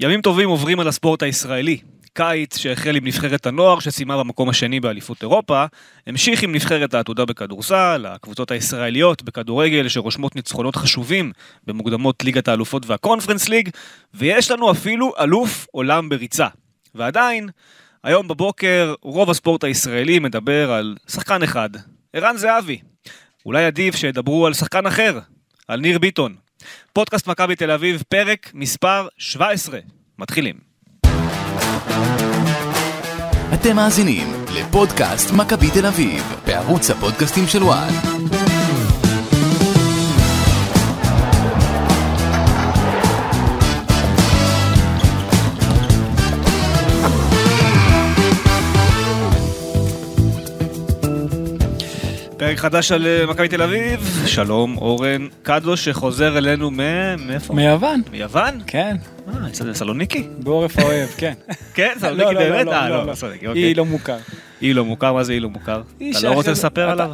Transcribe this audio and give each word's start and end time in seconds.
ימים 0.00 0.20
טובים 0.20 0.48
עוברים 0.48 0.80
על 0.80 0.88
הספורט 0.88 1.22
הישראלי. 1.22 1.78
קיץ 2.14 2.56
שהחל 2.58 2.96
עם 2.96 3.06
נבחרת 3.06 3.46
הנוער 3.46 3.80
שסיימה 3.80 4.18
במקום 4.18 4.48
השני 4.48 4.80
באליפות 4.80 5.22
אירופה, 5.22 5.64
המשיך 6.06 6.42
עם 6.42 6.54
נבחרת 6.54 6.94
העתודה 6.94 7.24
בכדורסל, 7.24 8.06
הקבוצות 8.08 8.50
הישראליות 8.50 9.22
בכדורגל 9.22 9.88
שרושמות 9.88 10.36
ניצחונות 10.36 10.76
חשובים 10.76 11.32
במוקדמות 11.66 12.24
ליגת 12.24 12.48
האלופות 12.48 12.86
והקונפרנס 12.86 13.48
ליג, 13.48 13.68
ויש 14.14 14.50
לנו 14.50 14.70
אפילו 14.70 15.12
אלוף 15.20 15.66
עולם 15.70 16.08
בריצה. 16.08 16.46
ועדיין, 16.94 17.48
היום 18.04 18.28
בבוקר 18.28 18.94
רוב 19.02 19.30
הספורט 19.30 19.64
הישראלי 19.64 20.18
מדבר 20.18 20.72
על 20.72 20.96
שחקן 21.08 21.42
אחד, 21.42 21.70
ערן 22.12 22.36
זהבי. 22.36 22.78
אולי 23.46 23.64
עדיף 23.64 23.96
שידברו 23.96 24.46
על 24.46 24.54
שחקן 24.54 24.86
אחר, 24.86 25.18
על 25.68 25.80
ניר 25.80 25.98
ביטון. 25.98 26.36
פודקאסט 26.92 27.26
מכבי 27.26 27.56
תל 27.56 27.70
אביב, 27.70 28.02
פרק 28.08 28.50
מספר 28.54 29.08
17. 29.18 29.78
מתחילים. 30.18 30.54
אתם 33.54 33.76
מאזינים 33.76 34.26
לפודקאסט 34.54 35.30
מכבי 35.30 35.70
תל 35.70 35.86
אביב, 35.86 36.22
בערוץ 36.46 36.90
הפודקאסטים 36.90 37.46
של 37.46 37.62
וואן. 37.62 38.51
פרק 52.52 52.60
חדש 52.60 52.92
על 52.92 53.06
אה, 53.06 53.26
מכבי 53.26 53.48
תל 53.48 53.62
אביב, 53.62 54.22
שלום 54.26 54.76
אורן 54.76 55.26
קדוש 55.42 55.84
שחוזר 55.84 56.38
אלינו 56.38 56.70
מ... 56.70 56.76
מאיפה? 57.26 57.54
מיוון. 57.54 58.02
מיוון? 58.10 58.60
כן. 58.66 58.96
אה, 59.28 59.74
סלוניקי? 59.74 60.28
בעורף 60.38 60.78
האוהב, 60.78 61.08
כן. 61.16 61.32
כן, 61.74 61.92
לא, 61.94 62.00
סלוניקי 62.00 62.34
לא, 62.34 62.40
באמת? 62.40 62.66
לא, 62.66 62.72
אה, 62.72 62.88
לא, 62.88 62.96
לא, 62.96 63.06
לא. 63.06 63.14
סלוניקי, 63.14 63.46
אוקיי. 63.46 63.62
היא 63.62 63.76
לא 63.76 63.84
מוכר. 63.84 64.16
אי 64.62 64.74
לא 64.74 64.84
מוכר, 64.84 65.12
מה 65.12 65.24
זה 65.24 65.32
אי 65.32 65.40
לא 65.40 65.48
מוכר? 65.50 65.82
היא 66.00 66.12
אתה 66.18 66.28
לא 66.28 66.32
רוצה 66.32 66.50
לספר 66.50 66.90
עליו? 66.90 67.10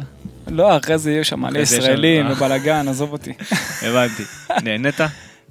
לא, 0.47 0.77
אחרי 0.77 0.97
זה 0.97 1.11
יהיו 1.11 1.25
שם 1.25 1.39
מלא 1.39 1.59
ישראלים 1.59 2.25
לנו- 2.25 2.35
ובלאגן, 2.35 2.87
עזוב 2.87 3.11
אותי. 3.11 3.33
הבנתי. 3.87 4.23
נהנית? 4.63 4.99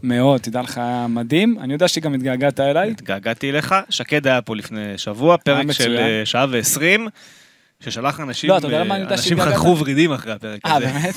מאוד, 0.02 0.40
תדע 0.40 0.62
לך, 0.62 0.78
היה 0.78 1.06
מדהים. 1.08 1.56
אני 1.60 1.72
יודע 1.72 1.88
שגם 1.88 2.14
התגעגעת 2.14 2.60
אליי. 2.60 2.90
התגעגעתי 2.90 3.50
אליך. 3.50 3.74
שקד 3.90 4.26
היה 4.26 4.42
פה 4.42 4.56
לפני 4.56 4.80
שבוע, 4.96 5.36
פרק 5.36 5.72
של. 5.72 5.96
אה, 5.98 6.22
שעה 6.24 6.46
ועשרים, 6.50 7.08
ששלח 7.82 8.20
אנשים, 8.20 8.50
לא, 8.50 8.58
אתה 8.58 8.66
יודע 8.66 8.80
למה 8.80 8.90
אה, 8.90 8.94
אני 8.94 9.02
יודע 9.04 9.14
אנשים? 9.14 9.40
חתכו 9.40 9.76
ורידים 9.78 10.12
אחרי 10.12 10.32
הפרק 10.32 10.60
אה, 10.66 10.76
הזה. 10.76 10.86
באמת? 10.86 11.14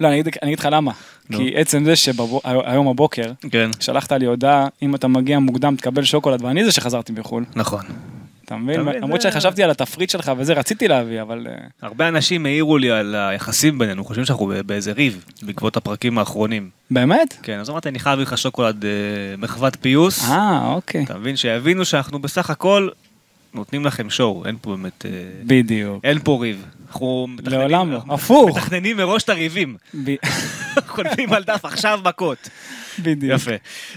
לא, 0.00 0.08
אני 0.08 0.20
אגיד 0.20 0.58
לך 0.58 0.68
למה. 0.72 0.92
כי 1.32 1.52
עצם 1.56 1.84
זה 1.84 1.96
שהיום 1.96 2.92
בבוקר 2.92 3.32
כן, 3.50 3.70
שלחת 3.80 4.12
לי 4.12 4.26
הודעה, 4.26 4.66
אם 4.82 4.94
אתה 4.94 5.08
מגיע 5.08 5.38
מוקדם 5.38 5.76
תקבל 5.76 6.04
שוקולד, 6.04 6.42
ואני 6.42 6.64
זה 6.64 6.72
שחזרתי 6.72 7.12
מחו"ל. 7.12 7.44
נכון. 7.56 7.82
אתה 8.44 8.56
מבין? 8.56 8.80
למרות 8.80 9.22
שחשבתי 9.22 9.62
על 9.62 9.70
התפריט 9.70 10.10
שלך 10.10 10.32
וזה, 10.38 10.52
רציתי 10.52 10.88
להביא, 10.88 11.22
אבל... 11.22 11.46
אה, 11.50 11.54
הרבה 11.82 12.08
אנשים 12.08 12.46
העירו 12.46 12.78
לי 12.78 12.90
על 12.90 13.14
היחסים 13.14 13.78
בינינו, 13.78 14.04
חושבים 14.04 14.24
שאנחנו 14.24 14.52
באיזה 14.66 14.92
ריב, 14.92 15.24
בעקבות 15.42 15.76
הפרקים 15.76 16.18
האחרונים. 16.18 16.70
באמת? 16.90 17.36
כן, 17.42 17.58
אז 17.58 17.70
אמרתי, 17.70 17.88
אני 17.88 17.98
חייב 17.98 18.18
לך 18.18 18.38
שוקולד 18.38 18.84
אה, 18.84 18.90
מחוות 19.38 19.76
פיוס. 19.80 20.30
אה, 20.30 20.66
אוקיי. 20.66 21.04
אתה 21.04 21.18
מבין? 21.18 21.36
שיבינו 21.36 21.84
שאנחנו 21.84 22.18
בסך 22.18 22.50
הכל 22.50 22.88
נותנים 23.54 23.84
לכם 23.84 24.10
שואו, 24.10 24.46
אין 24.46 24.56
פה 24.60 24.70
באמת... 24.70 25.06
אה, 25.06 25.10
בדיוק. 25.44 26.04
אין 26.04 26.18
פה 26.24 26.38
ריב. 26.42 26.64
אנחנו 26.88 27.26
מתכננים- 27.28 27.58
לעולם 27.60 27.92
לא. 27.92 28.00
הפוך. 28.14 28.56
מתכננים 28.58 28.96
מראש 28.96 29.22
את 29.22 29.28
הריבים. 29.28 29.76
כותבים 30.94 31.32
על 31.32 31.44
דף 31.44 31.64
עכשיו 31.64 32.00
מכות. 32.04 32.48
בדיוק. 32.98 33.32
יפה. 33.34 33.50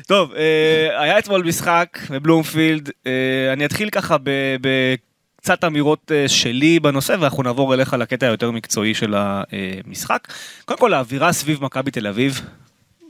טוב, 0.07 0.33
אה, 0.33 1.01
היה 1.01 1.19
אתמול 1.19 1.43
משחק 1.43 1.97
בבלומפילד, 2.09 2.89
אה, 3.07 3.11
אני 3.53 3.65
אתחיל 3.65 3.89
ככה 3.89 4.15
בקצת 4.61 5.63
אמירות 5.63 6.11
שלי 6.27 6.79
בנושא, 6.79 7.15
ואנחנו 7.19 7.43
נעבור 7.43 7.73
אליך 7.73 7.93
לקטע 7.93 8.25
היותר 8.25 8.51
מקצועי 8.51 8.93
של 8.93 9.15
המשחק. 9.17 10.27
קודם 10.65 10.79
כל, 10.79 10.93
האווירה 10.93 11.33
סביב 11.33 11.63
מכבי 11.63 11.91
תל 11.91 12.07
אביב, 12.07 12.41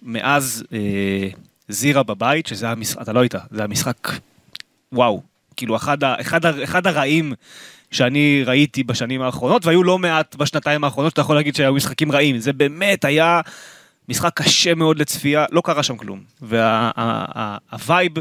מאז 0.04 0.64
זירה 1.70 2.04
בבית, 2.04 2.48
שזה 2.48 2.66
היה 2.66 2.76
משחק, 2.76 3.02
אתה 3.02 3.14
לא 3.14 3.20
היית, 3.20 3.36
זה 3.52 3.60
היה 3.62 3.68
משחק, 3.68 4.08
וואו, 4.92 5.22
כאילו 5.58 5.76
אחד, 5.76 6.04
ה, 6.04 6.16
אחד, 6.22 6.46
ה, 6.46 6.64
אחד 6.64 6.88
הרעים 6.88 7.34
שאני 7.92 8.44
ראיתי 8.46 8.84
בשנים 8.84 9.22
האחרונות, 9.22 9.66
והיו 9.66 9.84
לא 9.84 10.00
מעט 10.00 10.36
בשנתיים 10.36 10.84
האחרונות 10.84 11.12
שאתה 11.12 11.22
יכול 11.22 11.36
להגיד 11.36 11.56
שהיו 11.56 11.74
משחקים 11.74 12.12
רעים, 12.12 12.40
זה 12.40 12.54
באמת 12.54 13.06
היה 13.06 13.42
משחק 14.10 14.32
קשה 14.36 14.76
מאוד 14.76 15.00
לצפייה, 15.00 15.46
לא 15.52 15.62
קרה 15.62 15.84
שם 15.84 15.98
כלום. 15.98 16.24
והווייב 16.42 18.12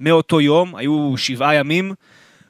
מאותו 0.00 0.40
יום, 0.40 0.76
היו 0.76 1.14
שבעה 1.16 1.54
ימים 1.54 1.94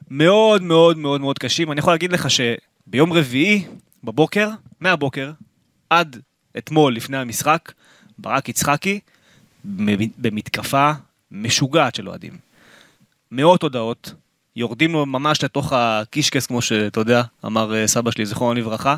מאוד 0.09 0.61
מאוד 0.61 0.97
מאוד 0.97 1.21
מאוד 1.21 1.39
קשים. 1.39 1.71
אני 1.71 1.79
יכול 1.79 1.93
להגיד 1.93 2.11
לך 2.11 2.27
שביום 2.29 3.13
רביעי 3.13 3.65
בבוקר, 4.03 4.49
מהבוקר, 4.79 5.31
עד 5.89 6.17
אתמול 6.57 6.95
לפני 6.95 7.17
המשחק, 7.17 7.71
ברק 8.17 8.49
יצחקי 8.49 8.99
במתקפה 10.17 10.91
משוגעת 11.31 11.95
של 11.95 12.09
אוהדים. 12.09 12.33
מאות 13.31 13.63
הודעות, 13.63 14.13
יורדים 14.55 14.93
לו 14.93 15.05
ממש 15.05 15.43
לתוך 15.43 15.73
הקישקס, 15.73 16.45
כמו 16.45 16.61
שאתה 16.61 16.99
יודע, 16.99 17.23
אמר 17.45 17.75
אה, 17.75 17.87
סבא 17.87 18.11
שלי, 18.11 18.25
זיכרונו 18.25 18.59
לברכה, 18.59 18.95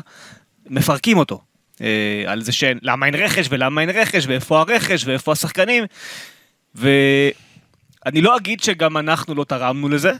מפרקים 0.70 1.18
אותו. 1.18 1.40
אה, 1.80 2.24
על 2.26 2.42
זה 2.42 2.52
שלמה 2.52 3.06
אין 3.06 3.14
רכש 3.14 3.46
ולמה 3.50 3.80
אין 3.80 3.90
רכש 3.90 4.26
ואיפה 4.26 4.60
הרכש 4.60 5.04
ואיפה 5.04 5.32
השחקנים. 5.32 5.84
ואני 6.74 8.22
לא 8.22 8.36
אגיד 8.36 8.62
שגם 8.62 8.96
אנחנו 8.96 9.34
לא 9.34 9.44
תרמנו 9.44 9.88
לזה. 9.88 10.12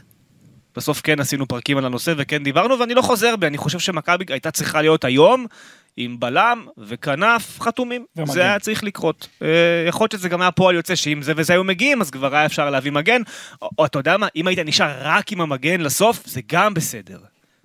בסוף 0.75 1.01
כן 1.01 1.19
עשינו 1.19 1.47
פרקים 1.47 1.77
על 1.77 1.85
הנושא 1.85 2.13
וכן 2.17 2.43
דיברנו 2.43 2.79
ואני 2.79 2.93
לא 2.93 3.01
חוזר 3.01 3.35
בי, 3.35 3.47
אני 3.47 3.57
חושב 3.57 3.79
שמכבי 3.79 4.25
הייתה 4.29 4.51
צריכה 4.51 4.81
להיות 4.81 5.05
היום 5.05 5.45
עם 5.97 6.19
בלם 6.19 6.65
וכנף 6.77 7.61
חתומים. 7.61 8.05
ומגן. 8.15 8.33
זה 8.33 8.41
היה 8.41 8.59
צריך 8.59 8.83
לקרות. 8.83 9.27
אה, 9.41 9.47
יכול 9.87 10.03
להיות 10.03 10.11
שזה 10.11 10.29
גם 10.29 10.41
היה 10.41 10.51
פועל 10.51 10.75
יוצא 10.75 10.95
שאם 10.95 11.21
זה 11.21 11.33
וזה 11.35 11.53
היו 11.53 11.63
מגיעים 11.63 12.01
אז 12.01 12.11
כבר 12.11 12.35
היה 12.35 12.45
אפשר 12.45 12.69
להביא 12.69 12.91
מגן. 12.91 13.21
או, 13.61 13.69
או 13.77 13.85
אתה 13.85 13.99
יודע 13.99 14.17
מה, 14.17 14.27
אם 14.35 14.47
היית 14.47 14.59
נשאר 14.59 14.97
רק 15.01 15.31
עם 15.31 15.41
המגן 15.41 15.81
לסוף 15.81 16.25
זה 16.25 16.41
גם 16.47 16.73
בסדר. 16.73 17.19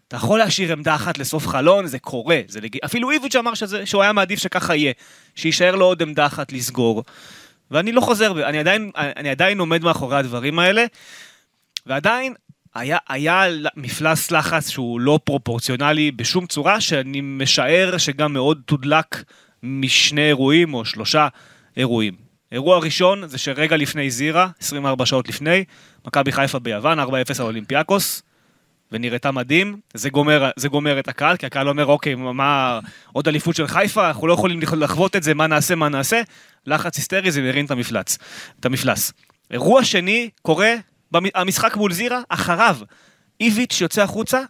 אתה 0.09 0.17
יכול 0.17 0.39
להשאיר 0.39 0.73
עמדה 0.73 0.95
אחת 0.95 1.19
לסוף 1.19 1.47
חלון, 1.47 1.87
זה 1.87 1.99
קורה. 1.99 2.41
זה 2.49 2.61
לג... 2.61 2.77
אפילו 2.85 3.11
איביץ' 3.11 3.37
אמר 3.37 3.55
שזה, 3.55 3.87
שהוא 3.87 4.03
היה 4.03 4.13
מעדיף 4.13 4.39
שככה 4.39 4.75
יהיה. 4.75 4.93
שיישאר 5.35 5.75
לו 5.75 5.85
עוד 5.85 6.03
עמדה 6.03 6.27
אחת 6.27 6.53
לסגור. 6.53 7.05
ואני 7.71 7.93
לא 7.93 8.01
חוזר, 8.01 8.49
אני 8.49 8.59
עדיין, 8.59 8.91
אני 8.97 9.31
עדיין 9.31 9.59
עומד 9.59 9.83
מאחורי 9.83 10.17
הדברים 10.17 10.59
האלה. 10.59 10.85
ועדיין, 11.87 12.35
היה, 12.79 12.99
היה 13.09 13.43
מפלס 13.77 14.31
לחץ 14.31 14.69
שהוא 14.69 15.01
לא 15.01 15.21
פרופורציונלי 15.25 16.11
בשום 16.11 16.47
צורה, 16.47 16.81
שאני 16.81 17.21
משער 17.21 17.99
שגם 17.99 18.33
מאוד 18.33 18.63
תודלק 18.65 19.25
משני 19.63 20.27
אירועים 20.27 20.75
או 20.75 20.85
שלושה 20.85 21.29
אירועים. 21.77 22.15
אירוע 22.53 22.79
ראשון 22.79 23.29
זה 23.29 23.39
שרגע 23.39 23.77
לפני 23.77 24.11
זירה, 24.11 24.49
24 24.61 25.07
שעות 25.07 25.29
לפני, 25.29 25.65
מכבי 26.07 26.33
חיפה 26.33 26.59
ביוון, 26.59 27.01
4-0 27.01 27.03
על 27.39 27.47
אולימפיאקוס, 27.47 28.23
ונראתה 28.93 29.31
מדהים, 29.31 29.81
זה 29.95 30.11
גומר, 30.11 30.51
זה 30.57 30.69
גומר 30.69 30.99
את 30.99 31.09
הקהל, 31.09 31.37
כי 31.37 31.47
הקהל 31.47 31.69
אומר, 31.69 31.87
אוקיי, 31.87 32.15
מה, 32.15 32.79
עוד 33.13 33.29
אליפות 33.29 33.57
של 33.57 33.67
חיפה, 33.67 34.09
אנחנו 34.09 34.27
לא 34.27 34.33
יכולים 34.33 34.61
לחוות 34.77 35.17
את 35.17 35.23
זה, 35.23 35.35
מה 35.35 35.47
נעשה, 35.47 35.75
מה 35.75 35.89
נעשה, 35.89 36.23
לחץ 36.67 36.97
היסטרי, 36.97 37.31
זה 37.31 37.43
מרים 37.43 37.65
את 37.65 37.71
המפלץ, 37.71 38.19
את 38.61 38.67
המפלס. 38.67 39.13
אירוע 39.51 39.85
שני 39.85 40.31
קורה, 40.43 40.75
המשחק 41.35 41.77
מול 41.77 41.93
זירה, 41.93 42.21
אחריו, 42.29 42.79
איביץ' 43.41 43.81
יוצא 43.81 44.03
החוצה, 44.03 44.41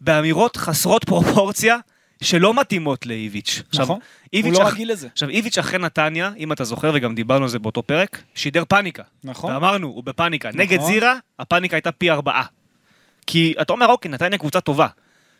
באמירות 0.00 0.56
חסרות 0.56 1.04
פרופורציה, 1.04 1.76
שלא 2.22 2.54
מתאימות 2.60 3.06
לאיביץ'. 3.06 3.62
עכשיו, 3.68 3.84
נכון. 3.84 3.96
הוא 3.96 4.02
איביץ' 4.32 4.54
לא 4.58 4.68
אח- 4.68 4.72
רגיל 4.72 4.92
לזה. 4.92 5.08
עכשיו, 5.12 5.28
איביץ' 5.28 5.58
אחרי 5.58 5.78
נתניה, 5.78 6.30
אם 6.38 6.52
אתה 6.52 6.64
זוכר, 6.64 6.90
וגם 6.94 7.14
דיברנו 7.14 7.42
על 7.44 7.48
זה 7.50 7.58
באותו 7.58 7.82
פרק, 7.82 8.22
שידר 8.34 8.64
פאניקה. 8.68 9.02
נכון. 9.24 9.52
ואמרנו, 9.52 9.86
הוא 9.88 10.04
בפאניקה. 10.04 10.50
נגד 10.54 10.78
נכון. 10.78 10.92
זירה, 10.92 11.14
הפאניקה 11.38 11.76
הייתה 11.76 11.92
פי 11.92 12.10
ארבעה. 12.10 12.44
כי 13.26 13.54
אתה 13.60 13.72
אומר, 13.72 13.86
אוקיי, 13.86 14.10
נתניה 14.10 14.38
קבוצה 14.38 14.60
טובה, 14.60 14.86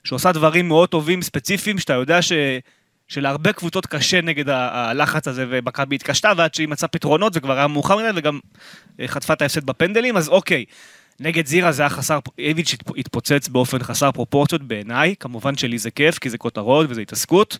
שעושה 0.05 0.33
דברים 0.33 0.69
מאוד 0.69 0.89
טובים, 0.89 1.23
ספציפיים, 1.23 1.79
שאתה 1.79 1.93
יודע 1.93 2.23
ש... 2.23 2.33
שלהרבה 3.09 3.53
קבוצות 3.53 3.87
קשה 3.87 4.21
נגד 4.21 4.49
הלחץ 4.49 5.29
הזה, 5.29 5.47
ומכבי 5.49 5.95
התקשתה, 5.95 6.33
ועד 6.37 6.55
שהיא 6.55 6.69
מצאה 6.69 6.89
פתרונות, 6.89 7.33
זה 7.33 7.41
כבר 7.41 7.57
היה 7.57 7.67
מאוחר 7.67 7.97
מדי, 7.97 8.09
וגם 8.15 8.39
אה, 9.01 9.09
חטפה 9.09 9.33
את 9.33 9.43
ההפסד 9.43 9.65
בפנדלים, 9.65 10.17
אז 10.17 10.29
אוקיי. 10.29 10.65
נגד 11.21 11.47
זירה 11.47 11.73
זה 11.73 11.83
היה 11.83 11.91
חסר, 11.91 12.19
איביץ' 12.39 12.75
התפ- 12.75 12.93
התפוצץ 12.97 13.49
באופן 13.49 13.83
חסר 13.83 14.13
פרופורציות 14.13 14.63
בעיניי, 14.63 15.15
כמובן 15.21 15.57
שלי 15.57 15.79
זה 15.79 15.91
כיף, 15.91 16.19
כי 16.19 16.31
זה 16.31 16.39
כותרות 16.39 16.87
וזה 16.89 17.01
התעסקות, 17.01 17.59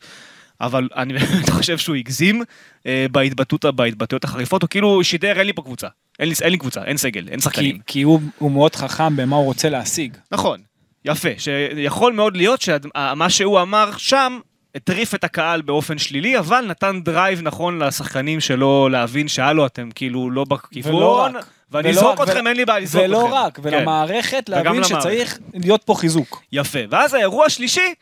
אבל 0.61 0.89
אני 0.97 1.13
באמת 1.13 1.51
חושב 1.51 1.79
שהוא 1.79 1.97
הגזים 1.97 2.43
אה, 2.87 3.07
בהתבטאות, 3.13 3.65
בהתבטאויות 3.65 4.25
החריפות, 4.25 4.63
הוא 4.63 4.69
כאילו 4.69 5.05
שידר, 5.05 5.39
אין 5.39 5.47
לי 5.47 5.53
פה 5.53 5.63
קבוצה, 5.63 5.89
אין 6.19 6.29
לי, 6.29 6.35
אין 6.43 6.51
לי 6.53 6.59
קבוצה, 6.59 6.85
אין 6.85 6.97
סגל, 6.97 7.29
אין 7.29 7.37
כי, 7.37 7.43
שחקנים. 7.45 7.79
כי 7.87 8.03
הוא, 8.03 8.21
הוא 8.39 8.51
מאוד 8.51 8.77
חכם 8.77 9.17
במה 9.17 9.37
הוא 9.37 9.45
רוצה 9.45 9.69
להשיג. 9.69 10.17
נכון, 10.33 10.61
יפה, 11.05 11.29
שיכול 11.39 12.13
מאוד 12.13 12.37
להיות 12.37 12.61
שמה 12.61 13.31
שהוא 13.31 13.61
אמר 13.61 13.91
שם, 13.97 14.39
הטריף 14.77 15.15
את 15.15 15.25
הקהל 15.25 15.63
באופן 15.63 15.99
שלילי, 15.99 16.39
אבל 16.39 16.65
נתן 16.69 17.01
drive 17.05 17.43
נכון 17.43 17.83
לשחקנים 17.83 18.41
שלו 18.41 18.89
להבין 18.89 19.29
שהלו, 19.29 19.67
אתם 19.67 19.89
כאילו 19.95 20.31
לא 20.31 20.45
ולא 20.51 20.57
בכיוון, 20.57 21.37
רק. 21.37 21.47
ואני 21.71 21.89
ולא 21.89 21.99
אזרוק 21.99 22.21
אתכם, 22.21 22.47
אין 22.47 22.57
לי 22.57 22.65
בעיה 22.65 22.81
לזרוק 22.81 23.05
אתכם. 23.05 23.17
ולא 23.17 23.35
רק, 23.35 23.57
כן. 23.57 23.63
ולמערכת 23.65 24.49
להבין. 24.49 24.85
שצריך 24.85 25.39
להיות 25.55 25.83
פה 25.85 25.95
חיזוק. 25.95 26.43
יפה, 26.53 26.79
ואז 26.91 27.15
האירוע 27.15 27.47
השלישי, 27.47 27.95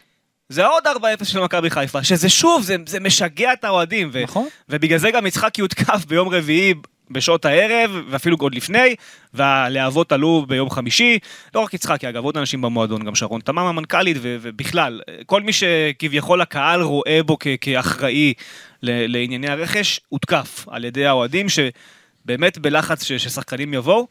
זה 0.49 0.67
עוד 0.67 0.87
4-0 0.87 1.25
של 1.25 1.41
מכבי 1.41 1.71
חיפה, 1.71 2.05
שזה 2.05 2.29
שוב, 2.29 2.63
זה, 2.63 2.77
זה 2.87 3.01
משגע 3.01 3.53
את 3.53 3.65
האוהדים. 3.65 4.11
ו- 4.13 4.23
נכון. 4.23 4.47
ובגלל 4.69 4.99
זה 4.99 5.11
גם 5.11 5.27
יצחק 5.27 5.59
יותקף 5.59 6.05
ביום 6.09 6.29
רביעי 6.29 6.75
בשעות 7.15 7.45
הערב, 7.45 7.91
ואפילו 8.09 8.37
עוד 8.41 8.55
לפני, 8.55 8.95
והלהבות 9.35 10.13
עלו 10.13 10.45
ביום 10.49 10.71
חמישי. 10.71 11.19
לא 11.55 11.61
רק 11.61 11.75
יצחקי, 11.75 12.09
אגב, 12.09 12.25
עוד 12.25 12.37
אנשים 12.37 12.61
במועדון, 12.63 13.05
גם 13.05 13.15
שרון 13.15 13.41
תמם 13.41 13.59
המנכ"לית, 13.59 14.17
ובכלל, 14.21 15.01
כל 15.27 15.43
מי 15.43 15.53
שכביכול 15.53 16.41
הקהל 16.41 16.83
רואה 16.83 17.21
בו 17.27 17.37
כאחראי 17.61 18.35
לענייני 18.83 19.49
הרכש, 19.49 20.01
הותקף 20.09 20.67
על 20.69 20.85
ידי 20.85 21.07
האוהדים, 21.07 21.47
שבאמת 21.49 22.59
בלחץ 22.59 23.05
ש- 23.05 23.13
ששחקנים 23.13 23.75
יבואו, 23.75 24.07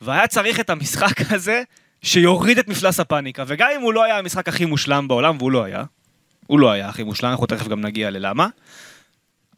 והיה 0.00 0.26
צריך 0.26 0.60
את 0.60 0.70
המשחק 0.70 1.20
הזה 1.34 1.62
שיוריד 2.02 2.58
את 2.58 2.68
מפלס 2.68 3.00
הפאניקה, 3.00 3.44
וגם 3.46 3.68
אם 3.76 3.80
הוא 3.80 3.92
לא 3.92 4.04
היה 4.04 4.18
המשחק 4.18 4.48
הכי 4.48 4.64
מושלם 4.64 5.08
בעולם, 5.08 5.36
והוא 5.38 5.52
לא 5.52 5.64
היה, 5.64 5.84
הוא 6.46 6.60
לא 6.60 6.70
היה 6.70 6.88
הכי 6.88 7.02
מושלם, 7.02 7.30
אנחנו 7.30 7.46
תכף 7.46 7.68
גם 7.68 7.80
נגיע 7.80 8.10
ללמה. 8.10 8.48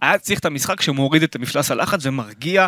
היה 0.00 0.18
צריך 0.18 0.38
את 0.38 0.44
המשחק 0.44 0.80
שמוריד 0.80 1.22
את 1.22 1.36
מפלס 1.36 1.70
הלחץ 1.70 2.00
ומרגיע 2.02 2.66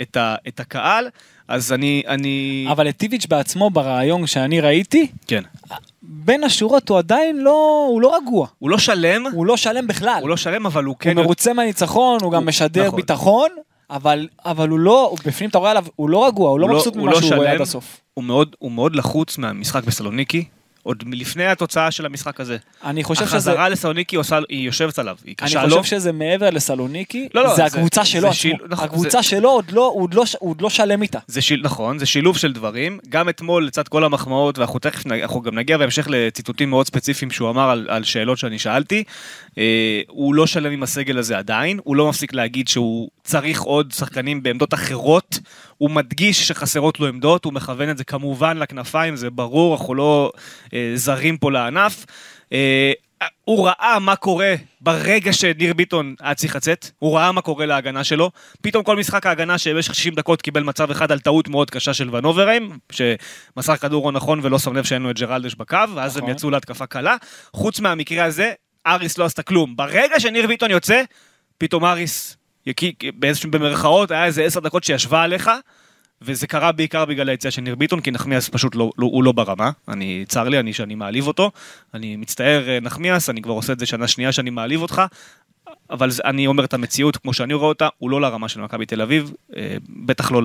את, 0.00 0.16
ה, 0.16 0.34
את 0.48 0.60
הקהל, 0.60 1.08
אז 1.48 1.72
אני, 1.72 2.02
אני... 2.08 2.66
אבל 2.70 2.88
את 2.88 2.96
טיביץ' 2.96 3.26
בעצמו 3.26 3.70
ברעיון 3.70 4.26
שאני 4.26 4.60
ראיתי, 4.60 5.06
כן. 5.26 5.42
בין 6.02 6.44
השורות 6.44 6.88
הוא 6.88 6.98
עדיין 6.98 7.36
לא, 7.36 7.86
הוא 7.90 8.00
לא 8.02 8.16
רגוע. 8.16 8.46
הוא 8.58 8.70
לא 8.70 8.78
שלם, 8.78 9.26
הוא 9.32 9.46
לא 9.46 9.56
שלם 9.56 9.86
בכלל. 9.86 10.18
הוא 10.20 10.28
לא 10.28 10.36
שלם, 10.36 10.66
אבל 10.66 10.84
הוא 10.84 10.96
כן... 10.98 11.16
הוא 11.16 11.24
מרוצה 11.24 11.52
מהניצחון, 11.52 12.18
הוא 12.22 12.32
גם 12.32 12.38
הוא- 12.38 12.46
משדר 12.48 12.86
נכון. 12.86 12.96
ביטחון, 12.96 13.48
אבל, 13.90 14.28
אבל 14.44 14.68
הוא 14.68 14.78
לא, 14.78 15.06
הוא 15.10 15.18
בפנים 15.26 15.50
אתה 15.50 15.58
רואה 15.58 15.70
עליו, 15.70 15.84
הוא 15.96 16.10
לא 16.10 16.26
רגוע, 16.26 16.50
הוא 16.50 16.60
לא 16.60 16.64
הוא 16.66 16.70
לא- 16.70 16.76
מבסוט 16.76 16.94
הוא 16.94 17.02
ממה 17.02 17.12
לא 17.12 17.20
שהוא 17.20 17.34
רואה. 17.34 17.52
עד 17.52 17.60
הסוף. 17.60 18.00
הוא 18.14 18.24
מאוד, 18.24 18.56
הוא 18.58 18.72
מאוד 18.72 18.96
לחוץ 18.96 19.38
מהמשחק 19.38 19.84
בסלוניקי, 19.84 20.44
עוד 20.82 21.02
מלפני 21.06 21.46
התוצאה 21.46 21.90
של 21.90 22.06
המשחק 22.06 22.40
הזה. 22.40 22.56
אני 22.84 23.04
חושב 23.04 23.24
שזה... 23.26 23.36
החזרה 23.36 23.68
לסלוניקי 23.68 24.16
עושה, 24.16 24.38
היא 24.48 24.66
יושבת 24.66 24.98
עליו, 24.98 25.16
היא 25.24 25.28
אני 25.28 25.34
קשה 25.48 25.62
חושב 25.64 25.76
לו. 25.76 25.84
שזה 25.84 26.12
מעבר 26.12 26.50
לסלוניקי, 26.50 27.28
לא, 27.34 27.42
לא, 27.44 27.48
זה 27.50 27.56
זה- 27.56 27.64
הקבוצה 27.64 28.04
שלו 28.04 28.20
זה 28.20 28.26
עצמו. 28.26 28.34
שיל- 28.40 28.56
נכון, 28.68 28.84
הקבוצה 28.84 29.22
שלו 29.22 29.50
עוד 29.50 29.70
לא, 29.70 29.92
עוד 29.94 30.14
לא, 30.14 30.24
עוד 30.38 30.60
לא 30.60 30.70
שלם 30.70 31.02
איתה. 31.02 31.18
זה 31.26 31.40
שיל, 31.42 31.60
נכון, 31.64 31.98
זה 31.98 32.06
שילוב 32.06 32.36
של 32.36 32.52
דברים. 32.52 32.98
גם 33.08 33.28
אתמול, 33.28 33.66
לצד 33.66 33.88
כל 33.88 34.04
המחמאות, 34.04 34.58
ואנחנו 34.58 34.78
תכף, 34.78 35.06
נ- 35.06 35.12
אנחנו 35.12 35.40
גם 35.42 35.54
נגיע 35.58 35.78
בהמשך 35.78 36.06
לציטוטים 36.10 36.70
מאוד 36.70 36.86
ספציפיים 36.86 37.30
שהוא 37.30 37.50
אמר 37.50 37.70
על, 37.70 37.86
על 37.90 38.04
שאלות 38.04 38.38
שאני 38.38 38.58
שאלתי. 38.58 39.04
אה, 39.58 39.62
הוא 40.08 40.34
לא 40.34 40.46
שלם 40.46 40.72
עם 40.72 40.82
הסגל 40.82 41.18
הזה 41.18 41.38
עדיין, 41.38 41.78
הוא 41.84 41.96
לא 41.96 42.08
מפסיק 42.08 42.32
להגיד 42.34 42.68
שהוא 42.68 43.08
צריך 43.24 43.62
עוד 43.62 43.92
שחקנים 43.96 44.42
בעמדות 44.42 44.74
אחרות. 44.74 45.38
הוא 45.82 45.90
מדגיש 45.90 46.48
שחסרות 46.48 47.00
לו 47.00 47.06
עמדות, 47.06 47.44
הוא 47.44 47.52
מכוון 47.52 47.90
את 47.90 47.98
זה 47.98 48.04
כמובן 48.04 48.58
לכנפיים, 48.58 49.16
זה 49.16 49.30
ברור, 49.30 49.74
אנחנו 49.74 49.94
לא 49.94 50.32
אה, 50.74 50.92
זרים 50.94 51.36
פה 51.36 51.50
לענף. 51.50 52.06
אה, 52.52 52.92
הוא 53.44 53.66
ראה 53.66 53.98
מה 53.98 54.16
קורה 54.16 54.54
ברגע 54.80 55.32
שניר 55.32 55.74
ביטון 55.74 56.14
היה 56.20 56.34
צריך 56.34 56.56
לצאת, 56.56 56.90
הוא 56.98 57.16
ראה 57.16 57.32
מה 57.32 57.40
קורה 57.40 57.66
להגנה 57.66 58.04
שלו, 58.04 58.30
פתאום 58.60 58.84
כל 58.84 58.96
משחק 58.96 59.26
ההגנה 59.26 59.58
שבמשך 59.58 59.94
60 59.94 60.14
דקות 60.14 60.42
קיבל 60.42 60.62
מצב 60.62 60.90
אחד 60.90 61.12
על 61.12 61.18
טעות 61.18 61.48
מאוד 61.48 61.70
קשה 61.70 61.94
של 61.94 62.14
ונוברהיים, 62.16 62.78
שמסר 62.92 63.76
כדור 63.76 64.06
לא 64.06 64.12
נכון 64.12 64.40
ולא 64.42 64.58
שם 64.58 64.76
לב 64.76 64.84
שאין 64.84 65.02
לו 65.02 65.10
את 65.10 65.18
ג'רלדש 65.18 65.54
בקו, 65.54 65.76
ואז 65.94 66.16
הם 66.16 66.22
נכון. 66.22 66.36
יצאו 66.36 66.50
להתקפה 66.50 66.86
קלה. 66.86 67.16
חוץ 67.52 67.80
מהמקרה 67.80 68.24
הזה, 68.24 68.52
אריס 68.86 69.18
לא 69.18 69.24
עשתה 69.24 69.42
כלום. 69.42 69.76
ברגע 69.76 70.20
שניר 70.20 70.46
ביטון 70.46 70.70
יוצא, 70.70 71.02
פתאום 71.58 71.84
אריס, 71.84 72.36
באיזשהו 73.18 73.50
במרכאות, 73.50 74.10
היה 74.10 74.24
איזה 74.24 74.44
10 74.44 74.60
דקות 74.60 74.84
שישבה 74.84 75.22
עליך, 75.22 75.50
וזה 76.22 76.46
קרה 76.46 76.72
בעיקר 76.72 77.04
בגלל 77.04 77.28
היציאה 77.28 77.50
של 77.50 77.62
ניר 77.62 77.74
ביטון, 77.74 78.00
כי 78.00 78.10
נחמיאס 78.10 78.48
פשוט 78.48 78.74
לא, 78.74 78.90
לא, 78.98 79.06
הוא 79.06 79.24
לא 79.24 79.32
ברמה. 79.32 79.70
אני, 79.88 80.24
צר 80.28 80.48
לי, 80.48 80.58
אני 80.58 80.72
שאני 80.72 80.94
מעליב 80.94 81.26
אותו. 81.26 81.50
אני 81.94 82.16
מצטער, 82.16 82.68
אה, 82.68 82.78
נחמיאס, 82.82 83.30
אני 83.30 83.42
כבר 83.42 83.52
עושה 83.52 83.72
את 83.72 83.78
זה 83.78 83.86
שנה 83.86 84.08
שנייה 84.08 84.32
שאני 84.32 84.50
מעליב 84.50 84.82
אותך. 84.82 85.02
אבל 85.90 86.08
אני 86.24 86.46
אומר 86.46 86.64
את 86.64 86.74
המציאות 86.74 87.16
כמו 87.16 87.32
שאני 87.32 87.54
רואה 87.54 87.68
אותה, 87.68 87.88
הוא 87.98 88.10
לא 88.10 88.20
לרמה 88.20 88.48
של 88.48 88.60
מכבי 88.60 88.86
תל 88.86 89.02
אביב, 89.02 89.32
אה, 89.56 89.76
בטח 89.88 90.32
לא 90.32 90.42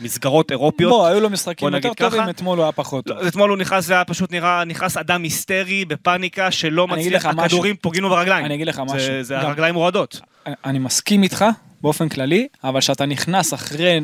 למסגרות 0.00 0.50
אירופיות. 0.50 0.90
בוא, 0.90 1.06
היו 1.06 1.20
לו 1.20 1.30
משחקים 1.30 1.68
יותר 1.68 1.78
נגיד 1.78 1.98
ככה. 1.98 2.10
טובים, 2.10 2.28
אתמול 2.30 2.58
הוא 2.58 2.64
היה 2.64 2.72
פחות 2.72 3.04
טוב. 3.04 3.18
לא, 3.18 3.28
אתמול 3.28 3.50
הוא 3.50 3.58
נכנס, 3.58 3.86
זה 3.86 3.94
היה 3.94 4.04
פשוט 4.04 4.32
נראה, 4.32 4.64
נכנס 4.64 4.96
אדם 4.96 5.22
היסטרי, 5.22 5.84
בפאניקה, 5.84 6.50
שלא 6.50 6.88
מצליח. 6.88 7.26
הכדורים 7.26 7.76
פוגעים 7.76 8.02
לו 8.04 8.10
ברגליים. 8.10 8.44
אני 8.46 8.54
אגיד 8.54 8.66
לך 8.66 8.76
זה- 8.76 8.94
משהו. 8.94 9.22
זה 9.22 9.38
הרגליים 9.40 9.74
רועדות. 9.74 10.20
אני 10.64 10.78
מסכים 10.78 11.22
איתך 11.22 11.44
באופן 11.82 12.08
כללי, 12.08 12.46
אבל 12.64 12.80
כשאתה 12.80 13.06
נכנס 13.06 13.54
אחרי, 13.54 14.00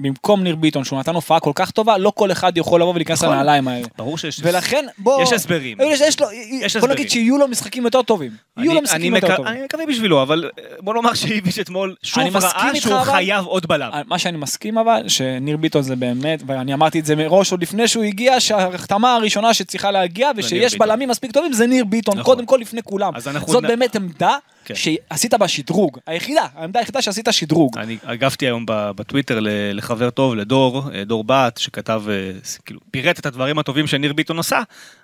במקום 0.00 0.42
ניר 0.42 0.56
ביטון, 0.56 0.84
שהוא 0.84 0.98
נתן 0.98 1.14
הופעה 1.14 1.40
כל 1.40 1.52
כך 1.54 1.70
טובה, 1.70 1.98
לא 1.98 2.10
כל 2.14 2.32
אחד 2.32 2.58
יכול 2.58 2.80
לבוא 2.80 2.92
ולהיכנס 2.94 3.22
נכון. 3.22 3.34
לנעליים 3.34 3.68
האלה. 3.68 3.86
ברור 3.98 4.18
שיש... 4.18 4.40
ולכן, 4.42 4.84
בוא... 4.98 5.22
יש 5.22 5.32
הסברים. 5.32 5.78
יש, 5.80 6.00
יש 6.00 6.20
לו, 6.20 6.26
יש 6.32 6.36
בוא 6.60 6.66
הסברים. 6.66 6.90
נגיד 6.90 7.10
שיהיו 7.10 7.38
לו 7.38 7.48
משחקים 7.48 7.84
יותר 7.84 8.02
טובים. 8.02 8.30
יהיו 8.56 8.66
לו 8.66 8.72
אני- 8.72 8.80
משחקים 8.80 9.00
אני 9.14 9.20
יותר 9.22 9.26
מקו- 9.28 9.36
טובים. 9.36 9.52
אני 9.52 9.64
מקווה 9.64 9.86
בשבילו, 9.86 10.22
אבל 10.22 10.50
אה, 10.58 10.64
בוא 10.80 10.94
נאמר 10.94 11.14
שאיביץ' 11.14 11.58
אתמול 11.58 11.94
שוב 12.02 12.20
אני 12.22 12.30
ראה 12.30 12.80
שהוא 12.80 12.94
אבל- 12.94 13.04
חייב 13.12 13.44
עוד 13.44 13.66
בלם. 13.66 13.90
מה 14.06 14.18
שאני 14.18 14.38
מסכים 14.38 14.78
אבל, 14.78 15.08
שניר 15.08 15.56
ביטון 15.56 15.82
זה 15.82 15.96
באמת, 15.96 16.42
ואני 16.46 16.74
אמרתי 16.74 17.00
את 17.00 17.04
זה 17.06 17.16
מראש 17.16 17.52
עוד 17.52 17.62
לפני 17.62 17.88
שהוא 17.88 18.04
הגיע, 18.04 18.40
שההחתמה 18.40 19.14
הראשונה 19.14 19.54
שצריכה 19.54 19.90
להגיע, 19.90 20.30
ושיש. 20.36 20.76
בלמים 20.78 21.08
מספיק 21.08 21.32
טובים, 21.32 21.52
זה 21.52 21.66
ניר 21.66 21.84
ביטון, 21.84 22.18
נכון. 22.18 22.34
קודם 22.34 22.46
כל 22.46 22.58
לפני 22.60 22.82
כולם. 22.82 23.12
אז 23.16 23.28
אנחנו 23.28 23.52
זאת 23.52 23.64
נ- 23.64 23.66
באמת 23.66 23.96
עמדה 23.96 24.36
כן. 24.68 24.74
שעשית 24.74 25.34
בה 25.34 25.48
שדרוג, 25.48 25.98
היחידה, 26.06 26.46
העמדה 26.54 26.80
היחידה 26.80 27.02
שעשית 27.02 27.28
שדרוג. 27.30 27.78
אני 27.78 27.98
הגבתי 28.02 28.46
היום 28.46 28.64
בטוויטר 28.68 29.38
לחבר 29.74 30.10
טוב, 30.10 30.34
לדור, 30.34 30.90
אה, 30.94 31.04
דור 31.04 31.24
בת, 31.24 31.56
שכתב, 31.58 32.02
אה, 32.08 32.30
כאילו, 32.64 32.80
פירט 32.90 33.18
את 33.18 33.26
הדברים 33.26 33.58
הטובים 33.58 33.86
שניר 33.86 34.12
ביטון 34.12 34.38
עשה, 34.38 34.62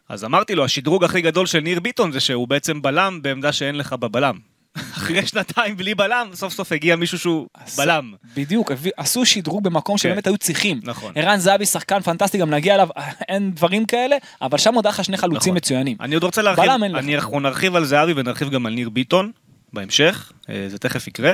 אז 0.08 0.24
אמרתי 0.24 0.54
לו, 0.54 0.64
השדרוג 0.64 1.04
הכי 1.04 1.20
גדול 1.20 1.46
של 1.46 1.60
ניר 1.60 1.80
ביטון 1.80 2.12
זה 2.12 2.20
שהוא 2.20 2.48
בעצם 2.48 2.82
בלם 2.82 3.18
בעמדה 3.22 3.52
שאין 3.52 3.74
לך 3.74 3.92
בבלם. 3.92 4.38
אחרי 4.96 5.26
שנתיים 5.26 5.76
בלי 5.76 5.94
בלם, 5.94 6.28
סוף 6.34 6.52
סוף 6.52 6.72
הגיע 6.72 6.96
מישהו 6.96 7.18
שהוא 7.18 7.46
אז- 7.54 7.76
בלם. 7.76 8.12
בדיוק, 8.36 8.72
עשו 8.96 9.26
שדרוג 9.26 9.64
במקום 9.64 9.98
שבאמת 9.98 10.26
היו 10.26 10.38
צריכים. 10.38 10.80
נכון. 10.82 11.12
ערן 11.14 11.38
זהבי 11.38 11.66
שחקן 11.66 12.00
פנטסטי, 12.00 12.38
גם 12.38 12.50
נגיע 12.50 12.74
אליו, 12.74 12.88
אין 13.28 13.50
דברים 13.50 13.86
כאלה, 13.86 14.16
אבל 14.42 14.58
שם 14.58 14.74
עוד 14.74 14.86
היה 14.86 14.90
לך 14.92 15.04
שני 15.04 15.16
חלוצים 15.16 15.38
נכון. 15.52 15.56
מצוינים. 15.56 15.96
אני 16.00 16.14
עוד 16.14 16.24
רוצה 16.24 16.42
להרחיב, 16.42 16.64
בלם 16.64 16.84
אין 16.84 16.92
לך. 16.92 16.98
אני, 16.98 17.14
אנחנו 17.14 17.40
נרחיב 17.40 17.76
על 17.76 17.84
זהבי 17.84 18.12
ונרחיב 18.16 18.50
גם 18.50 18.66
על 18.66 18.72
ניר 18.72 18.90
ביטון 18.90 19.30
בהמשך, 19.74 20.32
אה, 20.50 20.66
זה 20.68 20.78
תכף 20.78 21.06
יקרה. 21.06 21.32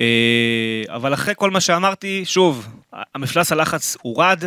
אה, 0.00 0.82
אבל 0.88 1.14
אחרי 1.14 1.34
כל 1.36 1.50
מה 1.50 1.60
שאמרתי, 1.60 2.24
שוב, 2.24 2.68
המפלס 3.14 3.52
הלחץ 3.52 3.96
הורד, 4.02 4.44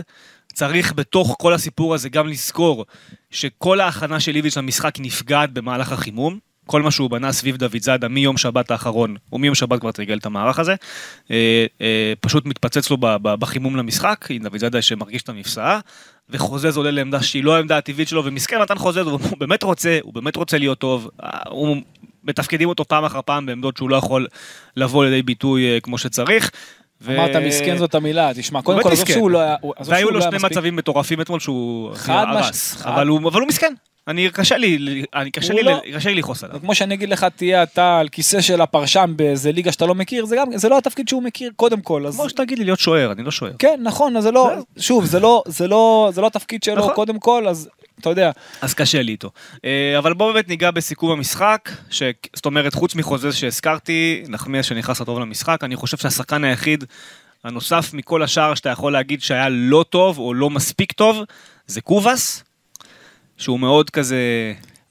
צריך 0.53 0.94
בתוך 0.94 1.36
כל 1.39 1.53
הסיפור 1.53 1.94
הזה 1.94 2.10
גם 2.10 2.27
לזכור 2.27 2.86
שכל 3.32 3.80
ההכנה 3.80 4.20
של 4.20 4.36
איביץ' 4.36 4.58
למשחק 4.58 4.96
נפגעת 5.00 5.53
במהלך 5.53 5.92
החימום. 5.92 6.39
כל 6.70 6.82
מה 6.82 6.92
שהוא 6.92 7.10
בנה 7.10 7.32
סביב 7.32 7.58
דוד 7.58 7.82
זאדה 7.82 8.08
מיום 8.08 8.38
שבת 8.38 8.72
האחרון, 8.72 9.15
או 9.32 9.38
מיום 9.38 9.56
שבת 9.56 9.80
כבר 9.80 9.92
תרגל 9.92 10.18
את 10.18 10.25
המערך 10.25 10.60
הזה, 10.60 10.75
אה, 11.32 11.65
פשוט 12.20 12.46
מתפצץ 12.46 12.89
לו 12.89 12.98
בחימום 13.24 13.75
למשחק, 13.75 14.25
עם 14.30 14.44
דוד 14.44 14.58
זאדה 14.58 14.82
שמרגיש 14.82 15.22
את 15.22 15.30
המפסעה, 15.30 15.80
וחוזז 16.30 16.77
עולה 16.77 16.92
לעמדה 16.92 17.24
שהיא 17.24 17.44
לא 17.44 17.56
העמדה 17.56 17.77
הטבעית 17.77 18.08
שלו, 18.08 18.25
ומסכן 18.25 18.62
מתן 18.62 18.77
חוזז, 18.77 18.98
הוא 18.98 19.20
הוא 19.30 19.38
באמת 19.38 19.63
רוצה, 19.63 20.00
הוא 20.01 20.13
באמת 20.13 20.36
רוצה 20.36 20.58
להיות 20.58 20.80
טוב, 20.80 21.10
הוא 21.50 21.77
מתפקדים 22.24 22.70
אותו 22.70 22.86
פעם 22.86 23.06
אחר 23.06 23.20
פעם 23.26 23.46
בעמדות 23.46 23.78
שהוא 23.78 23.90
לא 23.90 23.96
יכול 23.96 24.28
לבוא 24.78 25.06
לידי 25.06 25.22
ביטוי 25.22 25.74
אה, 25.74 25.80
כמו 25.80 25.98
שצריך. 25.98 26.52
ו- 27.02 27.16
אמרת 27.16 27.36
מסכן 27.36 27.78
זאת 27.78 27.96
המילה, 27.96 28.32
תשמע, 28.36 28.62
קודם 28.62 28.78
באמת 28.78 28.88
כל, 28.88 28.94
עזוב. 28.94 29.08
שהוא 29.08 29.32
לא 29.32 29.40
היה, 29.40 29.56
והיו 29.86 30.10
לו 30.12 30.20
לא 30.20 30.22
שני. 30.22 30.38
מצבים 30.44 30.76
מטורפים 30.76 31.22
אתמול 31.22 31.40
שהוא 31.40 31.92
הרס. 32.08 32.82
אבל 32.86 33.08
הוא 33.08 33.48
מסכן. 33.48 33.74
אני, 34.08 34.30
קשה 34.30 34.58
לי, 34.58 35.04
אני, 35.16 35.32
קשה 35.32 35.54
לי, 35.54 35.64
לא- 35.64 35.80
קשה 35.96 36.10
לי 36.10 36.16
לכעוס 36.16 36.44
עליו. 36.44 36.60
כמו 36.60 36.76
שאני 36.76 36.94
אגיד 36.94 37.10
לך, 37.10 37.24
תהיה 37.36 37.64
אתה 37.64 38.00
על 38.00 38.10
כיסא 38.10 38.42
של 38.42 38.62
הפרשן 38.62 39.14
באיזה 39.16 39.52
ליגה 39.52 39.72
שאתה 39.72 39.86
לא 39.86 39.96
מכיר, 39.96 40.26
זה 40.26 40.36
גם, 40.36 40.58
זה 40.58 40.70
לא 40.70 40.78
התפקיד 40.78 41.08
שהוא 41.08 41.24
מכיר 41.24 41.52
קודם 41.56 41.82
כל, 41.82 42.08
אז... 42.08 42.16
כמו 42.16 42.30
שתגיד 42.30 42.60
לי 42.60 42.66
להיות 42.66 42.80
שוער, 42.80 43.12
אני 43.12 43.24
לא 43.24 43.32
שוער. 43.32 43.52
כן, 43.60 43.80
נכון, 43.84 44.18
אז 44.18 44.24
זה 44.24 44.32
לא, 44.32 44.50
שוב, 44.78 45.06
זה 45.06 45.20
לא, 45.20 45.44
זה 45.48 45.68
לא, 45.68 46.10
זה 46.14 46.22
לא 46.22 46.28
התפקיד 46.28 46.64
שלו 46.64 46.76
נכון. 46.76 46.94
קודם 46.94 47.20
כל, 47.20 47.48
אז 47.48 47.70
אתה 48.00 48.10
יודע, 48.10 48.32
אז 48.62 48.74
קשה 48.74 49.01
לי 49.01 49.12
איתו. 49.12 49.32
אה, 49.65 49.98
אבל 49.98 50.13
בואו 50.13 50.34
באמת 50.34 50.48
ניגע 50.48 50.72
בסיכום 50.72 51.12
המשחק, 51.12 51.70
ש... 51.89 52.03
זאת 52.36 52.46
אומרת, 52.46 52.74
חוץ 52.74 52.96
מחוזז 52.96 53.36
שהזכרתי, 53.36 54.24
נחמיאס 54.27 54.65
שנכנס 54.65 55.01
לטוב 55.01 55.20
למשחק, 55.20 55.63
אני 55.63 55.75
חושב 55.75 55.98
שהשחקן 55.98 56.44
היחיד 56.44 56.84
הנוסף 57.44 57.94
מכל 57.94 58.24
השאר 58.24 58.56
שאתה 58.56 58.70
יכול 58.70 58.94
להגיד 58.94 59.22
שהיה 59.22 59.50
לא 59.50 59.86
טוב 59.89 60.20
או 60.20 60.34
לא 60.34 60.50
מספיק 60.50 60.91
טוב, 60.91 61.24
זה 61.68 61.82
קובאס, 61.82 62.44
שהוא 63.38 63.60
מאוד 63.60 63.89
כזה... 63.89 64.18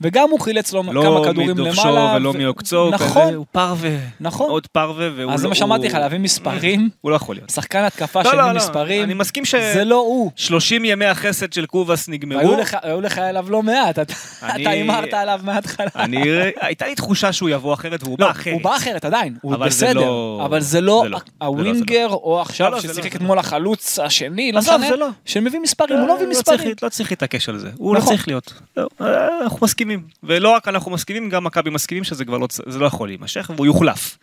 וגם 0.00 0.30
הוא 0.30 0.40
חילץ 0.40 0.72
לו 0.72 0.82
לא 0.92 1.02
כמה 1.02 1.24
כדורים 1.24 1.58
למעלה. 1.58 2.14
ולא 2.16 2.28
ו- 2.28 2.38
מעוקצו, 2.38 2.90
נכון, 2.90 3.34
הוא 3.34 3.46
פרווה, 3.52 3.90
נכון. 4.20 4.50
עוד 4.50 4.66
פרווה, 4.66 5.08
והוא 5.16 5.32
אז 5.32 5.40
זה 5.40 5.44
לא- 5.44 5.48
מה 5.48 5.54
שאמרתי 5.54 5.86
לך, 5.86 5.92
הוא- 5.94 6.00
להביא 6.00 6.18
מספרים, 6.18 6.88
הוא 7.00 7.10
לא 7.10 7.16
יכול 7.16 7.36
להיות. 7.36 7.50
שחקן 7.50 7.78
התקפה 7.84 8.22
לא, 8.22 8.30
של 8.30 8.36
לא, 8.36 8.48
לא, 8.48 8.54
מספרים, 8.54 9.04
אני 9.04 9.14
מסכים 9.14 9.44
ש... 9.44 9.54
זה 9.54 9.84
לא 9.84 9.94
הוא. 9.96 10.30
30 10.36 10.84
ימי 10.84 11.04
החסד 11.06 11.52
של 11.52 11.66
קובאס 11.66 12.08
נגמרו. 12.08 12.38
והיו 12.38 12.56
לך- 12.60 12.76
היו 12.82 13.00
לך 13.00 13.18
עליו 13.18 13.46
לא 13.50 13.62
מעט, 13.62 13.98
אתה 13.98 14.12
אני- 14.42 14.68
הימרת 14.68 15.14
עליו 15.14 15.40
מההתחלה. 15.44 15.86
אני, 15.96 16.22
הייתה 16.60 16.86
לי 16.86 16.94
תחושה 16.94 17.32
שהוא 17.32 17.48
יבוא 17.48 17.74
אחרת 17.74 18.02
והוא 18.02 18.16
לא, 18.18 18.26
בא 18.26 18.30
אחרת. 18.32 18.54
הוא 18.54 18.62
בא 18.62 18.76
אחרת 18.76 19.04
עדיין, 19.04 19.34
הוא 19.42 19.54
אבל 19.54 19.70
זה 19.70 19.86
בסדר, 19.86 20.00
לא- 20.00 20.42
אבל 20.44 20.60
זה 20.60 20.80
לא 20.80 21.00
זה 21.04 21.08
לא, 21.08 21.18
זה 21.18 21.24
לא, 21.40 21.46
הווינגר, 21.46 22.08
או 22.08 22.34
לא, 22.36 22.42
עכשיו 22.42 22.70
לא, 22.70 22.80
זה 22.80 22.88
ששיחק 22.88 23.04
לא, 23.04 23.10
זה 23.10 23.16
אתמול 23.16 23.38
החלוץ 23.38 23.98
השני, 23.98 24.52
לא 24.52 24.58
משנה, 24.60 24.88
זה 24.88 24.96
לא. 24.96 25.08
שמביא 25.24 25.60
מספרים, 25.60 25.98
הוא 25.98 26.08
לא 26.08 26.14
מביא 26.16 26.34
צריך- 26.34 26.38
מספרים. 26.60 26.74
לא 26.82 26.88
צריך 26.88 27.10
להתעקש 27.12 27.48
על 27.48 27.58
זה, 27.58 27.70
הוא 27.78 27.94
לא 27.94 28.00
נכון. 28.00 28.12
צריך 28.12 28.28
להיות. 28.28 28.52
לא, 28.76 28.86
אה, 29.00 29.06
אנחנו 29.42 29.58
מסכימים. 29.62 29.87
ולא 30.22 30.48
רק 30.48 30.68
אנחנו 30.68 30.90
מסכימים, 30.90 31.28
גם 31.28 31.44
מכבי 31.44 31.70
מסכימים 31.70 32.04
שזה 32.04 32.24
כבר 32.24 32.38
לא, 32.38 32.48
לא 32.66 32.86
יכול 32.86 33.08
להימשך, 33.08 33.50
והוא 33.54 33.66
יוחלף. 33.66 34.18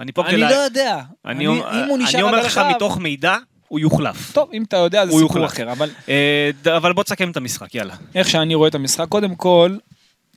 אני 0.00 0.12
פה 0.12 0.22
אני 0.22 0.30
כדי... 0.30 0.40
לא 0.40 0.46
יודע, 0.54 1.00
אני, 1.24 1.34
אני- 1.34 1.46
אומר- 1.46 1.70
אם 1.84 1.88
הוא 1.88 1.96
אני 1.96 2.04
נשאר 2.04 2.22
אומר 2.24 2.38
עד 2.38 2.44
לך 2.44 2.60
מתוך 2.76 2.98
מידע, 2.98 3.36
הוא 3.68 3.80
יוחלף. 3.80 4.32
טוב, 4.32 4.50
אם 4.52 4.62
אתה 4.62 4.76
יודע 4.76 5.04
זה 5.06 5.12
סיפור 5.12 5.20
יוחלף. 5.20 5.44
אחר, 5.52 5.72
אבל 5.72 5.90
אה, 6.08 6.50
אבל 6.76 6.92
בוא 6.92 7.02
תסכם 7.04 7.30
את 7.30 7.36
המשחק, 7.36 7.74
יאללה. 7.74 7.94
איך 8.14 8.28
שאני 8.30 8.54
רואה 8.54 8.68
את 8.68 8.74
המשחק, 8.74 9.08
קודם 9.08 9.34
כל, 9.34 9.76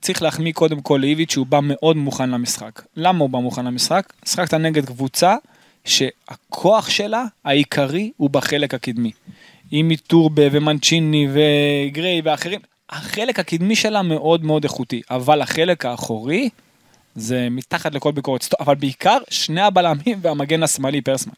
צריך 0.01 0.21
להחמיא 0.21 0.53
קודם 0.53 0.81
כל 0.81 0.97
לאיביץ' 1.01 1.31
שהוא 1.31 1.45
בא 1.45 1.59
מאוד 1.63 1.97
מוכן 1.97 2.29
למשחק. 2.29 2.81
למה 2.97 3.19
הוא 3.19 3.29
בא 3.29 3.39
מוכן 3.39 3.65
למשחק? 3.65 4.13
שחקת 4.25 4.53
נגד 4.53 4.85
קבוצה 4.85 5.35
שהכוח 5.85 6.89
שלה 6.89 7.23
העיקרי 7.45 8.11
הוא 8.17 8.29
בחלק 8.29 8.73
הקדמי. 8.73 9.11
עם 9.71 9.87
מטורבה 9.87 10.43
ומנצ'יני 10.51 11.27
וגריי 11.33 12.21
ואחרים, 12.23 12.59
החלק 12.91 13.39
הקדמי 13.39 13.75
שלה 13.75 14.01
מאוד 14.01 14.45
מאוד 14.45 14.63
איכותי, 14.63 15.01
אבל 15.12 15.41
החלק 15.41 15.86
האחורי 15.86 16.50
זה 17.15 17.48
מתחת 17.51 17.93
לכל 17.95 18.12
ביקורת, 18.12 18.53
אבל 18.60 18.75
בעיקר 18.75 19.17
שני 19.29 19.62
הבלמים 19.62 20.19
והמגן 20.21 20.63
השמאלי 20.63 21.01
פרסמן. 21.01 21.33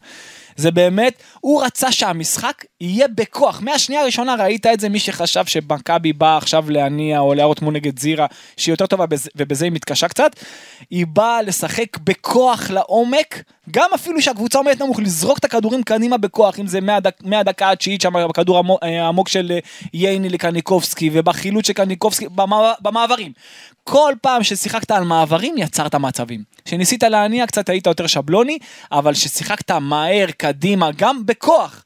זה 0.56 0.72
באמת, 0.72 1.14
הוא 1.40 1.64
רצה 1.64 1.92
שהמשחק 1.92 2.66
יהיה 2.82 3.08
בכוח. 3.08 3.62
מהשנייה 3.62 4.02
הראשונה 4.02 4.36
ראית 4.36 4.66
את 4.66 4.80
זה, 4.80 4.90
מי 4.90 5.00
שחשב 5.00 5.46
שמכבי 5.46 6.14
באה 6.14 6.38
עכשיו 6.38 6.70
להניע 6.70 7.20
או 7.20 7.34
להראות 7.34 7.60
כמו 7.60 7.72
נגד 7.72 8.00
זירה, 8.00 8.26
שהיא 8.58 8.74
יותר 8.74 8.86
טובה 8.86 9.06
בזה- 9.06 9.30
ובזה 9.36 9.66
היא 9.66 9.72
מתקשה 9.72 10.08
קצת, 10.08 10.32
היא 10.90 11.06
באה 11.08 11.42
לשחק 11.42 11.98
בכוח 11.98 12.70
לעומק, 12.72 13.44
גם 13.72 13.90
אפילו 13.96 14.22
שהקבוצה 14.22 14.58
עומדת 14.58 14.82
נמוך, 14.82 15.00
לזרוק 15.00 15.38
את 15.38 15.46
הכדורים 15.46 15.84
קדימה 15.84 16.18
בכוח, 16.18 16.60
אם 16.60 16.68
זה 16.68 16.82
מהדק, 16.82 17.16
מהדקה 17.24 17.72
התשיעית 17.72 18.02
שם, 18.02 18.14
בכדור 18.30 18.58
המו- 18.60 18.78
אה, 18.84 19.04
העמוק 19.06 19.28
של 19.30 19.52
אה, 19.52 19.60
ייני 19.94 20.30
לקניקובסקי, 20.30 21.10
ובחילוץ 21.14 21.68
של 21.68 21.74
קניקובסקי, 21.74 22.26
במע- 22.36 22.74
במעברים. 22.82 23.32
כל 23.84 24.14
פעם 24.22 24.44
ששיחקת 24.44 24.92
על 24.92 25.04
מעברים 25.04 25.56
יצרת 25.58 25.96
מצבים. 25.96 26.44
כשניסית 26.66 27.04
להניע 27.04 27.48
קצת 27.48 27.70
היית 27.70 27.88
יותר 27.88 28.08
שבלוני, 28.08 28.58
אבל 28.92 29.14
כששיחקת 29.14 29.72
מהר 29.72 30.28
קדימה, 30.38 30.90
גם 30.98 31.26
בכוח, 31.26 31.83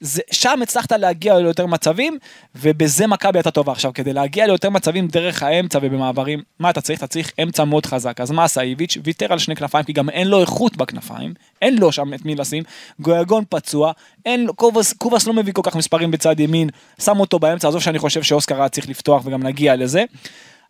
זה, 0.00 0.22
שם 0.30 0.62
הצלחת 0.62 0.92
להגיע 0.92 1.38
ליותר 1.38 1.66
מצבים, 1.66 2.18
ובזה 2.54 3.06
מכבי 3.06 3.38
הייתה 3.38 3.50
טובה. 3.50 3.72
עכשיו, 3.72 3.92
כדי 3.94 4.12
להגיע 4.12 4.46
ליותר 4.46 4.70
מצבים 4.70 5.08
דרך 5.08 5.42
האמצע 5.42 5.78
ובמעברים, 5.82 6.42
מה 6.58 6.70
אתה 6.70 6.80
צריך? 6.80 6.98
אתה 6.98 7.06
צריך 7.06 7.32
אמצע 7.42 7.64
מאוד 7.64 7.86
חזק. 7.86 8.20
אז 8.20 8.30
מה 8.30 8.44
עשה 8.44 8.60
איביץ'? 8.60 8.98
ויתר 9.04 9.32
על 9.32 9.38
שני 9.38 9.56
כנפיים, 9.56 9.84
כי 9.84 9.92
גם 9.92 10.10
אין 10.10 10.28
לו 10.28 10.40
איכות 10.40 10.76
בכנפיים, 10.76 11.34
אין 11.62 11.78
לו 11.78 11.92
שם 11.92 12.14
את 12.14 12.24
מי 12.24 12.34
לשים, 12.34 12.62
גויגון 13.00 13.44
פצוע, 13.48 13.92
אין 14.26 14.44
לו, 14.44 14.54
קובס, 14.54 14.92
קובס 14.92 15.26
לא 15.26 15.32
מביא 15.32 15.52
כל 15.52 15.62
כך 15.64 15.76
מספרים 15.76 16.10
בצד 16.10 16.40
ימין, 16.40 16.68
שם 17.00 17.20
אותו 17.20 17.38
באמצע, 17.38 17.68
עזוב 17.68 17.82
שאני 17.82 17.98
חושב 17.98 18.22
שאוסקר 18.22 18.60
היה 18.60 18.68
צריך 18.68 18.88
לפתוח 18.88 19.22
וגם 19.24 19.42
נגיע 19.42 19.76
לזה, 19.76 20.04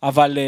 אבל... 0.02 0.38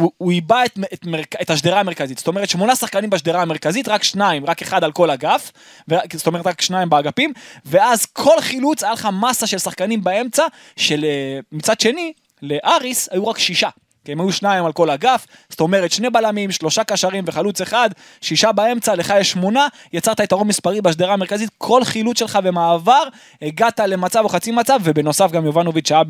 הוא, 0.00 0.12
הוא 0.18 0.30
איבא 0.30 0.64
את, 0.64 0.78
את, 0.92 1.06
את 1.42 1.50
השדרה 1.50 1.80
המרכזית, 1.80 2.18
זאת 2.18 2.28
אומרת 2.28 2.48
שמונה 2.48 2.76
שחקנים 2.76 3.10
בשדרה 3.10 3.42
המרכזית, 3.42 3.88
רק 3.88 4.02
שניים, 4.02 4.46
רק 4.46 4.62
אחד 4.62 4.84
על 4.84 4.92
כל 4.92 5.10
אגף, 5.10 5.52
ו, 5.88 5.94
זאת 6.14 6.26
אומרת 6.26 6.46
רק 6.46 6.60
שניים 6.60 6.90
באגפים, 6.90 7.32
ואז 7.64 8.06
כל 8.06 8.40
חילוץ 8.40 8.82
היה 8.82 8.92
לך 8.92 9.08
מסה 9.20 9.46
של 9.46 9.58
שחקנים 9.58 10.04
באמצע, 10.04 10.46
של 10.76 11.04
אה, 11.04 11.38
מצד 11.52 11.80
שני, 11.80 12.12
לאריס 12.42 13.08
היו 13.12 13.26
רק 13.26 13.38
שישה. 13.38 13.68
כי 14.04 14.12
הם 14.12 14.20
היו 14.20 14.32
שניים 14.32 14.64
על 14.64 14.72
כל 14.72 14.90
אגף, 14.90 15.26
זאת 15.48 15.60
אומרת 15.60 15.92
שני 15.92 16.10
בלמים, 16.10 16.50
שלושה 16.50 16.84
קשרים 16.84 17.24
וחלוץ 17.26 17.60
אחד, 17.60 17.90
שישה 18.20 18.52
באמצע, 18.52 18.94
לך 18.94 19.14
יש 19.20 19.30
שמונה, 19.30 19.66
יצרת 19.92 20.20
יתרון 20.20 20.48
מספרי 20.48 20.80
בשדרה 20.80 21.12
המרכזית, 21.12 21.50
כל 21.58 21.84
חילוץ 21.84 22.18
שלך 22.18 22.36
במעבר, 22.36 23.02
הגעת 23.42 23.80
למצב 23.80 24.20
או 24.24 24.28
חצי 24.28 24.52
מצב, 24.52 24.80
ובנוסף 24.84 25.30
גם 25.32 25.44
יובנוביץ' 25.44 25.88
שהיה, 25.88 26.02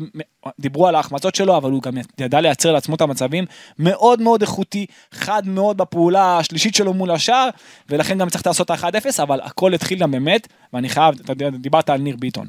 דיברו 0.59 0.87
על 0.87 0.95
ההחמצות 0.95 1.35
שלו, 1.35 1.57
אבל 1.57 1.71
הוא 1.71 1.81
גם 1.81 1.97
ידע 2.19 2.41
לייצר 2.41 2.71
לעצמו 2.71 2.95
את 2.95 3.01
המצבים, 3.01 3.45
מאוד 3.79 4.21
מאוד 4.21 4.41
איכותי, 4.41 4.85
חד 5.11 5.47
מאוד 5.47 5.77
בפעולה 5.77 6.37
השלישית 6.37 6.75
שלו 6.75 6.93
מול 6.93 7.11
השער, 7.11 7.49
ולכן 7.89 8.17
גם 8.17 8.29
צריך 8.29 8.47
לעשות 8.47 8.71
את 8.71 8.83
ה-1-0, 8.83 9.23
אבל 9.23 9.39
הכל 9.43 9.73
התחיל 9.73 9.99
גם 9.99 10.11
באמת, 10.11 10.47
ואני 10.73 10.89
חייב, 10.89 11.15
אתה 11.19 11.33
דיברת 11.51 11.89
על 11.89 12.01
ניר 12.01 12.15
ביטון. 12.19 12.47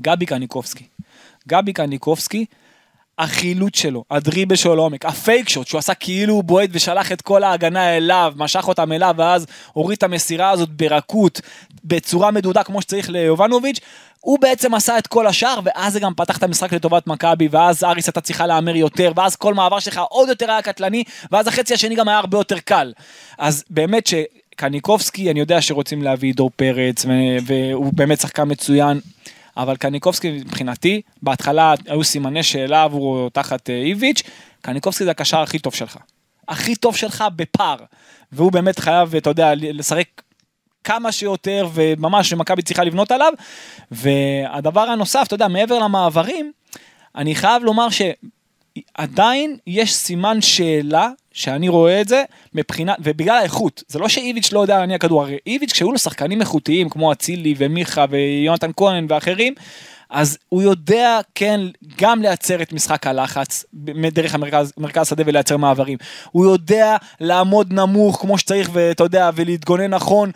גבי 0.00 0.26
קניקובסקי. 0.26 0.84
גבי 1.48 1.72
קניקובסקי, 1.72 2.46
החילוץ 3.20 3.76
שלו, 3.76 4.04
הדריבל 4.10 4.56
שלו 4.56 4.76
לעומק, 4.76 5.06
הפייק 5.06 5.48
שוט 5.48 5.66
שהוא 5.66 5.78
עשה 5.78 5.94
כאילו 5.94 6.34
הוא 6.34 6.44
בועט 6.44 6.70
ושלח 6.72 7.12
את 7.12 7.22
כל 7.22 7.42
ההגנה 7.42 7.96
אליו, 7.96 8.32
משך 8.36 8.68
אותם 8.68 8.92
אליו 8.92 9.14
ואז 9.18 9.46
הוריד 9.72 9.96
את 9.96 10.02
המסירה 10.02 10.50
הזאת 10.50 10.68
ברכות, 10.68 11.40
בצורה 11.84 12.30
מדודה 12.30 12.62
כמו 12.62 12.82
שצריך 12.82 13.10
ליובנוביץ', 13.10 13.80
הוא 14.20 14.38
בעצם 14.38 14.74
עשה 14.74 14.98
את 14.98 15.06
כל 15.06 15.26
השאר 15.26 15.60
ואז 15.64 15.92
זה 15.92 16.00
גם 16.00 16.14
פתח 16.14 16.36
את 16.36 16.42
המשחק 16.42 16.72
לטובת 16.72 17.06
מכבי 17.06 17.48
ואז 17.50 17.84
אריס 17.84 18.06
הייתה 18.06 18.20
צריכה 18.20 18.46
להמר 18.46 18.76
יותר 18.76 19.12
ואז 19.16 19.36
כל 19.36 19.54
מעבר 19.54 19.78
שלך 19.78 20.00
עוד 20.10 20.28
יותר 20.28 20.50
היה 20.50 20.62
קטלני 20.62 21.04
ואז 21.32 21.46
החצי 21.46 21.74
השני 21.74 21.94
גם 21.94 22.08
היה 22.08 22.18
הרבה 22.18 22.38
יותר 22.38 22.58
קל. 22.58 22.92
אז 23.38 23.64
באמת 23.70 24.06
ש... 24.06 24.14
קניקובסקי, 24.56 25.30
אני 25.30 25.40
יודע 25.40 25.60
שרוצים 25.60 26.02
להביא 26.02 26.34
דור 26.34 26.50
פרץ, 26.56 27.06
והוא 27.46 27.92
באמת 27.92 28.20
שחקן 28.20 28.50
מצוין, 28.50 29.00
אבל 29.62 29.76
קניקובסקי 29.76 30.30
מבחינתי, 30.30 31.00
בהתחלה 31.22 31.74
היו 31.86 32.04
סימני 32.04 32.42
שאלה 32.42 32.82
עבורו 32.82 33.28
תחת 33.32 33.70
אה, 33.70 33.74
איביץ', 33.74 34.22
קניקובסקי 34.62 35.04
זה 35.04 35.10
הקשר 35.10 35.40
הכי 35.40 35.58
טוב 35.58 35.74
שלך. 35.74 35.96
הכי 36.48 36.76
טוב 36.76 36.96
שלך 36.96 37.24
בפער. 37.36 37.76
והוא 38.32 38.52
באמת 38.52 38.78
חייב, 38.78 39.16
אתה 39.16 39.30
יודע, 39.30 39.52
לשחק 39.56 40.06
כמה 40.84 41.12
שיותר, 41.12 41.68
וממש 41.74 42.32
מכבי 42.32 42.62
צריכה 42.62 42.84
לבנות 42.84 43.10
עליו. 43.10 43.32
והדבר 43.90 44.80
הנוסף, 44.80 45.24
אתה 45.26 45.34
יודע, 45.34 45.48
מעבר 45.48 45.78
למעברים, 45.78 46.52
אני 47.16 47.34
חייב 47.34 47.62
לומר 47.64 47.88
שעדיין 47.90 49.56
יש 49.66 49.94
סימן 49.94 50.40
שאלה, 50.40 51.10
שאני 51.32 51.68
רואה 51.68 52.00
את 52.00 52.08
זה, 52.08 52.24
מבחינת, 52.54 52.96
ובגלל 53.00 53.36
האיכות, 53.36 53.82
זה 53.88 53.98
לא 53.98 54.08
שאיביץ' 54.08 54.52
לא 54.52 54.60
יודע 54.60 54.78
להניע 54.78 54.98
כדור, 54.98 55.22
הרי 55.22 55.38
איביץ' 55.46 55.72
כשהיו 55.72 55.92
לו 55.92 55.98
שחקנים 55.98 56.40
איכותיים 56.40 56.88
כמו 56.88 57.12
אצילי 57.12 57.54
ומיכה 57.58 58.04
ויונתן 58.10 58.70
כהן 58.76 59.06
ואחרים, 59.08 59.54
אז 60.10 60.38
הוא 60.48 60.62
יודע 60.62 61.20
כן 61.34 61.60
גם 61.98 62.22
לייצר 62.22 62.62
את 62.62 62.72
משחק 62.72 63.06
הלחץ 63.06 63.64
דרך 64.12 64.34
המרכז 64.34 64.72
מרכז 64.76 65.08
שדה 65.08 65.22
ולייצר 65.26 65.56
מעברים. 65.56 65.98
הוא 66.30 66.44
יודע 66.44 66.96
לעמוד 67.20 67.72
נמוך 67.72 68.20
כמו 68.20 68.38
שצריך 68.38 68.70
ואתה 68.72 69.04
יודע 69.04 69.30
ולהתגונן 69.34 69.94
נכון 69.94 70.30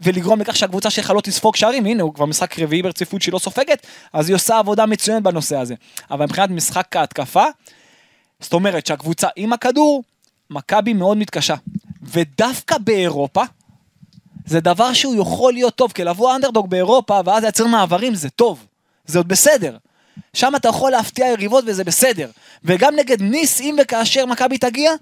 ולגרום 0.00 0.40
לכך 0.40 0.56
שהקבוצה 0.56 0.90
שלך 0.90 1.10
לא 1.10 1.20
תספוג 1.20 1.56
שערים 1.56 1.86
הנה 1.86 2.02
הוא 2.02 2.14
כבר 2.14 2.24
משחק 2.24 2.58
רביעי 2.58 2.82
ברציפות 2.82 3.22
שהיא 3.22 3.32
לא 3.32 3.38
סופגת 3.38 3.86
אז 4.12 4.28
היא 4.28 4.34
עושה 4.34 4.58
עבודה 4.58 4.86
מצוינת 4.86 5.22
בנושא 5.22 5.56
הזה. 5.56 5.74
אבל 6.10 6.24
מבחינת 6.24 6.50
משחק 6.50 6.96
ההתקפה 6.96 7.44
זאת 8.40 8.52
אומרת 8.52 8.86
שהקבוצה 8.86 9.28
עם 9.36 9.52
הכדור 9.52 10.02
מכבי 10.50 10.92
מאוד 10.92 11.16
מתקשה 11.16 11.54
ודווקא 12.02 12.78
באירופה 12.78 13.42
זה 14.46 14.60
דבר 14.60 14.92
שהוא 14.92 15.22
יכול 15.22 15.52
להיות 15.52 15.74
טוב 15.74 15.92
כי 15.92 16.04
לבוא 16.04 16.36
אנדרדוג 16.36 16.70
באירופה 16.70 17.20
ואז 17.24 17.42
לייצר 17.42 17.66
מעברים 17.66 18.14
זה 18.14 18.30
טוב. 18.30 18.66
זה 19.06 19.18
עוד 19.18 19.28
בסדר. 19.28 19.76
שם 20.34 20.52
אתה 20.56 20.68
יכול 20.68 20.90
להפתיע 20.90 21.26
יריבות 21.26 21.64
וזה 21.66 21.84
בסדר. 21.84 22.30
וגם 22.64 22.96
נגד 22.96 23.22
ניס, 23.22 23.60
אם 23.60 23.76
וכאשר 23.82 24.26
מכבי 24.26 24.58
תגיע, 24.58 24.92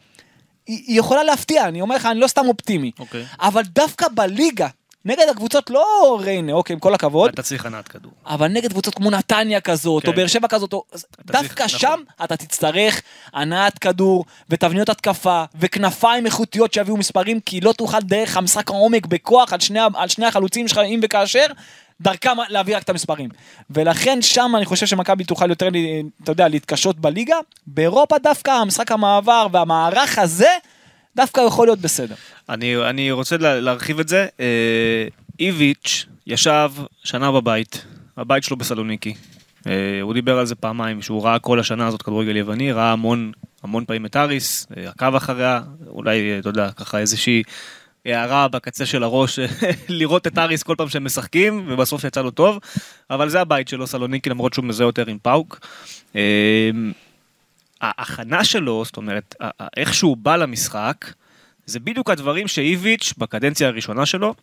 היא, 0.66 0.98
יכולה 0.98 1.24
להפתיע, 1.24 1.68
אני 1.68 1.80
אומר 1.80 1.96
לך, 1.96 2.06
אני 2.06 2.20
לא 2.20 2.26
סתם 2.26 2.48
אופטימי. 2.48 2.90
אוקיי. 2.98 3.24
אבל 3.40 3.62
דווקא 3.62 4.06
בליגה, 4.14 4.68
נגד 5.06 5.26
הקבוצות 5.30 5.70
לא 5.70 6.18
ריינה, 6.20 6.52
אוקיי, 6.52 6.74
עם 6.74 6.80
כל 6.80 6.94
הכבוד, 6.94 7.30
אתה 7.30 7.42
צריך 7.42 7.66
הנעת 7.66 7.88
כדור. 7.88 8.12
אבל 8.26 8.48
נגד 8.48 8.70
קבוצות 8.70 8.94
כמו 8.94 9.10
נתניה 9.10 9.60
כזאת, 9.60 10.02
כן. 10.02 10.08
או 10.08 10.16
באר 10.16 10.26
שבע 10.26 10.48
כזאת, 10.48 10.72
או... 10.72 10.84
דווקא 11.24 11.66
צריך- 11.66 11.68
שם 11.80 11.86
נכון. 11.88 12.24
אתה 12.24 12.36
תצטרך 12.36 13.02
הנעת 13.32 13.78
כדור, 13.78 14.24
ותבניות 14.50 14.88
התקפה, 14.88 15.44
וכנפיים 15.60 16.26
איכותיות 16.26 16.72
שיביאו 16.72 16.96
מספרים, 16.96 17.40
כי 17.40 17.60
לא 17.60 17.72
תוכל 17.72 18.00
דרך 18.00 18.36
המשחק 18.36 18.70
העומק 18.70 19.06
בכוח 19.06 19.52
על 19.52 19.60
שני, 19.60 19.80
על 19.94 20.08
שני 20.08 20.26
החלוצים 20.26 20.68
שלך, 20.68 20.78
אם 20.78 21.00
וכאשר, 21.02 21.46
דרכם 22.00 22.36
להביא 22.48 22.76
רק 22.76 22.82
את 22.82 22.88
המספרים. 22.90 23.28
ולכן 23.70 24.22
שם 24.22 24.52
אני 24.56 24.64
חושב 24.64 24.86
שמכבי 24.86 25.24
תוכל 25.24 25.50
יותר, 25.50 25.68
אתה 26.22 26.32
יודע, 26.32 26.48
להתקשות 26.48 26.98
בליגה. 27.00 27.36
באירופה 27.66 28.18
דווקא 28.18 28.50
המשחק 28.50 28.92
המעבר 28.92 29.46
והמערך 29.52 30.18
הזה, 30.18 30.50
דווקא 31.16 31.40
יכול 31.40 31.66
להיות 31.66 31.78
בסדר. 31.78 32.14
אני, 32.48 32.76
אני 32.76 33.10
רוצה 33.10 33.36
לה, 33.36 33.60
להרחיב 33.60 34.00
את 34.00 34.08
זה. 34.08 34.26
אה, 34.40 35.08
איביץ' 35.40 36.06
ישב 36.26 36.70
שנה 37.04 37.32
בבית, 37.32 37.84
הבית 38.16 38.44
שלו 38.44 38.56
בסלוניקי, 38.56 39.14
אה, 39.66 40.00
הוא 40.02 40.14
דיבר 40.14 40.38
על 40.38 40.46
זה 40.46 40.54
פעמיים, 40.54 41.02
שהוא 41.02 41.24
ראה 41.24 41.38
כל 41.38 41.60
השנה 41.60 41.86
הזאת 41.86 42.02
כדורגל 42.02 42.36
יווני, 42.36 42.72
ראה 42.72 42.92
המון, 42.92 43.32
המון 43.62 43.84
פעמים 43.84 44.06
את 44.06 44.16
אריס, 44.16 44.66
אה, 44.76 44.88
עקב 44.88 45.14
אחריה, 45.14 45.62
אולי, 45.86 46.32
אה, 46.32 46.38
אתה 46.38 46.48
יודע, 46.48 46.70
ככה 46.70 46.98
איזושהי 46.98 47.42
הערה 48.06 48.48
בקצה 48.48 48.86
של 48.86 49.02
הראש, 49.02 49.38
לראות 49.88 50.26
את 50.26 50.38
אריס 50.38 50.62
כל 50.62 50.74
פעם 50.78 50.88
שהם 50.88 51.04
משחקים, 51.04 51.64
ובסוף 51.68 52.04
יצא 52.04 52.22
לו 52.22 52.30
טוב, 52.30 52.58
אבל 53.10 53.28
זה 53.28 53.40
הבית 53.40 53.68
שלו, 53.68 53.86
סלוניקי, 53.86 54.30
למרות 54.30 54.54
שהוא 54.54 54.64
מזהה 54.64 54.86
יותר 54.86 55.06
עם 55.06 55.18
פאוק. 55.22 55.60
ההכנה 57.80 58.44
שלו, 58.44 58.84
זאת 58.84 58.96
אומרת, 58.96 59.34
איך 59.76 59.94
שהוא 59.94 60.16
בא 60.16 60.36
למשחק, 60.36 61.12
זה 61.66 61.80
בדיוק 61.80 62.10
הדברים 62.10 62.48
שאיביץ' 62.48 63.14
בקדנציה 63.18 63.68
הראשונה 63.68 64.06
שלו 64.06 64.34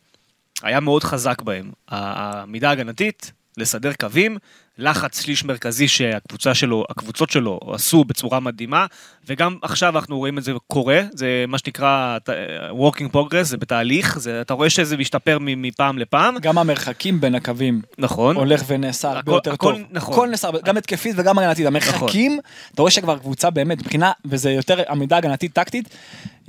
היה 0.62 0.80
מאוד 0.80 1.04
חזק 1.04 1.42
בהם. 1.42 1.72
העמידה 1.88 2.70
ההגנתית, 2.70 3.32
לסדר 3.58 3.94
קווים, 3.94 4.38
לחץ 4.78 5.22
שליש 5.22 5.46
מרכזי 5.46 5.88
שהקבוצה 5.88 6.54
שלו, 6.56 6.86
הקבוצות 6.90 7.30
שלו 7.30 7.60
עשו 7.74 8.04
בצורה 8.04 8.40
מדהימה, 8.40 8.86
וגם 9.28 9.58
עכשיו 9.62 9.96
אנחנו 9.98 10.18
רואים 10.18 10.38
את 10.38 10.44
זה 10.44 10.52
קורה, 10.68 11.02
זה 11.14 11.46
מה 11.48 11.58
שנקרא 11.58 12.18
ת- 12.20 12.30
working 12.72 13.16
progress, 13.16 13.44
זה 13.44 13.58
בתהליך, 13.58 14.20
זה, 14.20 14.42
אתה 14.42 14.54
רואה 14.54 14.70
שזה 14.70 14.98
משתפר 14.98 15.38
מפעם 15.42 15.98
לפעם, 15.98 16.38
גם 16.42 16.58
המרחקים 16.58 17.22
בין 17.22 17.36
הקווים 17.36 17.82
נכון. 17.98 18.36
הולך 18.36 18.64
ונעשה 18.68 19.12
הרבה 19.12 19.32
יותר 19.34 19.54
הכל 19.54 19.72
טוב. 19.74 19.82
נכון. 19.92 20.14
הכל 20.14 20.28
נעשה, 20.30 20.48
גם 20.64 20.78
התקפית 20.78 21.16
וגם 21.18 21.40
הגנתית. 21.40 21.66
המרחקים, 21.66 22.40
אתה 22.74 22.82
רואה 22.82 22.92
שכבר 22.92 23.18
קבוצה 23.18 23.50
באמת, 23.50 23.78
מבחינה, 23.80 24.12
וזה 24.26 24.52
יותר 24.52 24.82
עמידה 24.90 25.18
הגנתית 25.18 25.54
טקטית, 25.54 25.90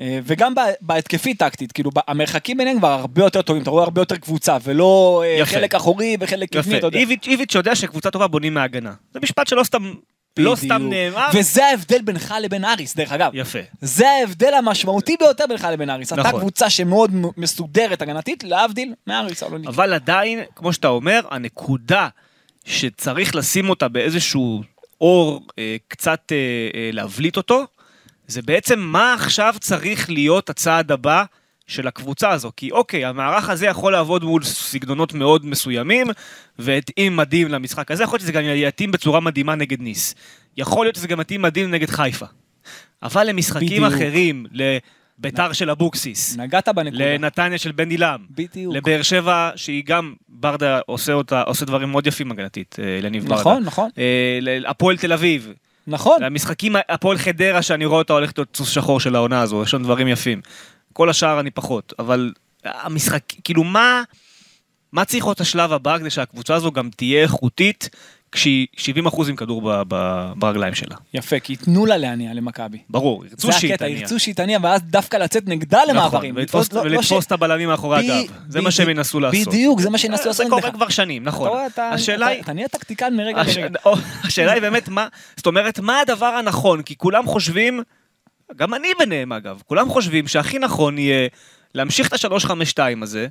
אה, 0.01 0.19
וגם 0.25 0.55
בה- 0.55 0.63
בהתקפית 0.81 1.39
טקטית, 1.39 1.73
כאילו 1.73 1.91
המרחקים 2.09 2.57
ביניהם 2.57 2.79
כבר 2.79 2.89
הרבה 2.93 3.23
יותר 3.23 3.43
טובים, 3.43 3.63
אתה 3.63 3.71
רואה 3.71 3.85
הרבה 3.85 4.01
יותר 4.01 4.17
קבוצה, 4.17 4.57
ולא 4.65 5.23
אה, 5.27 5.37
יפה. 5.41 5.51
חלק 5.53 5.75
אחורי 5.75 6.17
וחלק 6.21 6.49
קדמי. 6.57 6.79
אתה 6.79 6.87
יודע. 6.87 6.99
איביץ' 6.99 7.27
איביץ' 7.27 7.55
יודע 7.55 7.75
שקבוצה 7.77 8.11
טובה 8.15 8.27
בונים 8.27 8.55
מההגנה. 8.55 8.93
זה 9.15 9.21
משפט 9.23 9.47
שלא 9.47 9.65
סתם, 9.65 9.93
לא 10.39 10.57
סתם. 10.57 10.89
נאמר. 10.91 11.29
וזה 11.35 11.67
ההבדל 11.67 12.03
בינך 12.03 12.35
לבין 12.43 12.65
אריס, 12.65 12.97
דרך 12.97 13.13
אגב. 13.13 13.31
יפה. 13.35 13.59
זה 13.81 14.11
ההבדל 14.11 14.55
המשמעותי 14.55 15.17
ביותר 15.21 15.45
בינך 15.49 15.69
לבין 15.73 15.91
אריס. 15.91 16.13
אתה 16.13 16.23
נכון. 16.23 16.41
קבוצה 16.41 16.71
שמאוד 16.71 17.11
מסודרת 17.37 18.03
הגנתית, 18.03 18.45
להבדיל 18.45 18.95
מאריס 19.07 19.39
סלוניקי. 19.39 19.69
אבל 19.69 19.93
עדיין, 19.93 20.41
כמו 20.57 20.73
שאתה 20.73 20.89
אומר, 20.89 21.21
הנקודה 21.31 22.09
שצריך 22.65 23.35
לשים 23.35 23.71
אותה 23.71 23.89
באיזשהו 23.89 24.63
אור, 25.01 25.47
אה, 25.59 25.77
קצת 25.89 26.33
אה, 26.33 26.37
אה, 26.75 26.91
להבליט 26.93 27.37
אותו, 27.37 27.65
זה 28.27 28.43
בעצם 28.43 28.81
מה 28.81 29.15
עכשיו 29.15 29.55
צריך 29.61 30.11
להיות 30.11 30.51
הצעד 30.51 30.93
הבא 30.93 31.25
של 31.67 31.89
הקבוצה 31.89 32.31
הזו. 32.31 32.51
כי 32.57 32.71
אוקיי, 32.71 33.05
המערך 33.05 33.49
הזה 33.49 33.67
יכול 33.67 33.93
לעבוד 33.93 34.25
מול 34.25 34.45
סגנונות 34.45 35.15
מאוד 35.15 35.47
מסוימים, 35.47 36.07
והתאים 36.59 37.17
מדהים 37.17 37.49
למשחק 37.49 37.91
הזה, 37.91 38.03
יכול 38.03 38.17
להיות 38.17 38.23
שזה 38.23 38.33
גם 38.33 38.43
יתאים 38.45 38.93
בצורה 38.93 39.21
מדהימה 39.21 39.55
נגד 39.55 39.81
ניס. 39.81 40.15
יכול 40.57 40.87
להיות 40.87 40.97
שזה 40.97 41.09
גם 41.09 41.21
יתאים 41.21 41.43
מדהים 41.43 41.71
נגד 41.71 41.91
חיפה. 41.91 42.27
אבל 43.03 43.29
למשחקים 43.29 43.83
בדיוק. 43.83 43.93
אחרים, 43.93 44.47
לביתר 44.53 45.53
של 45.53 45.71
אבוקסיס, 45.71 46.37
נגעת 46.37 46.69
בנקודה. 46.69 47.05
לנתניה 47.05 47.59
של 47.59 47.73
בן 47.73 47.91
עילם, 47.91 48.19
בדיוק. 48.31 48.75
לבאר 48.75 49.03
שבע, 49.03 49.51
שהיא 49.57 49.83
גם, 49.87 50.15
ברדה 50.29 50.81
עושה 50.87 51.13
אותה, 51.13 51.43
עושה 51.43 51.65
דברים 51.65 51.91
מאוד 51.91 52.07
יפים 52.07 52.31
הגנתית, 52.31 52.77
אה, 52.79 52.99
לניב 53.03 53.25
ברדה. 53.25 53.41
נכון, 53.41 53.63
נכון. 53.63 53.91
אה, 53.99 54.39
להפועל 54.41 54.97
תל 54.97 55.13
אביב, 55.13 55.53
נכון. 55.87 56.23
המשחקים, 56.23 56.77
הפועל 56.89 57.19
חדרה, 57.19 57.63
שאני 57.63 57.85
רואה 57.85 57.99
אותה 57.99 58.13
הולכת 58.13 58.39
להיות 58.39 58.57
סוס 58.57 58.69
שחור 58.69 59.01
של 59.01 59.17
העונה 59.17 59.41
הזו, 59.41 59.63
יש 59.63 59.71
שם 59.71 59.83
דברים 59.83 60.09
יפים. 60.09 60.41
כל 60.95 61.11
השאר 61.11 61.41
אני 61.41 61.51
פחות, 61.51 61.93
אבל 61.99 62.33
המשחק, 62.65 63.23
כאילו 63.45 63.65
מה, 63.65 64.03
מה 64.93 65.05
צריך 65.05 65.25
להיות 65.27 65.41
השלב 65.41 65.73
הבא 65.73 65.99
כדי 65.99 66.11
שהקבוצה 66.11 66.55
הזו 66.55 66.73
גם 66.73 66.91
תהיה 66.97 67.23
איכותית, 67.23 67.89
כשהיא 68.33 68.67
70% 69.07 69.29
עם 69.29 69.37
כדור 69.37 69.63
ב, 69.65 69.83
ב, 69.89 70.33
ברגליים 70.37 70.75
שלה. 70.75 70.97
יפה, 71.15 71.41
כי 71.41 71.53
ייתנו 71.53 71.87
לה 71.87 71.97
להניע 71.97 72.35
למכבי. 72.35 72.79
ברור, 72.91 73.25
ירצו 73.25 73.47
זה 73.53 73.59
שהיא 73.59 73.73
הקטע, 73.75 73.87
תניע. 73.87 73.99
ירצו 73.99 74.19
שהיא 74.19 74.35
תניע, 74.35 74.59
ואז 74.63 74.81
דווקא 74.83 75.17
לצאת 75.17 75.43
נגדה 75.49 75.81
למעברים. 75.89 76.31
נכון, 76.31 76.41
ולתפוס, 76.41 76.73
לא- 76.73 76.85
לא 76.87 76.97
ולתפוס 76.97 77.25
ש- 77.25 77.27
את 77.27 77.33
הבלמים 77.33 77.69
מאחורי 77.69 77.97
ב- 78.09 78.11
הגב. 78.11 78.33
זה 78.49 78.61
מה 78.61 78.71
שהם 78.71 78.89
ינסו 78.89 79.21
לעשות. 79.21 79.49
בדיוק, 79.49 79.81
זה 79.81 79.91
מה 79.91 79.99
שינסו 79.99 80.29
לעשות 80.29 80.47
זה 80.47 80.51
קורה. 80.51 80.71
כבר 80.71 80.89
שנים, 80.89 81.25
נכון. 81.25 81.51
השאלה 81.77 82.27
היא... 82.27 82.43
נהיה 82.55 82.69
טקטיקן 82.69 83.17
מרגע 83.17 83.43
לרגע. 83.43 83.79
השאלה 84.25 84.53
היא 84.53 84.63
באמת 84.63 84.89
מה, 84.89 85.07
זאת 85.37 85.47
אומרת, 85.47 85.79
מה 85.81 86.01
הדבר 86.01 86.27
הנכון? 86.27 86.83
כי 86.83 86.97
כולם 86.97 87.27
חושבים, 87.27 87.83
גם 88.57 88.75
אני 88.75 88.89
ביניהם 88.99 89.33
אגב, 89.33 89.63
כולם 89.67 89.89
חושבים 89.89 90.29
שהכי 90.29 90.59
נכון 90.59 90.99
יהיה 90.99 91.29
להמשיך 91.75 92.09
את 92.09 92.13
ה-352 92.13 92.81
הזה, 93.03 93.27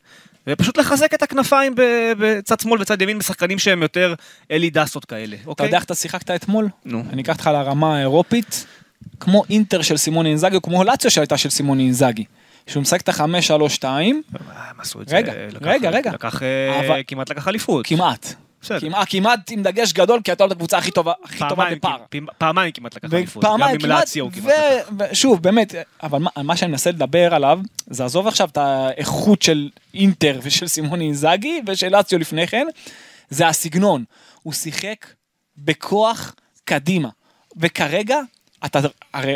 ופשוט 0.47 0.77
לחזק 0.77 1.13
את 1.13 1.23
הכנפיים 1.23 1.73
בצד 2.19 2.59
שמאל 2.59 2.81
וצד 2.81 3.01
ימין 3.01 3.19
בשחקנים 3.19 3.59
שהם 3.59 3.81
יותר 3.81 4.13
אלי 4.51 4.69
דסות 4.69 5.05
כאלה, 5.05 5.35
אתה 5.35 5.49
אוקיי? 5.49 5.65
יודע 5.65 5.77
איך 5.77 5.85
אתה 5.85 5.95
שיחקת 5.95 6.31
אתמול? 6.31 6.69
נו. 6.85 7.03
אני 7.13 7.21
אקח 7.21 7.33
אותך 7.33 7.49
לרמה 7.53 7.97
האירופית, 7.97 8.65
כמו 9.19 9.43
אינטר 9.49 9.81
של 9.81 9.97
סימוני 9.97 10.29
אינזאגי, 10.29 10.55
או 10.55 10.61
כמו 10.61 10.83
לאציו 10.83 11.11
שהייתה 11.11 11.37
של 11.37 11.49
סימוני 11.49 11.83
אינזאגי. 11.83 12.25
שהוא 12.67 12.81
משחק 12.81 13.01
את 13.01 13.09
החמש, 13.09 13.47
שלוש, 13.47 13.75
שתיים, 13.75 14.21
אה, 14.35 14.69
הם 14.69 14.79
עשו 14.79 15.01
את 15.01 15.09
זה, 15.09 15.15
רגע, 15.15 15.33
רגע, 15.61 15.89
רגע. 15.89 16.11
לקח, 16.13 16.43
אה, 16.43 17.03
כמעט 17.07 17.29
לקח 17.29 17.47
אליפות. 17.47 17.87
כמעט. 17.87 18.33
כמעט, 18.79 19.07
כמעט 19.09 19.51
עם 19.51 19.63
דגש 19.63 19.93
גדול, 19.93 20.21
כי 20.23 20.31
אתה 20.31 20.45
לא 20.45 20.51
הקבוצה 20.51 20.77
הכי 20.77 20.91
טובה, 20.91 21.13
הכי 21.23 21.43
טובה 21.49 21.65
בפער. 21.71 21.97
פעמיים 22.37 22.71
כמעט 22.71 22.95
לקח 22.95 23.13
אליפות. 23.13 23.43
גם 23.43 23.63
עם 23.63 23.77
לאציו 23.85 24.31
כמעט 24.31 24.47
לקח. 24.47 24.89
ושוב, 25.11 25.41
באמת, 25.41 25.75
אבל 26.03 26.19
מה, 26.19 26.29
מה 26.43 26.57
שאני 26.57 26.71
מנסה 26.71 26.91
לדבר 26.91 27.33
עליו, 27.35 27.59
זה 27.87 28.05
עזוב 28.05 28.27
עכשיו 28.27 28.49
את 28.51 28.57
האיכות 28.57 29.41
של 29.41 29.69
אינטר 29.93 30.39
ושל 30.43 30.67
סימוני 30.67 31.05
אינזאגי 31.05 31.61
ושל 31.67 31.89
לאציו 31.89 32.19
לפני 32.19 32.47
כן, 32.47 32.67
זה 33.29 33.47
הסגנון. 33.47 34.03
הוא 34.43 34.53
שיחק 34.53 35.05
בכוח 35.57 36.35
קדימה. 36.65 37.09
וכרגע, 37.57 38.19
אתה, 38.65 38.79
הרי, 39.13 39.35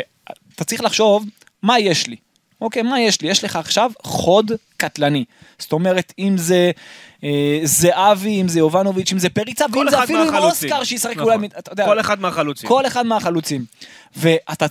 אתה 0.54 0.64
צריך 0.64 0.80
לחשוב, 0.80 1.24
מה 1.62 1.78
יש 1.78 2.06
לי? 2.06 2.16
אוקיי, 2.60 2.82
מה 2.82 3.00
יש 3.00 3.20
לי? 3.20 3.30
יש 3.30 3.44
לך 3.44 3.56
עכשיו 3.56 3.90
חוד 4.02 4.52
קטלני. 4.76 5.24
זאת 5.58 5.72
אומרת, 5.72 6.12
אם 6.18 6.34
זה 6.38 6.70
אה, 7.24 7.60
זהבי, 7.64 8.40
אם 8.40 8.48
זה 8.48 8.58
יובנוביץ', 8.58 9.12
אם 9.12 9.18
זה 9.18 9.28
פריצה, 9.28 9.64
ואם 9.64 9.72
כל 9.72 9.90
זה 9.90 10.02
אפילו 10.02 10.22
עם. 10.22 10.34
אוסקר 10.34 10.84
שישחק 10.84 11.16
נכון. 11.16 11.32
אולי, 11.32 11.46
אתה 11.58 11.72
יודע, 11.72 11.86
כל 11.86 12.00
אחד 12.00 12.20
מהחלוצים. 12.20 12.68
כל 12.68 12.86
אחד 12.86 13.06
מהחלוצים. 13.06 13.64
ואתה, 14.16 14.66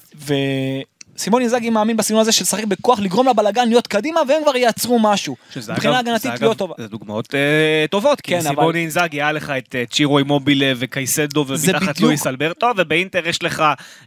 וסימון 1.17 1.41
איזגי 1.41 1.69
מאמין 1.69 1.97
בסגנון 1.97 2.21
הזה 2.21 2.31
של 2.31 2.43
לשחק 2.43 2.65
בכוח, 2.65 2.99
לגרום 2.99 3.27
לבלגן 3.27 3.67
להיות 3.67 3.87
קדימה, 3.87 4.21
והם 4.27 4.41
כבר 4.43 4.55
יעצרו 4.57 4.99
משהו. 4.99 5.35
מבחינה 5.69 5.99
הגנתית 5.99 6.41
לא 6.41 6.53
טובה. 6.53 6.73
זה 6.77 6.87
דוגמאות 6.87 7.35
אה, 7.35 7.85
טובות, 7.89 8.21
כי 8.21 8.31
כן, 8.31 8.39
בסימוני 8.39 8.67
אבל- 8.67 8.75
אינזאגי 8.75 9.21
היה 9.21 9.31
לך 9.31 9.53
את 9.57 9.75
אה, 9.75 9.83
צ'ירו 9.91 10.17
אימובילה 10.17 10.73
וקייסדו 10.75 11.45
זה 11.55 11.71
ומתחת. 11.73 11.99
לואיס 11.99 12.27
אלברטו, 12.27 12.67
ובאינטר 12.77 13.27
יש 13.27 13.43
לך 13.43 13.63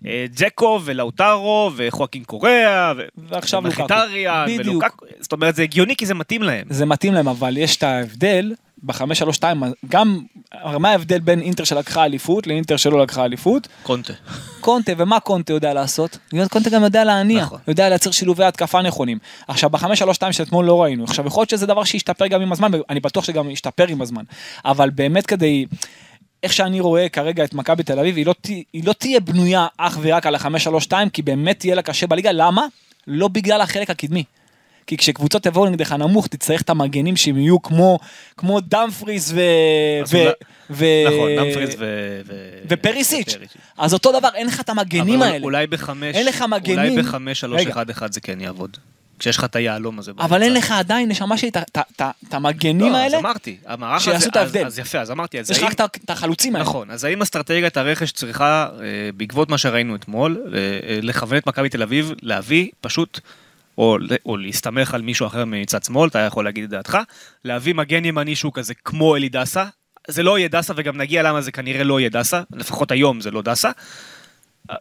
אה, 0.06 0.24
ג'קו 0.36 0.80
ולאוטרו 0.84 1.70
וחואקין 1.76 2.24
קוריאה, 2.24 2.92
ו- 2.96 3.02
ועכשיו 3.28 3.60
לוקאקו. 3.64 3.94
ולוקאקו, 4.58 5.06
זאת 5.20 5.32
אומרת 5.32 5.56
זה 5.56 5.62
הגיוני 5.62 5.96
כי 5.96 6.06
זה 6.06 6.14
מתאים 6.14 6.42
להם. 6.42 6.66
זה 6.70 6.86
מתאים 6.86 7.14
להם, 7.14 7.28
אבל 7.28 7.56
יש 7.56 7.76
את 7.76 7.82
ההבדל, 7.82 8.52
בחמש, 8.84 9.18
שלוש, 9.18 9.36
שתיים, 9.36 9.62
גם, 9.88 10.20
הרי 10.52 10.78
מה 10.78 10.90
ההבדל 10.90 11.18
בין 11.20 11.40
אינטר 11.40 11.64
שלקחה 11.64 12.04
אליפות 12.04 12.46
לאינטר 12.46 12.76
שלא 12.76 13.02
לקחה 13.02 13.24
אליפות? 13.24 13.68
קונטה. 13.82 14.12
קונטה, 14.60 14.92
ומה 14.96 15.20
קונטה 15.20 15.52
יודע 15.52 15.74
לעשות? 15.74 16.18
קונטה 16.50 16.70
גם 16.70 16.82
יודע 16.82 17.04
להניע, 17.04 17.42
נכון. 17.42 17.58
יודע 17.68 17.88
לייצר 17.88 18.10
שילובי 18.10 18.44
התקפה 18.44 18.82
נכונים. 18.82 19.18
עכשיו 19.48 19.70
בחמש 19.70 19.98
שלוש 19.98 20.16
שתיים 20.16 20.32
שאתמול 20.32 20.64
לא 20.64 20.82
ראינו, 20.82 21.04
עכשיו 21.04 21.26
יכול 21.26 21.40
להיות 21.40 21.50
שזה 21.50 21.66
דבר 21.66 21.84
שישתפר 21.84 22.26
גם 22.26 22.40
עם 22.42 22.52
הזמן, 22.52 22.70
ואני 22.74 23.00
בטוח 23.00 23.24
שגם 23.24 23.50
ישתפר 23.50 23.86
עם 23.88 24.02
הזמן, 24.02 24.22
אבל 24.64 24.90
באמת 24.90 25.26
כדי, 25.26 25.66
איך 26.42 26.52
שאני 26.52 26.80
רואה 26.80 27.08
כרגע 27.08 27.44
את 27.44 27.54
מכבי 27.54 27.82
תל 27.82 27.98
אביב, 27.98 28.16
היא 28.16 28.26
לא, 28.26 28.34
תה- 28.40 28.52
היא 28.72 28.84
לא 28.84 28.92
תהיה 28.92 29.20
בנויה 29.20 29.66
אך 29.76 29.98
ורק 30.02 30.26
על 30.26 30.34
החמש 30.34 30.64
שלוש 30.64 30.84
שתיים, 30.84 31.08
כי 31.10 31.22
באמת 31.22 31.58
תהיה 31.58 31.74
לה 31.74 31.82
קשה 31.82 32.06
בליגה, 32.06 32.32
למה? 32.32 32.66
לא 33.06 33.28
בגלל 33.28 33.60
החלק 33.60 33.90
הקדמי. 33.90 34.24
כי 34.90 34.96
כשקבוצות 34.96 35.46
יבואו 35.46 35.70
נגדך 35.70 35.92
נמוך, 35.92 36.26
תצטרך 36.26 36.62
את 36.62 36.70
המגנים 36.70 37.16
שהם 37.16 37.38
יהיו 37.38 37.62
כמו, 37.62 37.98
כמו 38.36 38.60
דמפריס 38.60 39.32
ו... 39.34 39.40
אז 40.02 40.14
ו... 40.14 40.18
ו... 40.70 40.84
נכון, 41.06 41.30
דמפריס 41.36 41.74
ו... 41.78 42.20
ופריסיץ'. 42.68 43.36
אז 43.78 43.94
אותו 43.94 44.18
דבר, 44.18 44.28
אין 44.34 44.46
לך 44.46 44.60
את 44.60 44.68
המגנים 44.68 45.22
האלה. 45.22 45.44
אולי 45.44 45.66
בחמש, 45.66 46.16
אין 46.16 46.26
לך 46.26 46.42
מגנים. 46.42 46.78
אולי 46.78 47.02
בחמש, 47.02 47.40
שלוש. 47.40 47.66
אחד, 47.66 47.90
אחד 47.90 48.12
זה 48.12 48.20
כן 48.20 48.40
יעבוד. 48.40 48.76
כשיש 49.18 49.36
לך 49.36 49.44
את 49.44 49.56
היהלום 49.56 49.98
הזה. 49.98 50.12
אבל. 50.18 50.42
אין 50.42 50.54
לך 50.54 50.70
עדיין, 50.70 51.08
נשמה 51.08 51.38
שלי, 51.38 51.48
את 51.48 52.34
המגנים 52.34 52.92
לא, 52.92 52.96
האלה, 52.96 53.16
אז 53.16 53.24
אמרתי, 53.24 53.56
המערך 53.66 54.00
שיעשו 54.00 54.28
את 54.28 54.36
ההבדל. 54.36 54.66
אז, 54.66 54.78
יפה, 54.78 55.00
אז 55.00 55.10
אמרתי, 55.10 55.40
אז 55.40 55.50
יש 55.50 55.58
רק 55.62 55.80
את 56.04 56.10
החלוצים 56.10 56.56
האלה. 56.56 56.64
נכון, 56.64 56.90
אז 56.90 57.04
האם 57.04 57.22
אסטרטגיית 57.22 57.76
הרכש 57.76 58.12
צריכה, 58.12 58.68
אה, 58.80 58.86
בעקבות 59.16 59.48
מה 59.50 59.58
שראינו 59.58 59.94
אתמול, 59.94 60.42
אה, 60.46 60.58
אה, 60.58 60.98
לכוון 61.02 61.38
את 61.38 61.46
מכבי 61.46 61.68
תל 61.68 61.82
אביב, 61.82 62.12
להביא 62.22 62.68
פשוט, 62.80 63.20
או, 63.78 63.96
או 64.26 64.36
להסתמך 64.36 64.94
על 64.94 65.02
מישהו 65.02 65.26
אחר 65.26 65.44
מצד 65.44 65.82
שמאל, 65.82 66.08
אתה 66.08 66.18
יכול 66.18 66.44
להגיד 66.44 66.64
את 66.64 66.70
דעתך, 66.70 66.98
להביא 67.44 67.74
מגן 67.74 68.04
ימני 68.04 68.36
שהוא 68.36 68.52
כזה 68.54 68.74
כמו 68.74 69.16
אלי 69.16 69.28
דסה, 69.28 69.64
זה 70.08 70.22
לא 70.22 70.38
יהיה 70.38 70.48
דסה 70.48 70.72
וגם 70.76 70.96
נגיע 70.96 71.22
למה 71.22 71.40
זה 71.40 71.52
כנראה 71.52 71.84
לא 71.84 72.00
יהיה 72.00 72.10
דסה, 72.10 72.42
לפחות 72.52 72.90
היום 72.90 73.20
זה 73.20 73.30
לא 73.30 73.42
דסה. 73.42 73.70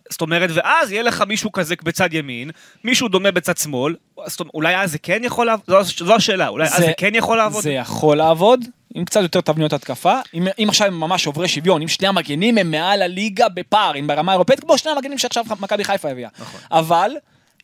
זאת 0.09 0.21
אומרת, 0.21 0.49
ואז 0.53 0.91
יהיה 0.91 1.03
לך 1.03 1.21
מישהו 1.21 1.51
כזה 1.51 1.75
בצד 1.83 2.13
ימין, 2.13 2.51
מישהו 2.83 3.07
דומה 3.07 3.31
בצד 3.31 3.57
שמאל, 3.57 3.95
זאת 4.25 4.39
אומרת, 4.39 4.53
אולי 4.53 4.77
אז 4.77 4.91
זה 4.91 4.97
כן 4.97 5.21
יכול 5.23 5.45
לעבוד, 5.45 5.65
זו, 5.67 6.05
זו 6.05 6.15
השאלה, 6.15 6.47
אולי 6.47 6.67
אז 6.67 6.77
זה 6.77 6.91
כן 6.97 7.15
יכול 7.15 7.37
לעבוד? 7.37 7.63
זה 7.63 7.71
יכול 7.71 8.17
לעבוד, 8.17 8.65
עם 8.95 9.05
קצת 9.05 9.21
יותר 9.21 9.41
תבניות 9.41 9.73
התקפה, 9.73 10.19
אם, 10.33 10.47
אם 10.63 10.69
עכשיו 10.69 10.87
הם 10.87 10.99
ממש 10.99 11.27
עוברי 11.27 11.47
שוויון, 11.47 11.81
אם 11.81 11.87
שני 11.87 12.07
המגנים 12.07 12.57
הם 12.57 12.71
מעל 12.71 13.01
הליגה 13.01 13.49
בפער, 13.49 13.95
אם 13.99 14.07
ברמה 14.07 14.31
האירופאית, 14.31 14.59
כמו 14.59 14.77
שני 14.77 14.91
המגנים 14.91 15.17
שעכשיו 15.17 15.45
מכבי 15.59 15.83
חיפה 15.83 16.09
הביאה. 16.09 16.29
נכון. 16.39 16.61
אבל, 16.71 17.11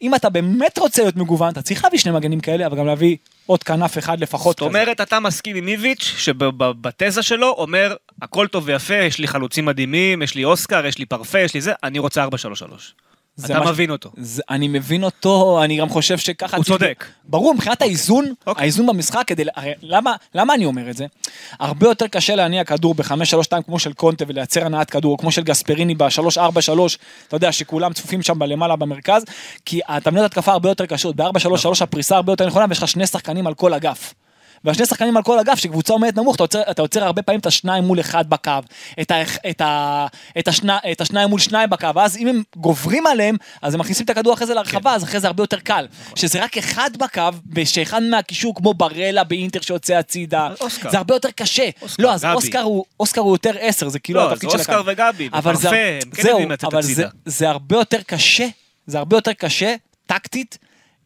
אם 0.02 0.16
אתה 0.16 0.30
באמת 0.30 0.78
רוצה 0.78 1.02
להיות 1.02 1.16
מגוון, 1.16 1.50
אתה 1.50 1.62
צריך 1.62 1.84
להביא 1.84 2.00
שני 2.00 2.12
מגנים 2.12 2.40
כאלה, 2.40 2.66
אבל 2.66 2.78
גם 2.78 2.86
להביא 2.86 3.18
עוד 3.46 3.64
כנף 3.64 3.98
אחד 3.98 4.20
לפחות. 4.20 4.60
זאת 4.60 4.68
אומרת, 4.68 5.02
אתה 5.02 5.20
מסכים 5.20 5.56
עם 5.56 5.68
איביץ' 5.68 6.14
שבתזה 6.18 7.24
שלו 7.24 7.56
אומר, 7.58 7.96
הכל 8.22 8.48
טוב 8.48 8.64
ויפה, 8.68 8.96
יש 8.96 9.20
לי 9.20 9.28
חלוצים 9.28 9.66
מדהימים, 9.66 10.22
יש 10.22 10.36
לי 10.36 10.46
אוסקר, 10.46 10.86
יש 10.86 10.98
לי 10.98 11.06
פרפה, 11.06 11.40
יש 11.40 11.54
לי 11.54 11.62
זה, 11.62 11.74
אני 11.84 12.00
רוצה 12.00 12.26
4-3-3. 12.26 12.28
אתה 13.46 13.60
מה 13.60 13.72
מבין 13.72 13.92
אותו. 13.92 14.10
זה, 14.18 14.42
אני 14.50 14.68
מבין 14.68 15.04
אותו, 15.04 15.64
אני 15.64 15.78
גם 15.78 15.90
חושב 15.90 16.18
שככה... 16.18 16.58
הוא 16.58 16.64
צריך- 16.64 16.78
צודק. 16.80 17.06
ברור, 17.24 17.54
מבחינת 17.54 17.82
האיזון, 17.82 18.26
אוקיי. 18.48 18.62
האיזון 18.64 18.88
במשחק, 18.88 19.24
כדי... 19.28 19.44
הרי 19.56 19.72
למה, 19.82 20.16
למה 20.36 20.54
אני 20.54 20.66
אומר 20.66 20.90
את 20.90 20.98
זה? 20.98 21.06
הרבה 21.60 21.88
יותר 21.88 22.08
קשה 22.08 22.36
להניע 22.36 22.64
כדור 22.64 22.96
ב-5-3-2 22.96 23.62
כמו 23.66 23.80
של 23.80 23.94
קונטה 23.94 24.26
ולייצר 24.28 24.66
הנעת 24.66 24.90
כדור, 24.90 25.12
או 25.12 25.18
כמו 25.18 25.32
של 25.32 25.44
גספריני 25.44 25.96
ב-3-4-3, 25.96 26.40
אתה 27.28 27.36
יודע, 27.36 27.52
שכולם 27.52 27.94
צפופים 27.94 28.22
שם 28.22 28.40
בלמעלה 28.40 28.76
במרכז, 28.76 29.24
כי 29.66 29.80
התבניות 29.88 30.26
התקפה 30.26 30.52
הרבה 30.52 30.70
יותר 30.70 30.86
קשות, 30.86 31.16
ב-4-3-3 31.16 31.28
הפריסה 31.82 32.16
הרבה 32.16 32.32
יותר 32.32 32.46
נכונה, 32.48 32.66
ויש 32.70 32.78
לך 32.78 32.88
שני 32.88 33.08
שחקנים 33.08 33.48
על 33.48 33.54
כל 33.54 33.74
אגף. 33.74 34.14
והשני 34.66 34.86
שחקנים 34.86 35.18
על 35.18 35.24
כל 35.24 35.40
אגף, 35.40 35.60
שקבוצה 35.60 35.94
עומדת 35.94 36.16
נמוך, 36.18 36.36
אתה 36.36 36.44
יוצר, 36.44 36.62
אתה 36.72 36.82
יוצר 36.82 37.04
הרבה 37.04 37.22
פעמים 37.22 37.40
את 37.40 37.46
השניים 37.46 37.84
מול 37.84 38.00
אחד 38.00 38.30
בקו, 38.30 38.52
את, 39.02 39.12
ה, 39.12 39.16
את, 39.50 39.62
ה, 39.62 40.06
את, 40.40 40.48
השני, 40.48 40.74
את 40.92 41.02
השניים 41.02 41.30
מול 41.30 41.40
שניים 41.40 41.70
בקו, 41.70 41.88
ואז 41.96 42.18
אם 42.18 42.28
הם 42.28 42.44
גוברים 42.58 43.08
עליהם, 43.08 43.36
אז 43.62 43.74
הם 43.74 43.80
מכניסים 43.80 44.06
את 44.06 44.10
הכדור 44.10 44.34
אחרי 44.34 44.48
זה 44.48 44.54
להרחבה, 44.54 44.94
אז 44.96 45.04
אחרי 45.04 45.20
זה 45.20 45.28
הרבה 45.28 45.44
יותר 45.44 45.60
קל. 45.60 45.88
שזה 46.16 46.44
רק 46.44 46.58
אחד 46.58 46.90
בקו, 47.00 47.22
ושאחד 47.56 48.04
מהקישור 48.04 48.56
כמו 48.56 48.74
ברלה 48.74 49.24
באינטר 49.24 49.62
שיוצא 49.62 49.94
הצידה, 49.94 50.50
אוסקר. 50.62 50.90
זה 50.92 50.98
הרבה 50.98 51.16
יותר 51.16 51.30
קשה. 51.36 51.70
אוסקר, 51.82 52.04
לא, 52.04 52.14
אז. 52.14 52.26
אוסקר 52.26 52.60
הוא, 52.62 52.86
אוסקר 53.00 53.22
הוא 53.22 53.34
יותר 53.34 53.54
עשר, 53.60 53.90
זה 53.90 54.00
כאילו 54.00 54.20
לא, 54.20 54.26
אז 54.26 54.32
התפקיד 54.32 54.50
של 54.50 54.58
אוסקר 54.58 54.74
הקו. 54.80 54.86
וגבי, 54.88 55.30
אבל 55.34 55.56
זה- 55.56 55.68
ופרפה, 55.68 55.76
הם 56.06 56.10
כן 56.12 56.28
יודעים 56.28 56.52
לצאת 56.52 56.74
הצידה. 56.74 57.08
זה 57.26 57.50
הרבה 57.50 57.76
יותר 57.78 58.02
קשה, 58.08 58.48
זה 58.88 58.98
הרבה 58.98 59.18
יותר 59.18 59.34
קשה, 59.34 59.76
טקטית, 60.06 60.58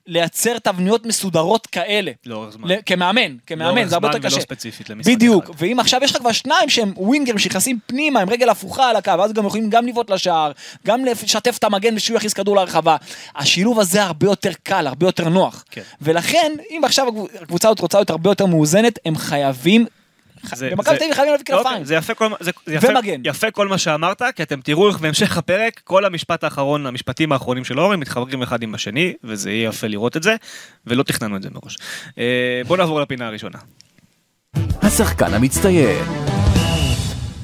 לייצר 0.09 0.59
תבניות 0.59 1.05
מסודרות 1.05 1.67
כאלה. 1.67 2.11
לאורך 2.25 2.49
זמן. 2.49 2.69
כמאמן, 2.85 3.35
כמאמן, 3.47 3.75
לאורך 3.75 3.89
זה 3.89 3.95
הרבה 3.95 4.07
זמן 4.07 4.15
יותר 4.15 4.27
ולא 4.27 4.35
קשה. 4.35 4.41
ספציפית 4.41 4.89
למשחק 4.89 5.13
בדיוק, 5.13 5.43
אחד. 5.43 5.53
ואם 5.57 5.79
עכשיו 5.79 5.99
יש 6.03 6.11
לך 6.11 6.17
כבר 6.17 6.31
שניים 6.31 6.69
שהם 6.69 6.93
ווינגרים 6.97 7.39
שנכנסים 7.39 7.79
פנימה 7.85 8.19
עם 8.19 8.29
רגל 8.29 8.49
הפוכה 8.49 8.89
על 8.89 8.95
הקו, 8.95 9.11
אז 9.11 9.33
גם 9.33 9.45
יכולים 9.45 9.69
גם 9.69 9.87
לבעוט 9.87 10.09
לשער, 10.09 10.51
גם 10.87 11.05
לשתף 11.05 11.57
את 11.57 11.63
המגן 11.63 11.95
ושהוא 11.95 12.17
יכניס 12.17 12.33
כדור 12.33 12.55
להרחבה. 12.55 12.95
השילוב 13.35 13.79
הזה 13.79 14.03
הרבה 14.03 14.27
יותר 14.27 14.51
קל, 14.63 14.87
הרבה 14.87 15.05
יותר 15.07 15.29
נוח. 15.29 15.65
כן. 15.71 15.81
ולכן, 16.01 16.51
אם 16.71 16.81
עכשיו 16.83 17.07
הקבוצה 17.41 17.67
הזאת 17.67 17.79
רוצה 17.79 17.97
להיות 17.97 18.09
הרבה 18.09 18.29
יותר 18.29 18.45
מאוזנת, 18.45 18.99
הם 19.05 19.15
חייבים, 19.17 19.85
במכבי 20.43 20.55
זה- 20.93 20.97
תל 20.97 21.03
אביב 21.03 21.15
חייבים 21.15 21.31
להביא 21.31 21.45
אוקיי, 21.53 21.63
כנפיים. 21.63 21.83
זה 21.83 21.95
יפה 21.95 22.13
כל 22.13 22.27
מה- 22.29 22.35
זה- 22.39 22.51
זה 22.65 22.75
יפה- 22.75 22.87
ומגן. 22.89 23.21
יפה 23.25 23.51
כל 23.51 23.67
מה 23.67 23.77
שאמרת, 23.77 24.21
כי 24.35 24.43
אתם 24.43 24.61
תראו 24.61 24.87
איך 24.89 24.97
בהמשך 24.99 25.37
הפרק, 25.37 25.81
כל 25.83 26.05
המשפט 26.05 26.43
האחרון, 26.43 26.85
המשפטים 26.85 27.31
האחרונים 27.31 27.63
של 27.63 27.79
אורן 27.79 27.99
מתחברים 27.99 28.41
אחד 28.41 28.63
עם 28.63 28.75
השני, 28.75 29.13
וזה 29.23 29.51
יהיה 29.51 29.67
יפה 29.67 29.87
לראות 29.87 30.17
את 30.17 30.23
זה, 30.23 30.35
ולא 30.87 31.03
תכננו 31.03 31.35
את 31.35 31.41
זה 31.43 31.49
מראש. 31.49 31.77
אה, 32.17 32.61
בוא 32.67 32.77
נעבור 32.77 33.01
לפינה 33.01 33.27
הראשונה. 33.27 33.59
השחקן 34.81 35.33
המצטיין, 35.33 36.05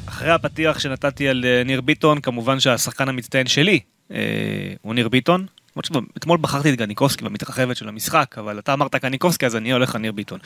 אחרי 0.06 0.32
הפתיח 0.32 0.80
שנתתי 0.80 1.28
על 1.30 1.46
אה, 1.46 1.64
ניר 1.66 1.82
ביטון, 1.82 2.22
כמובן 2.22 2.60
שהשחקן 2.60 3.10
המצטיין 3.10 3.48
שלי 3.48 3.80
אה, 4.12 4.18
הוא 4.82 4.94
ניר 4.96 5.10
ביטון. 5.10 5.46
למרות 5.76 5.86
שאתמול 6.16 6.38
בחרתי 6.42 6.70
את 6.70 6.76
גניקובסקי 6.76 7.26
במתרחבת 7.26 7.78
של 7.78 7.88
המשחק, 7.88 8.36
אבל 8.40 8.60
אתה 8.60 8.74
אמרת 8.74 8.96
גניקובסקי 8.96 9.46
אז 9.46 9.56
אני 9.56 9.72
הולך 9.72 9.96
על 9.96 10.02
ניר 10.02 10.12
ביטון. 10.12 10.40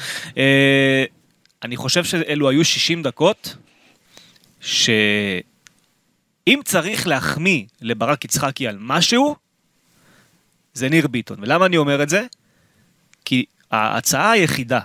אני 1.64 1.78
חושב 1.78 2.04
שאלו 2.04 2.50
היו 2.50 2.66
60 2.66 3.04
דקות, 3.04 3.56
שאם 4.62 6.60
צריך 6.66 7.08
להחמיא 7.08 7.66
לברק 7.82 8.26
יצחקי 8.26 8.68
על 8.68 8.78
משהו, 8.80 9.36
זה 10.74 10.90
ניר 10.90 11.08
ביטון. 11.08 11.40
ולמה 11.42 11.66
אני 11.66 11.78
אומר 11.78 12.04
את 12.04 12.10
זה? 12.10 12.26
כי 13.26 13.46
ההצעה 13.72 14.32
היחידה 14.32 14.80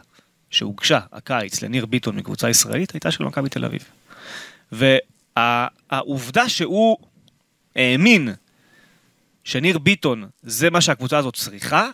שהוגשה 0.51 1.01
הקיץ 1.13 1.63
לניר 1.63 1.87
ביטון 1.87 2.17
מקבוצה 2.17 2.51
ישראלית 2.51 2.93
הייתה 2.93 3.11
של 3.11 3.25
מכבי 3.25 3.49
תל 3.49 3.65
אביב. 3.65 3.85
והעובדה 4.73 6.49
שהוא 6.49 6.97
האמין 7.77 8.29
שניר 9.45 9.79
ביטון 9.79 10.29
זה 10.43 10.71
מה 10.71 10.81
שהקבוצה 10.81 11.19
הזאת 11.19 11.35
צריכה, 11.35 11.91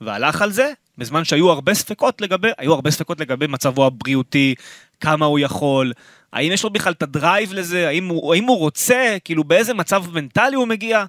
והלך 0.00 0.42
על 0.42 0.52
זה, 0.52 0.72
בזמן 0.98 1.24
שהיו 1.24 1.50
הרבה 1.50 1.74
ספקות 1.74 2.20
לגבי, 2.20 2.48
היו 2.58 2.72
הרבה 2.74 2.90
ספקות 2.90 3.20
לגבי 3.20 3.46
מצבו 3.46 3.86
הבריאותי, 3.86 4.54
כמה 5.00 5.26
הוא 5.26 5.38
יכול, 5.38 5.92
האם 6.32 6.52
יש 6.52 6.64
לו 6.64 6.70
בכלל 6.70 6.92
את 6.92 7.02
הדרייב 7.02 7.52
לזה, 7.52 7.88
האם 7.88 8.08
הוא, 8.08 8.34
האם 8.34 8.44
הוא 8.44 8.58
רוצה, 8.58 9.16
כאילו 9.24 9.44
באיזה 9.44 9.74
מצב 9.74 10.04
מנטלי 10.12 10.56
הוא 10.56 10.68
מגיע. 10.68 11.04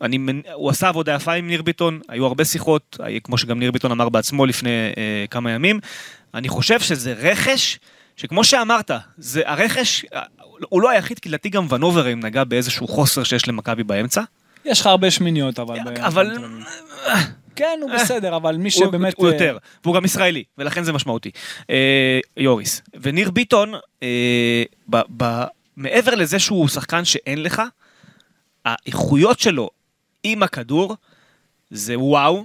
אני, 0.00 0.18
הוא 0.52 0.70
עשה 0.70 0.88
עבודה 0.88 1.14
יפה 1.14 1.32
עם 1.32 1.46
ניר 1.46 1.62
ביטון, 1.62 2.00
היו 2.08 2.26
הרבה 2.26 2.44
שיחות, 2.44 2.96
היה- 3.02 3.20
כמו 3.20 3.38
שגם 3.38 3.58
ניר 3.58 3.70
ביטון 3.72 3.90
אמר 3.90 4.08
בעצמו 4.08 4.46
לפני 4.46 4.70
אה, 4.96 5.24
כמה 5.30 5.50
ימים. 5.50 5.80
אני 6.34 6.48
חושב 6.48 6.80
שזה 6.80 7.12
רכש, 7.12 7.78
שכמו 8.16 8.44
שאמרת, 8.44 8.90
זה 9.18 9.42
הרכש, 9.44 10.04
אה, 10.14 10.22
הוא 10.68 10.82
לא 10.82 10.90
היחיד, 10.90 11.18
כי 11.18 11.28
לדעתי 11.28 11.48
גם 11.48 11.66
ונוברים 11.70 12.20
נגע 12.20 12.44
באיזשהו 12.44 12.88
חוסר 12.88 13.22
שיש 13.24 13.48
למכבי 13.48 13.84
באמצע. 13.84 14.22
יש 14.64 14.80
לך 14.80 14.86
הרבה 14.86 15.10
שמיניות, 15.10 15.58
אבל... 15.58 15.78
ב- 15.84 15.98
אבל 15.98 16.36
כן, 17.56 17.78
הוא 17.82 17.90
בסדר, 17.90 18.36
אבל 18.36 18.56
מי 18.56 18.70
שבאמת... 18.70 19.14
הוא 19.16 19.28
אה, 19.28 19.32
יותר, 19.32 19.58
והוא 19.84 19.94
גם 19.94 20.04
ישראלי, 20.04 20.44
ולכן 20.58 20.84
זה 20.84 20.92
משמעותי. 20.92 21.30
אה, 21.70 22.20
יוריס. 22.36 22.82
וניר 23.00 23.30
ביטון, 23.30 23.72
אה, 24.02 24.62
מעבר 25.76 26.14
לזה 26.14 26.38
שהוא 26.38 26.68
שחקן 26.68 27.04
שאין 27.04 27.42
לך, 27.42 27.62
האיכויות 28.64 29.40
שלו 29.40 29.70
עם 30.22 30.42
הכדור 30.42 30.96
זה 31.70 31.98
וואו, 31.98 32.44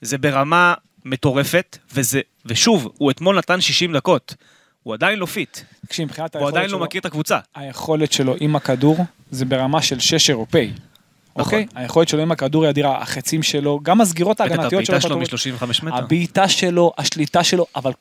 זה 0.00 0.18
ברמה 0.18 0.74
מטורפת, 1.04 1.78
וזה, 1.94 2.20
ושוב, 2.46 2.92
הוא 2.98 3.10
אתמול 3.10 3.38
נתן 3.38 3.60
60 3.60 3.96
דקות. 3.96 4.34
הוא 4.82 4.94
עדיין 4.94 5.18
לא 5.18 5.26
fit, 5.26 5.58
תקשיב, 5.86 6.04
מבחינת 6.08 6.36
הוא 6.36 6.48
עדיין 6.48 6.64
לא 6.64 6.76
שלו- 6.76 6.78
מכיר 6.84 7.00
את 7.00 7.06
הקבוצה. 7.06 7.38
היכולת 7.54 8.12
שלו 8.12 8.34
עם 8.40 8.56
הכדור 8.56 9.04
זה 9.30 9.44
ברמה 9.44 9.82
של 9.82 10.00
שש 10.00 10.30
אירופאי. 10.30 10.72
נכון. 11.40 11.58
אוקיי? 11.58 11.82
היכולת 11.82 12.08
שלו 12.08 12.22
עם 12.22 12.32
הכדור 12.32 12.62
היא 12.62 12.70
אדירה, 12.70 13.02
החצים 13.02 13.42
שלו, 13.42 13.80
גם 13.82 14.00
הסגירות 14.00 14.40
בטח, 14.40 14.50
ההגנתיות 14.50 14.86
שלו. 14.86 14.96
הבעיטה 14.96 15.08
שלו 15.08 15.26
טובות. 15.56 15.82
מ-35 15.82 15.86
מטר. 15.86 15.96
הבעיטה 16.04 16.48
שלו, 16.48 16.92
השליטה 16.98 17.44
שלו, 17.44 17.66
אבל 17.76 17.92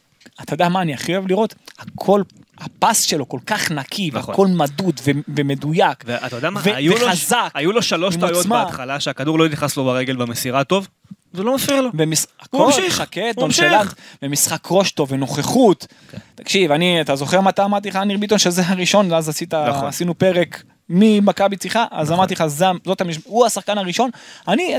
אתה 0.41 0.53
יודע 0.53 0.69
מה 0.69 0.81
אני 0.81 0.93
הכי 0.93 1.15
אוהב 1.15 1.27
לראות? 1.27 1.55
הכל, 1.79 2.21
הפס 2.57 3.01
שלו 3.01 3.29
כל 3.29 3.39
כך 3.45 3.71
נקי, 3.71 4.09
נכון. 4.13 4.29
והכל 4.29 4.47
מדוד 4.47 4.99
ו- 5.03 5.11
ומדויק. 5.35 6.03
ואתה 6.05 6.35
יודע 6.35 6.49
מה, 6.49 6.61
ו- 6.63 6.75
היו 6.75 6.93
לו- 6.97 7.07
וחזק, 7.07 7.51
היו 7.53 7.71
לו 7.71 7.81
שלוש 7.81 8.15
טעויות. 8.15 8.45
בהתחלה 8.45 8.99
שהכדור 8.99 9.39
לא 9.39 9.49
נכנס 9.49 9.77
לו 9.77 9.83
ברגל 9.85 10.15
במסירה 10.15 10.63
טוב, 10.63 10.87
זה 11.33 11.43
לא 11.43 11.55
מפריע 11.55 11.81
לו. 11.81 11.89
במש... 11.93 12.25
הוא 12.49 12.65
ממשיך, 12.65 12.99
הוא 12.99 13.07
ממשיך. 13.19 13.37
נונשלנט, 13.37 13.93
במשחק 14.21 14.67
ראש 14.71 14.91
טוב 14.91 15.11
ונוכחות. 15.11 15.87
תקשיב, 16.35 16.71
אני, 16.71 17.01
אתה 17.01 17.15
זוכר 17.15 17.41
מתי 17.41 17.63
אמרתי 17.63 17.89
לך, 17.89 17.95
ניר 17.95 18.17
ביטון, 18.17 18.37
שזה 18.37 18.61
הראשון, 18.65 19.11
ואז 19.11 19.43
נכון. 19.53 19.87
עשינו 19.87 20.17
פרק 20.17 20.63
ממכבי 20.89 21.57
צריכה, 21.57 21.85
אז 21.91 22.11
אמרתי 22.11 22.33
לך, 22.33 22.43
זאת 22.85 23.01
המש... 23.01 23.19
הוא 23.23 23.45
השחקן 23.45 23.77
הראשון. 23.77 24.09
אני, 24.47 24.75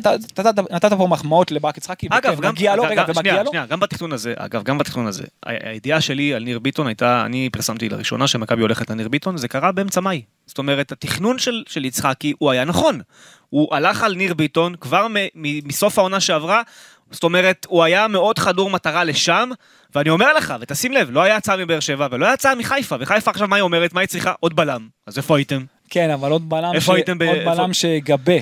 נתת 0.71 0.93
פה 0.93 1.07
מחמאות 1.07 1.51
לברק 1.51 1.77
יצחקי, 1.77 2.07
אגב, 2.11 2.33
וכן, 2.33 2.43
גם, 2.43 2.53
מגיע 2.53 2.77
לו, 2.77 2.83
רגע, 2.83 3.05
ומגיע 3.09 3.43
לו. 3.43 3.51
שנייה, 3.51 3.67
גם 3.67 3.81
בתכנון 3.81 4.13
הזה, 4.13 4.35
אגב, 4.37 4.63
גם 4.63 4.79
בתכנון 4.79 5.07
הזה, 5.07 5.25
הידיעה 5.47 6.01
שלי 6.01 6.35
על 6.35 6.45
ניר 6.45 6.59
ביטון 6.59 6.87
הייתה, 6.87 7.23
אני 7.27 7.49
פרסמתי 7.53 7.89
לראשונה 7.89 8.27
שמכבי 8.27 8.63
הולכת 8.63 8.91
לניר 8.91 9.09
ביטון, 9.09 9.37
זה 9.37 9.49
קרה 9.49 9.73
באמצע 9.73 10.01
מאי. 10.01 10.23
זאת 10.47 10.59
אומרת, 10.59 10.93
התכנון 10.93 11.39
של, 11.39 11.63
של 11.67 11.85
יצחקי 11.85 12.33
הוא 12.39 12.51
היה 12.51 12.65
נכון. 12.65 13.01
הוא 13.51 13.75
הלך 13.75 14.03
על 14.03 14.15
ניר 14.15 14.35
ביטון 14.35 14.75
כבר 14.81 15.07
מסוף 15.35 15.99
העונה 15.99 16.21
שעברה, 16.21 16.63
זאת 17.11 17.25
אומרת, 17.25 17.67
הוא 17.71 17.85
היה 17.85 18.09
מאוד 18.09 18.39
חדור 18.39 18.71
מטרה 18.71 19.05
לשם, 19.05 19.51
ואני 19.95 20.11
אומר 20.11 20.35
לך, 20.35 20.55
ותשים 20.61 20.93
לב, 20.93 21.09
לא 21.11 21.23
היה 21.23 21.37
הצעה 21.37 21.57
מבאר 21.57 21.81
שבע 21.81 22.07
ולא 22.11 22.25
היה 22.25 22.35
הצעה 22.35 22.55
מחיפה, 22.55 22.97
וחיפה 23.01 23.31
עכשיו 23.31 23.49
מה 23.49 23.57
היא 23.57 23.63
אומרת? 23.63 23.93
מה 23.93 24.01
היא 24.01 24.09
צריכה? 24.09 24.33
עוד 24.41 24.57
בלם. 24.57 24.89
אז 25.07 25.17
איפה 25.19 25.37
הייתם? 25.37 25.65
כן, 25.91 26.11
אבל 26.11 26.31
עוד 26.31 26.49
בלם, 26.51 26.71
איפה 26.75 26.95
הייתם 26.95 27.19
ב- 27.19 27.23
עוד 27.23 27.37
איפה- 27.37 27.55
בלם 27.55 27.73
שיגבה. 27.73 28.33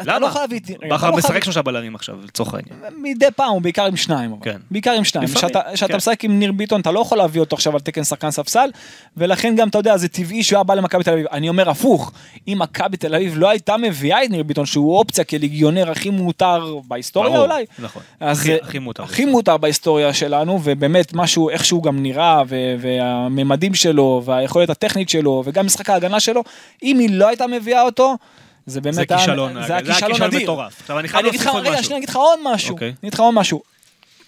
אתה 0.00 0.18
לא 0.18 0.26
למה? 0.28 0.40
להביא... 0.40 0.60
רגע, 0.68 0.86
אתה 0.86 0.94
בכר 0.94 1.10
לא 1.10 1.16
משחק 1.16 1.44
שלושה 1.44 1.62
בלמים 1.62 1.94
עכשיו, 1.94 2.16
לצורך 2.24 2.54
העניין. 2.54 2.94
מדי 3.02 3.26
פעם 3.36 3.50
הוא 3.50 3.60
בעיקר 3.62 3.84
עם 3.86 3.96
שניים. 3.96 4.36
כן. 4.42 4.56
בעיקר 4.70 4.90
עם 4.92 5.04
שניים. 5.04 5.28
כשאתה- 5.28 5.60
כן. 5.88 5.96
משחק 5.96 6.24
עם 6.24 6.38
ניר 6.38 6.52
ביטון 6.52 6.80
אתה 6.80 6.90
לא 6.92 7.00
יכול 7.00 7.18
להביא 7.18 7.40
אותו 7.40 7.56
עכשיו 7.56 7.72
על 7.74 7.80
תקן 7.80 8.04
שחקן 8.04 8.30
ספסל, 8.30 8.70
ולכן 9.16 9.54
גם 9.56 9.68
אתה 9.68 9.78
יודע 9.78 9.96
זה 9.96 10.08
טבעי 10.08 10.42
שהוא 10.42 10.56
היה 10.56 10.64
בא 10.64 10.74
למכבי 10.74 11.04
תל 11.04 11.10
אביב. 11.12 11.26
אני 11.32 11.48
אומר 11.48 11.70
הפוך, 11.70 12.12
אם 12.48 12.56
מכבי 12.60 12.96
תל 12.96 13.14
אביב 13.14 13.34
לא 13.36 13.48
הייתה 13.50 13.76
מביאה 13.76 14.24
את 14.24 14.30
ניר 14.30 14.42
ביטון 14.42 14.66
שהוא 14.66 14.98
אופציה 14.98 15.24
כליגיונר 15.24 15.90
הכי 15.90 16.10
מותר 16.10 16.74
בהיסטוריה 16.88 17.38
אולי, 17.40 17.64
נכון. 17.78 18.02
הכי- 18.20 18.78
מותר. 18.78 19.02
הכי 19.02 19.24
מותר 19.24 19.56
בהיסטוריה 19.56 20.14
שלנו, 20.14 20.60
ובאמת 20.64 21.12
משהו, 21.14 21.50
איך 21.50 21.64
שהוא 21.64 21.82
גם 21.82 22.02
נראה, 22.02 22.42
והממדים 22.80 23.74
שלו, 23.74 24.22
והיכולת 24.24 24.70
הטכנית 24.70 25.08
שלו, 25.08 25.42
וגם 25.46 25.66
משחק 25.66 25.90
ההגנה 25.90 26.20
שלו, 26.20 26.42
אם 26.82 26.98
היא 26.98 27.10
לא 27.12 27.28
הייתה 27.28 27.46
מביאה 27.46 27.82
אותו, 27.82 28.14
זה 28.66 28.80
באמת 28.80 28.94
זה 28.94 29.06
כישלון, 29.06 29.66
זה 29.66 29.76
היה 29.76 29.82
כישלון. 29.94 30.30
מטורף. 30.42 30.80
עכשיו 30.80 30.98
אני 30.98 31.08
חייב 31.08 31.24
להוסיף 31.26 31.46
עוד 31.46 31.66
רגע, 31.66 31.70
משהו. 31.70 31.84
שנייה, 31.84 31.96
אני 31.96 32.04
אגיד 32.04 32.08
לך 32.08 32.16
עוד 32.16 32.38
משהו. 32.44 32.72
אוקיי. 32.74 32.88
אני 32.88 32.96
אגיד 33.02 33.14
לך 33.14 33.20
עוד 33.20 33.34
משהו. 33.34 33.62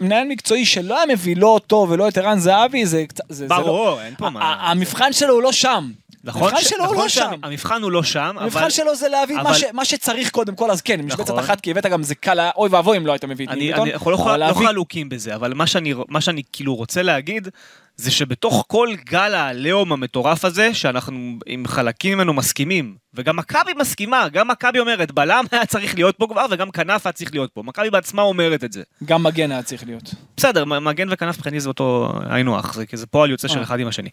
מנהל 0.01 0.25
מקצועי 0.29 0.65
שלא 0.67 0.97
היה 0.97 1.07
מביא 1.07 1.37
לא 1.37 1.47
אותו 1.47 1.87
ולא 1.91 2.09
את 2.09 2.19
ערן 2.19 2.39
זהבי, 2.39 2.87
זה 2.87 3.05
לא- 3.51 3.57
ברור, 3.59 4.01
אין 4.03 4.15
פה 4.19 4.31
מה. 4.31 4.57
המבחן 4.71 5.13
שלו 5.13 5.35
הוא 5.35 5.43
לא 5.43 5.53
שם. 5.53 5.91
נכון 6.29 6.49
המבחן 6.49 6.65
ש- 6.65 6.69
שלו 6.69 6.79
הוא 6.79 6.87
נכון 6.87 6.97
לא 7.05 7.09
שם. 7.09 7.31
שהמבחן 7.43 7.83
הוא 7.83 7.93
לא 7.93 8.03
שם, 8.03 8.37
המבחן 8.41 8.59
אבל 8.61 8.71
שלו 8.71 8.95
זה 8.95 9.09
להביא 9.09 9.37
מה 9.37 9.43
אבל- 9.43 9.55
ש- 9.55 9.65
מה 9.73 9.85
שצריך 9.85 10.31
קודם 10.31 10.55
כל, 10.55 10.71
אז 10.71 10.81
כן, 10.81 11.01
משבצת 11.01 11.21
נכון. 11.31 11.39
אחת 11.39 11.61
כי 11.61 11.71
הבאת 11.71 11.87
גם 11.87 12.03
זה 12.03 12.15
קל, 12.15 12.39
אוי 12.57 12.69
ואבוי 12.69 12.97
אם 12.97 13.07
לא 13.07 13.13
היית 13.13 13.25
מביא 13.25 13.47
את 13.47 13.55
ביטון. 13.59 13.89
אנחנו 13.91 14.11
לא, 14.11 14.17
לא 14.27 14.37
להביא- 14.37 14.67
חלוקים 14.69 15.09
בזה, 15.09 15.35
אבל 15.35 15.55
מה 15.55 15.67
שאני, 15.67 15.95
מה 16.09 16.21
שאני 16.21 16.43
כאילו 16.53 16.75
רוצה 16.75 17.03
להגיד, 17.03 17.49
זה 17.97 18.11
שבתוך 18.11 18.65
כל 18.69 18.89
גל 19.11 19.35
העליהום 19.35 19.93
המטורף 19.93 20.45
הזה, 20.45 20.75
שאנחנו 20.75 21.15
עם 21.47 21.67
חלקים 21.67 22.19
ממנו 22.19 22.33
מסכימים, 22.33 22.95
וגם 23.15 23.37
מכבי 23.37 23.73
מסכימה, 23.81 24.29
גם 24.33 24.49
מכבי 24.49 24.79
אומרת, 24.79 25.13
בלם 25.13 25.45
היה 25.53 25.67
צריך 25.67 25.95
להיות 25.95 26.17
פה 26.17 26.27
כבר, 26.31 26.47
וגם 26.51 26.71
כנף 26.71 27.07
היה 27.07 27.13
צריך 27.13 27.31
להיות 27.33 27.51
פה. 27.53 27.63
מכבי 27.63 27.91
בעצמה 27.91 28.23
אומרת 28.23 28.65
את 28.65 28.73
זה. 28.73 28.83
גם 29.05 29.23
מגן 29.23 29.53
היה 29.53 29.63
צריך 29.63 29.85
להיות. 29.87 30.15
בסדר, 30.37 30.65
מגן 30.65 31.09
וכנף 31.11 31.37
מבחינתי 31.37 31.61
זה 31.61 31.69
אותו 31.69 32.13
היינו 32.31 32.59
הך, 32.59 32.75
זה 32.75 32.87
כזה 32.87 33.07
פועל 33.07 33.31
יוצא 33.31 33.49
של 33.49 33.59
אה. 33.59 33.63
אחד 33.63 33.81
עם 33.81 33.89
השני. 33.89 34.09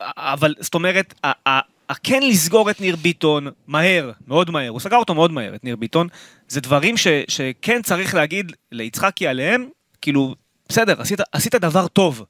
אבל 0.00 0.54
זאת 0.60 0.74
אומרת, 0.74 1.14
ה- 1.24 1.48
ה- 1.48 1.60
ה- 1.90 1.94
כן 2.02 2.22
לסגור 2.22 2.70
את 2.70 2.80
ניר 2.80 2.96
ביטון 2.96 3.46
מהר, 3.66 4.10
מאוד 4.28 4.50
מהר, 4.50 4.68
הוא 4.68 4.80
סגר 4.80 4.96
אותו 4.96 5.14
מאוד 5.14 5.32
מהר, 5.32 5.54
את 5.54 5.64
ניר 5.64 5.76
ביטון, 5.76 6.08
זה 6.48 6.60
דברים 6.60 6.96
ש, 6.96 7.06
שכן 7.28 7.82
צריך 7.82 8.14
להגיד 8.14 8.52
ליצחקי 8.72 9.26
עליהם, 9.26 9.68
כאילו, 10.00 10.34
בסדר, 10.68 11.00
עשית, 11.00 11.20
עשית 11.32 11.54
דבר 11.54 11.88
טוב. 11.88 12.24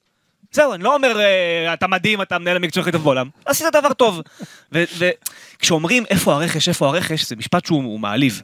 זהו, 0.52 0.74
אני 0.74 0.84
לא 0.84 0.94
אומר, 0.94 1.20
אה, 1.20 1.74
אתה 1.74 1.86
מדהים, 1.86 2.22
אתה 2.22 2.36
המנהל 2.36 2.56
המקצועי 2.56 2.82
הכי 2.82 2.92
טוב 2.92 3.02
בעולם, 3.02 3.28
עשית 3.44 3.66
דבר 3.72 3.92
טוב. 3.92 4.20
וכשאומרים 4.72 6.04
איפה 6.10 6.34
הרכש, 6.34 6.68
איפה 6.68 6.86
הרכש, 6.86 7.24
זה 7.28 7.36
משפט 7.36 7.66
שהוא 7.66 7.82
הוא 7.84 8.00
מעליב. 8.00 8.42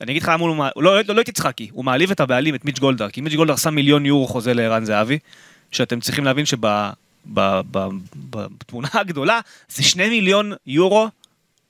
אני 0.00 0.12
אגיד 0.12 0.22
לך 0.22 0.28
למה 0.28 0.44
הוא 0.44 0.56
מעליב, 0.56 0.72
לא, 0.76 1.00
לא, 1.08 1.14
לא 1.14 1.20
את 1.20 1.28
יצחקי, 1.28 1.68
הוא 1.72 1.84
מעליב 1.84 2.10
את 2.10 2.20
הבעלים, 2.20 2.54
את 2.54 2.64
מיץ' 2.64 2.78
גולדהר, 2.78 3.10
כי 3.10 3.20
מיץ' 3.20 3.34
גולדהר 3.34 3.56
שם 3.56 3.74
מיליון 3.74 4.06
יורו 4.06 4.26
חוזה 4.26 4.54
לערן 4.54 4.84
זהבי, 4.84 5.18
שאתם 5.72 6.00
צריכים 6.00 6.24
להבין 6.24 6.46
שב... 6.46 6.66
בתמונה 7.28 8.88
הגדולה 8.92 9.40
זה 9.68 9.82
שני 9.82 10.08
מיליון 10.08 10.52
יורו 10.66 11.08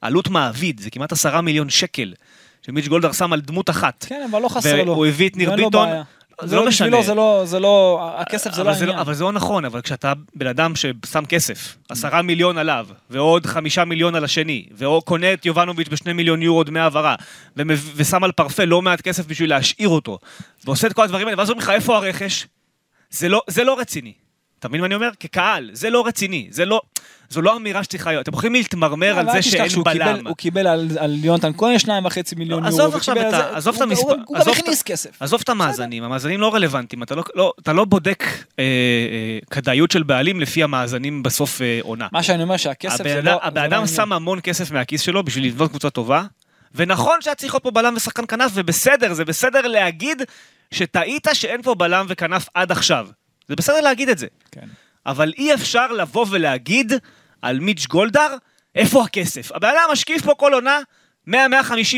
עלות 0.00 0.28
מעביד, 0.28 0.80
זה 0.80 0.90
כמעט 0.90 1.12
עשרה 1.12 1.40
מיליון 1.40 1.70
שקל, 1.70 2.14
שמיץ' 2.62 2.88
גולדהר 2.88 3.12
שם 3.12 3.32
על 3.32 3.40
דמות 3.40 3.70
אחת. 3.70 4.04
כן, 4.08 4.26
אבל 4.30 4.42
לא 4.42 4.48
חסר 4.48 4.84
לו. 4.84 4.92
והוא 4.92 5.06
הביא 5.06 5.28
את 5.28 5.36
ניר 5.36 5.56
ביטון. 5.56 5.88
זה 6.42 6.56
לא 6.56 6.66
משנה. 6.66 7.02
זה 7.02 7.14
לא, 7.14 7.42
זה 7.44 7.60
לא, 7.60 8.00
הכסף 8.16 8.54
זה 8.54 8.64
לא 8.64 8.70
העניין. 8.70 8.98
אבל 8.98 9.14
זה 9.14 9.24
לא 9.24 9.32
נכון, 9.32 9.64
אבל 9.64 9.80
כשאתה 9.80 10.12
בן 10.34 10.46
אדם 10.46 10.72
ששם 10.76 11.24
כסף, 11.24 11.76
עשרה 11.88 12.22
מיליון 12.22 12.58
עליו, 12.58 12.86
ועוד 13.10 13.46
חמישה 13.46 13.84
מיליון 13.84 14.14
על 14.14 14.24
השני, 14.24 14.66
וקונה 14.78 15.32
את 15.32 15.46
יובנוביץ' 15.46 15.88
בשני 15.88 16.12
מיליון 16.12 16.42
יורו 16.42 16.64
דמי 16.64 16.80
העברה, 16.80 17.14
ושם 17.96 18.24
על 18.24 18.32
פרפה 18.32 18.64
לא 18.64 18.82
מעט 18.82 19.00
כסף 19.00 19.26
בשביל 19.26 19.50
להשאיר 19.50 19.88
אותו, 19.88 20.18
ועושה 20.64 20.86
את 20.86 20.92
כל 20.92 21.02
הדברים 21.02 21.26
האלה, 21.26 21.38
ואז 21.38 21.50
אומרים 21.50 21.62
לך, 21.62 21.70
איפה 21.70 21.96
הרכש? 21.96 22.46
זה 23.10 23.28
לא, 23.28 23.42
זה 23.46 23.64
לא 23.64 23.78
רציני. 23.78 24.12
אתה 24.66 24.70
מבין 24.70 24.80
מה 24.80 24.86
אני 24.86 24.94
אומר? 24.94 25.10
כקהל, 25.20 25.70
זה 25.72 25.90
לא 25.90 26.06
רציני, 26.06 26.46
זה 26.50 26.64
לא, 26.64 26.80
זו 27.30 27.42
לא 27.42 27.56
אמירה 27.56 27.84
שצריכה 27.84 28.10
להיות. 28.10 28.22
אתם 28.28 28.32
יכולים 28.36 28.52
להתמרמר 28.52 29.18
על 29.18 29.28
אבל 29.28 29.32
זה 29.32 29.50
שאין 29.50 29.82
בלם. 29.84 30.26
הוא 30.26 30.36
קיבל 30.36 30.66
על 30.66 30.88
על 30.98 31.16
יונתן 31.24 31.52
כהן 31.58 31.78
שניים 31.78 32.04
וחצי 32.04 32.34
מיליון 32.34 32.62
לא, 32.62 32.68
יורו. 32.68 32.82
עזוב 32.82 32.94
עכשיו 32.96 33.16
את 33.16 33.24
על 33.24 33.34
ה- 33.34 33.56
עזוב 33.56 33.74
את 33.76 33.80
המספר, 33.80 34.14
הוא- 34.26 34.38
גם 34.38 34.48
הכניס 34.52 34.82
כסף. 34.82 35.22
עזוב 35.22 35.40
את 35.44 35.48
המאזנים, 35.48 36.02
המאזנים 36.02 36.40
לא 36.40 36.54
רלוונטיים, 36.54 37.02
אתה 37.02 37.14
לא, 37.14 37.24
לא, 37.34 37.52
לא 37.74 37.84
בודק 37.84 38.24
אה, 38.58 38.64
אה, 38.64 39.38
כדאיות 39.50 39.90
של 39.90 40.02
בעלים 40.02 40.40
לפי 40.40 40.62
המאזנים 40.62 41.22
בסוף 41.22 41.62
אה, 41.62 41.78
עונה. 41.82 42.06
מה 42.12 42.22
שאני 42.22 42.42
אומר 42.42 42.56
שהכסף 42.56 43.04
זה 43.04 43.22
לא... 43.22 43.38
הבן 43.42 43.60
לא 43.60 43.66
אדם. 43.66 43.86
שם 43.86 44.12
המון 44.12 44.38
כסף 44.42 44.70
מהכיס 44.70 45.00
שלו 45.00 45.22
בשביל 45.22 45.46
לבנות 45.46 45.70
קבוצה 45.70 45.90
טובה, 45.90 46.22
ונכון 46.74 47.20
שהיה 47.20 47.34
צריך 47.34 47.54
להיות 47.54 47.62
פה 47.62 47.70
בלם 47.70 47.94
ושחקן 47.96 48.22
כנף, 48.28 48.50
ובסדר, 48.54 49.12
זה 49.12 49.24
בסדר 49.24 49.60
להגיד 49.66 50.22
שטעית 50.70 51.26
שאין 51.32 51.62
פה 51.62 51.74
בלם 51.74 52.06
וכנף 52.08 52.48
עד 52.54 52.72
עכשיו. 52.72 53.08
זה 53.48 53.56
בסדר 53.56 53.80
להגיד 53.80 54.08
את 54.08 54.18
זה. 54.18 54.26
כן. 54.52 54.66
אבל 55.06 55.32
אי 55.38 55.54
אפשר 55.54 55.86
לבוא 55.92 56.26
ולהגיד 56.30 56.92
על 57.42 57.60
מיץ' 57.60 57.86
גולדהר, 57.86 58.36
איפה 58.74 59.04
הכסף? 59.04 59.52
הבן 59.52 59.68
אדם 59.68 59.92
משקיף 59.92 60.22
פה 60.24 60.34
כל 60.36 60.54
עונה 60.54 60.78
100-150 61.28 61.32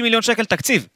מיליון 0.03 0.23
שקל 0.23 0.45
תקציב. 0.45 0.87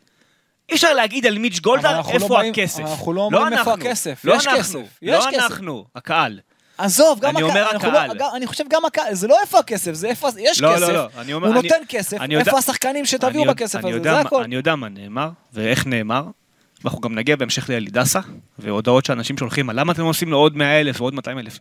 אי 0.71 0.75
אפשר 0.75 0.93
להגיד 0.95 1.27
על 1.27 1.39
מיץ' 1.39 1.59
גולדהר 1.61 1.97
אנחנו 1.97 2.13
איפה 2.13 2.43
לא 2.43 2.49
הכסף. 2.49 2.81
אנחנו 2.81 3.13
לא 3.13 3.21
אומרים 3.21 3.47
איפה 3.53 3.59
אנחנו, 3.59 3.73
הכסף. 3.73 4.21
לא 4.25 4.35
יש 4.35 4.47
אנחנו, 4.47 4.59
כסף, 4.59 4.99
יש 5.03 5.25
לא 5.25 5.31
כסף. 5.31 5.43
אנחנו, 5.43 5.85
הקהל. 5.97 6.41
עזוב, 6.79 7.21
גם 7.21 7.37
אני 7.37 7.47
הקהל, 7.47 7.59
אומר 7.63 7.71
אנחנו 7.71 7.91
לא- 7.91 7.99
הקהל. 7.99 8.19
גם- 8.19 8.31
אני 8.37 8.47
חושב 8.47 8.65
גם 8.71 8.85
הקהל, 8.85 9.15
זה 9.15 9.29
לא 9.29 9.37
איפה 9.41 9.59
הכסף, 9.59 9.93
זה 9.93 10.07
איפה, 10.09 10.29
יש 10.39 10.61
לא, 10.61 10.73
כסף, 10.75 10.81
לא, 10.83 10.93
לא, 10.95 11.09
אני 11.19 11.33
אומר- 11.33 11.49
הוא 11.49 11.57
אני- 11.59 11.63
נותן 11.69 11.83
כסף, 11.89 12.21
אני 12.21 12.35
יודע- 12.35 12.47
איפה 12.47 12.59
השחקנים 12.59 13.05
שתביאו 13.07 13.43
אני- 13.45 13.53
בכסף 13.55 13.79
אני 13.79 13.89
הזה, 13.89 13.99
יודע 13.99 14.15
זה 14.15 14.21
הכל. 14.21 14.43
אני 14.43 14.55
יודע 14.55 14.77
מה 14.77 14.89
נאמר, 14.89 15.29
ואיך 15.53 15.87
נאמר, 15.87 16.25
ואנחנו 16.85 17.01
גם 17.01 17.15
נגיע 17.15 17.37
בהמשך 17.37 17.71
לאלידסה, 17.71 18.21
והודעות 18.59 19.05
שאנשים 19.05 19.39
שולחים, 19.39 19.71
על 19.71 19.81
למה 19.81 19.93
אתם 19.93 20.03
עושים 20.03 20.31
לו 20.31 20.37
עוד 20.39 20.57
100 20.57 20.81
אלף 20.81 21.01
ועוד 21.01 21.15
200 21.15 21.39
אלף. 21.39 21.59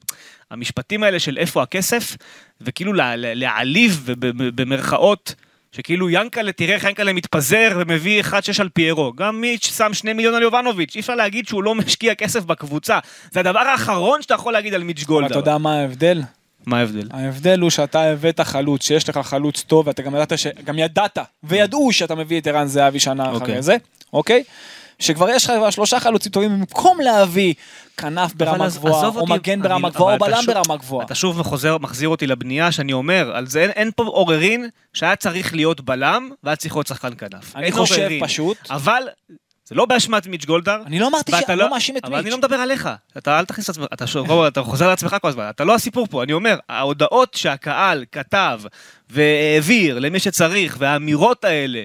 המשפטים 0.51 1.03
האלה 1.03 1.19
של 1.19 1.37
איפה 1.37 1.63
הכסף, 1.63 2.15
וכאילו 2.61 2.93
לה- 2.93 3.15
לה- 3.15 3.33
להעליב 3.33 4.09
במרכאות, 4.55 5.35
שכאילו 5.71 6.09
ינקלה, 6.09 6.51
תראה 6.51 6.75
איך 6.75 6.83
ינקלה 6.83 7.13
מתפזר 7.13 7.71
ומביא 7.79 8.21
1-6 8.23 8.33
על 8.59 8.69
פיירו. 8.69 9.13
גם 9.13 9.41
מיץ' 9.41 9.71
שם 9.77 9.93
2 9.93 10.17
מיליון 10.17 10.35
על 10.35 10.41
יובנוביץ', 10.41 10.95
אי 10.95 10.99
אפשר 11.01 11.15
להגיד 11.15 11.47
שהוא 11.47 11.63
לא 11.63 11.75
משקיע 11.85 12.15
כסף 12.15 12.43
בקבוצה. 12.43 12.99
זה 13.31 13.39
הדבר 13.39 13.59
האחרון 13.59 14.21
שאתה 14.21 14.33
יכול 14.33 14.53
להגיד 14.53 14.73
על 14.73 14.83
מיץ' 14.83 15.03
גולדהר. 15.03 15.31
אתה 15.31 15.39
יודע 15.39 15.57
מה 15.57 15.73
ההבדל? 15.79 16.21
מה 16.65 16.79
ההבדל? 16.79 17.07
ההבדל 17.11 17.59
הוא 17.59 17.69
שאתה 17.69 18.01
הבאת 18.03 18.39
חלוץ, 18.39 18.83
שיש 18.87 19.09
לך 19.09 19.17
חלוץ 19.17 19.61
טוב, 19.67 19.87
ואתה 19.87 20.01
גם 20.01 20.15
ידעת, 20.15 20.37
ש... 20.39 20.47
גם 20.65 20.79
ידעת, 20.79 21.17
וידעו 21.43 21.91
שאתה 21.93 22.15
מביא 22.15 22.39
את 22.39 22.47
ערן 22.47 22.67
זהבי 22.67 22.99
שנה 22.99 23.23
אחרי 23.23 23.35
אוקיי. 23.35 23.61
זה, 23.61 23.77
אוקיי? 24.13 24.43
שכבר 25.01 25.29
יש 25.29 25.49
לך 25.49 25.71
שלושה 25.71 25.99
חלוצים 25.99 26.31
טובים, 26.31 26.59
במקום 26.59 26.99
להביא 27.01 27.53
כנף 27.97 28.33
ברמה 28.33 28.67
גבוהה, 28.69 29.07
או 29.07 29.19
אותי, 29.19 29.33
מגן 29.33 29.61
ברמה 29.61 29.89
גבוהה, 29.89 30.13
או 30.15 30.19
בלם 30.19 30.41
שוב- 30.41 30.53
ברמה 30.53 30.77
גבוהה. 30.77 31.05
אתה 31.05 31.15
שוב 31.15 31.39
מחוזר, 31.39 31.77
מחזיר 31.77 32.09
אותי 32.09 32.27
לבנייה 32.27 32.71
שאני 32.71 32.93
אומר, 32.93 33.31
על 33.35 33.47
זה 33.47 33.61
אין, 33.61 33.69
אין 33.69 33.91
פה 33.95 34.03
עוררין 34.03 34.69
שהיה 34.93 35.15
צריך 35.15 35.53
להיות 35.55 35.81
בלם 35.81 36.29
והיה 36.43 36.55
צריך 36.55 36.75
להיות 36.75 36.87
שחקן 36.87 37.09
כנף. 37.17 37.55
אני 37.55 37.71
חושב 37.71 37.95
עוררין. 38.01 38.25
פשוט- 38.25 38.57
אבל 38.69 39.03
זה 39.65 39.75
לא 39.75 39.85
באשמת 39.85 40.27
מיץ' 40.27 40.45
גולדהר. 40.45 40.81
אני 40.85 40.99
לא 40.99 41.07
אמרתי 41.07 41.31
שאני 41.45 41.57
לא 41.59 41.69
מאשים 41.69 41.97
את 41.97 42.05
אבל 42.05 42.13
אני 42.15 42.23
מיץ'. 42.23 42.31
לא 42.31 42.37
מדבר 42.37 42.55
עליך, 42.55 42.89
אתה 43.17 43.39
אל 43.39 43.45
תכניס 43.45 43.65
את 43.65 43.75
עצמך, 43.75 43.85
אתה, 43.93 44.07
שוב, 44.07 44.31
אתה 44.43 44.63
חוזר 44.63 44.85
על 44.85 44.91
עצמך 44.91 45.15
כל 45.21 45.27
הזמן, 45.27 45.49
אתה 45.49 45.63
לא 45.63 45.75
הסיפור 45.75 46.07
פה, 46.07 46.23
אני 46.23 46.33
אומר, 46.33 46.57
ההודעות 46.69 47.33
שהקהל 47.33 48.05
כתב 48.11 48.61
והעביר 49.09 49.99
למי 49.99 50.19
שצריך, 50.19 50.75
והאמירות 50.79 51.45
האלה, 51.45 51.83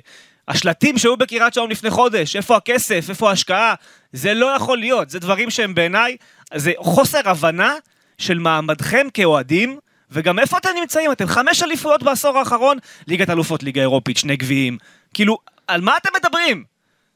השלטים 0.49 0.99
שהיו 0.99 1.17
בקריית 1.17 1.55
שעון 1.55 1.71
לפני 1.71 1.91
חודש, 1.91 2.37
איפה 2.37 2.57
הכסף, 2.57 3.07
איפה 3.09 3.29
ההשקעה, 3.31 3.75
זה 4.13 4.35
לא 4.35 4.47
יכול 4.47 4.79
להיות, 4.79 5.11
זה 5.11 5.19
דברים 5.19 5.51
שהם 5.51 5.75
בעיניי, 5.75 6.17
זה 6.55 6.73
חוסר 6.79 7.21
הבנה 7.25 7.75
של 8.19 8.39
מעמדכם 8.39 9.07
כאוהדים, 9.15 9.79
וגם 10.11 10.39
איפה 10.39 10.59
אתם 10.59 10.69
נמצאים? 10.81 11.13
אתם 11.13 11.27
חמש 11.27 11.63
אליפויות 11.63 12.03
בעשור 12.03 12.39
האחרון, 12.39 12.79
ליגת 13.09 13.31
אלופות, 13.31 13.63
ליגה 13.63 13.81
אירופית, 13.81 14.17
שני 14.17 14.37
גביעים, 14.37 14.79
כאילו, 15.15 15.39
על 15.67 15.81
מה 15.81 15.97
אתם 15.97 16.11
מדברים? 16.17 16.65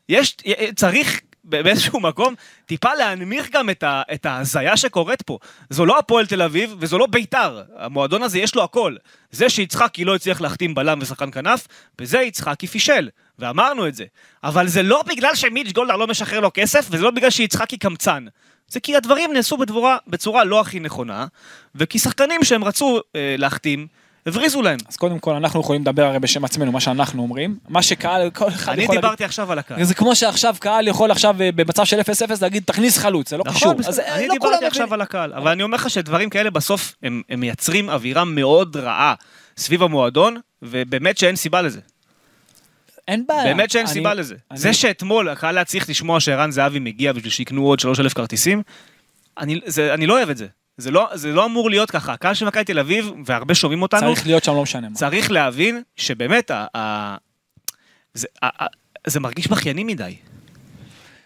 יש, 0.08 0.36
צריך 0.76 1.20
באיזשהו 1.50 2.00
מקום 2.00 2.34
טיפה 2.66 2.94
להנמיך 2.94 3.50
גם 3.52 3.70
את, 4.12 4.26
ההזיה 4.26 4.76
שקורית 4.76 5.22
פה. 5.22 5.38
זו 5.70 5.86
לא 5.86 5.98
הפועל 5.98 6.26
תל 6.26 6.42
אביב 6.42 6.74
וזו 6.78 6.98
לא 6.98 7.06
ביתר. 7.06 7.62
המועדון 7.76 8.22
הזה 8.22 8.38
יש 8.38 8.54
לו 8.54 8.64
הכל. 8.64 8.96
זה 9.30 9.48
שיצחקי 9.48 10.04
לא 10.04 10.14
הצליח 10.14 10.40
להחתים 10.40 10.74
בלם 10.74 10.98
ושחקן 11.02 11.30
כנף, 11.30 11.66
בזה 11.98 12.18
יצחקי 12.18 12.66
פישל. 12.66 13.08
ואמרנו 13.38 13.88
את 13.88 13.94
זה. 13.94 14.04
אבל 14.44 14.68
זה 14.68 14.82
לא 14.82 15.02
בגלל 15.06 15.34
שמיץ' 15.34 15.72
גולדהר 15.72 15.96
לא 15.96 16.06
משחרר 16.06 16.40
לו 16.40 16.50
כסף, 16.54 16.86
וזה 16.90 17.04
לא 17.04 17.10
בגלל 17.10 17.30
שיצחקי 17.30 17.78
קמצן. 17.78 18.26
זה 18.68 18.80
כי 18.80 18.96
הדברים 18.96 19.32
נעשו 19.32 19.56
בצורה, 19.56 19.96
בצורה 20.06 20.44
לא 20.44 20.60
הכי 20.60 20.80
נכונה, 20.80 21.26
וכי 21.74 21.98
שחקנים 21.98 22.44
שהם 22.44 22.64
רצו 22.64 23.00
אה, 23.16 23.34
להחתים, 23.38 23.86
הבריזו 24.26 24.62
להם. 24.62 24.78
אז 24.88 24.96
קודם 24.96 25.18
כל, 25.18 25.34
אנחנו 25.34 25.60
יכולים 25.60 25.82
לדבר 25.82 26.04
הרי 26.04 26.18
בשם 26.18 26.44
עצמנו, 26.44 26.72
מה 26.72 26.80
שאנחנו 26.80 27.22
אומרים. 27.22 27.58
מה 27.68 27.82
שקהל, 27.82 28.30
כל 28.30 28.48
אחד 28.48 28.72
אני 28.72 28.82
יכול 28.82 28.94
להגיד... 28.94 29.06
דיברתי 29.06 29.24
עכשיו 29.24 29.52
על 29.52 29.58
הקהל. 29.58 29.84
זה 29.84 29.94
כמו 29.94 30.16
שעכשיו 30.16 30.54
קהל 30.60 30.88
יכול 30.88 31.10
עכשיו 31.10 31.36
אה, 31.42 31.52
במצב 31.52 31.84
של 31.84 32.00
0-0 32.00 32.02
להגיד 32.42 32.62
תכניס 32.66 32.98
חלוץ, 32.98 33.30
זה 33.30 33.36
לא 33.36 33.44
קשור. 33.44 33.56
נכון, 33.72 33.76
אז 33.78 33.88
בסדר. 33.88 34.02
אה, 34.06 34.16
אני 34.16 34.28
לא 34.28 34.34
דיברתי 34.34 34.64
עכשיו. 34.66 34.94
על 34.94 35.00
הקהל, 35.00 35.32
אבל 35.32 35.50
אני 35.50 35.62
אומר 35.62 35.76
לך 35.76 35.90
שדברים 35.90 36.30
כאלה 36.30 36.50
בסוף 36.50 36.94
הם 37.02 37.22
הם 37.28 37.40
מייצרים 37.40 37.90
אווירה 37.90 38.24
מאוד 38.24 38.76
רעה 38.76 39.14
סביב 39.56 39.82
המועדון, 39.82 40.36
ובאמת 40.62 41.18
שאין 41.18 41.36
סיבה 41.36 41.62
לזה. 41.62 41.80
אין 43.08 43.24
בעיה. 43.28 43.44
באמת 43.44 43.70
שאין 43.70 43.84
אני- 43.86 43.92
סיבה 43.92 44.14
לזה. 44.14 44.34
אני- 44.50 44.58
זה 44.58 44.72
שאתמול 44.72 45.28
הקהל 45.28 45.56
היה 45.58 45.64
צריך 45.64 45.90
לשמוע 45.90 46.20
שערן 46.20 46.50
זהבי 46.50 46.78
מגיע 46.78 47.12
בשביל 47.12 47.30
שיקנו 47.32 47.66
עוד 47.66 47.80
3,000 47.80 48.14
כרטיסים, 48.14 48.62
אני 49.38 49.60
זה- 49.66 49.94
אני 49.94 50.06
לא 50.06 50.16
אוהב 50.18 50.30
את 50.30 50.36
זה. 50.36 50.46
זה 50.80 50.90
לא, 50.90 51.08
זה 51.14 51.28
לא 51.32 51.44
אמור 51.44 51.70
להיות 51.70 51.90
ככה. 51.90 52.12
הקהל 52.12 52.34
של 52.34 52.46
מכבי 52.46 52.64
תל 52.64 52.78
אביב, 52.78 53.12
והרבה 53.26 53.54
שומעים 53.54 53.82
אותנו, 53.82 54.00
צריך 54.00 54.26
להיות 54.26 54.44
שם 54.44 54.54
לא 54.54 54.62
משנה 54.62 54.88
מה. 54.88 54.94
צריך 54.94 55.30
להבין 55.30 55.82
שבאמת, 55.96 56.50
ה, 56.50 56.66
ה, 56.76 57.16
זה, 58.14 58.26
ה, 58.42 58.64
ה, 58.64 58.66
זה 59.06 59.20
מרגיש 59.20 59.46
בכייני 59.48 59.84
מדי. 59.84 60.14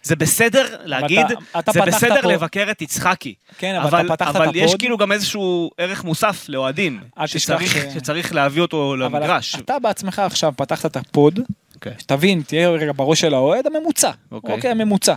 זה 0.02 0.16
בסדר 0.16 0.76
להגיד, 0.84 1.26
אתה 1.58 1.72
זה 1.72 1.80
פתחת 1.82 1.94
בסדר 1.94 2.22
פה- 2.22 2.32
לבקר 2.32 2.66
את 2.70 2.82
יצחקי. 2.82 3.34
כן, 3.58 3.74
אבל 3.74 4.00
אתה 4.06 4.16
פתחת 4.16 4.30
את 4.30 4.36
אבל 4.36 4.56
יש 4.56 4.64
ה 4.64 4.67
pod. 4.67 4.78
כאילו 4.78 4.98
גם 4.98 5.12
איזשהו 5.12 5.70
ערך 5.78 6.04
מוסף 6.04 6.44
לאוהדים, 6.48 7.00
שצריך, 7.26 7.72
ש- 7.72 7.94
שצריך 7.94 8.34
להביא 8.34 8.62
אותו 8.62 8.94
אבל 8.94 9.04
למגרש. 9.04 9.54
אתה 9.56 9.78
בעצמך 9.78 10.18
עכשיו 10.18 10.52
פתחת 10.56 10.86
את 10.86 10.96
ה 10.96 11.05
pod, 11.05 11.40
אוקיי. 11.74 11.92
תבין, 12.06 12.42
תהיה 12.46 12.68
רגע 12.70 12.92
בראש 12.96 13.20
של 13.20 13.34
האוהד 13.34 13.66
הממוצע. 13.66 14.10
אוקיי. 14.32 14.54
אוקיי, 14.54 14.70
הממוצע. 14.70 15.14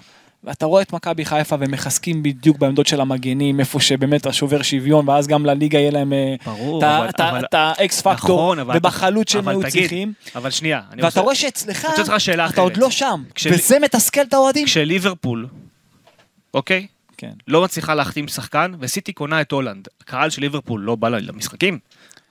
ואתה 0.48 0.66
רואה 0.66 0.82
את 0.82 0.94
מכבי 0.94 1.26
חיפה 1.26 1.56
ומחזקים 1.60 2.24
בדיוק 2.24 2.58
בעמדות 2.58 2.88
של 2.88 3.02
המגנים, 3.02 3.60
איפה 3.60 3.80
שבאמת 3.80 4.26
השובר 4.26 4.62
שוויון, 4.62 5.10
ואז 5.10 5.28
גם 5.28 5.46
לליגה 5.46 5.80
יהיה 5.80 5.92
להם 5.92 6.14
אה, 6.14 6.36
את 7.40 7.54
האקס 7.54 8.02
פקטור, 8.02 8.56
נכון, 8.56 8.76
ובחלוץ 8.76 9.32
שהם 9.32 9.48
היו 9.48 9.62
צריכים. 9.70 10.14
אבל 10.36 10.50
שנייה, 10.50 10.82
ואתה 10.98 11.22
רואה 11.22 11.36
שאצלך, 11.36 11.88
אתה 12.50 12.62
עוד. 12.62 12.78
לא 12.78 12.90
שם, 12.90 13.24
וזה 13.46 13.80
מתסכל 13.80 14.22
את 14.22 14.34
האוהדים. 14.34 14.66
כשליברפול, 14.66 15.48
אוקיי? 16.54 16.88
כן. 17.18 17.32
לא 17.48 17.62
מצליחה 17.64 17.94
להחתים 17.94 18.28
שחקן, 18.28 18.72
וסיטי 18.80 19.14
קונה 19.14 19.42
את 19.42 19.52
הולנד. 19.52 19.88
הקהל 20.02 20.30
של 20.30 20.42
ליברפול 20.42 20.82
לא 20.82 20.96
בא 20.96 21.10
למשחקים. 21.10 21.80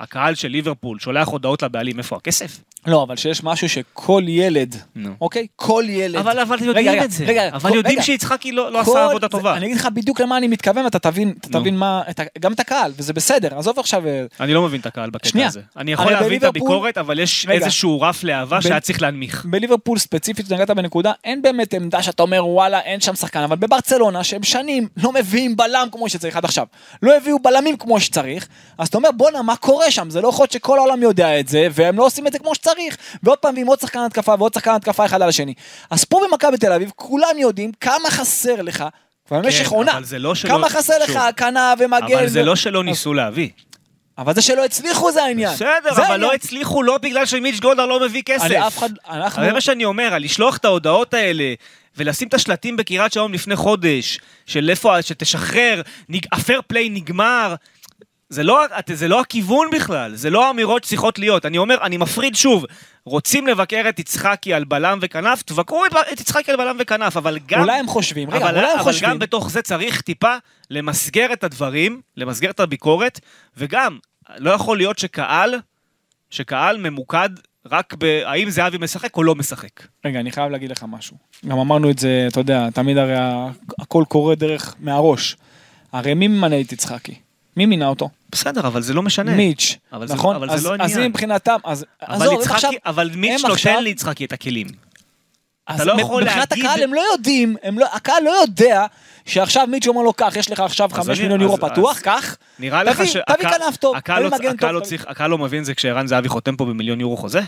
הקהל 0.01 0.35
של 0.35 0.49
ליברפול 0.49 0.99
שולח 0.99 1.29
הודעות 1.29 1.63
לבעלים, 1.63 1.99
איפה 1.99 2.17
הכסף? 2.17 2.59
לא, 2.87 3.03
אבל 3.03 3.17
שיש 3.17 3.45
משהו 3.45 3.69
שכל 3.69 4.23
ילד, 4.27 4.77
נו. 4.97 5.11
אוקיי? 5.21 5.47
כל 5.57 5.85
ילד. 5.89 6.17
אבל 6.17 6.39
אבל 6.39 6.57
רגע, 6.57 6.67
יודעים 6.67 6.89
רגע, 6.89 7.05
את 7.05 7.11
זה. 7.11 7.25
רגע, 7.25 7.49
אבל 7.53 7.71
כל- 7.71 7.77
יודעים 7.77 7.95
רגע. 7.99 8.03
שיצחקי 8.07 8.53
לא 8.53 8.73
לא 8.73 8.81
עשה 8.81 9.05
עבודה 9.05 9.27
זה- 9.27 9.31
טובה. 9.31 9.57
אני 9.57 9.67
אגיד 9.67 9.77
לך 9.77 9.89
בדיוק 9.95 10.21
למה 10.21 10.37
אני 10.37 10.49
מתכוון, 10.49 10.85
ואתה 10.85 10.99
תבין, 10.99 11.35
אתה 11.41 11.49
נו. 11.53 11.61
תבין 11.61 11.77
מה, 11.79 12.03
את 12.11 12.21
גם 12.41 12.53
את 12.53 12.61
הקהל, 12.61 12.93
וזה 12.97 13.13
בסדר, 13.13 13.59
עזוב 13.59 13.79
עכשיו, 13.79 14.07
אה, 14.07 14.25
אני 14.41 14.55
לא 14.55 14.63
מבין 14.63 14.81
את 14.81 14.87
הקהל 14.87 15.11
בקטע 15.11 15.29
שנייה. 15.29 15.47
הזה. 15.49 15.61
אני 15.77 15.93
יכול 15.93 16.13
להבין 16.13 16.39
את 16.39 16.45
הביקורת, 16.45 16.99
אבל 16.99 17.19
יש 17.19 17.47
רגע. 17.49 17.65
איזשהו 17.65 18.01
רף 18.01 18.25
להבה 18.25 18.59
ב- 18.59 18.61
שהיה 18.61 18.81
צריך 18.81 19.03
להנמיך. 19.03 19.45
בליברפול 19.51 19.99
ספציפית, 19.99 20.53
נגעת 20.53 20.71
בנקודה, 20.71 21.13
אין 21.25 21.43
באמת 21.43 21.75
עמדה 21.75 22.03
שאתה 22.03 22.23
אומר 22.23 22.47
וואלה 22.47 22.81
אין 22.81 23.01
שם 23.01 23.15
שחקן, 23.15 23.41
אבל 23.41 23.57
בברצלונה 23.57 24.25
שהם 24.25 24.43
שנים 24.43 24.89
לא 24.97 25.13
מביאים 25.13 25.57
בלם 25.57 25.89
כמו 25.93 26.09
שצריך 26.09 26.37
עד 26.37 26.45
עכשיו, 26.45 26.67
לא 27.03 27.17
הביאו 27.17 27.39
בלמים 27.39 27.77
כמו 27.77 28.01
שצריך, 28.01 28.49
אז 28.79 28.89
אתה 28.89 28.97
אומר 28.99 29.11
בואנה 29.17 29.43
מה 29.43 29.57
קורה 29.57 29.86
שם, 29.91 30.11
זה 30.11 30.21
לא 30.21 30.29
יכול 30.29 30.43
להיות 30.43 30.53
שכל 30.53 30.79
העולם 30.79 31.03
יודע 31.03 31.41
את 31.41 31.49
זה, 31.49 31.69
והם 31.73 31.99
לא 31.99 32.05
עושים 32.07 32.27
את 32.27 32.33
זה 32.33 32.39
כמו 32.39 32.55
שצריך, 32.55 32.97
ועוד 33.23 33.39
פעם 33.39 33.55
ועם 33.57 33.67
עוד 33.67 33.81
שחקן 33.81 33.99
התקפה 33.99 34.35
ועוד 34.39 34.55
שחקן 34.55 34.71
התקפה 34.71 35.05
אחד 35.05 35.23
על 35.23 35.29
השני. 35.29 35.55
אז 35.91 36.05
פה 36.05 36.21
במכבי 36.31 36.57
תל 36.59 36.73
אביב 36.73 36.91
כולם 36.97 37.39
יודעים 37.39 37.73
כמה 37.81 38.11
חסר 38.11 38.63
לך. 38.63 38.85
כבר 39.29 39.39
במשך 39.41 39.69
עונה, 39.69 39.93
כן, 40.11 40.17
לא 40.19 40.35
שלא- 40.35 40.51
כמה 40.51 40.69
חסר 40.71 40.95
לך. 41.05 41.17
הגנה 41.17 41.75
ומגן, 41.79 42.05
אבל 42.17 42.27
זה 42.29 42.43
לא 42.43 42.57
שלא 42.57 42.79
אז- 42.79 42.85
ניסו 42.85 43.15
להביא. 43.15 43.49
אבל 44.19 44.35
זה 44.35 44.43
שלא 44.43 44.65
הצליחו 44.65 45.13
זה 45.13 45.23
העניין. 45.25 45.55
בסדר, 45.55 45.69
זה 45.85 45.91
אבל 45.91 46.01
העניין. 46.01 46.21
לא 46.21 46.33
הצליחו 46.35 46.83
לא 46.83 46.99
בגלל 46.99 47.27
שמיץ' 47.27 47.61
גולדהר 47.61 47.87
לא 47.87 48.01
מביא 48.01 48.23
כסף. 48.23 48.45
אני 48.45 48.67
אף 48.67 48.79
אחד, 48.79 48.89
אנחנו, 49.11 49.45
זה 49.45 49.53
מה 49.53 49.61
שאני 49.61 49.85
אומר, 49.85 50.15
על 50.15 50.23
לשלוח 50.23 50.57
את 50.57 50.65
ההודעות 50.65 51.15
האלה, 51.15 51.45
ולשים 51.97 52.29
את 52.29 52.35
השלטים 52.35 52.77
בקריית 52.77 53.13
שלום 53.13 53.33
לפני 53.33 53.57
חודש, 53.57 54.19
של 54.47 54.71
איפה, 54.71 55.03
שתשחרר, 55.03 55.83
נג- 56.09 56.27
הפייר 56.33 56.61
פליי 56.67 56.89
נגמר. 56.89 57.55
זה 58.29 58.43
לא, 58.43 58.65
זה 58.93 59.09
לא 59.09 59.21
הכיוון 59.21 59.69
בכלל, 59.73 60.15
זה 60.15 60.31
לא 60.31 60.47
האמירות 60.47 60.85
שצריכות 60.85 61.19
להיות. 61.19 61.47
אני 61.47 61.59
אומר, 61.59 61.77
אני 61.83 61.97
מפריד 61.97 62.35
שוב, 62.35 62.65
רוצים 63.05 63.47
לבקר 63.47 63.85
את 63.89 63.99
יצחקי 63.99 64.55
על 64.55 64.65
בלם 64.65 64.99
וכנף, 65.03 65.43
תבקרו 65.43 65.87
את, 65.87 65.93
את 66.13 66.21
יצחקי 66.21 66.51
על 66.51 66.57
בלם 66.57 66.77
וכנף, 66.81 67.17
אבל 67.17 67.39
גם... 67.47 67.61
אולי 67.61 67.79
הם 67.79 67.87
חושבים, 67.87 68.31
רגע, 68.31 68.45
אבל, 68.45 68.55
אולי 68.55 68.67
הם 68.67 68.75
אבל 68.75 68.83
חושבים. 68.83 69.11
גם 69.11 69.19
בתוך 69.19 69.51
זה 69.51 69.63
צריך 69.63 70.01
טיפה 70.01 70.35
למסגר 70.71 71.33
את 71.33 71.45
הדברים, 71.45 72.01
למסגר 72.17 72.51
את 72.51 72.61
הביקורת, 72.61 73.21
וגם, 73.57 73.99
לא 74.37 74.51
יכול 74.51 74.77
להיות 74.77 74.99
שקהל, 74.99 75.55
שקהל 76.31 76.79
ממוקד 76.79 77.31
רק 77.71 77.95
בהאם 77.95 78.51
זהבי 78.51 78.79
משחק 78.79 79.17
או 79.17 79.23
לא 79.23 79.35
משחק. 79.35 79.87
רגע, 80.05 80.21
אני 80.21 80.33
חייב 80.33 80.51
להגיד 80.51 80.71
לך 80.71 80.85
משהו. 80.89 81.17
גם 81.47 81.59
אמרנו 81.59 81.91
את 81.91 81.99
זה, 81.99 82.27
אתה 82.31 82.41
יודע, 82.41 82.71
תמיד 82.71 82.99
הרי 82.99 83.15
הכל 83.79 84.05
קורה 84.09 84.35
דרך 84.35 84.75
מהראש. 84.81 85.37
הרי 85.93 86.15
מי 86.15 86.29
ממנה 86.29 86.61
את 86.61 86.73
יצחקי? 86.73 87.15
מי 87.57 87.67
מינה 87.67 87.87
אותו? 87.89 88.09
בסדר, 88.31 88.67
אבל 88.67 88.83
זה 88.83 88.95
לא 88.95 89.03
משנה. 89.03 89.33
מיץ', 89.35 89.77
אבל 89.93 90.07
זה- 90.09 90.15
נכון? 90.15 90.37
אבל 90.37 90.49
זה 90.49 90.55
אז- 90.55 90.65
לא 90.67 90.75
אז 90.75 90.81
העניין. 90.81 91.01
אם 91.03 91.11
מבחינתם, 91.11 91.57
אז 91.65 91.85
אבל 92.03 92.15
עזוב, 92.15 92.35
הם 92.35 92.41
יצחקי, 92.41 92.55
עכשיו... 92.55 92.71
אבל 92.87 93.11
מיץ' 93.15 93.45
הם 93.45 93.51
עכשיו- 93.51 93.73
נותן 93.73 93.85
ליצחקי 93.85 94.25
את 94.25 94.33
הכלים. 94.33 94.67
אז 95.67 95.81
אתה 95.81 95.95
לא 95.95 96.01
יכול 96.01 96.23
מבחינת 96.25 96.51
להגיד- 96.51 96.65
הקהל 96.67 96.83
הם 96.83 96.95
לא 96.95 97.03
יודעים, 97.13 97.57
הם 97.63 97.79
לא, 97.79 97.87
הקהל 97.93 98.23
לא 98.25 98.31
יודע 98.31 98.87
שעכשיו 99.27 99.67
מיץ' 99.67 99.87
אומר 99.87 100.03
לו, 100.03 100.13
קח, 100.13 100.37
יש 100.37 100.51
לך 100.51 100.61
עכשיו 100.61 100.89
אז 100.93 100.97
5 100.97 101.09
אני- 101.19 101.23
מיליון 101.23 101.41
יורו 101.41 101.55
אז- 101.67 101.73
פתוח, 101.73 101.97
אז- 101.97 102.03
קח. 102.03 102.37
נראה 102.59 102.83
לך 102.85 103.07
שהקהל- 103.07 103.37
תביא 103.37 103.49
כנף 103.51 103.77
טוב, 103.77 103.99
תביא 104.01 104.15
לא- 104.19 104.31
מגן 104.31 104.57
טוב. 104.57 104.71
לא 104.71 104.81
הקהל 105.09 105.31
לא 105.31 105.39
מבין 105.39 105.65
זה 105.65 105.75
כשערן 105.75 106.07
זהבי 106.07 106.29
חותם 106.29 106.57
פה 106.57 106.65
במיליון 106.65 107.01
יורו 107.01 107.17
חוזה? 107.17 107.41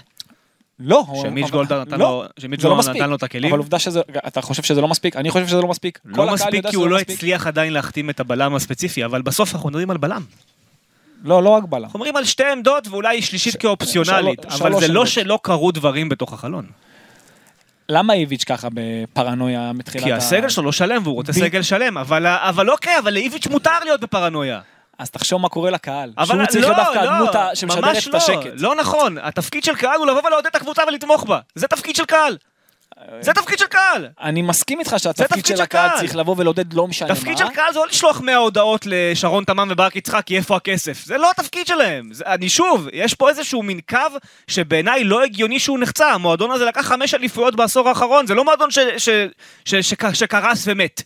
לא. 0.80 1.04
שמיץ' 1.22 1.50
גולדהר 1.50 1.80
נתן 1.80 1.98
לא, 1.98 1.98
לו- 1.98 2.24
שמיץ' 2.42 2.64
לא 2.64 2.74
גולדהר. 2.74 2.92
נתן 2.94 3.10
לו 3.10 3.16
את 3.16 3.22
הכלים? 3.22 3.50
אבל 3.50 3.58
עובדה 3.58 3.78
שזה, 3.78 4.00
אתה 4.26 4.40
חושב 4.42 4.62
שזה 4.62 4.80
לא 4.80 4.88
מספיק? 4.88 5.16
אני 5.16 5.30
חושב 5.30 5.46
שזה 5.48 5.56
לא 5.62 5.68
מספיק. 5.68 5.98
לא 6.04 6.32
מספיק 6.32 6.66
כי 6.66 6.76
הוא 6.76 6.88
לא 6.88 6.96
מספיק. 6.96 7.16
הצליח 7.16 7.46
עדיין 7.46 7.72
להחתים 7.72 8.10
את 8.10 8.20
הבלם 8.20 8.54
הספציפי, 8.54 9.04
אבל 9.04 9.22
בסוף 9.22 9.54
אנחנו 9.54 9.68
מדברים 9.68 9.90
על 9.90 9.96
בלם. 9.96 10.22
לא, 11.24 11.42
לא 11.42 11.56
הגבלה. 11.56 11.84
אנחנו 11.86 11.98
מדברים 11.98 12.16
על 12.16 12.24
שתי 12.24 12.44
עמדות 12.52 12.88
ואולי 12.88 13.22
שלישית 13.22 13.56
כאופציונלית, 13.56 14.40
שלוש- 14.42 14.60
אבל 14.62 14.80
זה 14.80 14.88
לא. 14.88 15.06
שלא 15.06 15.38
קרו 15.42 15.70
דברים 15.72 16.08
בתוך 16.08 16.32
החלון. 16.32 16.66
למה 17.88 18.12
איביץ' 18.14 18.44
ככה 18.44 18.68
בפרנויה 18.74 19.72
מתחילת 19.72 20.04
כי 20.04 20.12
ה- 20.12 20.16
הסגל 20.16 20.48
שלו 20.48 20.64
לא 20.64 20.72
שלם 20.72 21.02
והוא 21.04 21.14
רוצה 21.14 21.32
סגל 21.32 21.62
שלם, 21.62 21.98
אבל 21.98 22.70
אוקיי, 22.70 22.98
אבל 22.98 23.14
לאיביץ' 23.14 23.46
מותר 23.46 23.70
להיות 23.84 24.00
בפרנויה. 24.00 24.60
אז 24.98 25.10
תחשוב 25.10 25.40
מה 25.40 25.48
קורה 25.48 25.70
לקהל. 25.70 26.12
אבל 26.18 26.36
שהוא 26.36 26.46
צריך 26.46 26.64
להיות 26.64 26.78
לא, 26.78 26.84
דווקא 26.84 26.98
לא, 26.98 27.10
הדמות 27.10 27.34
שמשדרת 27.54 27.96
את 27.96 28.06
לא, 28.06 28.16
השקט. 28.16 28.50
לא 28.58 28.74
נכון, 28.74 29.18
התפקיד 29.18 29.64
של 29.64 29.74
קהל 29.74 29.98
הוא 29.98 30.06
לבוא 30.06 30.26
ולעודד 30.26 30.46
את 30.46 30.54
הקבוצה 30.54 30.82
ולתמוך 30.88 31.24
בה. 31.24 31.38
זה 31.54 31.68
תפקיד 31.68 31.96
של 31.96 32.04
קהל. 32.04 32.36
זה 33.20 33.32
תפקיד 33.32 33.58
של 33.58 33.66
קהל. 33.66 34.08
אני 34.20 34.42
מסכים 34.42 34.80
איתך 34.80 34.94
שהתפקיד 34.98 35.26
תפקיד 35.26 35.46
של 35.46 35.62
הקהל 35.62 35.88
קהל. 35.88 35.98
צריך 35.98 36.16
לבוא 36.16 36.34
ולעודד 36.38 36.72
לא 36.72 36.86
משנה 36.86 37.08
מה. 37.08 37.14
תפקיד 37.14 37.38
של 37.38 37.48
קהל 37.48 37.72
זה 37.72 37.78
לא 37.78 37.86
לשלוח 37.86 38.20
100 38.20 38.36
הודעות 38.36 38.86
לשרון 38.86 39.44
תמם 39.44 39.68
וברק 39.70 39.96
יצחקי 39.96 40.36
איפה 40.36 40.56
הכסף. 40.56 41.04
זה 41.04 41.18
לא 41.18 41.30
התפקיד 41.30 41.66
שלהם. 41.66 42.12
זה, 42.12 42.24
אני 42.26 42.48
שוב, 42.48 42.88
יש 42.92 43.14
פה 43.14 43.28
איזשהו 43.28 43.62
מין 43.62 43.80
קו 43.88 43.98
שבעיניי 44.48 45.04
לא 45.04 45.22
הגיוני 45.22 45.58
שהוא 45.58 45.78
נחצה. 45.78 46.12
המועדון 46.12 46.50
הזה 46.50 46.64
לקח 46.64 46.80
חמש 46.80 47.14
אליפויות 47.14 47.56
בעשור 47.56 47.88
האחרון, 47.88 48.26
זה 48.26 48.34
לא 48.34 48.44
מועדון 48.44 48.68
שקרס 50.12 50.64
ומת. 50.66 51.02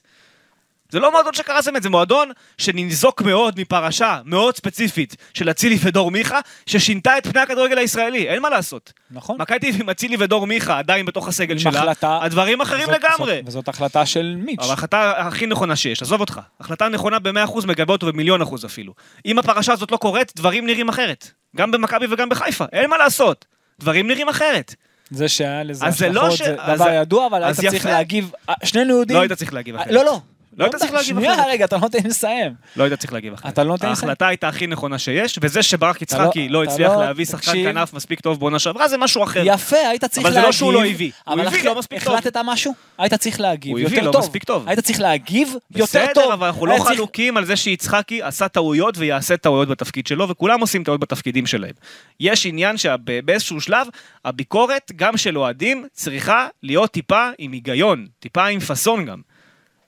זה 0.92 1.00
לא 1.00 1.12
מועדון 1.12 1.34
שקרס 1.34 1.68
ומת, 1.68 1.82
זה 1.82 1.90
מועדון 1.90 2.30
שניזוק 2.58 3.22
מאוד 3.22 3.60
מפרשה 3.60 4.18
מאוד 4.24 4.56
ספציפית 4.56 5.16
של 5.34 5.50
אצילי 5.50 5.78
ודור 5.82 6.10
מיכה, 6.10 6.38
ששינתה 6.66 7.18
את 7.18 7.26
פני 7.26 7.40
הכדורגל 7.40 7.78
הישראלי, 7.78 8.28
אין 8.28 8.42
מה 8.42 8.50
לעשות. 8.50 8.92
נכון. 9.10 9.36
מכבי 9.40 9.58
תל 9.58 9.66
אביב 9.66 9.80
עם 9.80 9.90
אצילי 9.90 10.16
ודור 10.18 10.46
מיכה 10.46 10.78
עדיין 10.78 11.06
בתוך 11.06 11.28
הסגל 11.28 11.58
שלה, 11.58 11.70
החלטה- 11.80 12.18
הדברים 12.22 12.60
אחרים 12.60 12.88
וזאת- 12.88 13.00
לגמרי. 13.04 13.34
זאת- 13.36 13.44
וזאת 13.48 13.68
החלטה 13.68 14.06
של 14.06 14.34
מיץ'. 14.38 14.58
אבל 14.60 14.70
ההחלטה 14.70 15.12
הכי 15.16 15.46
נכונה 15.46 15.76
שיש, 15.76 16.02
עזוב 16.02 16.20
אותך. 16.20 16.40
החלטה 16.60 16.88
נכונה 16.88 17.18
ב-100% 17.18 17.66
מגבה 17.66 17.92
אותו 17.92 18.06
במיליון 18.06 18.42
אחוז 18.42 18.64
אפילו. 18.64 18.92
אם 19.26 19.38
הפרשה 19.38 19.72
הזאת 19.72 19.90
לא 19.90 19.96
קורית, 19.96 20.32
דברים 20.36 20.66
נראים 20.66 20.88
אחרת. 20.88 21.30
גם 21.56 21.70
במכבי 21.70 22.06
וגם 22.10 22.28
בחיפה, 22.28 22.64
אין 22.72 22.90
מה 22.90 22.96
לעשות. 22.98 23.44
דברים 23.80 24.06
נראים 24.08 24.28
אחרת. 24.28 24.74
זה 25.10 25.28
שהיה 25.28 25.62
לזה 25.62 25.86
אז 25.86 25.98
זה 25.98 26.08
לא 26.08 26.26
השלכות 26.26 26.38
ש- 26.38 26.42
זה 26.42 26.62
אז 26.62 26.76
דבר 26.80 26.84
זה- 26.84 26.90
ידוע, 26.94 27.26
אבל 27.26 27.44
אז 27.44 27.60
היית 27.60 27.70
צריך 27.70 27.84
יפה. 27.84 27.90
להגיב, 27.94 28.32
אה, 28.48 28.54
שנינו 28.64 28.96
יודעים. 28.98 29.16
לא 29.16 29.22
היית 29.22 29.32
צריך 29.32 29.54
להגיב 29.54 29.74
אחרת. 29.76 29.86
לא, 29.94 30.04
לא. 30.04 30.20
לא 30.56 30.64
היית 30.64 30.76
צריך 30.76 30.92
להגיב 30.92 31.16
שנייה, 31.16 31.34
אחרת. 31.34 31.46
רגע, 31.48 31.64
אתה 31.64 31.76
לא 31.76 31.82
נותן 31.82 31.98
לי 32.02 32.08
לסיים. 32.08 32.52
לא 32.76 32.84
היית 32.84 32.94
צריך 33.00 33.12
להגיב 33.12 33.32
אחרת. 33.32 33.52
אתה 33.52 33.64
לא 33.64 33.68
נותן 33.70 33.86
לי 33.86 33.92
לסיים. 33.92 34.08
ההחלטה 34.08 34.26
הייתה 34.28 34.48
הכי 34.48 34.66
נכונה 34.66 34.98
שיש, 34.98 35.38
וזה 35.42 35.62
שברק 35.62 36.02
יצחקי 36.02 36.48
לא- 36.48 36.64
לא 36.64 36.70
הצליח 36.70 36.92
לא- 36.92 37.00
להביא 37.00 37.24
שחקן. 37.24 37.52
כנף 37.52 37.92
מספיק 37.94 38.20
טוב 38.20 38.38
בעונה 38.40 38.58
שעברה, 38.58 38.88
זה 38.88 38.98
משהו 38.98 39.22
אחר. 39.24 39.42
יפה, 39.46 39.76
היית 39.76 40.04
צריך 40.04 40.26
אבל 40.26 40.34
להגיב. 40.34 40.40
זה 40.42 40.46
לא 40.46 40.52
שהוא 40.52 40.72
לא 40.72 40.84
הביא. 40.84 41.10
הוא 41.24 41.34
אבל 41.34 41.46
הביא, 41.46 41.64
לא 41.64 41.78
מספיק 41.78 42.04
טוב. 42.04 42.14
החלטת 42.14 42.36
משהו? 42.44 42.74
היית 42.98 43.14
צריך 43.14 43.40
להגיב 43.40 43.70
הוא 43.72 43.78
יותר 43.78 43.94
הביא, 43.96 44.06
לא 44.06 44.12
טוב. 44.12 44.20
מספיק 44.20 44.44
טוב. 44.44 44.68
היית 44.68 44.80
צריך 44.80 45.00
להגיב 45.00 45.54
יותר 45.70 45.84
בסדר, 45.84 46.12
טוב. 46.14 46.32
אבל 46.32 46.46
אנחנו 46.46 46.66
לא 46.66 46.76
חלוקים 46.78 47.36
על 47.36 47.44
זה 47.44 47.56
שיצחקי 47.56 48.22
עשה 48.22 48.48
טעויות 48.48 48.98
ויעשה 48.98 49.36
טעויות 49.36 49.68
בתפקיד 49.68 50.06
שלו, 50.06 50.28
וכולם 50.28 50.60
עושים 50.60 50.84
טעויות 50.84 51.00
בתפקידים 51.00 51.46
שלהם. 51.46 51.72
יש 52.20 52.46
עניין 52.46 52.76
שבאיזשהו 52.76 53.60
שלב, 53.60 53.86
הביקורת, 54.24 54.92
גם 54.96 55.16
של 55.16 55.38
אוהדים, 55.38 55.84
צריכה 55.92 56.48
להיות 56.62 56.90
טיפה 56.90 57.28
עם 57.38 57.52
היגיון, 57.52 58.06
טיפה 58.20 58.46
עם 58.46 58.60
פאסון 58.60 59.04
גם. 59.04 59.31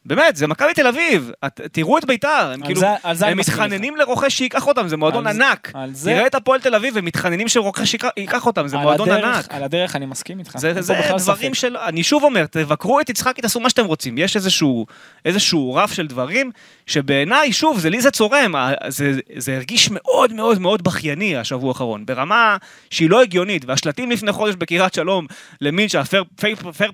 באמת, 0.07 0.37
זה 0.37 0.47
מכבי 0.47 0.75
תל 0.75 0.87
אביב, 0.87 1.31
את, 1.47 1.61
תראו 1.73 1.99
את 1.99 2.05
ביתר, 2.05 2.51
הם 2.55 2.61
כאילו, 2.65 2.81
זה- 2.81 2.87
זה 3.13 3.27
הם 3.27 3.39
מתחננים 3.39 3.97
לרוכש 3.97 4.35
שייקח 4.37 4.67
אותם, 4.67 4.89
זה 4.89 4.97
מועדון 4.97 5.27
על 5.27 5.35
זה- 5.37 5.49
ענק. 5.49 5.71
על 5.75 5.91
זה- 5.95 6.11
תראה 6.11 6.27
את 6.27 6.35
הפועל 6.35 6.61
תל 6.61 6.75
אביב, 6.75 6.99
הם 6.99 7.05
מתחננים 7.05 7.49
שרוכש 7.49 7.93
ייקח- 7.95 8.09
ייקח 8.17 8.47
אותם, 8.47 8.69
זה 8.69 8.77
מועדון 8.77 9.11
הדרך- 9.11 9.25
ענק. 9.37 9.47
על 9.55 9.63
הדרך 9.63 9.97
אני 9.97 10.07
מסכים 10.07 10.39
איתך. 10.39 10.59
זה, 10.59 10.83
זה 10.83 10.95
בכלל 10.95 11.19
דברים 11.19 11.55
ספק. 11.55 11.61
של... 11.61 11.77
אני 11.77 12.03
שוב 12.03 12.25
אומר, 12.25 12.47
תבקרו 12.47 13.01
את 13.01 13.11
יצחקי, 13.11 13.43
תעשו 13.43 13.61
מה 13.61 13.71
שאתם 13.71 13.85
רוצים. 13.85 14.19
יש 14.19 14.37
איזשהו, 14.37 14.87
איזשהו 15.25 15.75
רף 15.75 15.93
של 15.93 16.07
דברים 16.07 16.51
שבעיניי, 16.87 17.53
שוב, 17.53 17.79
זה 17.79 17.91
לי 17.91 18.01
זה 18.01 18.11
צורם. 18.11 18.55
זה, 18.89 19.13
זה 19.37 19.57
הרגיש 19.57 19.89
מאוד 19.91 20.33
מאוד 20.33 20.59
מאוד 20.59 20.83
בכייני 20.85 21.37
השבוע 21.37 21.69
האחרון, 21.69 22.07
ברמה 22.07 22.57
שהיא 22.91 23.11
לא 23.11 23.23
הגיונית. 23.23 23.65
והשלטים 23.67 24.11
לפני 24.11 24.33
חודש 24.33 24.55
בקריית 24.55 24.95
שלום, 24.95 25.27
למין 25.61 25.89
שה-fair 25.89 26.25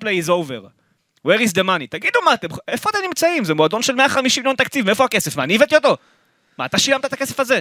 play 0.02 0.24
is 0.24 0.28
over. 0.28 0.79
Where 1.26 1.40
is 1.40 1.52
the 1.54 1.62
money? 1.62 1.86
תגידו 1.90 2.18
מה 2.24 2.34
אתם, 2.34 2.48
איפה 2.68 2.90
אתם 2.90 2.98
נמצאים? 3.06 3.44
זה 3.44 3.54
מועדון 3.54 3.82
של 3.82 3.94
150 3.94 4.42
מיליון 4.42 4.56
תקציב, 4.56 4.86
מאיפה 4.86 5.04
הכסף? 5.04 5.36
מה, 5.36 5.44
אני 5.44 5.56
הבאתי 5.56 5.76
אותו? 5.76 5.96
מה, 6.58 6.66
אתה 6.66 6.78
שילמת 6.78 7.04
את 7.04 7.12
הכסף 7.12 7.40
הזה? 7.40 7.60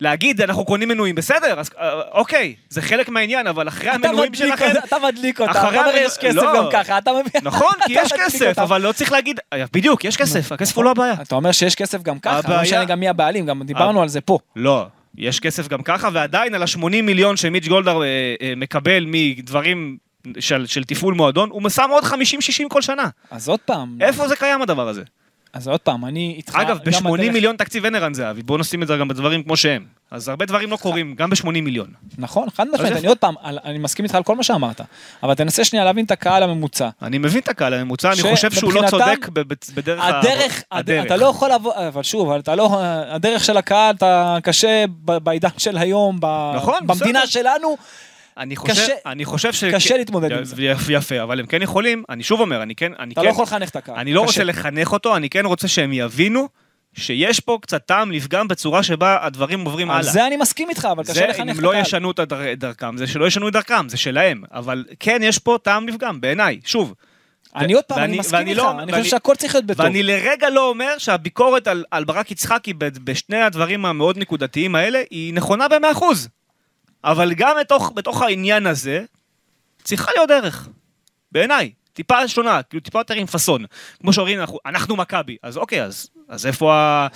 להגיד, 0.00 0.40
אנחנו 0.40 0.64
קונים 0.64 0.88
מנויים, 0.88 1.14
בסדר, 1.14 1.60
אז 1.60 1.70
אה, 1.78 2.00
אוקיי, 2.12 2.54
זה 2.68 2.82
חלק 2.82 3.08
מהעניין, 3.08 3.46
אבל 3.46 3.68
אחרי 3.68 3.90
המנויים 3.90 4.34
שלכם... 4.34 4.70
אתה 4.84 4.96
מדליק 5.08 5.40
אותה, 5.40 5.50
אתה 5.50 5.68
אומר 5.68 5.96
יש 5.96 6.18
כסף 6.20 6.36
לא. 6.36 6.54
גם 6.56 6.64
ככה, 6.72 6.98
אתה 6.98 7.10
מבין? 7.12 7.40
נכון, 7.42 7.72
כי 7.86 7.92
יש 7.92 8.12
כסף. 8.12 8.58
אבל 8.58 8.80
לא 8.80 8.92
צריך 8.92 9.12
להגיד, 9.12 9.40
בדיוק, 9.72 10.04
יש 10.04 10.16
כסף, 10.16 10.52
הכסף 10.52 10.76
הוא 10.76 10.84
לא 10.84 10.90
הבעיה. 10.90 11.14
אתה 11.22 11.34
אומר 11.34 11.52
שיש 11.52 11.74
כסף 11.74 12.02
גם 12.02 12.18
ככה, 12.18 12.40
לא 12.48 12.62
משנה 12.62 12.84
גם 12.84 13.00
מי 13.00 13.08
הבעלים, 13.08 13.46
גם 13.46 13.62
דיברנו 13.62 14.02
על 14.02 14.08
זה 14.08 14.20
פה. 14.20 14.38
לא, 14.56 14.86
יש 15.16 15.40
כסף 15.40 15.68
גם 15.68 15.82
ככה, 15.82 16.08
ועדיין 16.12 16.54
על 16.54 16.62
ה-80 16.62 17.02
מיליון 17.02 17.36
שמיץ' 17.36 17.68
גולדהר 17.68 18.02
אה, 18.02 18.06
אה, 18.42 18.52
מקבל 18.56 19.04
מדברים 19.06 19.96
של, 20.40 20.66
של 20.66 20.84
תפעול 20.84 21.14
מועדון, 21.14 21.48
הוא 21.50 21.68
שם 21.68 21.88
עוד 21.92 22.04
50-60 22.04 22.14
כל 22.68 22.82
שנה. 22.82 23.08
אז 23.30 23.48
עוד 23.48 23.60
פעם, 23.60 23.98
איפה 24.00 24.28
זה 24.28 24.36
קיים 24.36 24.62
הדבר 24.62 24.88
הזה? 24.88 25.02
אז 25.52 25.68
עוד 25.68 25.80
פעם, 25.80 26.04
אני 26.04 26.34
איתך... 26.36 26.54
אגב, 26.56 26.78
גם 26.84 26.92
ב-80 26.92 27.14
הדרך- 27.14 27.32
מיליון 27.32 27.56
תקציב 27.56 27.84
אין 27.84 27.94
ערן 27.94 28.14
זהבי, 28.14 28.42
בואו 28.42 28.58
נשים 28.58 28.82
את 28.82 28.88
זה 28.88 28.96
גם 28.96 29.08
בדברים 29.08 29.42
כמו 29.42 29.56
שהם. 29.56 29.84
אז 30.10 30.28
הרבה 30.28 30.46
דברים 30.46 30.70
לא 30.70 30.76
קורים, 30.76 31.14
גם 31.14 31.30
ב-80 31.30 31.46
מיליון. 31.50 31.86
נכון, 32.18 32.50
חד 32.50 32.66
משמעית? 32.74 32.92
אני 32.96 33.06
עוד 33.06 33.18
פעם, 33.18 33.34
אני 33.44 33.78
מסכים 33.78 34.04
איתך 34.04 34.14
על 34.14 34.22
כל 34.22 34.36
מה 34.36 34.42
שאמרת, 34.42 34.80
אבל 35.22 35.34
תנסה 35.34 35.64
שנייה 35.64 35.84
להבין 35.84 36.04
את 36.04 36.10
הקהל 36.10 36.42
הממוצע. 36.42 36.88
אני 37.02 37.18
מבין 37.18 37.40
את 37.40 37.48
הקהל 37.48 37.74
הממוצע, 37.74 38.12
אני 38.12 38.22
חושב 38.22 38.50
שהוא 38.52 38.72
לא 38.72 38.82
צודק 38.90 39.28
בדרך 39.74 40.04
הדרך, 40.04 40.62
הדרך. 40.72 41.06
אתה 41.06 41.16
לא 41.16 41.26
יכול 41.26 41.52
לבוא, 41.52 41.74
אבל 41.88 42.02
שוב, 42.02 42.30
אתה 42.32 42.54
לא, 42.54 42.76
הדרך 43.08 43.44
של 43.44 43.56
הקהל, 43.56 43.94
אתה 43.94 44.38
קשה 44.42 44.84
בעידן 45.04 45.48
של 45.58 45.78
היום, 45.78 46.18
נכון, 46.56 46.86
במדינה. 46.86 47.26
שלנו, 47.26 47.76
אני 48.38 48.56
חושב, 48.56 48.72
קשה- 48.72 48.92
אני 49.06 49.24
חושב 49.24 49.52
ש... 49.52 49.64
קשה 49.64 49.96
להתמודד 49.96 50.32
עם 50.32 50.44
זה. 50.44 50.56
יפה, 50.88 51.22
אבל 51.22 51.40
הם 51.40 51.46
כן 51.46 51.62
יכולים, 51.62 52.02
אני 52.08 52.22
שוב 52.22 52.40
אומר, 52.40 52.62
אני 52.62 52.74
כן, 52.74 52.92
אני 52.98 53.12
אתה 53.12 53.20
כן, 53.20 53.26
לא 53.26 53.32
יכול 53.32 53.42
לחנך 53.42 53.68
את 53.68 53.76
הקהל. 53.76 53.96
אני 53.96 54.12
לא 54.14 54.20
קשה. 54.20 54.26
רוצה 54.26 54.44
לחנך 54.44 54.92
אותו, 54.92 55.16
אני 55.16 55.30
כן 55.30 55.46
רוצה 55.46 55.68
שהם 55.68 55.92
יבינו 55.92 56.48
שיש 56.94 57.40
פה 57.40 57.58
קצת 57.62 57.86
טעם 57.86 58.10
לפגם 58.12 58.48
בצורה 58.48 58.82
שבה 58.82 59.18
הדברים 59.26 59.64
עוברים 59.64 59.90
על 59.90 59.96
הלאה. 59.96 60.12
זה 60.12 60.26
אני 60.26 60.36
מסכים 60.36 60.68
איתך, 60.70 60.88
אבל 60.92 61.04
זה 61.04 61.12
קשה 61.12 61.24
אם 61.24 61.30
לחנך 61.30 61.56
את 61.56 61.62
לא 61.62 61.68
הקהל. 61.70 61.82
ישנו 61.82 62.10
את 62.10 62.18
הדר- 62.18 62.54
דרכם, 62.56 62.96
זה 62.96 63.06
שלא 63.06 63.26
ישנו 63.26 63.48
את 63.48 63.52
דרכם, 63.52 63.88
זה 63.88 63.96
שלהם. 63.96 64.42
אבל 64.52 64.84
כן, 65.00 65.18
יש 65.22 65.38
פה 65.38 65.58
טעם 65.62 65.88
לפגם, 65.88 66.20
בעיניי. 66.20 66.60
שוב, 66.64 66.94
אני 67.56 67.72
עוד 67.72 67.84
פעם, 67.84 67.98
אני 67.98 68.06
ואני- 68.06 68.18
מסכים 68.18 68.38
ואני 68.38 68.50
איתך, 68.50 68.62
לא- 68.62 68.80
אני 68.82 68.92
חושב 68.92 69.04
שהכל 69.04 69.34
צריך 69.34 69.54
להיות 69.54 69.66
בטוב. 69.66 69.80
ואני 69.86 70.02
לרגע 70.02 70.50
לא 70.50 70.68
אומר 70.68 70.98
שהביקורת 70.98 71.66
על, 71.68 71.84
על 71.90 72.04
ברק 72.04 72.30
יצחקי 72.30 72.72
בשני 72.78 73.42
הדברים 73.42 73.84
המאוד 73.86 74.18
נקודתיים 74.18 74.74
האלה 74.74 75.02
היא 75.10 75.34
נכונה 75.34 75.68
במאה 75.68 75.90
אחוז. 75.92 76.28
אבל 77.04 77.34
גם 77.34 77.56
בתוך, 77.60 77.92
בתוך 77.94 78.22
העניין 78.22 78.66
הזה, 78.66 79.04
צריכה 79.82 80.12
להיות 80.16 80.28
דרך. 80.28 80.68
בעיניי. 81.32 81.72
טיפה 81.92 82.28
שונה, 82.28 82.62
כאילו 82.62 82.82
טיפה 82.82 83.00
יותר 83.00 83.14
עם 83.14 83.26
פאסון. 83.26 83.64
כמו 84.00 84.12
שאומרים, 84.12 84.40
אנחנו, 84.40 84.58
אנחנו 84.66 84.96
מכבי. 84.96 85.36
אז 85.42 85.56
אוקיי, 85.56 85.84
אז, 85.84 86.10
אז 86.32 86.46
איפה, 86.46 86.74
ה... 86.74 87.06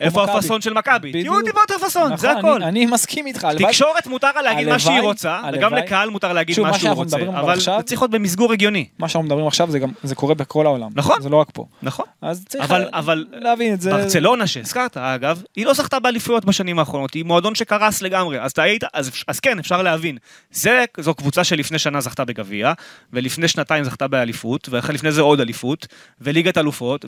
הפאסון 0.00 0.60
של 0.60 0.72
מכבי? 0.72 1.12
תהיו. 1.12 1.42
טיפה 1.44 1.60
יותר 1.60 1.78
פאסון, 1.78 2.16
זה 2.16 2.28
נכון, 2.28 2.38
הכל. 2.38 2.54
אני- 2.62 2.64
אני 2.68 2.86
מסכים 2.86 3.26
איתך, 3.26 3.46
תקשורת 3.58 4.06
מותר 4.06 4.30
לה 4.36 4.42
להגיד 4.42 4.68
מה 4.68 4.78
שהיא 4.78 5.00
רוצה, 5.00 5.40
וגם 5.52 5.74
לקהל 5.74 6.10
מותר 6.10 6.32
להגיד 6.32 6.56
שוב, 6.56 6.66
מה 6.66 6.78
שהוא 6.78 6.90
רוצה, 6.92 7.16
אבל 7.16 7.52
עכשיו- 7.52 7.76
זה 7.78 7.82
צריך 7.82 8.00
להיות 8.02 8.10
במסגור 8.10 8.52
הגיוני. 8.52 8.86
מה 8.98 9.08
שאנחנו 9.08 9.26
מדברים 9.26 9.46
עכשיו 9.46 9.70
זה 9.70 9.78
גם, 9.78 9.90
זה 10.02 10.14
קורה 10.14 10.34
בכל 10.34 10.66
העולם. 10.66 10.90
נכון. 10.94 11.22
זה 11.22 11.28
לא 11.28 11.36
רק 11.36 11.48
פה. 11.52 11.64
נכון. 11.82 12.04
אז 12.22 12.44
צריך 12.48 12.64
אבל, 12.64 12.88
אבל 12.92 13.26
להבין 13.32 13.74
את 13.74 13.80
זה. 13.80 13.90
ברצלונה 13.90 14.46
שהזכרת, 14.46 14.96
אגב, 14.96 15.42
היא 15.56 15.66
לא 15.66 15.72
זכתה 15.74 15.98
באליפויות 16.00 16.44
בשנים 16.44 16.78
האחרונות, 16.78 17.14
היא 17.14 17.24
מועדון 17.24 17.54
שקרס 17.54 18.02
לגמרי, 18.02 18.40
אז 18.40 18.50
אתה 18.50 18.62
היית, 18.62 18.84
אז, 18.94 19.10
אז 19.28 19.40
כן, 19.40 19.58
אפשר 19.58 19.82
להבין. 19.82 20.16
זה, 20.52 20.84
זו 21.00 21.14
קבוצה 21.14 21.44
שלפני 21.44 21.78
שנה 21.78 22.00
זכתה 22.00 22.24
בגביע, 22.24 22.72
ולפני 23.12 23.48
שנתיים 23.48 23.84
זכתה 23.84 24.08
באליפות, 24.08 24.68
ולפני 24.72 25.12
זה 25.12 25.20
עוד 25.20 25.40
אליפות, 25.40 25.86
וליגת 26.20 26.58
אלופות, 26.58 27.04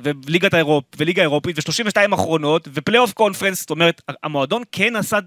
וליגה 0.98 1.22
אירופית, 1.22 1.51
ו-32 1.56 2.14
אחרונות, 2.14 2.68
ופלייאוף 2.74 3.12
קונפרנס, 3.12 3.60
זאת 3.60 3.70
אומרת, 3.70 4.02
המועדון 4.22 4.62
כן 4.72 4.96
עשה, 4.96 5.18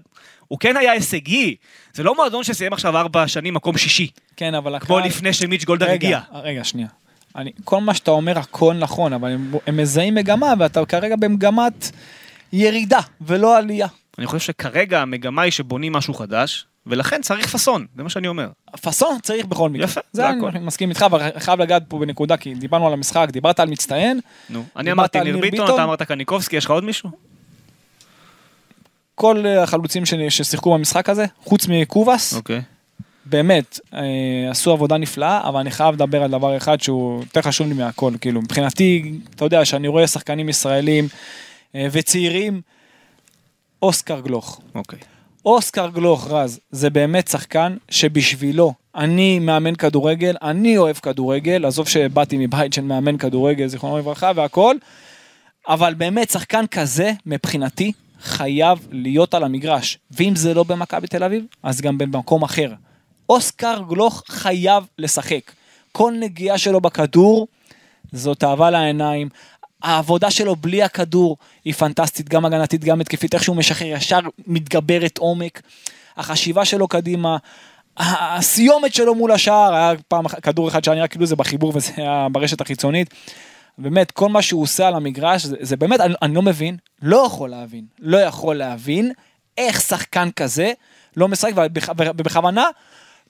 הוא 0.48 0.58
כן 0.58 0.76
היה 0.76 0.92
הישגי. 0.92 1.56
זה 1.94 2.02
לא 2.02 2.14
מועדון 2.14 2.44
שסיים 2.44 2.72
עכשיו 2.72 2.96
ארבע 2.96 3.28
שנים 3.28 3.54
מקום 3.54 3.78
שישי, 3.78 4.10
כן, 4.36 4.54
אבל 4.54 4.74
הקהל... 4.74 4.86
כמו 4.86 4.98
לפני 4.98 5.32
שמיץ' 5.32 5.64
גולדהר 5.64 5.90
הגיע. 5.90 6.20
רגע, 6.32 6.64
שנייה. 6.64 6.88
אני, 7.36 7.52
כל 7.64 7.80
מה 7.80 7.94
שאתה 7.94 8.10
אומר 8.10 8.38
הכל 8.38 8.74
נכון, 8.74 9.12
אבל 9.12 9.32
הם, 9.32 9.52
הם 9.66 9.76
מזהים 9.76 10.14
מגמה, 10.14 10.52
ואתה 10.58 10.84
כרגע 10.84 11.16
במגמת 11.16 11.90
ירידה, 12.52 13.00
ולא 13.20 13.58
עלייה. 13.58 13.86
אני 14.18 14.26
חושב 14.26 14.38
שכרגע 14.38 15.02
המגמה 15.02 15.42
היא 15.42 15.52
שבונים 15.52 15.92
משהו 15.92 16.14
חדש, 16.14 16.66
ולכן 16.86 17.22
צריך 17.22 17.46
פאסון, 17.46 17.86
זה 17.96 18.02
מה 18.02 18.10
שאני 18.10 18.28
אומר. 18.28 18.48
פאסון 18.80 19.18
צריך 19.22 19.46
בכל 19.46 19.70
מקרה. 19.70 19.84
יפה, 19.84 20.00
זה 20.12 20.22
זה 20.22 20.28
אני 20.30 20.38
הכל. 20.38 20.58
מסכים 20.58 20.90
איתך, 20.90 21.02
אבל 21.02 21.22
אני 21.22 21.40
חייב 21.40 21.60
לגעת 21.60 21.82
פה 21.88 21.98
בנקודה, 21.98 22.36
כי 22.36 22.54
דיברנו 22.54 22.86
על 22.86 22.92
המשחק, 22.92 23.28
דיברת 23.30 23.60
על 23.60 23.68
מצטיין, 23.68 24.20
נו, 24.50 24.64
אני 24.76 24.92
אמרתי 24.92 25.20
ניר 25.20 25.38
ביטון? 25.38 25.74
אתה 25.74 25.84
אמרת 25.84 26.02
קניקובסקי, 26.02 26.56
יש 26.56 26.64
לך 26.64 26.70
עוד 26.70 26.84
מישהו? 26.84 27.10
כל 29.14 29.46
אה, 29.46 29.62
החלוצים 29.62 30.02
ששיחקו 30.28 30.74
במשחק 30.74 31.08
הזה, 31.08 31.26
חוץ 31.44 31.66
מקובאס, 31.68 32.34
אוקיי. 32.34 32.62
באמת, 33.26 33.80
אה, 33.94 34.00
עשו 34.50 34.72
עבודה 34.72 34.96
נפלאה, 34.96 35.48
אבל 35.48 35.60
אני 35.60 35.70
חייב 35.70 35.94
לדבר 35.94 36.22
על 36.22 36.30
דבר 36.30 36.56
אחד 36.56 36.80
שהוא 36.80 37.20
יותר 37.20 37.42
חשוב 37.42 37.66
לי 37.68 37.74
מהכל, 37.74 38.12
כאילו, 38.20 38.42
מבחינתי, 38.42 39.12
אתה 39.34 39.44
יודע, 39.44 39.64
שאני 39.64 39.88
רואה 39.88 40.06
שחקנים 40.06 40.48
ישראלים 40.48 41.08
אה, 41.74 41.86
וצעירים, 41.92 42.60
אוסקר 43.82 44.20
גלוך. 44.20 44.60
אוקיי. 44.74 44.98
אוסקר 45.46 45.88
גלוך 45.88 46.26
רז 46.30 46.60
זה 46.70 46.90
באמת 46.90 47.28
שחקן 47.28 47.76
שבשבילו 47.90 48.74
אני 48.94 49.38
מאמן 49.38 49.74
כדורגל, 49.74 50.36
אני 50.42 50.78
אוהב 50.78 50.96
כדורגל, 50.96 51.64
עזוב 51.64 51.88
שבאתי 51.88 52.36
מבית 52.38 52.72
של 52.72 52.82
מאמן 52.82 53.16
כדורגל, 53.16 53.66
זיכרונו 53.66 53.98
לברכה 53.98 54.32
והכל, 54.34 54.76
אבל 55.68 55.94
באמת 55.94 56.30
שחקן 56.30 56.66
כזה 56.66 57.12
מבחינתי 57.26 57.92
חייב 58.20 58.86
להיות 58.90 59.34
על 59.34 59.44
המגרש, 59.44 59.98
ואם 60.10 60.36
זה 60.36 60.54
לא 60.54 60.64
במכבי 60.64 61.06
תל 61.06 61.24
אביב, 61.24 61.44
אז 61.62 61.80
גם 61.80 61.98
במקום 61.98 62.42
אחר. 62.42 62.72
אוסקר 63.28 63.80
גלוך 63.88 64.22
חייב 64.28 64.84
לשחק. 64.98 65.52
כל 65.92 66.12
נגיעה 66.20 66.58
שלו 66.58 66.80
בכדור 66.80 67.46
זאת 68.12 68.44
אהבה 68.44 68.70
לעיניים. 68.70 69.28
העבודה 69.82 70.30
שלו 70.30 70.56
בלי 70.56 70.82
הכדור 70.82 71.36
היא 71.64 71.74
פנטסטית, 71.74 72.28
גם 72.28 72.44
הגנתית, 72.44 72.84
גם 72.84 73.00
התקפית, 73.00 73.34
איך 73.34 73.42
שהוא 73.44 73.56
משחרר 73.56 73.88
ישר 73.88 74.18
מתגברת 74.46 75.18
עומק. 75.18 75.62
החשיבה 76.16 76.64
שלו 76.64 76.88
קדימה, 76.88 77.36
הסיומת 77.96 78.94
שלו 78.94 79.14
מול 79.14 79.32
השער, 79.32 79.74
היה 79.74 79.92
פעם 80.08 80.28
כדור 80.28 80.68
אחד 80.68 80.84
שהיה 80.84 81.08
כאילו 81.08 81.26
זה 81.26 81.36
בחיבור 81.36 81.72
וזה 81.74 81.92
היה 82.02 82.26
ברשת 82.32 82.60
החיצונית. 82.60 83.14
באמת, 83.78 84.10
כל 84.10 84.28
מה 84.28 84.42
שהוא 84.42 84.62
עושה 84.62 84.88
על 84.88 84.94
המגרש, 84.94 85.42
זה, 85.46 85.56
זה 85.60 85.76
באמת, 85.76 86.00
אני, 86.00 86.14
אני 86.22 86.34
לא 86.34 86.42
מבין, 86.42 86.76
לא 87.02 87.24
יכול 87.26 87.50
להבין, 87.50 87.84
לא 87.98 88.16
יכול 88.18 88.56
להבין 88.56 89.12
איך 89.58 89.80
שחקן 89.80 90.28
כזה 90.36 90.72
לא 91.16 91.28
משחק, 91.28 91.52
ובכ- 91.56 91.92
ובכוונה 91.98 92.64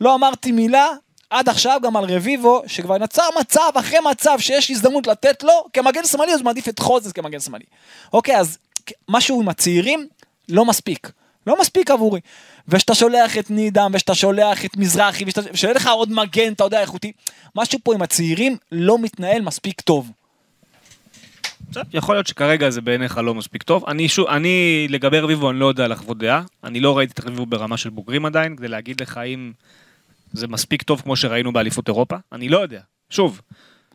לא 0.01 0.15
אמרתי 0.15 0.53
מילה 0.53 0.87
עד 1.31 1.49
עכשיו 1.49 1.81
גם 1.83 1.97
על 1.97 2.05
רביבו, 2.05 2.63
שכבר 2.67 2.99
נוצר 2.99 3.29
מצב 3.41 3.71
אחרי 3.75 3.99
מצב 4.11 4.37
שיש 4.39 4.71
הזדמנות 4.71 5.07
לתת 5.07 5.43
לו, 5.43 5.65
כמגן 5.73 6.05
שמאלי, 6.05 6.33
אז 6.33 6.39
הוא 6.39 6.45
מעדיף 6.45 6.69
את 6.69 6.79
חוזז 6.79 7.13
כמגן 7.13 7.41
שמאלי. 7.41 7.65
אוקיי, 8.13 8.37
אז 8.37 8.59
משהו 9.09 9.41
עם 9.41 9.49
הצעירים 9.49 10.07
לא 10.49 10.65
מספיק. 10.65 11.11
לא 11.47 11.61
מספיק 11.61 11.91
עבורי. 11.91 12.21
ושאתה 12.69 12.95
שולח 12.95 13.39
את 13.39 13.51
נידם, 13.51 13.91
ושאתה 13.95 14.15
שולח 14.15 14.65
את 14.65 14.77
מזרחי, 14.77 15.25
ושיהיה 15.53 15.75
לך 15.75 15.87
עוד 15.87 16.13
מגן, 16.13 16.53
אתה 16.53 16.65
יודע, 16.65 16.81
איכותי. 16.81 17.13
משהו 17.57 17.79
פה 17.83 17.95
עם 17.95 18.03
הצעירים 18.03 18.57
לא 18.73 18.99
מתנהל 18.99 19.43
מספיק 19.43 19.81
טוב. 19.81 20.11
יכול 21.93 22.15
להיות 22.15 22.27
שכרגע 22.27 22.71
זה 22.71 22.81
בעיניך 22.81 23.19
לא 23.19 23.35
מספיק 23.35 23.63
טוב. 23.63 23.85
אני 23.89 24.09
שוב, 24.09 24.27
אני 24.27 24.87
לגבי 24.91 25.19
רביבו 25.19 25.51
אני 25.51 25.59
לא 25.59 25.67
יודע 25.67 25.89
לחוות 25.89 26.19
דעה. 26.19 26.43
אני 26.65 26.81
לא 26.81 26.99
ראיתי 26.99 27.13
את 27.13 27.21
רביבו 27.21 27.47
ברמה 27.47 27.77
של 27.77 27.91
בוגרים 27.91 28.27
עדיין, 28.27 28.57
כדי 28.57 28.69
להגיד 28.69 29.01
לך 29.01 29.21
אם 29.27 29.53
זה 30.37 30.49
מספיק 30.49 30.83
טוב 30.83 31.01
כמו 31.01 31.17
שראינו 31.17 31.53
באליפות 31.53 31.89
אירופה. 31.89 32.17
אני 32.33 32.49
לא 32.49 32.59
יודע. 32.59 32.81
שוב, 33.11 33.41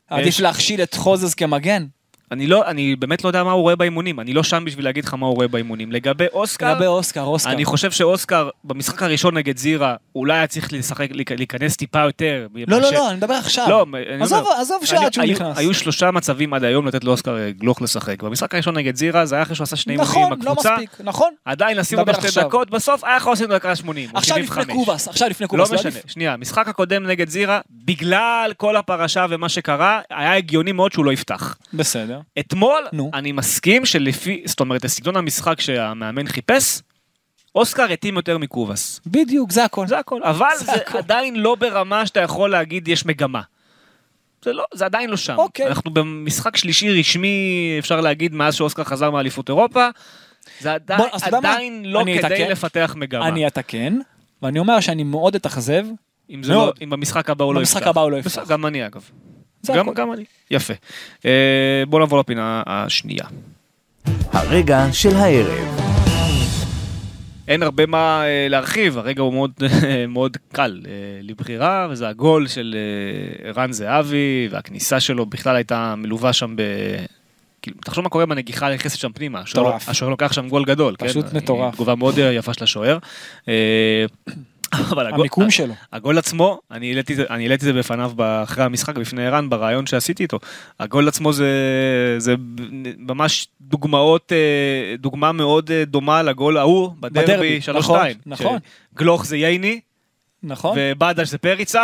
עדיף 0.08 0.28
יש- 0.28 0.42
להכשיל 0.42 0.84
את 0.84 0.94
חוזז 0.94 1.34
כמגן. 1.34 1.86
אני 2.32 2.48
לא, 2.48 2.68
אני 2.68 2.96
באמת 2.96 3.24
לא 3.24 3.30
יודע 3.30 3.44
מה 3.44 3.52
הוא 3.52 3.62
רואה 3.62 3.76
באימונים. 3.76 4.20
אני 4.20 4.34
לא 4.34 4.44
שם 4.44 4.64
בשביל 4.66 4.86
להגיד 4.86 5.06
לך 5.06 5.14
מה 5.14 5.26
הוא 5.26 5.36
רואה 5.36 5.48
באימונים. 5.48 5.92
לגבי 5.92 6.26
אוסקר, 6.34 6.72
לגבי 6.74 6.86
אוסקר, 6.86 7.22
אוסקר. 7.22 7.52
אני 7.52 7.66
חושב 7.66 7.92
שאוסקר 7.92 8.50
במשחק 8.64 9.04
הראשון 9.04 9.38
נגד 9.38 9.58
זירה 9.58 9.96
אולי 10.16 10.34
היה 10.34 10.48
צריך 10.48 10.74
לשחק, 10.74 11.08
להיכנס 11.38 11.76
טיפה 11.76 12.00
יותר. 12.00 12.48
לא, 12.56 12.78
לא, 12.78 12.82
מאשר- 12.82 12.92
לא, 12.96 13.10
אני 13.10 13.18
מדבר 13.18 13.34
עכשיו. 13.34 13.70
לא, 13.70 13.86
אני 14.14 14.24
עזוב, 14.24 14.40
אומר, 14.46 14.52
עזוב 14.62 14.86
שעד 14.86 15.14
שהוא 15.14 15.24
היו- 15.24 15.34
נכנס. 15.36 15.58
היו 15.58 15.74
שלושה 15.74 16.12
מצבים 16.12 16.54
עד 16.54 16.64
היום 16.64 16.88
לתת 16.88 17.04
לאוסקר 17.04 17.38
אה, 17.38 17.52
גלוך 17.52 17.82
לשחק. 17.82 18.24
במשחק 18.24 18.54
הראשון 18.54 18.78
נגד 18.78 18.96
זירה 18.96 19.26
זה 19.26 19.36
היה 19.36 19.42
אחרי 19.44 19.56
שהוא 19.56 19.64
עשה 19.64 19.76
שני 19.76 19.96
נכון, 19.96 20.24
עם 20.34 20.42
לא 20.44 20.52
הקבוצה. 20.52 20.74
מספיק, 20.74 20.90
נכון. 21.04 21.30
עדיין 21.46 21.78
לשים 21.78 22.00
אותו 22.00 22.14
שתי. 22.30 22.40
דקות, 22.42 22.70
בסוף 22.70 23.04
היה 23.04 23.18
יכול 23.18 23.32
לעשות 23.32 23.50
דקה 23.50 23.76
80 23.76 24.10
או 24.14 24.18
עכשיו 24.18 24.36
75. 24.38 24.64
לפני 24.64 24.74
קובאס, 24.76 25.08
עכשיו 25.08 25.30
לפני 25.30 25.44
לא 25.46 25.50
קובאס. 25.50 25.72
משנה, 25.72 25.92
עדיף. 25.92 26.04
שנייה, 26.08 26.38
משחק 26.38 26.68
הקודם 26.68 27.04
נגד 27.04 27.30
זירה, 27.30 27.60
בגלל 27.86 28.52
כל 28.58 28.76
הפרשה 28.76 29.26
ומה 29.30 29.50
שקרה, 29.50 30.02
היה 30.10 30.36
הגיוני 30.36 30.72
מאוד 30.72 30.92
שהוא 30.92 31.06
לא 31.06 31.12
יפתח. 31.14 31.58
בסדר. 31.74 32.20
אתמול, 32.40 32.88
נו. 32.94 33.12
אני 33.14 33.32
מסכים 33.32 33.86
שלפי, 33.86 34.42
זאת 34.46 34.60
אומרת, 34.60 34.84
לסגנון 34.84 35.16
המשחק 35.16 35.62
שהמאמן 35.62 36.28
חיפש, 36.28 36.82
אוסקר 37.56 37.84
התאים 37.84 38.16
יותר 38.16 38.38
מקובאס. 38.38 39.02
בדיוק, 39.06 39.52
זה 39.52 39.66
הכל. 39.66 39.88
זה 39.88 40.00
הכל, 40.00 40.24
אבל 40.24 40.48
זה 40.58 40.66
זה 40.66 40.74
הכל. 40.74 40.98
עדיין 40.98 41.36
לא 41.36 41.56
ברמה 41.56 42.06
שאתה 42.06 42.20
יכול 42.20 42.50
להגיד 42.52 42.88
יש 42.88 43.06
מגמה. 43.06 43.42
זה 44.46 44.54
לא, 44.54 44.66
זה 44.74 44.86
עדיין 44.86 45.10
לא 45.10 45.18
שם. 45.18 45.36
אוקיי. 45.38 45.68
אנחנו 45.68 45.92
במשחק 45.92 46.58
שלישי 46.58 47.00
רשמי, 47.00 47.76
אפשר 47.80 48.02
להגיד, 48.02 48.34
מאז 48.34 48.56
שאוסקר 48.56 48.84
חזר 48.84 49.12
מאליפות 49.12 49.50
אירופה, 49.50 49.88
זה 50.60 50.74
עדיין, 50.74 51.00
בוא, 51.00 51.08
מה? 51.32 51.38
עדיין 51.38 51.86
לא 51.86 52.02
כדי 52.04 52.20
אתקן. 52.20 52.52
לפתח 52.52 52.94
מגמה. 52.98 53.28
אני 53.28 53.48
אתקן, 53.48 54.00
ואני 54.42 54.60
אומר 54.60 54.80
שאני 54.80 55.04
מאוד 55.04 55.36
אתאכזב. 55.36 55.86
אם, 56.30 56.42
מאוד. 56.48 56.68
לא, 56.80 56.84
אם 56.84 56.90
במשחק 56.90 57.30
הבא 57.30 57.46
הוא 57.46 57.54
לא 57.54 57.62
יפתח. 57.62 57.74
במשחק 57.76 57.88
הבא 57.88 58.02
הוא 58.02 58.12
לא 58.12 58.18
יפתח. 58.18 58.48
גם 58.48 58.66
אני 58.66 58.86
אגב. 58.86 59.10
זה 59.62 59.74
גם, 59.74 59.90
הכל. 59.90 60.02
גם 60.02 60.14
אני. 60.14 60.24
יפה. 60.52 60.74
אה, 61.26 61.32
בוא 61.88 62.00
נעבור 62.00 62.20
לפינה 62.20 62.64
השנייה. 62.66 63.24
הרגע 64.32 64.86
של 64.92 65.16
הערב. 65.16 65.78
אין 67.48 67.64
הרבה 67.64 67.86
מה 67.86 68.24
אה, 68.26 68.48
להרחיב, 68.50 68.98
הרגע 68.98 69.22
הוא 69.22 69.34
מאוד, 69.34 69.52
מאוד 70.08 70.38
קל 70.52 70.82
אה, 70.88 70.92
לבחירה, 71.22 71.88
וזה 71.92 72.08
הגול 72.10 72.48
של 72.48 72.76
אה, 73.44 73.50
ערן 73.50 73.72
זהבי, 73.72 74.48
והכניסה 74.52 75.00
שלו 75.00 75.26
בכלל 75.26 75.56
הייתה 75.56 75.96
מלווה 75.98 76.34
שם 76.34 76.56
ב... 76.56 76.62
כאילו, 77.62 77.78
תחשוב 77.86 78.04
מה 78.04 78.10
קורה 78.10 78.26
בנגיחה 78.26 78.74
נכנסת 78.74 78.98
שם 78.98 79.12
פנימה, 79.12 79.40
השוער- 79.42 79.68
מטורף. 79.68 79.90
השוער 79.90 80.12
לוקח 80.12 80.34
שם 80.34 80.50
גול 80.50 80.66
גדול, 80.66 80.96
פשוט 81.00 81.26
כן? 81.32 81.38
מטורף. 81.38 81.74
תגובה 81.76 81.96
מאוד 81.96 82.20
אה, 82.20 82.34
יפה 82.34 82.54
של 82.54 82.64
השוער. 82.64 82.98
אבל 84.74 85.08
הגול- 85.08 85.20
המיקום 85.20 85.52
שלו. 85.52 85.74
הגול 85.94 86.18
עצמו, 86.18 86.60
אני 86.72 86.88
העליתי 86.90 87.14
את 87.14 87.18
זה- 87.18 87.26
אני 87.30 87.44
העליתי 87.44 87.70
את 87.70 87.74
זה 87.74 87.80
בפניו 87.80 88.12
אחרי 88.44 88.64
המשחק, 88.64 88.98
בפני 88.98 89.28
ערן, 89.28 89.50
בריאיון 89.50 89.86
שעשיתי 89.86 90.24
איתו. 90.24 90.40
הגול 90.80 91.08
עצמו 91.08 91.34
זה, 91.34 91.50
זה 92.18 92.36
ממש 92.98 93.48
דוגמאות, 93.62 94.32
אה, 94.32 94.38
דוגמה 94.98 95.32
מאוד 95.32 95.72
אה, 95.72 95.84
דומה 95.86 96.24
לגול 96.24 96.58
ההוא 96.58 96.92
בדרבי 97.00 97.24
בדרבי, 97.28 97.60
3-2. 97.62 97.72
נכון, 97.76 97.98
נכון. 98.26 98.58
גלוך 98.96 99.26
זה 99.26 99.38
ייני, 99.38 99.80
נכון? 100.44 100.78
ובדש 100.80 101.30
זה 101.30 101.38
פריצה, 101.38 101.84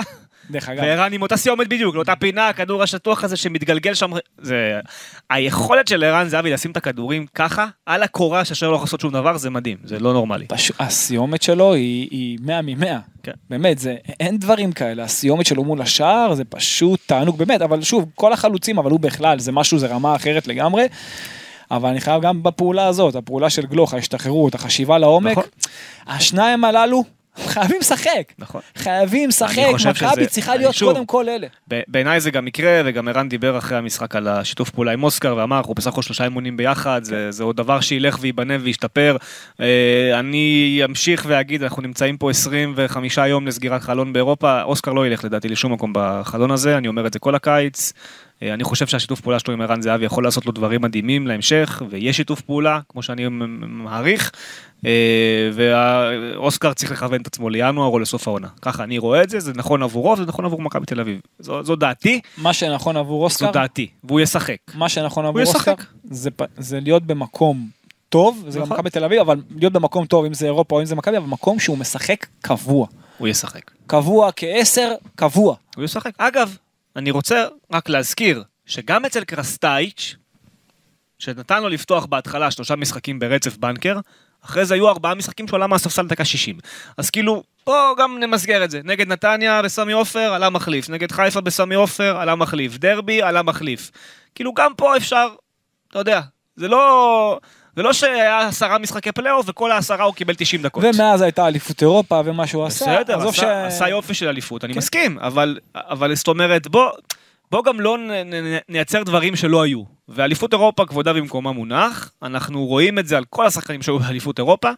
דרך 0.52 0.70
אגב. 0.70 0.84
וערן 0.84 1.14
עם 1.14 1.22
אותה 1.22 1.38
סיומת 1.38 1.68
בדיוק, 1.68 1.96
לאותה 1.96 2.16
פינה, 2.16 2.50
הכדור 2.50 2.84
השטוח 2.84 3.24
הזה 3.24 3.38
שמתגלגל 3.38 3.94
שם. 3.94 4.12
זה... 4.38 4.80
היכולת 5.30 5.88
של 5.88 6.04
ערן 6.04 6.28
זהבי 6.28 6.52
לשים 6.52 6.72
את 6.72 6.78
הכדורים 6.78 7.26
ככה, 7.36 7.66
על 7.86 8.04
הקורה 8.04 8.46
שהשוער 8.46 8.72
לא 8.72 8.76
יכול 8.76 8.86
לעשות 8.86 9.02
שום 9.02 9.14
דבר, 9.14 9.38
זה 9.38 9.50
מדהים, 9.50 9.78
זה 9.84 10.00
לא 10.00 10.14
נורמלי. 10.14 10.46
פשוט, 10.48 10.76
הסיומת 10.80 11.42
שלו 11.42 11.74
היא, 11.74 12.08
היא 12.12 12.38
100 12.42 12.62
מ-100. 12.62 12.86
כן. 13.24 13.32
באמת, 13.50 13.80
זה, 13.80 13.96
אין 14.20 14.38
דברים 14.38 14.72
כאלה. 14.72 15.04
הסיומת 15.04 15.46
שלו 15.46 15.64
מול 15.64 15.82
השער 15.82 16.34
זה 16.34 16.44
פשוט 16.44 17.00
תענוג, 17.06 17.38
באמת, 17.38 17.62
אבל 17.62 17.82
שוב, 17.82 18.10
כל 18.16 18.34
החלוצים, 18.34 18.78
אבל 18.78 18.92
הוא 18.92 19.00
בכלל, 19.00 19.40
זה 19.40 19.52
משהו, 19.52 19.80
זה 19.80 19.88
רמה 19.88 20.16
אחרת 20.16 20.48
לגמרי. 20.48 20.88
אבל 21.72 21.90
אני 21.90 22.02
חייב 22.02 22.22
גם 22.22 22.44
בפעולה 22.44 22.88
הזאת, 22.88 23.16
הפעולה 23.16 23.50
של 23.50 23.66
גלוך, 23.66 23.94
ההשתחררות, 23.94 24.56
החשיבה 24.56 24.98
לעומק, 24.98 25.32
נכון. 25.32 25.44
השניים 26.08 26.64
הללו 26.64 27.04
חייבים 27.46 27.78
לשחק. 27.80 28.34
נכון. 28.40 28.62
חייבים 28.78 29.30
לשחק, 29.30 29.58
אני 29.58 29.74
חושב 29.74 29.90
מכבי 29.90 30.28
צריכה 30.28 30.56
להיות 30.56 30.76
שוב- 30.76 30.94
קודם 30.94 31.06
כל 31.06 31.26
אלה. 31.30 31.48
בעיניי 31.88 32.20
זה 32.20 32.32
גם 32.32 32.48
יקרה, 32.48 32.82
וגם 32.86 33.08
ערן 33.08 33.30
דיבר 33.30 33.58
אחרי 33.58 33.78
המשחק 33.78 34.16
על 34.16 34.28
השיתוף 34.28 34.70
פעולה 34.70 34.92
עם 34.92 35.04
אוסקר, 35.04 35.36
ואמר, 35.38 35.58
אנחנו 35.58 35.74
בסך 35.74 35.88
הכל 35.92 36.02
שלושה 36.02 36.24
אימונים 36.24 36.58
ביחד, 36.58 37.04
זה, 37.04 37.32
זה 37.32 37.44
עוד 37.44 37.58
דבר 37.58 37.80
שילך 37.80 38.18
וייבנה 38.22 38.54
וישתפר. 38.62 39.18
אה, 39.62 39.66
אני 40.20 40.82
אמשיך 40.86 41.26
ואגיד, 41.28 41.64
אנחנו 41.64 41.82
נמצאים 41.82 42.18
פה 42.18 42.30
25 42.30 43.18
יום 43.18 43.48
לסגירת 43.48 43.82
חלון 43.82 44.14
באירופה, 44.14 44.62
אוסקר 44.62 44.94
לא 44.94 45.08
ילך 45.08 45.24
לדעתי 45.24 45.48
לשום 45.50 45.74
מקום 45.74 45.92
בחלון 45.96 46.52
הזה, 46.52 46.78
אני 46.78 46.88
אומר 46.88 47.08
את 47.08 47.14
זה 47.14 47.20
כל 47.20 47.36
הקיץ. 47.36 47.94
אה, 48.44 48.54
אני 48.54 48.64
חושב 48.64 48.88
שהשיתוף 48.88 49.22
פעולה 49.22 49.40
שלו 49.40 49.54
עם 49.54 49.62
ערן 49.62 49.82
זהבי 49.82 50.06
יכול 50.06 50.24
לעשות 50.24 50.46
לו 50.46 50.52
דברים 50.52 50.82
מדהימים 50.82 51.28
להמשך, 51.28 51.82
ויש 51.90 52.18
שיתוף 52.18 52.42
פעולה, 52.42 52.80
כמו 52.90 53.04
שאני 53.04 53.26
מעריך, 53.68 54.32
אה, 54.86 54.92
ואוסקר 55.54 56.74
צריך 56.74 56.92
לכוון 56.92 57.22
את 57.22 57.28
עצמו 57.28 57.50
לינואר 57.50 57.88
או 57.88 58.00
לסוף 58.00 58.28
העונה. 58.28 58.48
ככה 58.62 58.84
אני 58.84 58.98
רואה 58.98 59.24
את 59.24 59.30
זה, 59.30 59.40
זה 59.40 59.52
נכון 59.56 59.84
עבורו, 59.84 60.12
וזה 60.12 60.26
נכון 60.26 60.46
עבור 60.46 60.62
מכבי 60.62 60.86
תל 60.86 61.00
אביב. 61.00 61.20
זו, 61.40 61.64
זו 61.64 61.76
דעתי, 61.76 62.22
מה 62.38 62.54
שנכון 62.54 62.98
עבור 62.98 63.24
אוסקר, 63.24 63.46
זו 63.46 63.52
דעתי, 63.52 63.88
והוא 64.04 64.20
ישחק. 64.20 64.58
מה 64.74 64.90
שנכון 64.90 65.26
עבור. 65.26 65.42
אוסקר, 65.42 65.74
זה, 66.04 66.30
זה 66.58 66.80
להיות 66.80 67.04
במקום 67.04 67.68
טוב, 68.10 68.46
זה 68.48 68.60
גם 68.60 68.66
נכון. 68.66 68.78
מכבי 68.78 68.90
תל 68.90 69.04
אביב, 69.04 69.20
אבל 69.20 69.42
להיות 69.56 69.74
במקום 69.74 70.06
טוב, 70.06 70.26
אם 70.26 70.34
זה 70.34 70.46
אירופה 70.46 70.76
או 70.76 70.82
אם 70.82 70.86
זה 70.86 70.96
מכבי, 70.96 71.18
אבל 71.18 71.28
מקום 71.28 71.60
שהוא 71.60 71.78
משחק 71.78 72.26
קבוע. 72.42 72.88
הוא 73.18 73.28
ישחק. 73.28 73.72
קבוע 73.88 74.30
כעשר, 74.36 74.94
קבוע. 75.16 75.56
הוא 75.76 75.84
ישחק. 75.84 76.12
אגב, 76.18 76.58
אני 76.98 77.12
רוצה 77.12 77.46
רק 77.72 77.90
להזכיר 77.90 78.44
שגם 78.66 79.06
אצל 79.06 79.24
קרסטייץ', 79.24 80.16
שנתן 81.20 81.64
לו 81.64 81.70
לפתוח 81.70 82.06
בהתחלה 82.06 82.52
שלושה 82.52 82.76
משחקים 82.76 83.20
ברצף 83.20 83.58
בנקר, 83.58 84.00
אחרי 84.46 84.66
זה 84.66 84.74
היו 84.74 84.90
ארבעה 84.90 85.16
משחקים 85.16 85.48
שהוא 85.48 85.58
עלה 85.58 85.68
מהספסל 85.68 86.08
דקה 86.08 86.26
60. 86.26 86.58
אז 86.98 87.10
כאילו, 87.10 87.44
בואו 87.66 87.96
גם 87.96 88.20
נמסגר 88.20 88.64
את 88.64 88.72
זה. 88.72 88.82
נגד 88.84 89.08
נתניה 89.08 89.62
בסמי 89.62 89.94
עופר 89.94 90.34
עלה 90.34 90.50
מחליף, 90.50 90.90
נגד 90.90 91.12
חיפה 91.12 91.42
בסמי 91.42 91.76
עופר 91.76 92.18
עלה 92.18 92.36
מחליף, 92.36 92.78
דרבי 92.78 93.22
עלה 93.22 93.44
מחליף. 93.44 93.92
כאילו 94.36 94.54
גם 94.54 94.74
פה 94.78 94.98
אפשר, 94.98 95.28
אתה 95.90 96.00
יודע, 96.00 96.22
זה 96.56 96.68
לא... 96.68 97.40
זה 97.78 97.84
לא 97.84 97.94
שהיה 97.94 98.40
עשרה 98.48 98.78
משחקי 98.78 99.12
פלייאוף 99.12 99.46
וכל 99.50 99.72
העשרה 99.72 100.06
הוא 100.06 100.14
קיבל 100.14 100.34
90 100.38 100.62
דקות. 100.62 100.84
ומאז 100.84 101.22
הייתה 101.22 101.48
אליפות 101.48 101.82
אירופה 101.82 102.22
ומה 102.26 102.48
שהוא 102.48 102.66
עשה. 102.66 102.86
בסדר, 102.86 103.28
עשה, 103.28 103.68
עשה 103.68 103.90
יופי 103.90 104.14
של 104.14 104.28
אליפות, 104.28 104.64
אני 104.64 104.74
כן. 104.74 104.78
מסכים, 104.78 105.20
אבל, 105.20 105.58
אבל 105.76 106.16
זאת 106.16 106.28
אומרת, 106.28 106.68
בוא, 106.68 106.92
בוא 107.52 107.64
גם 107.64 107.80
לא 107.80 107.98
נ, 107.98 108.12
נ, 108.12 108.58
נייצר 108.70 109.04
דברים 109.04 109.36
שלא 109.36 109.62
היו. 109.62 109.84
ואליפות 110.10 110.54
אירופה, 110.54 110.86
כבודה 110.86 111.14
במקומה 111.14 111.52
מונח, 111.52 112.12
אנחנו 112.24 112.66
רואים 112.66 113.00
את 113.00 113.08
זה 113.08 113.18
על 113.18 113.24
כל 113.30 113.46
השחקנים 113.46 113.82
שהיו 113.82 114.00
באליפות 114.00 114.40
אירופה, 114.40 114.70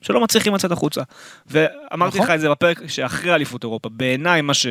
שלא 0.00 0.20
מצליחים 0.20 0.54
לצאת 0.54 0.72
החוצה. 0.72 1.02
ואמרתי 1.46 2.18
נכון. 2.18 2.28
לך 2.28 2.34
את 2.34 2.40
זה 2.40 2.50
בפרק 2.50 2.86
שאחרי 2.86 3.34
אליפות 3.34 3.64
אירופה, 3.64 3.88
בעיניי 3.88 4.42
מה, 4.42 4.54
ש, 4.54 4.66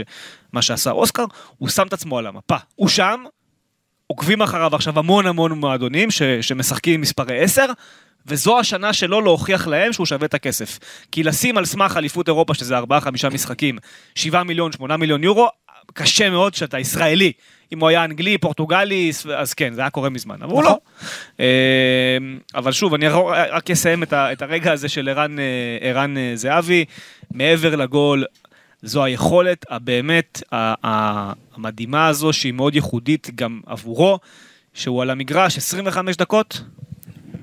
מה 0.54 0.62
שעשה 0.62 0.92
אוסקר, 0.92 1.26
הוא 1.58 1.70
שם 1.70 1.88
את 1.88 1.94
עצמו 1.94 2.18
על 2.18 2.28
המפה. 2.28 2.58
הוא 2.76 2.88
שם, 2.88 3.24
עוקבים 4.14 4.42
אחריו 4.42 4.76
עכשיו 4.76 5.00
המון 5.00 5.28
המון 5.28 5.52
מועדונים 5.52 6.12
ש, 6.12 6.22
שמשחקים 6.42 6.94
עם 6.94 7.02
מספרי 7.02 7.40
10, 7.40 7.66
וזו 8.28 8.60
השנה 8.60 8.94
שלו 8.94 9.22
להוכיח 9.22 9.68
להם 9.68 9.94
שהוא 9.94 10.06
שווה 10.06 10.26
את 10.26 10.34
הכסף. 10.34 10.80
כי 11.12 11.24
לשים 11.24 11.58
על 11.58 11.66
סמך 11.66 11.98
אליפות 11.98 12.28
אירופה, 12.28 12.54
שזה 12.54 12.80
4-5 12.80 12.84
משחקים, 13.34 13.78
7 14.16 14.44
מיליון, 14.44 14.72
8 14.72 14.98
מיליון 14.98 15.24
יורו, 15.24 15.50
קשה 15.94 16.30
מאוד 16.30 16.54
שאתה 16.54 16.80
ישראלי. 16.80 17.32
אם 17.74 17.80
הוא 17.80 17.90
היה 17.90 18.04
אנגלי, 18.04 18.38
פורטוגלי, 18.38 19.12
אז 19.36 19.54
כן, 19.54 19.74
זה 19.74 19.82
היה 19.82 19.90
קורה 19.90 20.10
מזמן, 20.10 20.36
אבל 20.42 20.52
הוא 20.52 20.62
נכון. 20.62 20.74
לא. 20.74 20.80
אה, 21.40 22.18
אבל 22.56 22.72
שוב, 22.72 22.94
אני 22.94 23.08
רק 23.52 23.72
אסיים 23.72 24.04
את 24.14 24.42
הרגע 24.42 24.72
הזה 24.72 24.90
של 24.90 25.10
ערן, 25.10 25.40
אה, 25.40 26.06
אה, 26.18 26.36
זהבי, 26.36 26.86
מעבר 27.32 27.76
לגול, 27.76 28.26
זו 28.84 29.04
היכולת 29.04 29.66
הבאמת 29.70 30.44
המדהימה 30.52 32.08
הזו, 32.08 32.34
שהיא 32.34 32.54
מאוד 32.54 32.76
ייחודית 32.76 33.30
גם 33.36 33.62
עבורו, 33.66 34.20
שהוא 34.74 35.02
על 35.02 35.10
המגרש 35.10 35.58
25 35.58 36.16
דקות, 36.16 36.62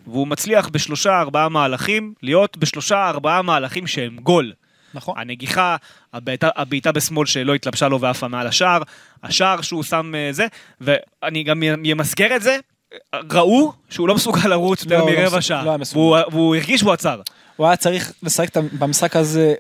והוא 0.07 0.27
מצליח 0.27 0.69
בשלושה 0.69 1.21
ארבעה 1.21 1.49
מהלכים, 1.49 2.15
להיות 2.23 2.57
בשלושה 2.57 3.09
ארבעה 3.09 3.43
מהלכים 3.43 3.87
שהם 3.87 4.17
גול. 4.17 4.53
נכון. 4.95 5.15
הנגיחה, 5.19 5.77
הבעיטה, 6.13 6.49
הבעיטה 6.57 6.93
בשמאל 6.93 7.27
שלא 7.27 7.55
התלבשה 7.55 7.89
לו 7.89 8.01
ועפה 8.01 8.29
מעל 8.29 8.47
השער, 8.47 8.83
השער 9.23 9.61
שהוא 9.61 9.83
שם 9.83 10.13
אה, 10.15 10.29
זה, 10.33 10.47
ואני 10.81 11.43
גם 11.43 11.63
אמסגר 11.93 12.37
את 12.37 12.43
זה, 12.43 12.57
ראו 13.31 13.73
שהוא 13.91 14.09
לא 14.09 14.15
מסוגל 14.15 14.49
לרוץ 14.49 14.87
לא, 14.87 14.95
יותר 14.95 15.07
לא 15.07 15.13
מרבע 15.13 15.25
מסוגל, 15.25 15.41
שעה, 15.41 15.65
לא. 15.65 15.77
והוא, 15.93 16.19
והוא 16.31 16.57
הרגיש 16.57 16.83
והוא 16.83 16.93
עצר. 16.93 17.21
הוא 17.57 17.67
היה 17.67 17.77
צריך 17.77 18.13
לשחק 18.23 18.57
במשחק 18.57 19.17
הזה 19.17 19.55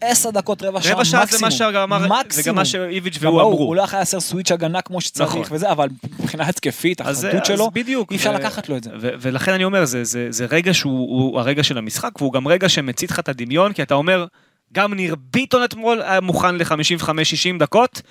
עשר 0.00 0.30
דקות, 0.30 0.62
רבע 0.62 0.80
שעה 0.82 0.92
רבע 0.94 1.04
שעה 1.04 1.20
זה 1.20 1.24
מקסימום. 1.26 1.44
מה 1.44 1.50
שגם 1.50 1.92
אמר, 1.92 1.98
זה 1.98 2.08
גם 2.08 2.18
מקסימום. 2.26 2.56
מה 2.56 2.64
שאיביץ' 2.64 3.16
והוא 3.20 3.40
הוא- 3.42 3.52
אמרו. 3.52 3.64
הוא 3.64 3.76
לא 3.76 3.82
יכול 3.82 3.98
לעשות 3.98 4.22
switch 4.22 4.52
הגנה 4.52 4.82
כמו 4.82 5.00
שצריך 5.00 5.30
נכון. 5.30 5.42
וזה, 5.50 5.70
אבל 5.72 5.88
מבחינה 6.20 6.48
התקפית, 6.48 7.00
החדות 7.00 7.44
שלו, 7.44 7.64
אז 7.66 7.72
בדיוק. 7.72 8.10
אי 8.12 8.16
אפשר 8.16 8.30
ו- 8.30 8.34
לקחת 8.34 8.68
לו 8.68 8.76
את 8.76 8.84
זה. 8.84 8.90
ו- 9.00 9.10
ולכן 9.20 9.52
אני 9.52 9.64
אומר, 9.64 9.84
זה, 9.84 10.04
זה, 10.04 10.26
זה 10.30 10.46
רגע 10.50 10.74
שהוא 10.74 11.08
הוא 11.30 11.40
הרגע 11.40 11.62
של 11.62 11.78
המשחק, 11.78 12.10
והוא 12.20 12.32
גם 12.32 12.48
רגע 12.48 12.68
שמצית 12.68 13.10
לך 13.10 13.18
את 13.18 13.28
הדמיון, 13.28 13.72
כי 13.72 13.82
אתה 13.82 13.94
אומר, 13.94 14.26
גם 14.72 14.94
ניר 14.94 15.16
ביטון 15.32 15.64
אתמול 15.64 16.02
היה 16.02 16.20
מוכן 16.20 16.54
ל-55-60 16.54 17.58
דקות, 17.58 18.02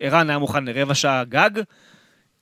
ערן 0.00 0.30
היה 0.30 0.38
מוכן 0.38 0.64
לרבע 0.64 0.94
שעה 0.94 1.24
גג, 1.24 1.50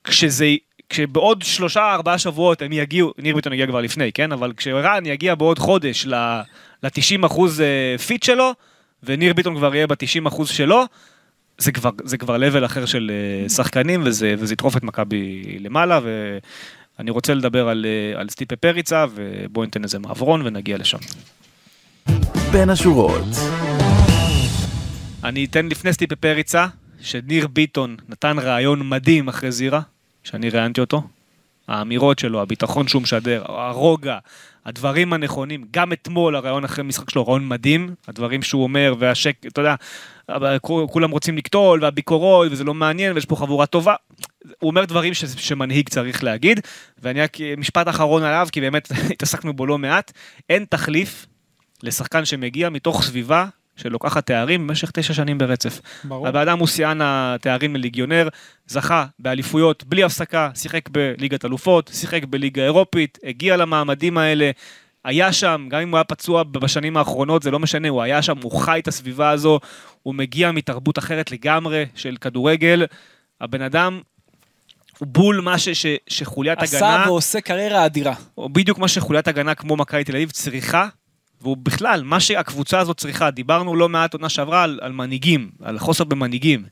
כשזה... 0.03 0.45
כשבעוד 0.89 1.41
שלושה 1.41 1.93
ארבעה 1.93 2.17
שבועות 2.17 2.61
הם 2.61 2.71
יגיעו, 2.71 3.13
ניר 3.17 3.35
ביטון 3.35 3.53
יגיע 3.53 3.67
כבר 3.67 3.81
לפני, 3.81 4.11
כן? 4.11 4.31
אבל 4.31 4.53
כשערן 4.57 5.05
יגיע 5.05 5.35
בעוד 5.35 5.59
חודש 5.59 6.05
ל-90 6.05 7.25
אחוז 7.25 7.61
אה, 7.61 7.97
fit 7.97 8.23
שלו, 8.23 8.53
וניר 9.03 9.33
ביטון 9.33 9.55
כבר 9.55 9.75
יהיה 9.75 9.87
ב-90 9.87 10.27
אחוז 10.27 10.49
שלו, 10.49 10.85
זה 11.57 11.71
כבר, 11.71 11.89
זה 12.03 12.17
כבר 12.17 12.35
level 12.35 12.65
אחר 12.65 12.85
של 12.85 13.11
אה, 13.13 13.49
שחקנים, 13.49 14.01
וזה, 14.05 14.35
וזה 14.37 14.53
ידחוף 14.53 14.77
את 14.77 14.83
מכבי 14.83 15.43
למעלה, 15.59 15.99
ואני 16.03 17.11
רוצה 17.11 17.33
לדבר 17.33 17.69
על, 17.69 17.85
אה, 17.85 18.19
על 18.19 18.29
סטיפה 18.29 18.55
פריצה, 18.55 19.05
ובואו 19.15 19.65
ניתן 19.65 19.83
איזה 19.83 19.99
מעברון 19.99 20.41
ונגיע 20.45 20.77
לשם. 20.77 20.97
בין 22.51 22.69
השורות. 22.69 23.25
אני 25.23 25.45
אתן 25.45 25.65
לפני 25.65 25.93
סטיפה 25.93 26.15
פריצה, 26.15 26.67
שניר 27.01 27.47
ביטון 27.47 27.95
נתן 28.09 28.39
רעיון 28.39 28.89
מדהים 28.89 29.27
אחרי 29.27 29.51
זירה, 29.51 29.81
שאני 30.23 30.49
ראיינתי 30.49 30.81
אותו. 30.81 31.03
האמירות 31.67 32.19
שלו, 32.19 32.41
הביטחון 32.41 32.87
שהוא 32.87 33.01
משדר, 33.01 33.43
הרוגע, 33.47 34.17
הדברים 34.65 35.13
הנכונים, 35.13 35.65
גם 35.71 35.93
אתמול 35.93 36.35
הרעיון 36.35 36.63
אחרי 36.63 36.83
משחק 36.83 37.09
שלו, 37.09 37.27
רעיון 37.27 37.47
מדהים, 37.47 37.95
הדברים 38.07 38.41
שהוא 38.41 38.63
אומר, 38.63 38.95
והשק, 38.99 39.35
אתה 39.47 39.61
יודע, 39.61 39.75
כולם 40.61 41.11
רוצים 41.11 41.37
לקטול, 41.37 41.83
והביקורות, 41.83 42.51
וזה 42.51 42.63
לא 42.63 42.73
מעניין, 42.73 43.13
ויש 43.13 43.25
פה 43.25 43.35
חבורה 43.35 43.65
טובה. 43.65 43.95
הוא 44.59 44.69
אומר 44.69 44.85
דברים 44.85 45.13
ש, 45.13 45.25
שמנהיג 45.25 45.89
צריך 45.89 46.23
להגיד, 46.23 46.59
ואני 46.99 47.21
רק 47.21 47.37
משפט 47.57 47.87
אחרון 47.87 48.23
עליו, 48.23 48.47
כי 48.51 48.61
באמת 48.61 48.91
התעסקנו 49.13 49.53
בו 49.53 49.65
לא 49.65 49.77
מעט, 49.77 50.11
אין 50.49 50.65
תחליף 50.69 51.25
לשחקן 51.83 52.25
שמגיע 52.25 52.69
מתוך 52.69 53.03
סביבה 53.03 53.45
שלוקחת 53.75 54.25
תארים 54.25 54.67
במשך 54.67 54.91
תשע 54.91 55.13
שנים 55.13 55.37
ברצף. 55.37 55.81
ברור. 56.03 56.27
הבן 56.27 56.39
אדם 56.39 56.59
הוא 56.59 56.67
שיאן 56.67 56.99
התארים 57.01 57.75
לליגיונר, 57.75 58.27
זכה 58.67 59.05
באליפויות 59.19 59.83
בלי 59.83 60.03
הפסקה, 60.03 60.49
שיחק 60.55 60.89
בליגת 60.89 61.45
אלופות, 61.45 61.91
שיחק 61.93 62.25
בליגה 62.25 62.63
אירופית, 62.63 63.17
הגיע 63.23 63.57
למעמדים 63.57 64.17
האלה, 64.17 64.51
היה 65.05 65.33
שם, 65.33 65.67
גם 65.69 65.81
אם 65.81 65.89
הוא 65.89 65.97
היה 65.97 66.03
פצוע 66.03 66.43
בשנים 66.43 66.97
האחרונות, 66.97 67.43
זה 67.43 67.51
לא 67.51 67.59
משנה, 67.59 67.89
הוא 67.89 68.01
היה 68.01 68.21
שם, 68.21 68.37
הוא 68.41 68.51
חי 68.51 68.79
את 68.79 68.87
הסביבה 68.87 69.29
הזו, 69.29 69.59
הוא 70.03 70.15
מגיע 70.15 70.51
מתרבות 70.51 70.99
אחרת 70.99 71.31
לגמרי 71.31 71.85
של 71.95 72.17
כדורגל. 72.21 72.85
הבן 73.41 73.61
אדם 73.61 74.01
הוא 74.99 75.07
בול 75.07 75.41
מה 75.41 75.57
ש, 75.57 75.69
ש, 75.69 75.85
שחוליית 76.07 76.59
עשה 76.59 76.77
הגנה, 76.77 77.03
ועושה 77.07 77.41
קריירה 77.41 77.85
אדירה. 77.85 78.13
בדיוק 78.39 78.77
מה 78.77 78.87
שחוליית 78.87 79.27
הגנה 79.27 79.55
כמו 79.55 79.75
מכבי 79.75 80.03
תל 80.03 80.15
אביב 80.15 80.31
צריכה, 80.31 80.87
והוא 81.41 81.57
בכלל, 81.57 82.03
מה 82.03 82.19
שהקבוצה 82.19 82.79
הזאת 82.79 82.97
צריכה. 82.97 83.31
דיברנו 83.31 83.75
לא 83.75 83.89
מעט 83.89 84.13
עונה 84.13 84.29
שעברה 84.29 84.63
על, 84.63 84.79
על 84.81 84.91
מנהיגים, 84.91 85.49
על 85.63 85.79
חוסר 85.79 86.03
במנהיגים, 86.03 86.63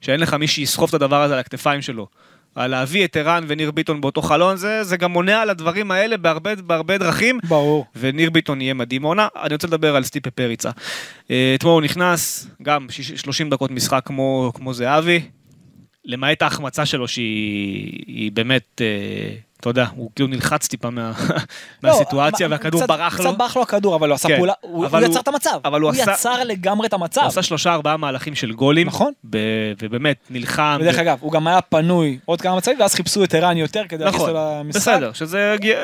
שאין 0.00 0.20
לך 0.20 0.34
מי 0.34 0.46
שיסחוב 0.46 0.88
את 0.88 0.94
הדבר 0.94 1.22
הזה 1.22 1.34
על 1.34 1.40
הכתפיים 1.40 1.82
שלו. 1.82 2.06
על 2.54 2.70
להביא 2.70 3.04
את 3.04 3.16
ערן 3.16 3.44
וניר 3.46 3.70
ביטון 3.70 4.00
באותו 4.00 4.22
חלון, 4.22 4.56
זה, 4.56 4.84
זה 4.84 4.96
גם 4.96 5.12
מונע 5.12 5.40
על 5.40 5.50
הדברים 5.50 5.90
האלה 5.90 6.16
בהרבה, 6.16 6.54
בהרבה 6.54 6.98
דרכים. 6.98 7.38
ברור. 7.48 7.86
וניר 7.96 8.30
ביטון 8.30 8.60
יהיה 8.60 8.74
מדהים 8.74 9.04
העונה. 9.04 9.28
אני 9.42 9.54
רוצה 9.54 9.66
לדבר 9.66 9.96
על 9.96 10.04
סטיפה 10.04 10.30
פריצה. 10.30 10.70
אה, 11.30 11.52
אתמול 11.58 11.72
הוא 11.72 11.82
נכנס, 11.82 12.48
גם 12.62 12.86
30 13.16 13.50
דקות 13.50 13.70
משחק 13.70 14.02
כמו, 14.04 14.52
כמו 14.54 14.74
זהבי, 14.74 15.20
למעט 16.04 16.42
ההחמצה 16.42 16.86
שלו 16.86 17.08
שהיא 17.08 18.04
היא 18.06 18.32
באמת, 18.32 18.80
אה, 18.80 19.34
אתה 19.62 19.70
יודע, 19.70 19.86
הוא 19.96 20.10
כאילו 20.16 20.28
נלחץ 20.28 20.66
טיפה 20.68 20.90
מה, 20.90 21.12
מהסיטואציה 21.82 22.48
לא, 22.48 22.52
והכדור 22.52 22.80
קצת- 22.80 22.88
ברח 22.88 23.20
לו. 23.20 23.24
קצת 23.30 23.38
ברח 23.38 23.56
לו 23.56 23.62
הכדור, 23.62 23.96
אבל 23.96 24.08
הוא 24.08 24.14
עשה 24.14 24.28
כן, 24.28 24.36
פעולה, 24.36 24.52
הוא 24.60 24.86
הוא 24.86 24.96
הוא- 24.98 25.06
יצר 25.06 25.20
את 25.20 25.28
המצב. 25.28 25.58
אבל 25.64 25.80
הוא 25.80 25.90
עשה- 25.90 26.12
יצר 26.12 26.44
לגמרי 26.44 26.86
את 26.86 26.92
המצב. 26.92 27.20
הוא 27.20 27.28
עשה 27.28 27.42
שלושה 27.42 27.72
ארבעה 27.74 27.96
מהלכים 27.96 28.34
של 28.34 28.52
גולים. 28.52 28.86
נכון. 28.86 29.12
ב, 29.30 29.38
ובאמת, 29.82 30.16
נלחם. 30.30 30.78
ודרך 30.80 30.94
ו- 30.98 31.00
אגב, 31.00 31.18
הוא 31.20 31.32
גם 31.32 31.46
היה 31.46 31.60
פנוי 31.60 32.18
עוד 32.24 32.40
כמה 32.40 32.56
מצבים, 32.56 32.80
ואז 32.80 32.94
חיפשו 32.94 33.24
את 33.24 33.34
ערן 33.34 33.56
יותר 33.56 33.82
כדי 33.88 34.04
להכניס 34.04 34.22
נכון, 34.22 34.36
אותו 34.36 34.60
למשחק. 34.64 34.80
בסדר, 34.80 35.12
שזה... 35.12 35.56
כן. 35.60 35.74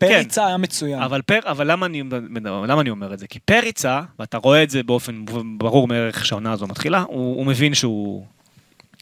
פריצה 0.00 0.46
היה 0.46 0.56
מצוין. 0.56 1.02
אבל, 1.02 1.22
פר, 1.22 1.38
אבל 1.44 1.70
למה, 1.70 1.86
אני, 1.86 2.02
למה 2.66 2.80
אני 2.80 2.90
אומר 2.90 3.14
את 3.14 3.18
זה? 3.18 3.26
כי 3.26 3.38
פריצה, 3.38 4.00
ואתה 4.18 4.38
רואה 4.38 4.62
את 4.62 4.70
זה 4.70 4.82
באופן 4.82 5.24
ברור 5.58 5.88
מערך 5.88 6.24
שהעונה 6.26 6.52
הזו 6.52 6.66
מתחילה, 6.66 7.00
הוא, 7.08 7.36
הוא 7.36 7.46
מבין 7.46 7.74
שהוא, 7.74 8.24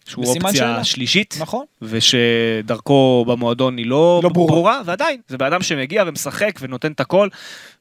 שהוא 0.09 0.26
אופציה 0.26 0.52
שאלה. 0.52 0.84
שלישית, 0.84 1.36
נכון. 1.40 1.64
ושדרכו 1.82 3.24
במועדון 3.28 3.76
היא 3.76 3.86
לא, 3.86 4.20
לא 4.22 4.28
ברורה. 4.28 4.52
ברורה, 4.52 4.80
ועדיין, 4.84 5.20
זה 5.28 5.38
בן 5.38 5.46
אדם 5.46 5.62
שמגיע 5.62 6.04
ומשחק 6.06 6.59
ונותן 6.61 6.92
את 6.92 7.00
הכל, 7.00 7.28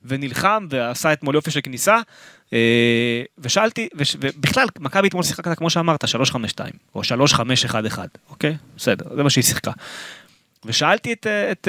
ונלחם, 0.05 0.67
ועשה 0.69 1.13
אתמול 1.13 1.35
יופי 1.35 1.51
של 1.51 1.61
כניסה. 1.61 1.97
אה, 2.53 3.21
ושאלתי, 3.37 3.89
וש, 3.95 4.15
ובכלל, 4.19 4.67
מכבי 4.79 5.07
אתמול 5.07 5.23
שיחקה 5.23 5.55
כמו 5.55 5.69
שאמרת, 5.69 6.03
3-5-2, 6.03 6.07
או 6.95 7.01
3-5-1-1, 7.01 7.99
אוקיי? 8.29 8.55
בסדר, 8.77 9.15
זה 9.15 9.23
מה 9.23 9.29
שהיא 9.29 9.43
שיחקה. 9.43 9.71
ושאלתי 10.65 11.13
את, 11.13 11.27
את, 11.51 11.67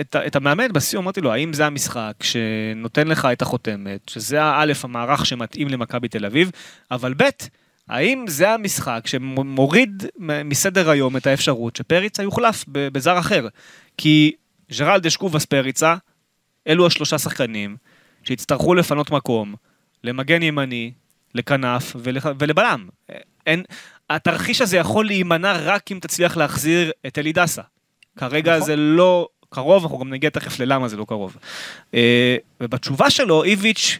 את, 0.00 0.16
את 0.26 0.36
המאמן 0.36 0.72
בסיום, 0.72 1.04
אמרתי 1.04 1.20
לו, 1.20 1.32
האם 1.32 1.52
זה 1.52 1.66
המשחק 1.66 2.12
שנותן 2.22 3.08
לך 3.08 3.28
את 3.32 3.42
החותמת, 3.42 4.00
שזה 4.08 4.42
האלף 4.42 4.84
המערך 4.84 5.26
שמתאים 5.26 5.68
למכבי 5.68 6.08
תל 6.08 6.26
אביב, 6.26 6.50
אבל 6.90 7.14
ב', 7.16 7.28
האם 7.90 8.24
זה 8.28 8.50
המשחק 8.50 9.06
שמוריד 9.06 10.04
מסדר 10.44 10.90
היום 10.90 11.16
את 11.16 11.26
האפשרות 11.26 11.76
שפריצה 11.76 12.22
יוחלף 12.22 12.64
בזר 12.68 13.18
אחר? 13.18 13.48
כי 13.96 14.32
ג'רלדש 14.78 15.16
קובאס 15.16 15.44
פריצה, 15.44 15.94
אלו 16.68 16.86
השלושה 16.86 17.18
שחקנים 17.18 17.76
שיצטרכו 18.24 18.74
לפנות 18.74 19.10
מקום 19.10 19.54
למגן 20.04 20.42
ימני, 20.42 20.92
לכנף 21.34 21.96
ולח... 21.98 22.26
ולבלם. 22.38 22.88
אין... 23.46 23.62
התרחיש 24.10 24.60
הזה 24.60 24.76
יכול 24.76 25.06
להימנע 25.06 25.52
רק 25.52 25.92
אם 25.92 25.98
תצליח 26.00 26.36
להחזיר 26.36 26.90
את 27.06 27.18
אלי 27.18 27.32
דסה. 27.32 27.62
כרגע 28.16 28.56
נכון. 28.56 28.66
זה 28.66 28.76
לא 28.76 29.28
קרוב, 29.48 29.82
אנחנו 29.82 29.98
גם 29.98 30.10
נגיע 30.10 30.30
תכף 30.30 30.60
ללמה 30.60 30.88
זה 30.88 30.96
לא 30.96 31.04
קרוב. 31.04 31.36
אה, 31.94 32.36
ובתשובה 32.60 33.10
שלו, 33.10 33.44
איביץ' 33.44 33.98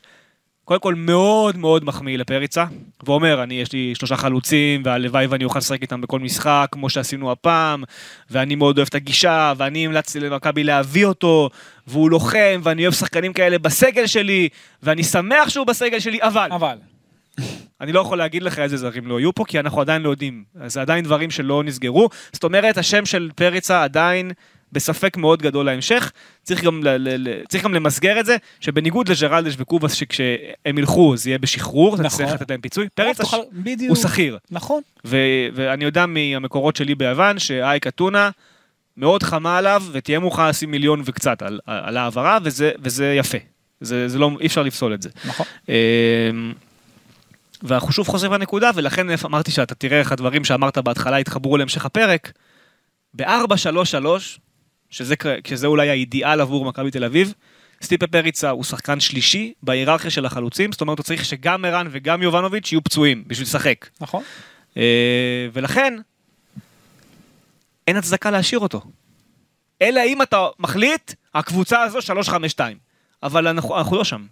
קודם 0.65 0.81
כל 0.81 0.95
מאוד 0.95 1.57
מאוד 1.57 1.85
מחמיא 1.85 2.19
לפריצה, 2.19 2.65
ואומר, 3.07 3.43
אני, 3.43 3.55
יש 3.55 3.73
לי 3.73 3.95
שלושה 3.95 4.17
חלוצים, 4.17 4.83
והלוואי 4.85 5.27
ואני 5.27 5.45
אוכל 5.45 5.59
לשחק 5.59 5.83
איתם 5.83 6.01
בכל 6.01 6.21
משחק, 6.21 6.69
כמו 6.73 6.91
שעשינו 6.91 7.33
הפעם, 7.33 7.85
ואני 8.31 8.55
מאוד 8.55 8.79
אוהב 8.79 8.89
את 8.89 8.95
הגישה, 8.95 9.53
ואני 9.57 9.87
המלצתי 9.87 10.21
למכבי 10.21 10.65
להביא 10.65 11.07
אותו, 11.07 11.51
והוא 11.87 12.11
לוחם, 12.11 12.61
ואני 12.63 12.83
אוהב 12.83 12.95
שחקנים 12.95 13.33
כאלה 13.33 13.59
בסגל 13.59 14.07
שלי, 14.07 14.49
ואני 14.83 15.03
שמח 15.03 15.49
שהוא 15.49 15.67
בסגל 15.67 16.01
שלי, 16.01 16.19
אבל, 16.23 16.49
אבל, 16.53 16.77
אני 17.81 17.93
לא 17.93 18.01
יכול 18.01 18.19
להגיד 18.19 18.43
לך 18.43 18.59
איזה 18.59 18.77
זרים 18.77 19.07
לא 19.07 19.21
יהיו 19.21 19.35
פה, 19.35 19.45
כי 19.49 19.61
אנחנו 19.61 19.81
עדיין 19.81 20.03
לא 20.03 20.11
יודעים. 20.11 20.45
זה 20.67 20.81
עדיין 20.81 21.05
דברים 21.05 21.31
שלא 21.31 21.65
נסגרו. 21.65 22.09
זאת 22.33 22.45
אומרת, 22.45 22.79
השם 22.79 23.07
של 23.07 23.31
פריצה 23.35 23.83
עדיין 23.83 24.33
בספק 24.73 25.17
מאוד 25.17 25.43
גדול 25.43 25.67
להמשך. 25.67 26.13
צריך 26.43 26.65
גם, 26.65 26.83
ל- 26.85 26.89
ל- 26.89 27.29
ל- 27.29 27.45
צריך 27.49 27.65
גם 27.65 27.75
למסגר 27.75 28.21
את 28.21 28.27
זה, 28.27 28.37
שבניגוד 28.61 29.09
לג'רלדש 29.09 29.55
וקובאס, 29.59 29.93
שכשהם 29.93 30.79
ילכו 30.79 31.17
זה 31.17 31.31
יהיה 31.31 31.39
בשחרור, 31.39 31.95
אתה 31.95 32.03
נכון. 32.03 32.19
צריך 32.19 32.33
לתת 32.41 32.51
להם 32.51 32.61
פיצוי. 32.61 32.89
פריצה 32.95 33.23
תוכל- 33.23 33.37
ש- 33.37 33.41
בדיוק. 33.53 33.97
הוא 33.97 34.03
שכיר. 34.03 34.39
נכון. 34.51 34.83
ו- 35.07 35.17
ואני 35.55 35.85
יודע 35.85 36.07
מהמקורות 36.07 36.77
שלי 36.77 36.95
ביוון, 36.95 37.39
שאייק 37.39 37.87
אתונה 37.87 38.31
מאוד 38.97 39.23
חמה 39.23 39.59
עליו, 39.59 39.83
ותהיה 39.93 40.19
מוכן 40.19 40.49
לשים 40.49 40.71
מיליון 40.71 41.03
וקצת 41.05 41.43
על, 41.43 41.61
על 41.67 41.97
ההעברה, 41.97 42.39
וזה, 42.45 42.71
וזה 42.83 43.15
יפה. 43.19 43.39
זה, 43.81 44.09
זה 44.09 44.19
לא, 44.19 44.31
אי 44.41 44.47
אפשר 44.47 44.63
לפסול 44.63 44.95
את 44.95 45.03
זה. 45.03 45.09
נכון. 45.25 45.47
אמ, 45.69 46.53
ואנחנו 47.63 47.93
שוב 47.93 48.09
חוזרים 48.09 48.33
לנקודה, 48.33 48.71
ולכן 48.75 49.07
אמרתי 49.25 49.51
שאתה 49.51 49.75
תראה 49.75 49.99
איך 49.99 50.13
הדברים 50.13 50.45
שאמרת 50.45 50.79
בהתחלה 50.79 51.21
יתחברו 51.21 51.57
להמשך 51.57 51.87
הפרק. 51.87 52.33
ב-4-3-3, 53.15 53.27
שזה, 54.91 55.15
שזה 55.47 55.67
אולי 55.67 55.91
האידיאל 55.91 56.41
עבור 56.41 56.65
מכבי 56.65 56.91
תל 56.91 57.05
אביב, 57.05 57.35
סטיפה 57.83 58.07
פריצה 58.07 58.51
הוא 58.51 58.65
שחקן 58.65 59.01
שלישי 59.01 59.53
בהיררכיה 59.63 60.11
של 60.11 60.27
החלוצים, 60.27 60.73
זאת 60.73 60.81
אומרת 60.81 60.99
הוא 60.99 61.05
צריך 61.05 61.25
שגם 61.25 61.65
ערן 61.65 61.87
וגם 61.91 62.23
יובנוביץ' 62.23 62.73
יהיו 62.73 62.85
פצועים 62.85 63.25
בשביל 63.27 63.47
לשחק. 63.47 63.89
נכון. 64.01 64.23
אה, 64.77 65.49
ולכן, 65.53 65.95
אין 67.87 67.97
הצדקה 67.97 68.31
להשאיר 68.31 68.61
אותו. 68.61 68.81
אלא 69.83 70.01
אם 70.07 70.23
אתה 70.23 70.47
מחליט, 70.59 71.15
הקבוצה 71.35 71.83
הזו 71.83 71.99
3-5-2. 71.99 72.61
אבל 73.23 73.49
אנחנו, 73.49 73.79
אנחנו 73.79 73.97
לא 73.97 74.05
שם. 74.05 74.27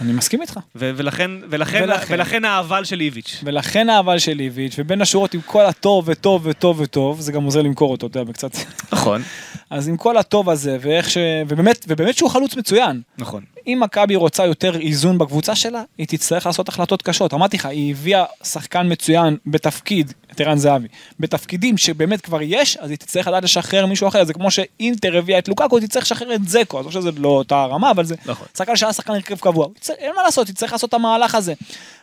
אני 0.00 0.12
מסכים 0.12 0.42
איתך. 0.42 0.58
ו- 0.76 0.90
ולכן, 0.96 1.30
ולכן, 1.50 1.80
ולכן. 1.84 2.14
ולכן 2.14 2.44
האבל 2.44 2.84
של 2.84 3.00
איביץ'. 3.00 3.40
ולכן 3.44 3.88
האבל 3.88 4.18
של 4.18 4.40
איביץ', 4.40 4.74
ובין 4.78 5.02
השורות 5.02 5.34
עם 5.34 5.40
כל 5.40 5.66
הטוב 5.66 6.04
וטוב 6.08 6.46
וטוב 6.46 6.80
וטוב, 6.80 7.20
זה 7.20 7.32
גם 7.32 7.44
עוזר 7.44 7.62
למכור 7.62 7.90
אותו, 7.90 8.06
אתה 8.06 8.18
יודע, 8.18 8.32
קצת. 8.32 8.50
נכון. 8.92 9.22
אז 9.70 9.88
עם 9.88 9.96
כל 9.96 10.16
הטוב 10.16 10.50
הזה, 10.50 10.76
ואיך 10.80 11.10
ש... 11.10 11.18
ובאמת, 11.48 11.84
ובאמת 11.88 12.16
שהוא 12.16 12.30
חלוץ 12.30 12.56
מצוין. 12.56 13.00
נכון. 13.18 13.42
אם 13.66 13.78
מכבי 13.82 14.16
רוצה 14.16 14.46
יותר 14.46 14.76
איזון 14.80 15.18
בקבוצה 15.18 15.54
שלה, 15.54 15.82
היא 15.98 16.06
תצטרך 16.06 16.46
לעשות 16.46 16.68
החלטות 16.68 17.02
קשות. 17.02 17.34
אמרתי 17.34 17.56
לך, 17.56 17.66
היא 17.66 17.90
הביאה 17.90 18.24
שחקן 18.44 18.92
מצוין 18.92 19.36
בתפקיד, 19.46 20.12
את 20.32 20.40
ערן 20.40 20.58
זהבי, 20.58 20.88
בתפקידים 21.20 21.76
שבאמת 21.76 22.20
כבר 22.20 22.42
יש, 22.42 22.76
אז 22.76 22.90
היא 22.90 22.98
תצטרך 22.98 23.26
לדעת 23.28 23.44
לשחרר 23.44 23.86
מישהו 23.86 24.08
אחר. 24.08 24.24
זה 24.24 24.32
כמו 24.32 24.50
שאינטר 24.50 25.18
הביאה 25.18 25.38
את 25.38 25.48
לוקאקו, 25.48 25.78
היא 25.78 25.86
תצטרך 25.86 26.02
לשחרר 26.02 26.34
את 26.34 26.48
זקו. 26.48 26.78
אז 26.80 26.84
לא 26.84 26.90
שזה 26.92 27.10
לא 27.16 27.28
אותה 27.28 27.64
רמה, 27.64 27.90
אבל 27.90 28.04
זה 28.04 28.14
נכון. 28.26 28.46
שחקן 28.58 28.76
שהיה 28.76 28.92
שחקן 28.92 29.12
הרכב 29.12 29.38
קבוע. 29.38 29.68
אין 29.90 30.12
מה 30.16 30.22
לעשות, 30.22 30.46
היא 30.46 30.54
תצטרך 30.54 30.72
לעשות 30.72 30.88
את 30.88 30.94
המהלך 30.94 31.34
הזה. 31.34 31.54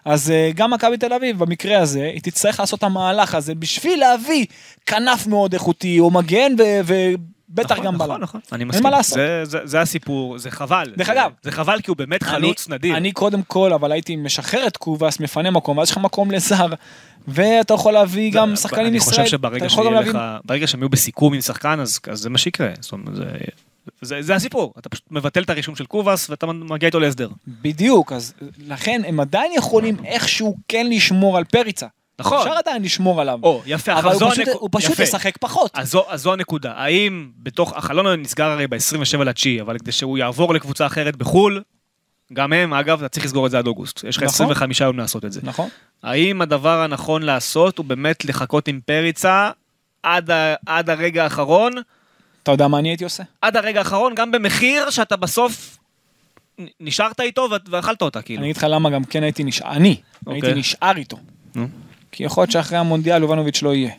אז 0.06 0.32
אה, 0.32 0.52
גם 0.56 0.74
מכבי 0.74 0.98
תל 0.98 1.14
אביב, 1.14 1.40
במקרה 1.40 1.80
הזה, 1.80 2.04
היא 2.14 2.22
תצטרך 2.22 2.60
לעשות 2.60 2.80
את 2.80 2.84
המהלך 2.84 3.36
הזה 3.36 3.56
בשביל 3.56 4.00
להביא 4.00 4.46
כנף 4.86 5.28
מאוד 5.28 5.54
איכותי, 5.54 6.00
או 6.00 6.12
מגן, 6.12 6.52
ובטח 6.86 7.72
נכון, 7.72 7.86
גם 7.86 7.96
נכון, 7.96 8.08
בלם. 8.08 8.22
נכון, 8.22 8.42
אני 8.52 8.62
אין 8.62 8.68
מסכים. 8.68 8.84
מה 8.84 8.90
לעשות. 8.90 9.18
זה, 9.18 9.42
זה, 9.44 9.58
זה 9.64 9.82
הסיפור, 9.82 10.38
זה 10.38 10.52
חבל. 10.52 10.94
דרך 10.98 11.08
זה, 11.08 11.14
אגב, 11.14 11.32
זה 11.44 11.52
חבל 11.52 11.82
כי 11.82 11.92
הוא 11.92 11.98
באמת 11.98 12.24
חלוץ 12.24 12.68
אני, 12.68 12.76
נדיר. 12.76 12.98
אני 12.98 13.12
קודם 13.12 13.42
כל, 13.42 13.74
אבל 13.74 13.92
הייתי 13.92 14.16
משחרר 14.16 14.68
את 14.68 14.78
קובאס, 14.78 15.20
מפנה 15.20 15.52
מקום, 15.52 15.78
ואז 15.78 15.88
יש 15.88 15.92
לך 15.92 15.98
מקום 15.98 16.32
לזר, 16.32 16.68
ואתה 17.28 17.74
יכול 17.74 17.94
להביא 17.94 18.32
גם 18.32 18.56
שחקנים 18.56 18.88
אני 18.88 18.98
ישראל. 18.98 19.26
חושב 19.26 19.38
שברגע 19.38 20.68
שהם 20.68 20.80
יהיו 20.80 20.90
בסיכום 20.90 21.34
עם 21.34 21.42
שחקן, 21.42 21.80
אז, 21.80 22.00
אז 22.12 22.20
זה 22.20 22.30
מה 22.30 22.38
שיקרה. 22.38 22.70
זאת 22.80 22.92
אומרת, 22.92 23.16
זה, 23.16 23.26
זה, 24.02 24.22
זה 24.22 24.36
הסיפור. 24.36 24.74
אתה 24.80 24.90
פשוט 24.90 25.06
מבטל 25.12 25.44
את 25.44 25.50
הרישום 25.50 25.76
של 25.76 25.86
קובאס 25.86 26.30
ואתה 26.30 26.46
מגיע 26.48 26.88
איתו 26.88 27.00
להסדר. 27.00 27.30
בדיוק, 27.48 28.12
אז 28.12 28.34
לכן 28.68 29.02
הם 29.08 29.20
עדיין 29.20 29.52
יכולים 29.58 29.98
איכשהו 30.06 30.58
כן 30.68 30.88
לשמור 30.90 31.38
על 31.38 31.44
פריצה. 31.44 31.88
נכון. 32.20 32.38
אפשר 32.38 32.54
עדיין 32.58 32.84
לשמור 32.84 33.22
עליו. 33.22 33.40
או, 33.44 33.62
יפה, 33.66 33.94
אבל 34.00 34.12
הוא 34.12 34.32
פשוט, 34.32 34.48
הנק- 34.48 34.54
הוא 34.60 34.70
פשוט 34.72 34.92
יפה. 34.92 35.04
ישחק 35.04 35.38
פחות. 35.38 35.72
אז 35.74 35.92
זו, 35.92 36.04
אז 36.10 36.22
זו 36.22 36.34
הנקודה. 36.34 36.74
האם 36.76 37.30
בתוך, 37.38 37.74
החלון 37.78 38.08
נסגר 38.22 38.46
הרי 38.46 38.68
ב-27 38.68 39.24
לתשיעי, 39.24 39.62
אבל 39.62 39.78
כדי 39.80 39.92
שהוא 39.92 40.18
יעבור 40.18 40.54
לקבוצה 40.54 40.86
אחרת 40.86 41.16
בחו"ל, 41.16 41.62
גם 42.34 42.54
הם, 42.54 42.74
אגב, 42.74 43.00
אתה 43.00 43.10
צריך 43.10 43.26
לסגור 43.26 43.46
את 43.46 43.52
זה 43.52 43.58
עד 43.58 43.68
אוגוסט. 43.68 44.04
יש 44.04 44.18
לך 44.18 44.24
נכון. 44.24 44.34
25 44.34 44.82
יום 44.82 44.98
לעשות 44.98 45.26
את 45.26 45.32
זה. 45.32 45.40
נכון. 45.44 45.70
האם 46.04 46.42
הדבר 46.42 46.82
הנכון 46.82 47.22
לעשות 47.24 47.78
הוא 47.78 47.86
באמת 47.86 48.26
לחכות 48.26 48.68
עם 48.68 48.80
פריצה 48.86 49.50
עד, 50.04 50.32
ה, 50.32 50.56
עד 50.66 50.90
הרגע 50.90 51.24
האחרון, 51.24 51.74
אתה 52.46 52.52
יודע 52.52 52.68
מה 52.68 52.80
אני 52.80 52.90
הייתי 52.90 53.04
עושה? 53.04 53.24
עד 53.42 53.58
הרגע 53.58 53.80
האחרון, 53.80 54.16
גם 54.16 54.32
במחיר 54.32 54.90
שאתה 54.90 55.16
בסוף 55.16 55.78
נשארת 56.80 57.20
איתו 57.20 57.50
ואכלת 57.70 58.02
אותה, 58.02 58.22
כאילו. 58.22 58.40
אני 58.40 58.46
אגיד 58.46 58.58
לך 58.58 58.66
למה 58.70 58.90
גם 58.90 59.04
כן 59.04 59.24
הייתי 59.24 59.44
נשאר, 59.44 59.72
אני 59.72 59.88
הייתי 60.28 60.48
אוקיי. 60.48 60.60
נשאר 60.60 60.98
איתו. 60.98 61.18
נו. 61.56 61.68
כי 62.12 62.24
יכול 62.24 62.42
להיות 62.42 62.52
שאחרי 62.52 62.78
המונדיאל 62.78 63.22
יובנוביץ' 63.22 63.62
לא 63.62 63.76
יהיה. 63.76 63.92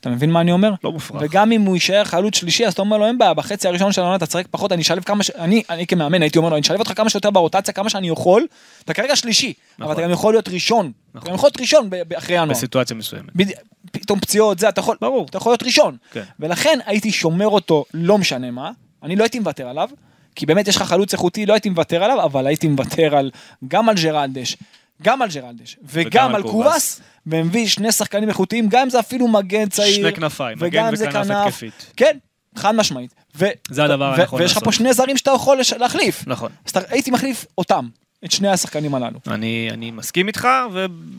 אתה 0.00 0.10
מבין 0.10 0.30
מה 0.30 0.40
אני 0.40 0.52
אומר? 0.52 0.72
לא 0.84 0.92
מופרך. 0.92 1.22
וגם 1.24 1.52
אם 1.52 1.62
הוא 1.62 1.76
יישאר 1.76 2.04
חלוץ 2.04 2.36
שלישי, 2.36 2.66
אז 2.66 2.72
אתה 2.72 2.82
אומר 2.82 2.98
לו, 2.98 3.06
אין 3.06 3.18
בעיה, 3.18 3.34
בחצי 3.34 3.68
הראשון 3.68 3.92
של 3.92 4.00
העונה 4.00 4.16
אתה 4.16 4.26
תשחק 4.26 4.46
פחות, 4.50 4.72
אני 4.72 4.82
אשלב 4.82 5.02
כמה 5.02 5.22
ש... 5.22 5.30
אני, 5.30 5.62
אני 5.70 5.86
כמאמן 5.86 6.22
הייתי 6.22 6.38
אומר 6.38 6.48
לו, 6.48 6.56
אני 6.56 6.62
אשלב 6.62 6.78
אותך 6.78 6.92
כמה 6.96 7.10
שיותר 7.10 7.30
ברוטציה, 7.30 7.74
כמה 7.74 7.90
שאני 7.90 8.08
יכול, 8.08 8.46
אתה 8.84 8.94
כרגע 8.94 9.16
שלישי, 9.16 9.52
אבל 9.78 9.84
נכון. 9.84 9.92
אתה 9.92 10.02
גם 10.02 10.10
יכול 10.10 10.34
להיות 10.34 10.48
ראשון. 10.48 10.92
אתה 11.10 11.18
נכון. 11.18 11.28
גם 11.28 11.34
יכול 11.34 11.46
להיות 11.46 11.60
ראשון 11.60 11.90
אחרי 12.18 12.36
ינואר. 12.36 12.50
בסיטואציה 12.50 12.96
מסוימת. 12.96 13.36
בדי- 13.36 13.52
פתאום 13.92 14.20
פציעות, 14.20 14.58
זה, 14.58 14.68
אתה 14.68 14.80
יכול, 14.80 14.96
ברור. 15.00 15.26
אתה 15.30 15.36
יכול 15.36 15.52
להיות 15.52 15.62
ראשון. 15.62 15.96
כן. 16.12 16.22
ולכן 16.40 16.78
הייתי 16.86 17.12
שומר 17.12 17.48
אותו, 17.48 17.84
לא 17.94 18.18
משנה 18.18 18.50
מה, 18.50 18.70
אני 19.02 19.16
לא 19.16 19.22
הייתי 19.22 19.38
מוותר 19.38 19.68
עליו, 19.68 19.88
כי 20.34 20.46
באמת 20.46 20.68
יש 20.68 20.76
לך 20.76 20.82
חלוץ 20.82 21.12
איכותי, 21.12 21.46
לא 21.46 21.52
הייתי 21.52 21.70
מוותר 21.70 22.04
עליו, 22.04 22.24
אבל 22.24 22.46
הייתי 22.46 22.68
מוותר 22.68 23.16
על, 23.16 23.30
גם 23.68 23.88
על 23.88 23.94
ג'רלדש, 24.02 24.56
גם 25.02 25.22
על 25.22 25.28
ג'רלדש, 25.34 25.76
וגם 25.92 26.28
על 26.28 26.36
על 26.36 26.42
קובאס. 26.42 27.00
ומביא 27.26 27.66
שני 27.68 27.92
שחקנים 27.92 28.28
איכותיים, 28.28 28.68
גם 28.68 28.80
אם 28.82 28.90
זה 28.90 29.00
אפילו 29.00 29.28
מגן 29.28 29.68
צעיר. 29.68 29.94
שני 29.94 30.12
כנפיים, 30.12 30.58
מגן 30.60 30.66
וגם 30.84 30.96
זה 30.96 31.08
וכנף 31.08 31.26
כנף. 31.26 31.36
התקפית. 31.46 31.92
כן, 31.96 32.16
חד 32.56 32.74
משמעית. 32.74 33.14
ו- 33.36 33.46
זה 33.70 33.84
הדבר 33.84 34.14
הנכון 34.14 34.40
ויש 34.40 34.52
לך 34.52 34.58
פה 34.58 34.64
לעשות. 34.66 34.78
שני 34.78 34.92
זרים 34.92 35.16
שאתה 35.16 35.30
יכול 35.34 35.60
לש- 35.60 35.72
להחליף. 35.72 36.24
נכון. 36.26 36.50
אז 36.66 36.72
הייתי 36.88 37.10
מחליף 37.10 37.46
אותם, 37.58 37.88
את 38.24 38.30
שני 38.30 38.48
השחקנים 38.48 38.94
הללו. 38.94 39.18
אני, 39.26 39.68
אני 39.72 39.90
מסכים 39.90 40.28
איתך, 40.28 40.48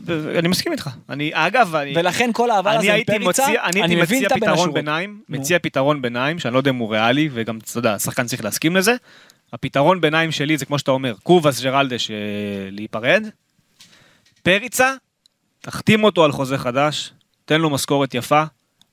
ואני 0.04 0.48
מסכים 0.48 0.72
איתך. 0.72 0.90
אני, 1.08 1.30
אגב, 1.34 1.74
אני, 1.74 1.92
ולכן 1.96 2.30
כל 2.32 2.50
העבר 2.50 2.70
אני 2.70 2.78
הזה 2.78 2.94
עם 2.94 3.04
פריצה, 3.24 3.46
אני 3.64 3.80
הייתי 3.82 3.96
מבין 3.96 4.26
את 4.26 4.32
הבין 4.32 4.48
השורות. 4.48 4.74
ביניים. 4.74 5.20
מציע 5.28 5.58
פתרון 5.58 6.02
ביניים, 6.02 6.38
שאני 6.38 6.54
לא 6.54 6.58
יודע 6.58 6.70
אם 6.70 6.76
הוא 6.76 6.92
ריאלי, 6.92 7.28
וגם, 7.32 7.58
אתה 7.58 7.78
יודע, 7.78 7.94
השחקן 7.94 8.26
צריך 8.26 8.44
להסכים 8.44 8.76
לזה. 8.76 8.94
הפתרון 9.52 10.00
ביניים 10.00 10.32
שלי 10.32 10.56
זה 10.56 10.64
כמו 10.66 10.78
שאתה 10.78 10.90
אומר, 10.90 11.14
קובאס 11.22 11.62
ג'רלדש 11.62 12.10
אה, 12.10 12.16
להיפרד, 12.70 13.26
פריצה, 14.42 14.94
תחתים 15.60 16.04
אותו 16.04 16.24
על 16.24 16.32
חוזה 16.32 16.58
חדש, 16.58 17.12
תן 17.44 17.60
לו 17.60 17.70
משכורת 17.70 18.14
יפה, 18.14 18.42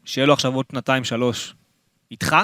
שיהיה 0.05 0.25
לו 0.27 0.33
עכשיו 0.33 0.55
עוד 0.55 0.65
שנתיים 0.71 1.03
שלוש 1.03 1.53
איתך. 2.11 2.35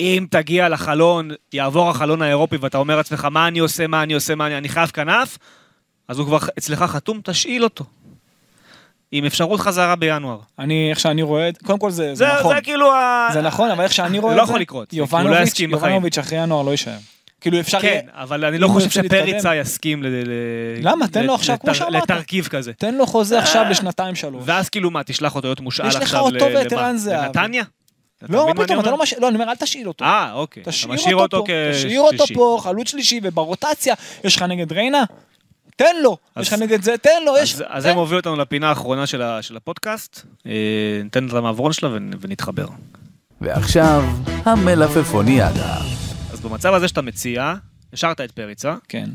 אם 0.00 0.26
תגיע 0.30 0.68
לחלון, 0.68 1.30
יעבור 1.52 1.90
החלון 1.90 2.22
האירופי 2.22 2.56
ואתה 2.56 2.78
אומר 2.78 2.96
לעצמך, 2.96 3.24
מה 3.24 3.48
אני 3.48 3.58
עושה, 3.58 3.86
מה 3.86 4.02
אני 4.02 4.12
עושה, 4.12 4.34
מה 4.34 4.46
אני, 4.46 4.58
אני 4.58 4.68
חייב 4.68 4.90
כנף, 4.90 5.38
אז 6.08 6.18
הוא 6.18 6.26
כבר 6.26 6.38
אצלך 6.58 6.82
חתום, 6.82 7.20
תשאיל 7.24 7.64
אותו. 7.64 7.84
עם 9.12 9.24
אפשרות 9.24 9.60
חזרה 9.60 9.96
בינואר. 9.96 10.38
אני, 10.58 10.90
איך 10.90 11.00
שאני 11.00 11.22
רואה 11.22 11.48
את 11.48 11.58
קודם 11.62 11.78
כל 11.78 11.90
זה, 11.90 12.08
זה 12.08 12.14
זה, 12.14 12.32
נכון. 12.40 12.54
זה 12.54 12.60
כאילו 12.60 12.92
ה... 12.92 13.28
זה 13.32 13.42
נכון, 13.42 13.70
אבל 13.70 13.84
איך 13.84 13.92
שאני 13.92 14.18
רואה 14.18 14.36
לא 14.36 14.42
את 14.42 14.46
זה, 14.46 14.50
יכול 14.50 14.60
לקרות, 14.60 14.92
הוא 14.92 15.20
לא 15.22 15.40
יסכים 15.40 15.70
בחיים. 15.70 15.92
יובנוביץ' 15.92 16.18
אחרי 16.18 16.38
ינואר 16.38 16.62
לא 16.62 16.70
יישאר. 16.70 16.96
כאילו 17.42 17.60
אפשר 17.60 17.84
יהיה, 17.84 18.00
כן, 18.02 18.06
אבל 18.12 18.44
אני 18.44 18.58
לא 18.58 18.68
חושב 18.68 18.90
שפריצה 18.90 19.24
להתקדם. 19.24 19.52
יסכים 19.60 20.02
ל... 20.02 20.06
ל- 20.06 20.24
למה? 20.82 21.08
תן 21.08 21.24
לו 21.26 21.32
לת- 21.34 21.38
עכשיו, 21.40 21.56
כמו 21.60 21.74
שאמרת. 21.74 22.10
לתרכיב 22.10 22.46
כזה. 22.46 22.72
תן 22.72 22.94
לו 22.94 23.06
חוזה 23.06 23.38
עכשיו 23.38 23.64
לשנתיים 23.70 24.14
שלוש. 24.14 24.42
ואז 24.46 24.68
כאילו 24.68 24.90
מה, 24.90 25.02
תשלח 25.04 25.34
אותו 25.34 25.46
להיות 25.48 25.60
מושאל 25.60 25.86
יש 25.88 25.94
לך 25.94 26.02
עכשיו 26.02 26.20
אותו 26.20 26.44
ואת 26.54 26.72
למה? 26.72 26.82
ערן 26.86 26.96
זהבי. 26.96 27.26
לנתניה? 27.26 27.64
לא, 28.28 28.46
מה 28.46 28.64
פתאום, 28.64 28.80
אתה 28.80 28.88
לא 28.88 28.92
אומר? 28.92 29.02
מש... 29.02 29.14
לא, 29.18 29.28
אני 29.28 29.34
אומר, 29.36 29.48
אל 29.50 29.54
תשאיל 29.56 29.88
אותו. 29.88 30.04
אה, 30.04 30.32
אוקיי. 30.32 30.62
תשאיר 30.66 30.92
משאיר 30.92 31.16
אותו 31.16 31.44
פה, 31.46 31.52
תשאיר 31.72 32.00
אותו. 32.00 32.24
פה, 32.34 32.58
חלוץ 32.62 32.88
שלישי, 32.90 33.20
וברוטציה, 33.22 33.94
יש 34.24 34.36
לך 34.36 34.42
נגד 34.42 34.72
ריינה? 34.72 35.04
תן 35.76 35.96
לו. 36.02 36.16
יש 36.40 36.48
לך 36.48 36.54
נגד 36.54 36.82
זה, 36.82 36.94
תן 37.02 37.22
לו. 37.26 37.32
יש... 37.42 37.56
אז-. 37.66 37.82
זה 37.82 37.94
מוביל 37.94 38.16
אותנו 38.18 38.36
לפינה 38.36 38.68
האחרונה 38.68 39.06
של 39.40 39.56
הפודקאסט. 39.56 40.20
אה, 40.46 40.52
ניתן 41.04 41.26
את 41.28 41.32
המעברון 41.32 41.72
שלה 41.72 41.88
ונ- 41.88 42.14
ונתחבר. 42.20 42.66
ועכשיו, 43.40 44.04
המלפפוניאדה. 44.44 45.76
במצב 46.42 46.74
הזה 46.74 46.88
שאתה 46.88 47.02
מציע, 47.02 47.54
השארת 47.92 48.20
את 48.20 48.30
פריצה, 48.30 48.76
כן, 48.88 49.10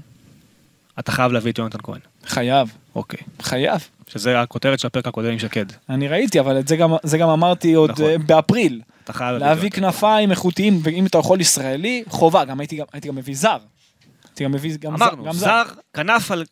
אתה 0.99 1.11
חייב 1.11 1.31
להביא 1.31 1.51
את 1.51 1.57
יונתן 1.57 1.77
כהן. 1.83 1.99
חייב, 2.25 2.71
אוקיי. 2.95 3.19
חייב. 3.41 3.87
שזה 4.07 4.41
הכותרת 4.41 4.79
של 4.79 4.87
הפרק 4.87 5.07
הקודם 5.07 5.31
עם 5.31 5.39
שקד. 5.39 5.65
אני 5.89 6.07
ראיתי, 6.07 6.39
אבל 6.39 6.59
את 6.59 6.67
זה 6.67 6.75
גם, 6.75 6.91
זה 7.03 7.17
גם 7.17 7.29
אמרתי 7.29 7.73
עוד 7.73 7.91
נכון. 7.91 8.05
אה, 8.05 8.17
באפריל. 8.17 8.81
אתה 9.03 9.13
חייב 9.13 9.31
להביא 9.31 9.47
להביא. 9.47 9.69
כנפיים 9.69 10.31
איכותיים, 10.31 10.79
ואם 10.83 11.05
אתה 11.05 11.17
יכול 11.17 11.41
ישראלי, 11.41 12.03
חובה. 12.07 12.45
גם 12.45 12.59
הייתי 12.59 12.75
גם, 12.75 12.85
הייתי 12.93 13.07
גם 13.07 13.15
מביא 13.15 13.35
זר. 13.35 13.57
הייתי 14.37 14.43
גם 14.43 14.51
מביא 14.51 14.77
גם 14.79 14.97
זר. 14.97 15.05
אמרנו, 15.05 15.33
זר, 15.33 15.63
כנף 15.93 16.31
על, 16.31 16.43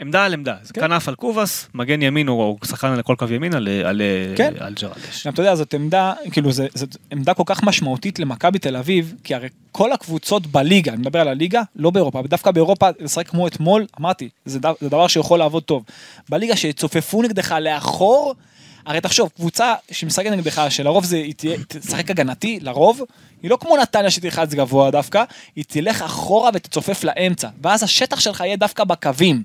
עמדה 0.00 0.24
על 0.24 0.32
עמדה. 0.32 0.54
זה 0.62 0.72
כן. 0.72 0.80
כנף 0.80 1.08
על 1.08 1.14
קובאס, 1.14 1.68
מגן 1.74 2.02
ימין 2.02 2.28
הוא 2.28 2.58
שחקן 2.64 2.88
על 2.88 3.02
כל 3.02 3.14
קו 3.18 3.26
ימין 3.30 3.54
על- 3.54 3.68
על 3.84 4.02
כן. 4.36 4.52
על 4.58 4.74
ג'רלדש. 4.82 5.26
גם 5.26 5.32
אתה 5.32 5.42
יודע, 5.42 5.54
זאת 5.54 5.74
עמדה, 5.74 6.12
כאילו, 6.32 6.52
זאת 6.52 6.96
עמדה 7.12 7.34
כל 7.34 7.42
כך 7.46 7.62
משמעותית 7.62 8.18
למכבי 8.18 8.58
תל 8.58 8.76
אביב, 8.76 9.14
כי 9.24 9.34
הרי 9.34 9.48
כל 9.72 9.92
הקבוצות 9.92 10.46
בליגה, 10.46 10.92
אני 10.92 11.00
מדבר 11.00 11.20
על 11.20 11.28
הליגה, 11.28 11.62
לא 11.76 11.90
באירופה, 11.90 12.22
דווקא 12.22 12.50
באירופה, 12.50 12.88
לשחק 13.00 13.28
כמו 13.28 13.46
אתמול, 13.46 13.86
אמרתי, 14.00 14.28
זה, 14.44 14.58
דבר 14.82 15.06
שיכול 15.08 15.38
לעבוד 15.38 15.62
טוב. 15.62 15.84
בליגה 16.28 16.56
שיצופפו 16.56 17.22
נגדך 17.22 17.54
לאחור, 17.60 18.34
הרי 18.86 19.00
תחשוב, 19.00 19.30
קבוצה 19.36 19.74
שמשחקת 19.90 20.30
נגדך, 20.30 20.62
שלרוב 20.68 21.04
זה, 21.04 21.16
היא 21.16 21.34
תהיה- 21.34 21.56
תשחק 21.68 22.10
הגנתי, 22.10 22.58
לרוב, 22.62 23.00
היא 23.42 23.50
לא 23.50 23.56
כמו 23.60 23.76
נתניה 23.76 24.10
שתלחץ 24.10 24.54
גבוה 24.54 24.90
דווקא, 24.90 25.24
היא 25.56 25.64
תלך 25.68 26.02
אחורה 26.02 26.50
ותצופף 26.54 27.04
לאמצע, 27.04 27.48
ואז 27.62 27.82
השטח 27.82 28.20
שלך 28.20 28.40
יהיה 28.40 28.56
דווקא 28.56 28.84
בקווים, 28.84 29.42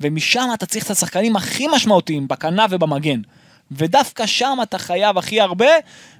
ומשם 0.00 0.48
אתה 0.54 0.66
צריך 0.66 0.84
את 0.86 0.90
השחקנים 0.90 1.36
הכי 1.36 1.66
משמעותיים, 1.72 2.28
בכנף 2.28 2.70
ובמגן. 2.70 3.20
ודווקא 3.72 4.26
שם 4.26 4.58
אתה 4.62 4.78
חייב 4.78 5.18
הכי 5.18 5.40
הרבה, 5.40 5.66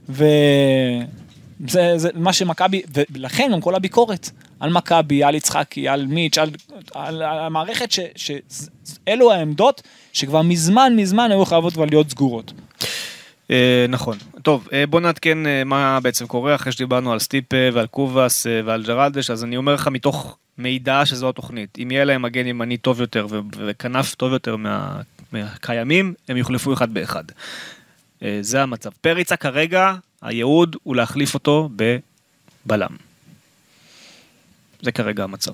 וזה 0.08 1.92
זה 1.96 2.08
מה 2.14 2.32
שמכבי, 2.32 2.82
ולכן 3.10 3.48
גם 3.52 3.60
כל 3.60 3.74
הביקורת 3.74 4.30
על 4.60 4.70
מכבי, 4.72 5.24
על 5.24 5.34
יצחקי, 5.34 5.88
על 5.88 6.06
מיץ', 6.06 6.38
על, 6.38 6.50
על, 6.94 7.22
על 7.22 7.38
המערכת, 7.38 7.88
שאלו 8.16 9.32
העמדות 9.32 9.82
שכבר 10.12 10.42
מזמן 10.42 10.92
מזמן 10.96 11.30
היו 11.30 11.44
חייבות 11.44 11.72
כבר 11.72 11.84
להיות 11.84 12.10
סגורות. 12.10 12.52
אה, 13.50 13.86
נכון. 13.88 14.18
טוב, 14.42 14.68
אה, 14.72 14.86
בוא 14.86 15.00
נעדכן 15.00 15.46
אה, 15.46 15.64
מה 15.64 16.00
בעצם 16.00 16.26
קורה 16.26 16.54
אחרי 16.54 16.72
שדיברנו 16.72 17.12
על 17.12 17.18
סטיפה 17.18 17.56
ועל 17.72 17.86
קובאס 17.86 18.46
ועל 18.64 18.82
ג'רלדש, 18.82 19.30
אז 19.30 19.44
אני 19.44 19.56
אומר 19.56 19.74
לך 19.74 19.88
מתוך 19.88 20.36
מידע 20.58 21.06
שזו 21.06 21.28
התוכנית. 21.28 21.78
אם 21.82 21.90
יהיה 21.90 22.04
להם 22.04 22.22
מגן 22.22 22.46
ימני 22.46 22.76
טוב 22.76 23.00
יותר 23.00 23.26
וכנף 23.56 24.14
טוב 24.14 24.32
יותר 24.32 24.56
מה- 24.56 25.00
מהקיימים, 25.32 26.14
הם 26.28 26.36
יוחלפו 26.36 26.72
אחד 26.72 26.94
באחד. 26.94 27.24
זה 28.40 28.62
המצב. 28.62 28.90
פריצה 29.00 29.36
כרגע, 29.36 29.94
הייעוד 30.22 30.76
הוא 30.82 30.96
להחליף 30.96 31.34
אותו 31.34 31.68
בבלם. 32.66 33.07
זה 34.82 34.92
כרגע 34.92 35.24
המצב. 35.24 35.52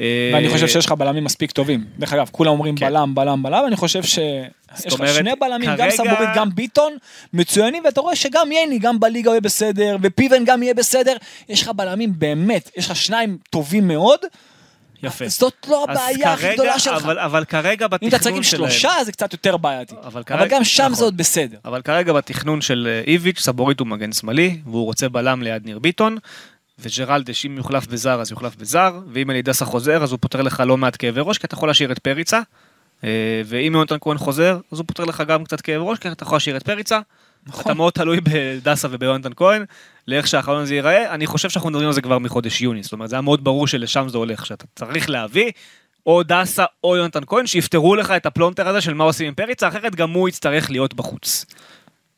אה, 0.00 0.30
ואני 0.34 0.48
חושב 0.48 0.68
שיש 0.68 0.86
לך 0.86 0.92
בלמים 0.92 1.24
מספיק 1.24 1.50
טובים. 1.50 1.84
דרך 1.98 2.12
אגב, 2.12 2.28
כולם 2.32 2.50
אומרים 2.50 2.76
כן. 2.76 2.86
בלם, 2.86 3.14
בלם, 3.14 3.42
בלם, 3.42 3.64
אני 3.66 3.76
חושב 3.76 4.02
שיש 4.02 4.86
לך 4.86 5.08
שני 5.14 5.30
בלמים, 5.40 5.70
גם 5.70 5.76
כרגע- 5.76 5.90
סבורית, 5.90 6.28
גם 6.34 6.48
ביטון, 6.54 6.92
מצוינים, 7.32 7.82
ואתה 7.84 8.00
רואה 8.00 8.16
שגם 8.16 8.52
ייני, 8.52 8.78
גם 8.78 9.00
בליגה 9.00 9.30
יהיה 9.30 9.40
בסדר, 9.40 9.96
ופיבן 10.02 10.44
גם 10.44 10.62
יהיה 10.62 10.74
בסדר. 10.74 11.16
יש 11.48 11.62
לך 11.62 11.68
בלמים 11.68 12.12
באמת, 12.18 12.70
יש 12.76 12.90
לך 12.90 12.96
שניים 12.96 13.38
טובים 13.50 13.88
מאוד, 13.88 14.20
יפה. 15.02 15.28
זאת 15.28 15.66
לא 15.68 15.84
הבעיה 15.84 16.32
הכי 16.32 16.52
גדולה 16.54 16.78
שלך. 16.78 17.02
אבל, 17.04 17.18
אבל 17.18 17.44
כרגע 17.44 17.84
אם 17.86 17.90
בתכנון 17.90 18.08
אתה 18.08 18.18
צריך 18.18 18.36
עם 18.36 18.42
שלהם, 18.42 18.70
שלושה 18.70 18.90
זה 19.04 19.12
קצת 19.12 19.32
יותר 19.32 19.56
בעייתי. 19.56 19.94
אבל 19.94 20.04
אבל 20.06 20.22
כרגע- 20.22 20.56
גם 20.56 20.64
שם 20.64 20.82
נכון. 20.82 20.94
זה 20.94 21.04
עוד 21.04 21.16
בסדר. 21.16 21.56
אבל 21.64 21.82
כרגע 21.82 22.12
בתכנון 22.12 22.60
של 22.60 22.88
אה, 22.90 23.02
איביץ', 23.12 23.40
סבורית 23.40 23.80
הוא 23.80 23.86
מגן 23.88 24.12
שמאלי, 24.12 24.58
והוא 24.66 24.84
רוצה 24.84 25.08
בלם 25.08 25.42
ליד 25.42 25.66
ניר 25.66 25.78
ביטון, 25.78 26.16
וג'רלדש, 26.78 27.46
אם 27.46 27.56
יוחלף 27.56 27.86
בזר, 27.86 28.20
אז 28.20 28.30
יוחלף 28.30 28.56
בזר, 28.56 29.00
ואם 29.12 29.30
אלי 29.30 29.47
דסה 29.47 29.64
חוזר, 29.64 30.02
אז 30.02 30.12
הוא 30.12 30.18
פותר 30.22 30.42
לך 30.42 30.62
לא 30.66 30.76
מעט 30.76 30.96
כאבי 30.98 31.20
ראש, 31.24 31.38
כי 31.38 31.46
אתה 31.46 31.54
יכול 31.54 31.68
להשאיר 31.68 31.92
את 31.92 31.98
פריצה, 31.98 32.40
אה, 33.04 33.42
ואם 33.44 33.72
יונתן 33.74 33.96
כהן 34.00 34.18
חוזר, 34.18 34.58
אז 34.72 34.78
הוא 34.78 34.86
פותר 34.86 35.04
לך 35.04 35.22
גם 35.28 35.44
קצת 35.44 35.60
כאב 35.60 35.82
ראש, 35.82 35.98
כי 35.98 36.08
אתה 36.08 36.22
יכול 36.22 36.36
להשאיר 36.36 36.56
את 36.56 36.62
פריצה. 36.62 37.00
נכון. 37.46 37.62
אתה 37.62 37.74
מאוד 37.74 37.92
תלוי 37.92 38.20
בדסה 38.20 38.88
וביונתן 38.90 39.30
כהן, 39.36 39.64
לאיך 40.08 40.26
שהחלון 40.26 40.62
הזה 40.62 40.74
ייראה. 40.74 41.14
אני 41.14 41.26
חושב 41.26 41.50
שאנחנו 41.50 41.70
מדברים 41.70 41.86
על 41.86 41.92
זה 41.92 42.00
כבר 42.00 42.18
מחודש 42.18 42.60
יוני, 42.60 42.82
זאת 42.82 42.92
אומרת, 42.92 43.10
זה 43.10 43.16
היה 43.16 43.22
מאוד 43.22 43.44
ברור 43.44 43.66
שלשם 43.66 44.08
זה 44.08 44.18
הולך, 44.18 44.46
שאתה 44.46 44.64
צריך 44.74 45.10
להביא 45.10 45.50
או 46.06 46.22
דסה 46.22 46.64
או 46.84 46.96
יונתן 46.96 47.20
כהן, 47.26 47.46
שיפתרו 47.46 47.96
לך 47.96 48.10
את 48.10 48.26
הפלונטר 48.26 48.68
הזה 48.68 48.80
של 48.80 48.94
מה 48.94 49.04
עושים 49.04 49.28
עם 49.28 49.34
פריצה, 49.34 49.68
אחרת 49.68 49.94
גם 49.94 50.10
הוא 50.10 50.28
יצטרך 50.28 50.70
להיות 50.70 50.94
בחוץ. 50.94 51.46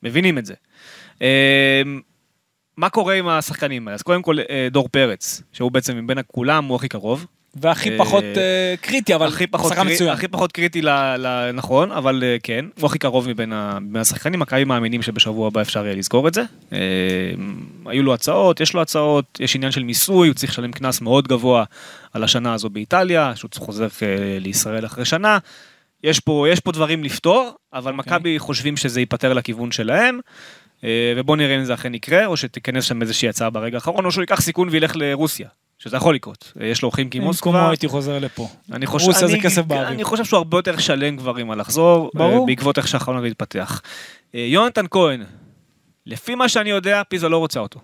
מבינים 0.02 0.38
את 0.38 0.46
זה. 0.46 0.54
מה 2.80 2.88
קורה 2.88 3.14
עם 3.14 3.28
השחקנים 3.28 3.88
האלה? 3.88 3.94
אז 3.94 4.02
קודם 4.02 4.22
כל 4.22 4.38
אה, 4.50 4.68
דור 4.70 4.88
פרץ, 4.88 5.42
שהוא 5.52 5.70
בעצם 5.70 6.04
מבין 6.04 6.18
הכולם, 6.18 6.64
הוא 6.64 6.76
הכי 6.76 6.88
קרוב. 6.88 7.26
והכי 7.54 7.90
אה, 7.90 7.98
פחות 7.98 8.24
אה, 8.24 8.74
קריטי, 8.80 9.14
אבל 9.14 9.30
שחקן 9.30 9.88
מצוין. 9.92 10.10
הכי 10.10 10.28
פחות 10.28 10.52
קריטי, 10.52 10.82
נכון, 11.54 11.92
אבל 11.92 12.22
כן, 12.42 12.64
הוא 12.80 12.86
הכי 12.86 12.98
קרוב 12.98 13.28
מבין, 13.28 13.52
השחקנים, 13.94 14.40
מכבי 14.40 14.64
מאמינים 14.64 15.02
שבשבוע 15.02 15.46
הבא 15.46 15.60
אפשר 15.60 15.84
יהיה 15.84 15.96
לסגור 15.96 16.28
את 16.28 16.34
זה. 16.34 16.42
היו 17.86 18.02
לו 18.02 18.14
הצעות, 18.14 18.60
יש 18.60 18.74
לו 18.74 18.82
הצעות, 18.82 19.38
יש 19.40 19.56
עניין 19.56 19.72
של 19.72 19.82
מיסוי, 19.82 20.28
הוא 20.28 20.34
צריך 20.34 20.52
לשלם 20.52 20.72
קנס 20.72 21.00
מאוד 21.00 21.28
גבוה 21.28 21.64
על 22.12 22.24
השנה 22.24 22.54
הזו 22.54 22.70
באיטליה, 22.70 23.32
שהוא 23.36 23.50
חוזר 23.56 23.88
לישראל 24.40 24.86
אחרי 24.86 25.04
שנה. 25.04 25.38
יש 26.04 26.20
פה, 26.20 26.46
יש 26.48 26.60
פה 26.60 26.72
דברים 26.72 27.04
לפתור, 27.04 27.50
אבל 27.72 27.92
אוקיי. 27.92 28.16
מכבי 28.16 28.38
חושבים 28.38 28.76
שזה 28.76 29.00
ייפתר 29.00 29.32
לכיוון 29.32 29.72
שלהם. 29.72 30.20
אה, 30.84 31.12
ובוא 31.16 31.36
נראה 31.36 31.56
אם 31.56 31.64
זה 31.64 31.74
אכן 31.74 31.94
יקרה, 31.94 32.26
או 32.26 32.36
שתיכנס 32.36 32.84
שם 32.84 33.02
איזושהי 33.02 33.28
הצעה 33.28 33.50
ברגע 33.50 33.76
האחרון, 33.76 34.04
או 34.04 34.12
שהוא 34.12 34.22
ייקח 34.22 34.40
סיכון 34.40 34.68
וילך 34.68 34.96
לרוסיה. 34.96 35.48
שזה 35.78 35.96
יכול 35.96 36.14
לקרות. 36.14 36.52
יש 36.60 36.82
לו 36.82 36.90
חים 36.90 37.06
במקומו 37.06 37.26
מוסקבה. 37.26 37.68
הייתי 37.68 37.88
חוזר 37.88 38.18
לפה. 38.18 38.48
אני 38.72 38.86
חושב, 38.86 39.08
איזה 39.08 39.26
אני, 39.26 39.40
כסף 39.40 39.62
באוויר. 39.62 39.88
אני 39.88 40.04
חושב 40.04 40.24
שהוא 40.24 40.38
הרבה 40.38 40.58
יותר 40.58 40.78
שלם 40.78 41.16
כבר 41.16 41.36
עם 41.36 41.50
הלחזור, 41.50 42.10
ברור. 42.14 42.40
אה, 42.40 42.46
בעקבות 42.46 42.78
איך 42.78 42.88
שהחלון 42.88 43.18
הזה 43.18 43.26
התפתח. 43.26 43.82
אה, 44.34 44.40
יונתן 44.40 44.84
כהן, 44.90 45.22
לפי 46.06 46.34
מה 46.34 46.48
שאני 46.48 46.70
יודע, 46.70 47.02
פיזה 47.08 47.28
לא 47.28 47.38
רוצה 47.38 47.60
אותו. 47.60 47.80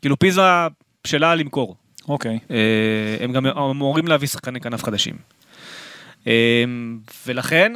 כאילו 0.00 0.18
פיזה 0.18 0.42
שלה 1.04 1.34
למכור. 1.34 1.76
אוקיי. 2.08 2.38
אה, 2.50 2.56
הם 3.20 3.32
גם 3.32 3.46
אמורים 3.46 4.08
להביא 4.08 4.28
שחקני 4.28 4.60
כנף 4.60 4.84
חדשים. 4.84 5.14
אה, 6.26 6.64
ולכן, 7.26 7.72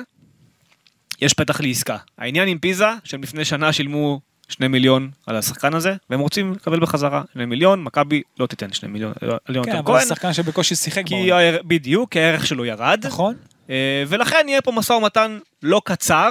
יש 1.23 1.35
פתח 1.35 1.61
לעסקה. 1.61 1.97
העניין 2.19 2.49
עם 2.49 2.59
פיזה, 2.59 2.87
שהם 3.05 3.23
לפני 3.23 3.45
שנה 3.45 3.73
שילמו 3.73 4.21
שני 4.49 4.69
מיליון 4.69 5.11
על 5.27 5.37
השחקן 5.37 5.75
הזה, 5.75 5.95
והם 6.11 6.21
רוצים 6.21 6.53
לקבל 6.53 6.81
בחזרה 6.81 7.23
שני 7.33 7.45
מיליון, 7.45 7.83
מכבי 7.83 8.23
לא 8.39 8.47
תיתן 8.47 8.73
שני 8.73 8.89
מיליון 8.89 9.13
על 9.21 9.31
כן, 9.47 9.55
יונתן 9.55 9.77
אבל 9.77 9.85
כהן, 9.87 10.01
זה 10.01 10.09
שחקן 10.09 10.33
שבקושי 10.33 10.75
שיחק 10.75 11.03
כי. 11.07 11.33
הער- 11.33 11.59
בדיוק, 11.65 12.13
כי 12.13 12.21
הערך 12.21 12.47
שלו 12.47 12.65
ירד, 12.65 13.01
נכון? 13.07 13.35
אה, 13.71 14.05
ולכן 14.09 14.47
יהיה 14.49 14.63
פה 14.63 14.73
משא 14.73 14.93
ומתן 14.93 15.39
לא 15.63 15.83
קצר, 15.85 16.29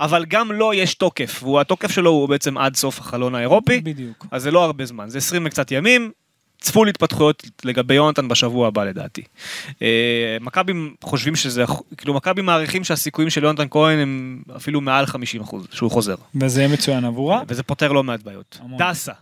אבל 0.00 0.24
גם 0.28 0.52
לו 0.52 0.74
יש 0.74 0.94
תוקף, 0.94 1.42
והתוקף 1.42 1.90
שלו 1.90 2.10
הוא 2.10 2.28
בעצם 2.28 2.58
עד 2.58 2.76
סוף 2.76 2.98
החלון 2.98 3.34
האירופי, 3.34 3.80
בדיוק. 3.80 4.26
אז 4.30 4.42
זה 4.42 4.50
לא 4.50 4.64
הרבה 4.64 4.86
זמן, 4.86 5.08
זה 5.08 5.18
20 5.18 5.46
וקצת 5.46 5.72
ימים, 5.72 6.10
צפו 6.60 6.84
להתפתחויות 6.84 7.42
לגבי 7.64 7.94
יונתן 7.94 8.28
בשבוע 8.28 8.68
הבא 8.68 8.84
לדעתי. 8.84 9.22
אה, 9.82 10.36
מכבי 10.40 10.72
חושבים 11.04 11.36
שזה, 11.36 11.64
כאילו 11.96 12.14
מכבי 12.14 12.42
מעריכים 12.42 12.84
שהסיכויים 12.84 13.30
של 13.30 13.44
יונתן 13.44 13.66
כהן 13.70 13.98
הם 13.98 14.42
אפילו 14.56 14.80
מעל 14.80 15.06
50 15.06 15.40
אחוז, 15.40 15.66
שהוא 15.72 15.90
חוזר. 15.90 16.14
וזה 16.34 16.60
יהיה 16.60 16.72
מצוין 16.72 17.04
עבורה. 17.04 17.42
וזה 17.48 17.62
פותר 17.62 17.92
לא 17.92 18.04
מעט 18.04 18.22
בעיות. 18.22 18.58
המון. 18.62 18.78
דסה. 18.78 19.12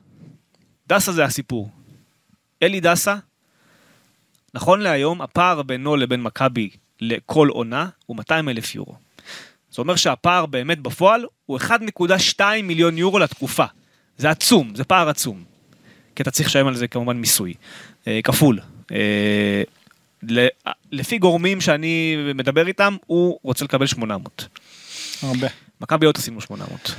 דסה 0.88 1.12
זה 1.12 1.24
הסיפור. 1.24 1.70
אלי 2.62 2.80
דסה, 2.80 3.16
נכון 4.54 4.80
להיום, 4.80 5.22
הפער 5.22 5.62
בינו 5.62 5.96
לבין 5.96 6.22
מכבי 6.22 6.70
לכל 7.00 7.48
עונה 7.48 7.88
הוא 8.06 8.16
200 8.16 8.48
אלף 8.48 8.74
יורו. 8.74 8.94
זה 9.70 9.82
אומר 9.82 9.96
שהפער 9.96 10.46
באמת 10.46 10.78
בפועל 10.78 11.24
הוא 11.46 11.58
1.2 11.58 12.40
מיליון 12.62 12.98
יורו 12.98 13.18
לתקופה. 13.18 13.64
זה 14.18 14.30
עצום, 14.30 14.74
זה 14.74 14.84
פער 14.84 15.08
עצום. 15.08 15.53
כי 16.16 16.22
אתה 16.22 16.30
צריך 16.30 16.48
לשלם 16.48 16.66
על 16.66 16.74
זה 16.74 16.88
כמובן 16.88 17.16
מיסוי. 17.16 17.54
אה, 18.06 18.20
כפול. 18.24 18.58
אה, 18.92 19.62
לפי 20.92 21.18
גורמים 21.18 21.60
שאני 21.60 22.16
מדבר 22.34 22.66
איתם, 22.66 22.96
הוא 23.06 23.38
רוצה 23.42 23.64
לקבל 23.64 23.86
800. 23.86 24.46
הרבה. 25.22 25.46
מכבי 25.80 26.06
לא 26.06 26.12
תשים 26.12 26.34
לו 26.34 26.40
800. 26.40 26.94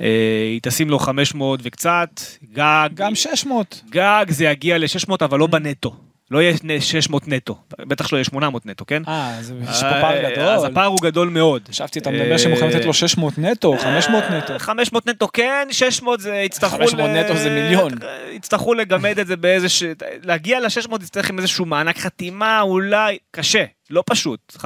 אה, 0.00 0.06
היא 0.52 0.60
תשים 0.62 0.90
לו 0.90 0.98
500 0.98 1.60
וקצת, 1.62 2.20
גג, 2.52 2.88
גם 2.94 3.14
600. 3.14 3.82
גג 3.90 4.26
זה 4.28 4.44
יגיע 4.44 4.78
ל-600 4.78 5.14
אבל 5.20 5.38
לא 5.38 5.46
בנטו. 5.46 5.96
לא 6.30 6.42
יהיה 6.42 6.54
נ- 6.64 6.80
600 6.80 7.28
נטו, 7.28 7.58
בטח 7.78 8.06
שלא 8.06 8.16
יהיה 8.16 8.24
800 8.24 8.66
נטו, 8.66 8.86
כן? 8.86 9.02
אה, 9.08 9.38
אז 9.38 9.54
יש 9.70 9.82
פה 9.82 9.90
פער 10.00 10.24
אה, 10.24 10.30
גדול. 10.30 10.44
אז 10.44 10.64
הפער 10.64 10.84
הוא 10.86 10.98
גדול 11.02 11.28
מאוד. 11.28 11.62
חשבתי, 11.70 11.98
אתה 11.98 12.10
מדבר 12.10 12.36
שהם 12.38 12.50
מוכנים 12.50 12.70
לתת 12.70 12.84
לו 12.84 12.94
600 12.94 13.38
נטו, 13.38 13.76
500 13.78 14.24
נטו. 14.30 14.52
אה, 14.52 14.58
500 14.58 15.06
נטו 15.06 15.28
כן, 15.32 15.68
600 15.70 16.20
זה 16.20 16.34
יצטרכו... 16.36 16.76
500 16.76 17.10
ל- 17.10 17.12
נטו 17.24 17.36
זה 17.36 17.50
מיליון. 17.50 17.92
יצטרכו 18.32 18.74
לגמד 18.74 19.18
את 19.18 19.26
זה 19.26 19.36
באיזה 19.36 19.68
ש... 19.68 19.82
להגיע 20.22 20.60
ל-600 20.60 20.94
יצטרך 21.02 21.30
עם 21.30 21.38
איזשהו 21.38 21.64
מענק 21.64 21.98
חתימה, 21.98 22.60
אולי... 22.60 23.18
קשה, 23.30 23.64
לא 23.90 24.02
פשוט. 24.10 24.56
500-550, 24.58 24.62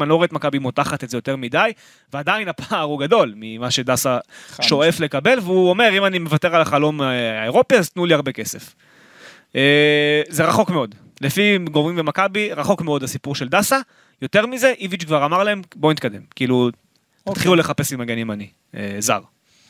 אני 0.00 0.08
לא 0.08 0.14
רואה 0.14 0.24
את 0.26 0.32
מכבי 0.32 0.58
מותחת 0.58 1.04
את 1.04 1.10
זה 1.10 1.16
יותר 1.16 1.36
מדי, 1.36 1.70
ועדיין 2.12 2.48
הפער 2.48 2.82
הוא 2.82 3.00
גדול 3.00 3.32
ממה 3.36 3.70
שדסה 3.70 4.18
שואף 4.60 5.00
לקבל, 5.00 5.38
והוא 5.42 5.70
אומר, 5.70 5.98
אם 5.98 6.04
אני 6.04 6.18
מוותר 6.18 6.54
על 6.56 6.62
החלום 6.62 7.02
אה, 7.02 7.40
האירופי, 7.40 7.76
אז 7.76 7.90
תנו 7.90 8.06
לי 8.06 8.14
הרבה 8.14 8.32
כסף. 8.32 8.74
אה, 9.56 10.22
זה 10.28 10.44
רחוק 10.44 10.70
מאוד. 10.70 10.94
לפי 11.20 11.58
גורמים 11.58 11.96
במכבי, 11.96 12.52
רחוק 12.52 12.82
מאוד 12.82 13.02
הסיפור 13.02 13.34
של 13.34 13.48
דסה. 13.48 13.78
יותר 14.22 14.46
מזה, 14.46 14.72
איביץ' 14.78 15.04
כבר 15.04 15.24
אמר 15.24 15.42
להם, 15.42 15.62
בואו 15.76 15.92
נתקדם. 15.92 16.20
כאילו, 16.36 16.70
תתחילו 17.24 17.54
לחפש 17.54 17.92
עם 17.92 18.00
מגן 18.00 18.18
ימני, 18.18 18.46
אה, 18.76 18.96
זר. 18.98 19.20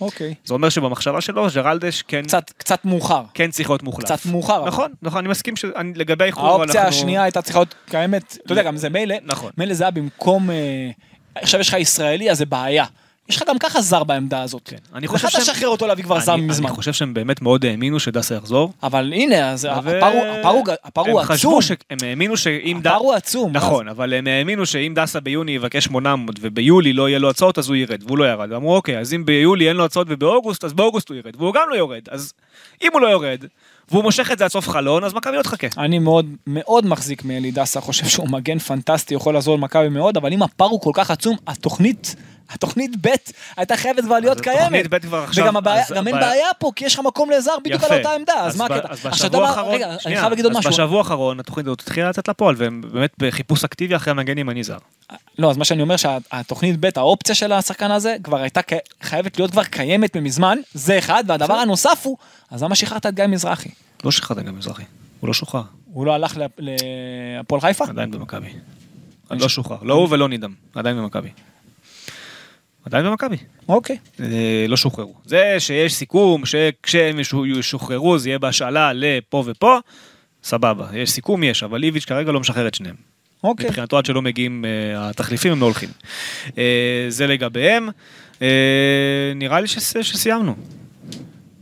אוקיי. 0.01 0.35
זה 0.45 0.55
אומר 0.55 0.69
שבמחשבה 0.69 1.21
שלו, 1.21 1.47
ג'רלדש 1.55 2.03
כן, 2.03 2.23
קצת, 2.23 2.51
קצת 2.57 2.85
מאוחר. 2.85 3.23
כן 3.35 3.51
צריך 3.51 3.71
להיות 3.71 3.83
מוחלף. 3.83 4.05
קצת 4.05 4.27
מאוחר. 4.27 4.67
נכון, 4.67 4.93
נכון, 5.03 5.19
אני 5.19 5.29
מסכים 5.29 5.55
שלגבי 5.57 6.25
האיחור 6.25 6.47
האופציה 6.49 6.81
אנחנו- 6.83 6.97
השנייה 6.99 7.23
הייתה 7.23 7.43
צריכה 7.43 7.59
להיות 7.59 7.75
קיימת, 7.89 8.37
אתה 8.45 8.53
יודע, 8.53 8.63
גם 8.63 8.77
זה 8.77 8.89
מילא, 8.89 9.15
נכון. 9.25 9.53
מילא 9.59 9.75
זה 9.75 9.85
היה 9.85 9.91
במקום, 9.91 10.51
אה, 10.51 10.91
עכשיו 11.35 11.61
יש 11.61 11.69
לך 11.69 11.75
ישראלי, 11.79 12.31
אז 12.31 12.39
זה 12.39 12.47
בעיה. 12.47 12.85
יש 13.31 13.37
לך 13.37 13.49
גם 13.49 13.59
ככה 13.59 13.81
זר 13.81 14.05
בעמדה 14.05 14.43
הזאת. 14.43 14.63
כן. 14.65 14.77
אני 14.95 15.07
לך 15.07 15.13
חושב 15.13 15.29
שהם- 15.29 15.41
תשחרר 15.41 15.69
אותו 15.69 15.87
להביא 15.87 16.05
כבר 16.05 16.21
זר 16.21 16.37
מזמן. 16.37 16.67
אני 16.67 16.75
חושב 16.75 16.93
שהם 16.93 17.15
באמת 17.15 17.43
מאוד 17.43 17.65
האמינו 17.65 18.01
שדסה 18.01 18.35
יחזור. 18.35 18.73
אבל 18.83 19.13
הנה, 19.13 19.51
אז 19.51 19.65
הפער 19.71 20.13
הוא- 21.11 21.21
עצום. 21.21 21.59
הם 21.91 21.99
האמינו 22.03 22.37
שאם... 22.37 22.79
ד- 22.83 22.87
הפער 22.87 22.99
הוא 23.01 23.15
עצום. 23.15 23.53
נכון, 23.53 23.89
אבל 23.89 24.15
הם 24.15 24.27
האמינו 24.27 24.67
שאם 24.67 24.93
דסה 24.97 25.21
ביוני 25.21 25.53
יבקש 25.53 25.85
800 25.85 26.37
וביולי 26.41 26.93
לא 26.93 27.09
יהיה 27.09 27.19
לו 27.19 27.31
הצעות 27.31 27.59
אז 27.59 27.69
הוא 27.69 27.77
ירד, 27.77 28.03
והוא 28.07 28.19
לא 28.19 28.25
ירד. 28.25 28.53
אמרו 28.53 28.77
אוקיי, 28.77 28.99
אז 28.99 29.15
אם 29.15 29.25
ביולי 29.27 29.69
אין 29.69 29.77
לו 29.77 29.85
הצעות 29.85 30.07
ובאוגוסט, 30.11 30.65
אז 30.65 30.73
באוגוסט 30.73 31.09
הוא 31.09 31.17
ירד, 31.17 31.37
והוא 31.39 31.55
גם 31.55 31.63
לא 31.71 31.75
יורד. 31.75 32.03
אז 32.11 32.33
אם 32.83 32.89
הוא 32.93 33.01
לא 33.01 33.07
יורד, 33.07 33.45
והוא 33.91 34.03
מושך 34.03 34.31
את 34.33 34.39
זה 34.39 34.45
עד 34.45 34.51
סוף 34.51 34.69
חלון, 34.69 35.05
אז 35.05 35.15
מכבי 35.15 35.37
לא 35.37 35.43
תחכה. 35.43 35.67
אני 35.79 35.99
מאוד 35.99 36.27
מאוד 36.47 36.87
מחזיק 36.87 37.25
מאלי 37.25 37.51
דסה, 37.51 37.81
חושב 37.81 38.07
שהוא 38.07 38.29
מגן 38.29 38.59
פנטסטי, 38.59 39.15
יכול 39.15 39.35
לעזור 39.35 39.57
למכבי 39.57 39.89
מאוד, 39.89 40.17
אבל 40.17 40.33
אם 40.33 40.43
הפער 40.43 40.69
הוא 40.69 40.81
כל 40.81 40.91
כך 40.95 41.11
עצום, 41.11 41.37
התוכנית, 41.47 42.17
התוכנית 42.51 43.07
ב' 43.07 43.09
הייתה 43.57 43.77
חייבת 43.77 44.05
כבר 44.05 44.19
להיות 44.19 44.37
אז 44.37 44.43
קיימת. 44.43 44.63
תוכנית 44.65 44.89
ב' 44.89 44.99
כבר 44.99 45.19
עכשיו- 45.23 45.45
וגם 45.45 45.57
הבעיה, 45.57 45.83
אז 45.83 45.93
גם 45.93 46.09
אין 46.09 46.17
בעיה 46.21 46.47
פה, 46.59 46.73
כי 46.77 46.85
יש 46.85 46.95
לך 46.95 47.01
מקום 47.01 47.31
לזר 47.31 47.53
בדיוק 47.65 47.85
על. 47.85 47.99
אותה 47.99 48.15
עמדה, 48.15 48.33
אז 48.35 48.57
מה 48.57 48.65
הקטע? 48.65 48.89
אז 48.93 49.07
בשבוע 49.07 49.49
האחרון, 49.49 49.75
רגע, 49.75 49.87
אני 50.07 50.17
חייב 50.17 50.29
להגיד 50.31 50.45
עוד 50.45 50.53
אז 50.53 50.59
משהו. 50.59 50.71
בשבוע 50.71 50.99
האחרון 50.99 51.41
התוכנית 51.41 51.67
הזאת 51.67 51.81
התחילה 51.81 52.09
לצאת 52.09 52.29
לפועל, 52.29 52.55
והם 52.59 52.81
באמת 52.93 53.11
בחיפוש 53.19 53.65
אקטיבי 53.65 53.97
אחרי 53.97 54.11
המגן 54.11 54.39
ימני 54.39 54.65
זר. 54.65 54.79
לא, 55.39 55.51
אז 55.51 55.57
מה 55.57 55.65
שאני 55.65 55.83
אומר 55.83 55.97
שהתוכנית 55.97 56.77
ב', 56.81 56.89
האופציה 56.97 57.35
של 57.35 57.53
השחקן 57.53 57.91
הזה, 57.91 58.17
כבר 58.23 58.37
הייתה 58.41 58.61
חייבת 59.03 59.39
להיות 59.39 59.51
כבר 59.51 59.65
קיימת 59.65 60.17
ממזמן, 60.17 60.59
זה 60.75 60.99
אחד, 60.99 61.25
והדבר 61.27 61.55
הנוסף 61.55 62.01
הוא, 62.03 62.17
אז 62.51 62.63
למה 62.63 62.75
שחררת 62.75 63.07
את 63.07 63.15
גיא 63.15 63.27
מזרחי? 63.27 63.69
לא 64.05 64.11
שחררת 64.11 64.45
גם 64.45 64.59
מזרחי, 64.59 64.83
הוא 65.21 65.29
לא 65.29 65.35
שוחרר, 65.35 65.63
הוא 65.93 66.07
לא 66.07 66.13
הלך 66.15 66.37
להפועל 66.59 67.61
חיפה? 67.61 67.85
עדיין 67.85 68.11
במכבי. 68.11 68.49
לא 69.31 69.49
שוחרר, 69.49 69.77
לא 69.83 69.95
הוא 69.95 70.07
ולא 70.11 70.29
נידם, 70.29 70.53
עדיין 70.75 70.97
במכבי. 70.97 71.29
עדיין 72.87 73.05
במכבי. 73.07 73.37
אוקיי. 73.69 73.97
אה, 74.21 74.27
לא 74.69 74.77
שוחררו. 74.77 75.15
זה 75.25 75.55
שיש 75.59 75.95
סיכום 75.95 76.47
שכשהם 76.47 77.21
ישו- 77.21 77.47
ישוחררו 77.47 78.19
זה 78.19 78.29
יהיה 78.29 78.39
בהשאלה 78.39 78.93
לפה 78.95 79.45
ופה, 79.47 79.79
סבבה, 80.45 80.87
יש 80.95 81.11
סיכום 81.11 81.43
יש, 81.43 81.63
אבל 81.63 81.79
ליביץ' 81.79 82.05
כרגע 82.05 82.33
לא 82.33 82.41
משחרר 82.41 82.67
את 82.69 82.75
שניהם. 82.75 82.95
אוקיי. 83.45 83.67
מבחינתו 83.67 83.99
עד 83.99 84.05
שלא 84.07 84.23
מגיעים 84.23 84.65
אה, 84.65 85.09
התחליפים 85.09 85.53
הם 85.53 85.61
לא 85.61 85.65
הולכים. 85.65 85.89
אה, 86.59 87.07
זה 87.09 87.27
לגביהם. 87.27 87.89
אה, 88.43 88.49
נראה 89.37 89.61
לי 89.61 89.67
שס- 89.69 90.03
שסיימנו. 90.03 90.55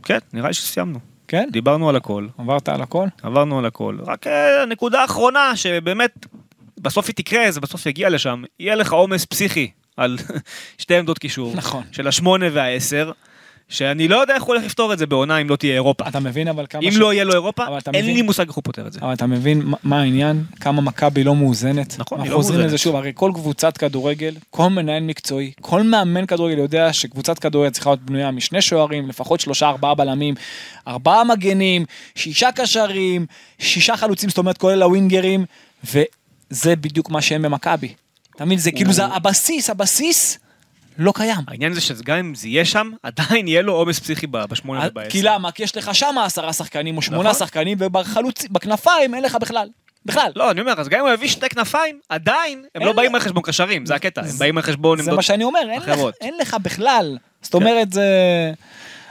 כן, 0.03 0.17
נראה 0.33 0.47
לי 0.47 0.53
שסיימנו. 0.53 0.99
כן? 1.27 1.49
דיברנו 1.51 1.89
על 1.89 1.95
הכל, 1.95 2.27
עברת 2.37 2.69
על 2.69 2.81
הכל? 2.81 3.07
עברנו 3.23 3.59
על 3.59 3.65
הכל. 3.65 3.97
רק 4.05 4.25
הנקודה 4.63 5.01
האחרונה 5.01 5.55
שבאמת 5.55 6.25
בסוף 6.77 7.07
היא 7.07 7.15
תקרה, 7.15 7.51
זה 7.51 7.59
בסוף 7.61 7.85
יגיע 7.85 8.09
לשם, 8.09 8.43
יהיה 8.59 8.75
לך 8.75 8.93
עומס 8.93 9.25
פסיכי 9.25 9.71
על 9.99 10.17
שתי 10.77 10.95
עמדות 10.95 11.19
קישור. 11.19 11.53
נכון. 11.55 11.83
של 11.91 12.07
השמונה 12.07 12.45
והעשר, 12.53 13.11
שאני 13.69 14.07
לא 14.07 14.17
יודע 14.21 14.33
איך 14.35 14.43
הוא 14.43 14.55
הולך 14.55 14.65
לפתור 14.65 14.93
את 14.93 14.97
זה 14.97 15.05
בעונה 15.05 15.37
אם 15.37 15.49
לא 15.49 15.55
תהיה 15.55 15.73
אירופה. 15.73 16.07
אתה 16.07 16.19
מבין 16.19 16.47
אבל 16.47 16.65
כמה... 16.69 16.81
אם 16.81 16.91
ש- 16.91 16.95
לא 16.95 17.13
יהיה 17.13 17.23
לו 17.23 17.33
אירופה, 17.33 17.63
אין 17.93 18.03
מבין- 18.03 18.15
לי 18.15 18.21
מושג 18.21 18.47
איך 18.47 18.55
הוא 18.55 18.63
פותר 18.63 18.87
את 18.87 18.93
זה. 18.93 18.99
אבל 19.01 19.13
אתה 19.13 19.25
מבין 19.27 19.61
מה- 19.83 19.99
העניין? 20.01 20.43
כמה 20.59 20.81
מכבי 20.81 21.23
לא 21.23 21.35
מאוזנת? 21.35 21.95
נכון, 21.99 22.17
היא 22.17 22.23
אנחנו 22.23 22.31
לא 22.37 22.41
חוזרים 22.41 22.59
מאוזנת. 22.59 22.73
לזה 22.73 22.83
שוב, 22.83 22.95
הרי 22.95 23.11
כל 23.15 23.31
קבוצת 23.33 23.77
כדורגל, 23.77 24.35
כל 24.49 24.69
מנהל 24.69 25.03
מקצועי, 25.03 25.51
כל 25.61 25.83
מאמן 25.83 26.25
כדורגל 26.25 26.57
יודע 26.57 26.93
שקבוצת 26.93 27.39
כדורגל 27.39 27.69
צריכה 27.69 27.89
להיות 27.89 27.99
בנויה 28.01 28.31
משני 28.31 28.61
שוערים, 28.61 29.09
לפחות 29.09 29.39
שלושה 29.39 29.67
ארבעה 29.69 29.95
בלמים, 29.95 30.35
ארבעה 30.87 31.23
מגנים, 31.23 31.85
שישה 32.15 32.49
קשרים, 32.55 33.25
שישה 33.59 33.97
חלוצים, 33.97 34.29
זאת 34.29 34.37
אומרת 34.37 34.57
כולל 34.57 34.83
הווינגרים, 34.83 35.45
וזה 35.83 36.75
בדיוק 36.75 37.09
מה 37.09 37.21
שהם 37.21 37.41
במכבי. 37.41 37.93
אתה 38.39 38.45
מבין? 38.45 38.57
זה 38.57 38.71
כאילו 38.71 38.93
זה 38.93 39.05
הבסיס, 39.05 39.69
הבסיס 39.69 40.39
לא 40.97 41.13
קיים. 41.15 41.41
העניין 41.47 41.73
זה 41.73 41.81
שגם 41.81 42.17
אם 42.17 42.35
זה 42.35 42.47
יהיה 42.47 42.65
שם, 42.65 42.91
עדיין 43.03 43.47
יהיה 43.47 43.61
לו 43.61 43.73
עומס 43.73 43.99
פסיכי 43.99 44.27
בשמונה 44.27 44.87
ובעשר. 44.87 45.09
כי 45.09 45.21
למה? 45.21 45.51
כי 45.51 45.63
יש 45.63 45.77
לך 45.77 45.95
שם 45.95 46.15
עשרה 46.25 46.53
שחקנים 46.53 46.97
או 46.97 47.01
שמונה 47.01 47.29
נכון. 47.29 47.39
שחקנים, 47.39 47.77
ובחלוצ... 47.81 48.45
בכנפיים 48.51 49.15
אין 49.15 49.23
לך 49.23 49.35
בכלל. 49.41 49.69
בכלל. 50.05 50.31
לא, 50.35 50.51
אני 50.51 50.61
אומר, 50.61 50.73
אז 50.77 50.87
גם 50.87 50.99
אם 50.99 51.05
הוא 51.05 51.13
יביא 51.13 51.27
שתי 51.27 51.49
כנפיים, 51.49 51.99
עדיין 52.09 52.65
הם 52.75 52.85
לא 52.85 52.93
באים 52.93 53.15
על 53.15 53.21
חשבון 53.21 53.43
קשרים, 53.43 53.85
זה 53.85 53.95
הקטע, 53.95 54.21
הם 54.21 54.37
באים 54.37 54.57
על 54.57 54.63
חשבון 54.63 54.97
זה 54.97 55.03
עמדות 55.03 55.15
מה 55.15 55.21
שאני 55.21 55.43
אומר, 55.43 55.59
אין 55.69 55.81
לך, 55.81 55.89
אחרות. 55.89 56.15
בכלל. 56.61 57.17
זאת 57.41 57.53
אומרת, 57.53 57.93
זה... 57.93 58.03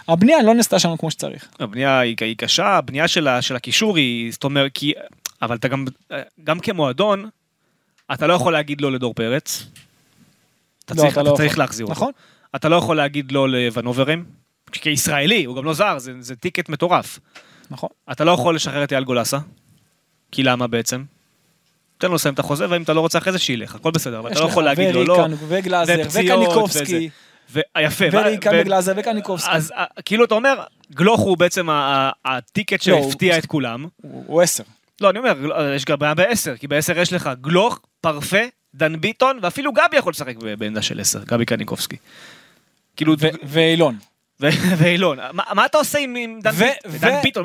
הבנייה 0.08 0.42
לא 0.42 0.54
נעשתה 0.54 0.78
שם 0.78 0.96
כמו 0.96 1.10
שצריך. 1.10 1.48
הבנייה 1.60 2.00
היא, 2.00 2.36
קשה, 2.36 2.66
הבנייה 2.66 3.08
של 3.08 3.56
הקישור 3.56 3.96
היא, 3.96 4.32
זאת 4.32 4.44
אומרת, 4.44 4.70
כי, 4.74 4.92
אבל 5.42 5.56
אתה 5.56 5.68
גם, 5.68 5.84
גם 6.44 6.60
כמועדון, 6.60 7.28
אתה 8.12 8.26
לא 8.26 8.32
יכול 8.32 8.52
להגיד 8.52 8.80
לא 8.80 8.92
לדור 8.92 9.14
פרץ. 9.14 9.66
אתה 10.84 10.94
לא, 10.94 11.00
צריך, 11.00 11.12
אתה 11.12 11.20
אתה 11.20 11.30
לא 11.30 11.36
צריך 11.36 11.52
יכול. 11.52 11.62
להחזיר 11.64 11.86
אותו. 11.86 11.92
נכון. 11.92 12.12
אתה 12.56 12.68
לא 12.68 12.76
יכול 12.76 12.96
להגיד 12.96 13.32
לא 13.32 13.48
לוונוברם, 13.48 14.24
כישראלי, 14.72 15.44
הוא 15.44 15.56
גם 15.56 15.64
לא 15.64 15.74
זר, 15.74 15.98
זה, 15.98 16.12
זה 16.20 16.36
טיקט 16.36 16.68
מטורף. 16.68 17.18
נכון. 17.70 17.88
אתה 18.12 18.24
לא 18.24 18.30
יכול 18.30 18.54
לשחרר 18.54 18.84
את 18.84 18.92
אייל 18.92 19.04
גולסה. 19.04 19.38
כי 20.32 20.42
למה 20.42 20.66
בעצם? 20.66 21.04
תן 21.98 22.08
לו 22.08 22.14
לסיים 22.14 22.34
את 22.34 22.38
החוזה, 22.38 22.70
ואם 22.70 22.82
אתה 22.82 22.92
לא 22.92 23.00
רוצה 23.00 23.18
אחרי 23.18 23.32
זה 23.32 23.38
שילך, 23.38 23.74
הכל 23.74 23.90
בסדר, 23.90 24.18
אבל 24.18 24.32
אתה 24.32 24.40
לא 24.40 24.44
יכול 24.44 24.64
להגיד 24.64 24.94
לו 24.94 25.04
לא. 25.04 25.26
וגלאזר 25.48 26.02
וקניקובסקי, 26.12 26.82
וזה. 26.82 27.06
ו- 27.50 27.80
יפה. 27.80 28.04
ו- 28.12 28.16
וריקן 28.16 28.50
וגלאזר 28.60 28.92
וקניקובסקי. 28.96 29.50
אז 29.50 29.72
אה, 29.76 29.84
כאילו 30.04 30.24
אתה 30.24 30.34
אומר, 30.34 30.62
גלוך 30.92 31.20
הוא 31.20 31.38
בעצם 31.38 31.68
הטיקט 32.24 32.86
לא, 32.86 33.02
שהפתיע 33.02 33.38
את 33.38 33.46
כולם. 33.46 33.86
הוא 34.02 34.42
עשר. 34.42 34.64
לא, 35.00 35.10
אני 35.10 35.18
אומר, 35.18 35.32
גל- 35.32 35.74
יש 35.76 35.84
גם 35.84 35.98
בעיה 35.98 36.14
בעשר, 36.14 36.56
כי 36.56 36.66
בעשר 36.68 36.98
יש 36.98 37.12
לך 37.12 37.30
גלוך, 37.40 37.80
פרפה, 38.00 38.38
דן 38.74 39.00
ביטון, 39.00 39.38
ואפילו 39.42 39.72
גבי 39.72 39.96
יכול 39.96 40.10
לשחק 40.10 40.36
בעמדה 40.58 40.82
של 40.82 41.00
עשר, 41.00 41.24
גבי 41.24 41.44
קניקובסקי. 41.44 41.96
כאילו, 42.96 43.14
ואילון. 43.42 43.96
ואילון, 44.78 45.18
מה 45.32 45.66
אתה 45.66 45.78
עושה 45.78 45.98
עם 45.98 46.14
דן 46.42 46.50
ביטון? 47.22 47.44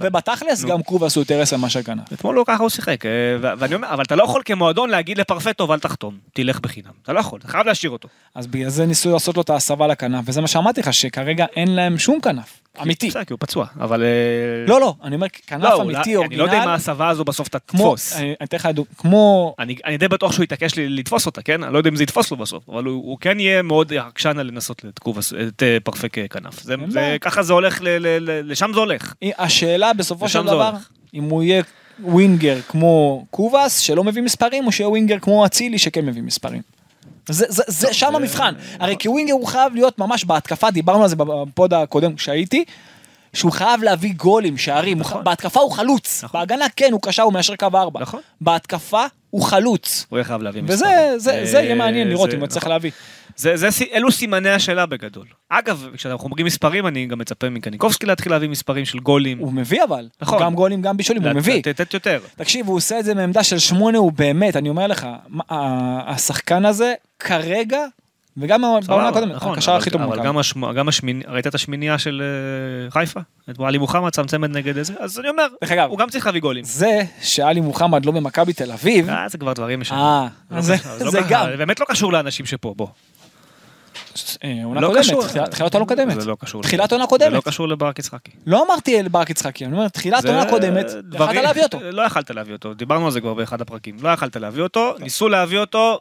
ובתכלס. 0.00 0.64
גם 0.64 0.82
קובאס 0.82 1.16
הוא 1.16 1.22
יותר 1.22 1.40
עשר 1.40 1.56
מאשר 1.56 1.82
כנף. 1.82 2.12
אתמול 2.12 2.34
לא 2.34 2.44
ככה 2.46 2.62
הוא 2.62 2.68
שיחק, 2.70 3.06
אה, 3.06 3.10
ואני 3.58 3.74
אומר, 3.74 3.88
אבל 3.94 4.04
אתה 4.04 4.16
לא 4.16 4.24
יכול 4.24 4.42
כמועדון 4.44 4.90
להגיד 4.90 5.18
לפרפה 5.18 5.52
טוב, 5.52 5.70
אל 5.70 5.78
תחתום, 5.78 6.18
תלך 6.34 6.60
בחינם. 6.60 6.90
אתה 7.02 7.12
לא 7.12 7.20
יכול, 7.20 7.38
אתה 7.40 7.48
חייב 7.48 7.66
להשאיר 7.66 7.90
אותו. 7.92 8.08
אז 8.34 8.46
בגלל 8.46 8.68
זה 8.68 8.86
ניסו 8.86 9.12
לעשות 9.12 9.36
לו 9.36 9.42
את 9.42 9.50
ההסבה 9.50 9.86
לכנף, 9.86 10.24
וזה 10.26 10.40
מה 10.40 10.46
שאמרתי 10.48 10.80
לך, 10.80 10.92
שכרגע 10.94 11.46
אין 11.56 11.74
להם 11.74 11.98
שום 11.98 12.20
כנף. 12.20 12.60
אמיתי. 12.82 13.08
בסדר, 13.08 13.24
כי 13.24 13.32
הוא 13.32 13.38
פצוע, 13.40 13.66
אבל... 13.80 14.02
אה, 14.02 14.08
לא, 14.68 14.80
לא, 14.80 14.94
אני 15.04 15.14
אומר 15.14 15.26
כנף 15.46 15.62
לא, 15.62 15.82
אמיתי, 15.82 16.16
אולי- 16.16 16.26
אני 16.28 16.36
לא 16.36 16.42
יודע 16.42 16.52
אם 16.52 16.58
אורגינל, 16.58 16.72
ההסבה 16.72 17.08
הזו 17.08 17.24
בסוף 17.24 17.48
תתפוס. 17.48 18.16
אני 18.16 18.34
אתן 18.42 18.56
לך 18.56 18.66
דוגמא, 18.66 18.92
כמו, 18.98 19.54
אני, 19.58 19.76
אני 19.84 19.96
די 19.98 20.08
בטוח 20.08 20.32
שהוא 20.32 20.44
יתעקש 20.44 20.72
לתפוס 20.76 21.26
אותה, 21.26 21.42
כן? 21.42 21.62
אני 21.62 21.72
לא 21.72 21.78
יודע 21.78 21.90
אם 21.90 21.96
זה 21.96 22.02
יתפוס 22.02 22.30
לו 22.30 22.36
בסוף, 22.36 22.68
אבל 22.68 22.84
הוא, 22.84 22.94
הוא 22.94 23.18
כן 23.20 23.40
יהיה 23.40 23.62
מאוד 23.62 23.92
עקשן 23.92 24.38
על 24.38 24.46
לנסות 24.46 24.82
את, 24.88 24.98
קובס, 24.98 25.32
את 25.32 25.62
אה, 25.62 25.78
ככנף. 26.08 26.62
זה, 26.62 26.72
אין 26.72 26.90
זה, 26.90 27.00
בעיה. 27.00 27.18
ככה 27.18 27.42
זה 27.42 27.52
הולך, 27.52 27.82
ל, 27.82 27.88
ל, 27.88 28.06
ל, 28.30 28.50
לשם 28.52 28.70
זה 28.74 28.80
הולך. 28.80 29.14
השאלה 29.38 29.92
בסופו 29.92 30.28
של 30.28 30.38
זה 30.42 30.44
דבר. 30.46 30.72
אם 31.14 31.24
הוא 31.24 31.42
יהיה 31.42 31.62
winger 32.02 32.58
כמו 32.68 33.26
קובאס, 33.30 33.78
שלא 33.78 34.04
מביא 34.04 34.22
מספרים, 34.22 34.66
או 34.66 34.72
שיהיה 34.72 34.88
winger 34.88 35.18
כמו 35.18 35.46
אצילי, 35.46 35.78
שכן 35.78 36.06
מביא 36.06 36.22
מספרים. 36.22 36.62
זה, 37.28 37.44
זה, 37.48 37.62
זה 37.66 37.94
שם 37.94 38.16
המבחן. 38.16 38.54
הרי 38.80 38.96
כ 39.02 39.09
winger 39.09 39.32
הוא 39.32 39.46
חייב 39.46 39.74
להיות 39.74 39.98
ממש 39.98 40.24
בהתקפה, 40.24 40.70
דיברנו 40.70 41.02
על 41.02 41.08
זה 41.08 41.16
ב 41.16 41.30
pod 41.30 41.74
הקודם 41.74 42.18
שהייתי, 42.18 42.64
שהוא 43.32 43.52
חייב 43.52 43.82
להביא 43.82 44.14
גולים, 44.16 44.58
שערים. 44.58 44.98
הוא 44.98 45.00
נכון. 45.00 45.24
בהתקפה 45.24 45.60
הוא 45.60 45.72
חלוץ. 45.72 46.24
נכון. 46.24 46.40
בהגנה 46.40 46.64
כן, 46.76 46.92
הוא 46.92 47.00
קשר, 47.02 47.22
הוא 47.22 47.32
מיישר 47.32 47.56
קו 47.56 47.66
ארבע. 47.74 48.00
נכון. 48.00 48.20
בהתקפה 48.40 49.04
הוא 49.30 49.42
חלוץ. 49.42 50.06
הוא 50.08 50.16
יהיה 50.16 50.24
חייב 50.24 50.42
להביא 50.42 50.62
וזה 50.64 50.74
מספרים. 50.74 51.18
זה, 51.18 51.40
זה 51.44 51.58
יהיה 51.58 51.70
אה, 51.70 51.74
מעניין 51.74 52.08
לראות 52.08 52.34
אם 52.34 52.40
הוא 52.40 52.48
נכון. 52.56 52.72
להביא. 52.72 52.90
זה, 53.36 53.56
זה, 53.56 53.68
אלו 53.92 54.12
סימני 54.12 54.50
השאלה 54.50 54.86
בגדול. 54.86 55.26
אגב, 55.48 55.88
כשאנחנו 55.94 56.24
אומרים 56.24 56.46
מספרים, 56.46 56.86
אני 56.86 57.06
גם 57.06 57.18
מצפה 57.18 57.50
מקניקובסקי 57.50 58.06
להתחיל 58.06 58.32
להביא 58.32 58.48
מספרים 58.48 58.84
של 58.84 58.98
גולים. 58.98 59.38
הוא 59.38 59.52
מביא 59.52 59.84
אבל. 59.88 60.08
נכון. 60.22 60.42
גם 60.42 60.54
גולים, 60.54 60.82
גם 60.82 60.96
בישולים, 60.96 61.22
הוא 61.22 61.32
מביא. 61.32 61.62
לתת 61.66 61.94
יותר. 61.94 62.20
תקשיב, 62.36 62.66
הוא 62.66 62.76
עושה 62.76 62.98
את 62.98 63.04
זה 63.04 63.14
מעמדה 63.14 63.42
של 63.44 63.58
שמונה, 63.58 63.98
הוא 63.98 64.12
באמת, 64.12 64.56
אני 64.56 64.68
אומר 64.68 64.86
לך, 64.86 65.06
השחקן 66.06 66.64
הזה 66.64 66.94
כרגע, 67.18 67.80
וגם 68.36 68.62
בעונה 68.86 69.08
הקודמת, 69.08 69.34
נכון, 69.34 69.52
הקשר 69.52 69.72
הכי 69.76 69.90
טוב 69.90 70.02
אבל. 70.02 70.22
גם, 70.24 70.38
השמ... 70.38 70.72
גם 70.72 70.88
השמיני, 70.88 71.24
ראית 71.28 71.46
את 71.46 71.54
השמינייה 71.54 71.98
של 71.98 72.22
אה, 72.86 72.90
חיפה? 72.90 73.20
את 73.50 73.60
עלי 73.60 73.78
מוחמד 73.78 74.10
צמצמת 74.10 74.50
נגד 74.50 74.76
איזה? 74.78 74.94
אז 74.98 75.18
אני 75.20 75.28
אומר, 75.28 75.46
דרך 75.62 75.72
אגב, 75.72 75.90
הוא 75.90 75.98
גם 75.98 76.08
צריך 76.10 76.26
להביא 76.26 76.40
גולים. 76.40 76.64
זה 76.64 77.02
שאלי 77.22 77.60
מוחמד 77.60 78.06
לא 78.06 78.12
במכבי 78.12 78.52
תל 78.52 78.72
אביב, 78.72 79.10
אה, 79.10 79.28
זה 79.28 79.38
כבר 79.38 79.52
דברים 79.52 79.80
משנים. 79.80 80.00
אה, 80.00 80.26
לא 80.50 80.60
זה- 80.60 80.78
קשור, 80.78 80.92
לא 81.04 81.10
זה 81.10 81.18
ככה, 81.20 81.28
גם. 81.30 81.46
זה 81.50 81.56
באמת 81.56 81.80
לא 81.80 81.86
קשור 81.88 82.12
לאנשים 82.12 82.46
שפה, 82.46 82.74
בוא. 82.76 82.86
אה, 84.44 84.64
עונה 84.64 84.80
לא 84.80 84.86
קודמת. 84.88 85.24
תחילת- 85.28 85.50
תחילת 85.50 85.74
עונה 85.74 85.86
קודמת. 85.86 86.20
זה 86.20 86.28
לא 86.28 86.36
קשור. 86.40 86.62
תחילת 86.62 86.92
עונה 86.92 87.04
זה 87.04 87.08
קודמת. 87.08 87.32
לא 87.32 87.40
קשור 87.44 87.68
לברק 87.68 87.98
יצחקי. 87.98 88.30
לא 88.46 88.64
אמרתי 88.66 89.00
אל 89.00 89.08
ברק 89.08 89.30
יצחקי, 89.30 89.64
אני 89.64 89.72
אומר, 89.72 89.88
תחילת 89.88 90.22
זה 90.22 90.28
עונה 90.28 90.50
קודמת, 90.50 90.86
יכלת 91.14 91.34
להביא 91.44 91.62
אותו. 91.62 91.78
לא 91.90 92.02
יכלת 92.02 92.30
להביא 92.30 92.52
אותו, 92.52 92.74
דיברנו 92.74 93.06
על 93.06 93.12
זה 93.12 93.20
כבר 93.20 93.34
באחד 93.34 93.60
הפרקים. 93.60 93.96
לא 94.02 94.08
יכלת 94.08 94.36
להביא 94.36 94.62
אותו, 94.62 94.94
ניסו 94.98 95.28
להביא 95.28 95.58
אותו, 95.58 95.98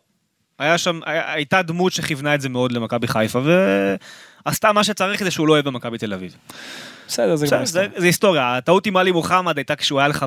היה 0.60 0.78
שם, 0.78 1.00
הייתה 1.06 1.62
דמות 1.62 1.94
שכיוונה 1.94 2.36
את 2.36 2.42
זה 2.42 2.50
מאוד 2.50 2.72
למכבי 2.72 3.08
חיפה, 3.08 3.40
ועשתה 4.46 4.72
מה 4.72 4.84
שצריך 4.84 5.20
כדי 5.20 5.32
שהוא 5.32 5.48
לא 5.48 5.54
יהיה 5.54 5.64
במכבי 5.64 5.98
תל 5.98 6.14
אביב. 6.14 6.36
בסדר, 7.08 7.36
זה 7.36 7.48
כבר 7.48 7.62
בסדר, 7.62 7.90
זה 7.96 8.06
היסטוריה, 8.06 8.58
הטעות 8.58 8.86
עם 8.86 8.98
עלי 8.98 9.12
מוחמד 9.12 9.58
הייתה 9.58 9.76
כשהוא 9.76 10.00
היה 10.00 10.08
לך 10.08 10.26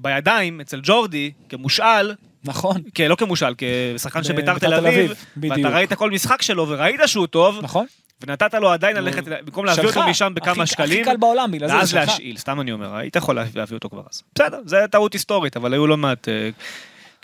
בידיים, 0.00 0.60
אצל 0.60 0.80
ג'ורדי, 0.82 1.32
כמושאל, 1.48 2.14
נכון, 2.44 2.82
כן, 2.94 3.08
לא 3.08 3.14
כמושאל, 3.14 3.54
כשחקן 3.58 4.24
של 4.24 4.32
בית"ר 4.32 4.52
בבית"ר 4.52 4.80
תל 4.80 4.86
אביב. 4.86 5.24
ואתה 5.36 5.68
ראית 5.68 5.92
כל 5.92 6.10
משחק 6.10 6.42
שלו 6.42 6.68
וראית 6.68 7.00
שהוא 7.06 7.26
טוב, 7.26 7.58
נכון. 7.62 7.86
ונתת 8.22 8.54
לו 8.54 8.72
עדיין 8.72 8.96
ללכת, 8.96 9.24
במקום 9.24 9.64
להביא 9.64 9.82
שלך, 9.82 9.96
אותו 9.96 10.08
משם 10.08 10.32
בכמה 10.34 10.66
שקלים, 10.66 11.00
הכי 11.02 11.10
קל 11.10 11.16
בעולם, 11.16 11.50
בגלל 11.50 11.68
זה 11.68 11.74
זה 11.74 11.78
ואז 11.78 11.88
שלך. 11.88 12.08
להשאיל, 12.08 12.36
סתם 12.36 12.60
אני 12.60 12.72
אומר, 12.72 12.96
היית 12.96 13.16
יכול 13.16 13.38
להביא 13.54 13.76
אותו 13.76 13.88
כבר 13.90 14.02
אז. 14.10 14.22
בסדר, 14.34 14.60
זה 14.66 14.84
טעות 14.90 15.12
היסטורית, 15.12 15.56
אבל 15.56 15.72
היו 15.72 15.86
לא 15.86 15.96
מעט... 15.96 16.28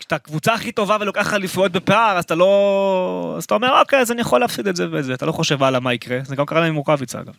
כשאתה 0.01 0.15
הקבוצה 0.15 0.53
הכי 0.53 0.71
טובה 0.71 0.97
ולוקח 0.99 1.33
אליפויות 1.33 1.71
בפער, 1.71 2.17
אז 2.17 2.23
אתה 2.23 2.35
לא... 2.35 3.33
אז 3.37 3.43
אתה 3.43 3.53
אומר, 3.53 3.79
אוקיי, 3.79 3.99
אז 3.99 4.11
אני 4.11 4.21
יכול 4.21 4.39
להפסיד 4.39 4.67
את 4.67 4.75
זה 4.75 4.85
וזה, 4.91 5.13
אתה 5.13 5.25
לא 5.25 5.31
חושב 5.31 5.63
הלאה 5.63 5.79
מה 5.79 5.93
יקרה, 5.93 6.19
זה 6.23 6.35
גם 6.35 6.45
קרה 6.45 6.59
להם 6.59 6.69
עם 6.69 6.75
רוקאביצה 6.75 7.19
אגב. 7.19 7.33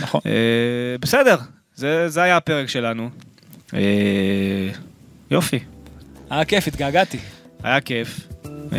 נכון. 0.00 0.20
אה, 0.26 0.98
בסדר, 1.00 1.36
זה 1.74 2.08
זה 2.08 2.22
היה 2.22 2.36
הפרק 2.36 2.68
שלנו. 2.68 3.10
אה, 3.74 3.80
יופי, 5.30 5.58
היה 6.30 6.44
כיף, 6.44 6.66
התגעגעתי. 6.66 7.18
היה 7.62 7.80
כיף. 7.80 8.20
אה, 8.72 8.78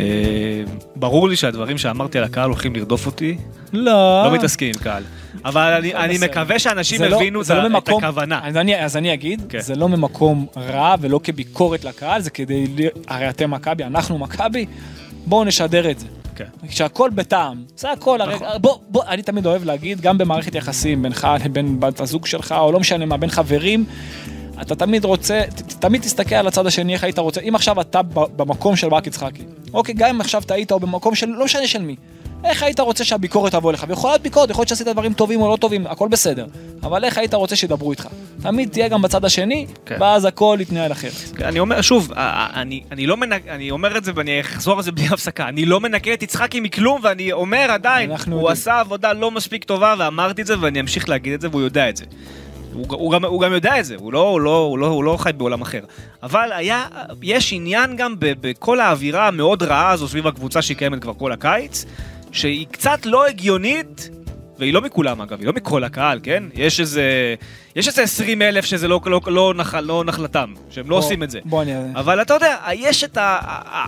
ברור 0.96 1.28
לי 1.28 1.36
שהדברים 1.36 1.78
שאמרתי 1.78 2.18
על 2.18 2.24
הקהל 2.24 2.44
הולכים 2.48 2.74
לרדוף 2.76 3.06
אותי, 3.06 3.36
לא. 3.72 4.22
לא 4.26 4.34
מתעסקים 4.34 4.68
עם 4.68 4.82
קהל. 4.82 5.02
אבל 5.44 5.72
אני, 5.72 5.94
אני. 5.94 6.18
מקווה 6.20 6.58
שאנשים 6.58 6.98
זה 6.98 7.08
לא- 7.08 7.16
הבינו 7.16 7.42
זה 7.44 7.52
את 7.52 7.58
לא 7.58 7.62
ה- 7.62 7.66
את 7.66 7.70
ממקום- 7.72 8.04
הכוונה. 8.04 8.40
אז 8.44 8.56
אני, 8.56 8.84
אז 8.84 8.96
אני 8.96 9.14
אגיד, 9.14 9.42
כן. 9.48 9.60
זה 9.60 9.74
לא 9.74 9.88
ממקום 9.88 10.46
רע 10.56 10.94
ולא 11.00 11.20
כביקורת 11.24 11.84
לקהל, 11.84 12.20
זה 12.20 12.30
כדי, 12.30 12.66
הרי 13.08 13.28
אתם 13.30 13.50
מכבי, 13.50 13.84
אנחנו 13.84 14.18
מכבי, 14.18 14.66
בואו 15.26 15.44
נשדר 15.44 15.90
את 15.90 15.98
זה. 15.98 16.06
כן. 16.36 16.44
כשהכל 16.68 17.10
בטעם, 17.14 17.62
זה 17.76 17.92
הכל, 17.92 18.20
הרי, 18.20 18.34
נכון. 18.34 18.48
בוא, 18.60 18.78
בוא, 18.88 19.02
אני 19.08 19.22
תמיד 19.22 19.46
אוהב 19.46 19.64
להגיד, 19.64 20.00
גם 20.00 20.18
במערכת 20.18 20.54
יחסים 20.54 21.02
בינך 21.02 21.28
לבין 21.44 21.80
בת 21.80 22.00
הזוג 22.00 22.26
שלך, 22.26 22.54
או 22.58 22.72
לא 22.72 22.80
משנה 22.80 23.06
מה, 23.06 23.16
בין 23.16 23.30
חברים, 23.30 23.84
אתה 24.62 24.74
תמיד 24.74 25.04
רוצה, 25.04 25.42
ת- 25.54 25.72
תמיד 25.80 26.02
תסתכל 26.02 26.34
על 26.34 26.46
הצד 26.46 26.66
השני, 26.66 26.92
איך 26.94 27.04
היית 27.04 27.18
רוצה, 27.18 27.40
אם 27.40 27.54
עכשיו 27.54 27.80
אתה 27.80 28.00
במקום 28.12 28.76
של 28.76 28.88
ברק 28.88 29.06
יצחקי, 29.06 29.42
אוקיי, 29.74 29.94
גם 29.94 30.08
אם 30.08 30.20
עכשיו 30.20 30.42
טעית 30.46 30.72
או 30.72 30.80
במקום 30.80 31.14
של, 31.14 31.26
לא 31.26 31.44
משנה 31.44 31.66
של 31.66 31.82
מי, 31.82 31.96
איך 32.44 32.62
היית 32.62 32.80
רוצה 32.80 33.04
שהביקורת 33.04 33.52
תבוא 33.52 33.70
אליך? 33.70 33.84
ויכולה 33.88 34.12
להיות 34.12 34.22
ביקורת, 34.22 34.50
יכול 34.50 34.62
להיות 34.62 34.68
שעשית 34.68 34.86
דברים 34.86 35.12
טובים 35.12 35.40
או 35.40 35.50
לא 35.50 35.56
טובים, 35.56 35.86
הכל 35.86 36.08
בסדר, 36.08 36.46
אבל 36.82 37.04
איך 37.04 37.18
היית 37.18 37.34
רוצה 37.34 37.56
שידברו 37.56 37.90
איתך? 37.90 38.08
תמיד 38.42 38.68
תהיה 38.68 38.88
גם 38.88 39.02
בצד 39.02 39.24
השני, 39.24 39.66
כן. 39.86 39.96
ואז 40.00 40.24
הכל 40.24 40.58
יתנהל 40.60 40.92
אחרת. 40.92 41.12
אני 41.44 41.58
אומר, 41.58 41.80
שוב, 41.80 42.12
אני, 42.16 42.82
אני 42.92 43.06
לא 43.06 43.16
מנק... 43.16 43.42
אני 43.48 43.70
אומר 43.70 43.96
את 43.98 44.04
זה 44.04 44.12
ואני 44.14 44.40
אחזור 44.40 44.76
על 44.76 44.82
זה 44.82 44.92
בלי 44.92 45.06
הפסקה. 45.06 45.48
אני 45.48 45.64
לא 45.66 45.80
מנקה 45.80 46.12
את 46.12 46.22
יצחקי 46.22 46.60
מכלום, 46.60 47.00
ואני 47.02 47.32
אומר 47.32 47.66
עדיין, 47.70 48.10
הוא 48.10 48.18
יודעים. 48.18 48.46
עשה 48.46 48.80
עבודה 48.80 49.12
לא 49.12 49.30
מספיק 49.30 49.64
טובה, 49.64 49.94
ואמרתי 49.98 50.42
את 50.42 50.46
זה, 50.46 50.54
ואני 50.60 50.80
אמשיך 50.80 51.08
להגיד 51.08 51.32
את 51.32 51.40
זה, 51.40 51.48
והוא 51.50 51.62
יודע 51.62 51.88
את 51.88 51.96
זה. 51.96 52.04
הוא, 52.78 52.86
הוא, 52.90 53.12
גם, 53.12 53.24
הוא 53.24 53.40
גם 53.40 53.52
יודע 53.52 53.80
את 53.80 53.84
זה, 53.84 53.96
הוא 53.98 54.12
לא, 54.12 54.28
הוא, 54.28 54.40
לא, 54.40 54.56
הוא, 54.56 54.78
לא, 54.78 54.86
הוא 54.86 55.04
לא 55.04 55.16
חי 55.16 55.30
בעולם 55.36 55.62
אחר. 55.62 55.80
אבל 56.22 56.52
היה, 56.52 56.86
יש 57.22 57.52
עניין 57.52 57.96
גם 57.96 58.14
ב, 58.18 58.32
בכל 58.40 58.80
האווירה 58.80 59.28
המאוד 59.28 59.62
רעה 59.62 59.90
הזו 59.90 60.08
סביב 60.08 60.26
הקבוצה 60.26 60.62
שהיא 60.62 60.76
קיימת 60.76 61.02
כבר 61.02 61.14
כל 61.14 61.32
הקיץ, 61.32 61.84
שהיא 62.32 62.66
קצת 62.70 63.06
לא 63.06 63.26
הגיונית, 63.26 64.10
והיא 64.58 64.74
לא 64.74 64.80
מכולם 64.80 65.20
אגב, 65.20 65.38
היא 65.38 65.46
לא 65.46 65.52
מכל 65.52 65.84
הקהל, 65.84 66.20
כן? 66.22 66.44
יש 66.54 66.80
איזה, 66.80 67.34
יש 67.76 67.88
איזה 67.88 68.02
20 68.02 68.42
אלף 68.42 68.64
שזה 68.64 68.88
לא, 68.88 69.00
לא, 69.06 69.20
לא, 69.26 69.52
נחל, 69.56 69.80
לא 69.80 70.02
נחלתם, 70.06 70.52
שהם 70.70 70.90
לא 70.90 70.96
בוא- 70.96 71.04
עושים 71.04 71.22
את 71.22 71.30
זה. 71.30 71.40
בוא 71.44 71.62
אני... 71.62 71.72
אבל 71.94 72.22
אתה 72.22 72.34
יודע, 72.34 72.56
יש 72.74 73.04
את 73.04 73.16
ה... 73.16 73.38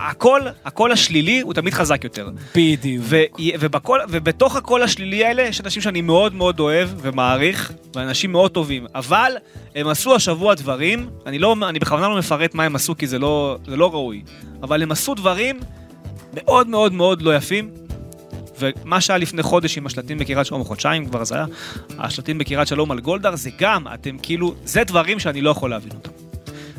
הקול, 0.09 0.41
הקול 0.65 0.91
השלילי 0.91 1.39
הוא 1.41 1.53
תמיד 1.53 1.73
חזק 1.73 2.03
יותר. 2.03 2.29
בדיוק. 2.55 3.03
ו- 3.07 3.21
ובקול, 3.59 3.99
ובתוך 4.09 4.55
הקול 4.55 4.83
השלילי 4.83 5.25
האלה 5.25 5.41
יש 5.41 5.61
אנשים 5.61 5.81
שאני 5.81 6.01
מאוד 6.01 6.35
מאוד 6.35 6.59
אוהב 6.59 6.89
ומעריך, 7.01 7.71
ואנשים 7.95 8.31
מאוד 8.31 8.51
טובים, 8.51 8.85
אבל 8.95 9.31
הם 9.75 9.87
עשו 9.87 10.15
השבוע 10.15 10.53
דברים, 10.55 11.09
אני, 11.25 11.39
לא, 11.39 11.55
אני 11.69 11.79
בכוונה 11.79 12.07
לא 12.07 12.17
מפרט 12.17 12.53
מה 12.55 12.63
הם 12.63 12.75
עשו 12.75 12.97
כי 12.97 13.07
זה 13.07 13.19
לא, 13.19 13.57
זה 13.67 13.75
לא 13.75 13.91
ראוי, 13.91 14.21
אבל 14.63 14.83
הם 14.83 14.91
עשו 14.91 15.15
דברים 15.15 15.59
מאוד 16.33 16.67
מאוד 16.67 16.93
מאוד 16.93 17.21
לא 17.21 17.35
יפים, 17.35 17.69
ומה 18.61 19.01
שהיה 19.01 19.17
לפני 19.17 19.43
חודש 19.43 19.77
עם 19.77 19.85
השלטים 19.85 20.17
בקריית 20.17 20.45
שלום, 20.45 20.63
חודשיים 20.63 21.05
כבר 21.05 21.23
זה 21.23 21.35
היה, 21.35 21.45
השלטים 21.99 22.37
בקריית 22.37 22.67
שלום 22.67 22.91
על 22.91 22.99
גולדהר, 22.99 23.35
זה 23.35 23.49
גם, 23.59 23.87
אתם 23.93 24.17
כאילו, 24.21 24.55
זה 24.65 24.83
דברים 24.83 25.19
שאני 25.19 25.41
לא 25.41 25.49
יכול 25.49 25.69
להבין 25.69 25.91
אותם. 25.91 26.11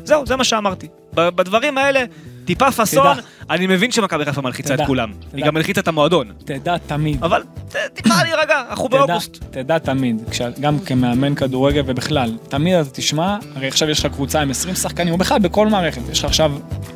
זהו, 0.03 0.25
זה 0.25 0.35
מה 0.35 0.43
שאמרתי. 0.43 0.87
בדברים 1.13 1.77
האלה, 1.77 2.03
טיפה 2.45 2.71
פאסון. 2.71 3.17
אני 3.49 3.67
מבין 3.67 3.91
שמכבי 3.91 4.25
חיפה 4.25 4.41
מלחיצה 4.41 4.73
את. 4.73 4.79
כולם. 4.87 5.11
היא 5.33 5.45
גם 5.45 5.53
מלחיצה 5.53 5.81
את 5.81 5.87
המועדון. 5.87 6.31
תדע 6.45 6.77
תמיד. 6.77 7.23
אבל 7.23 7.43
ט- 7.69 7.75
טיפה 7.93 8.23
להירגע, 8.23 8.63
אנחנו 8.69 8.89
באוגוסט. 8.89 9.37
תדע 9.51 9.77
תמיד, 9.79 10.21
גם 10.59 10.79
כמאמן 10.79 11.35
כדורגל 11.35 11.81
ובכלל, 11.85 12.37
תמיד 12.49 12.75
אתה 12.75 12.89
תשמע, 12.89 13.37
הרי 13.55 13.67
עכשיו 13.67 13.89
יש 13.89 13.99
לך 14.05 14.11
קבוצה 14.13 14.41
עם 14.41 14.49
20 14.49 14.75
שחקנים, 14.75 15.13
או 15.13 15.17
בכלל 15.17 15.39
בכל 15.39 15.67
מערכת, 15.67 16.01
יש 16.11 16.19
לך 16.19 16.25
עכשיו 16.25 16.51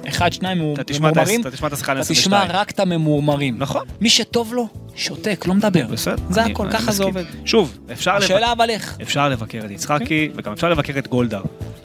אחד, 0.07 0.33
שניים 0.33 0.73
אתה 0.73 0.83
ממורמרים, 0.99 1.41
אתה 1.41 1.51
תשמע 1.51 1.67
את 1.67 1.73
השיחה 1.73 1.91
אתה 1.91 1.99
ל-22. 1.99 2.07
תשמע 2.13 2.43
רק 2.49 2.71
את 2.71 2.79
הממורמרים. 2.79 3.55
נכון. 3.57 3.81
מי 4.01 4.09
שטוב 4.09 4.53
לו, 4.53 4.67
שותק, 4.97 5.45
לא 5.47 5.53
מדבר. 5.53 5.85
בסדר. 5.91 6.15
זה 6.29 6.43
אני- 6.43 6.51
הכל, 6.51 6.63
אני 6.63 6.73
ככה 6.73 6.91
זה 6.91 7.05
מסכים. 7.05 7.07
עובד. 7.07 7.23
שוב, 7.45 7.77
אפשר 7.91 8.11
לבקר. 8.15 8.25
השאלה 8.25 8.51
אבל 8.51 8.69
איך. 8.69 8.97
אפשר 9.01 9.29
לבקר 9.29 9.59
את 9.65 9.71
יצחקי, 9.71 10.29
וגם 10.35 10.53
אפשר 10.53 10.69
לבקר 10.69 10.93
את 10.97 11.07
גולדהר. 11.07 11.43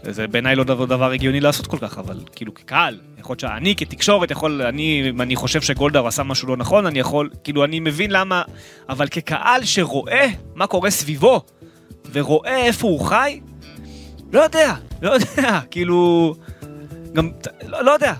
זה 0.09 0.27
בעיניי 0.27 0.57
לא 0.57 0.65
דבר, 0.65 0.85
דבר 0.85 1.11
הגיוני 1.11 1.41
לעשות 1.41 1.67
כל 1.67 1.79
כך, 1.81 1.99
אבל 1.99 2.21
כאילו 2.37 2.55
כקהל, 2.55 2.99
יכול 3.19 3.33
להיות 3.33 3.41
שאני 3.41 3.75
כתקשורת 3.77 4.31
יכול, 4.31 4.63
אני, 4.63 5.11
אם 5.11 5.21
אני 5.21 5.37
חושב 5.37 5.61
שגולדהר 5.63 6.07
עשה 6.07 6.23
משהו 6.23 6.49
לא 6.49 6.57
נכון, 6.57 6.87
אני 6.87 6.99
יכול, 6.99 7.31
כאילו 7.45 7.65
אני 7.65 7.81
מבין 7.81 8.11
למה, 8.11 8.43
אבל 8.89 9.09
כקהל 9.09 9.65
שרואה 9.65 10.27
מה 10.55 10.67
קורה 10.67 10.91
סביבו, 10.91 11.41
ורואה 12.13 12.57
איפה 12.57 12.87
הוא 12.89 13.01
חי, 13.01 13.41
לא 14.33 14.41
יודע, 14.41 14.75
לא 15.03 15.11
יודע, 15.11 15.61
כאילו, 15.71 16.35
גם, 17.13 17.31
לא, 17.67 17.85
לא 17.85 17.91
יודע. 17.91 18.13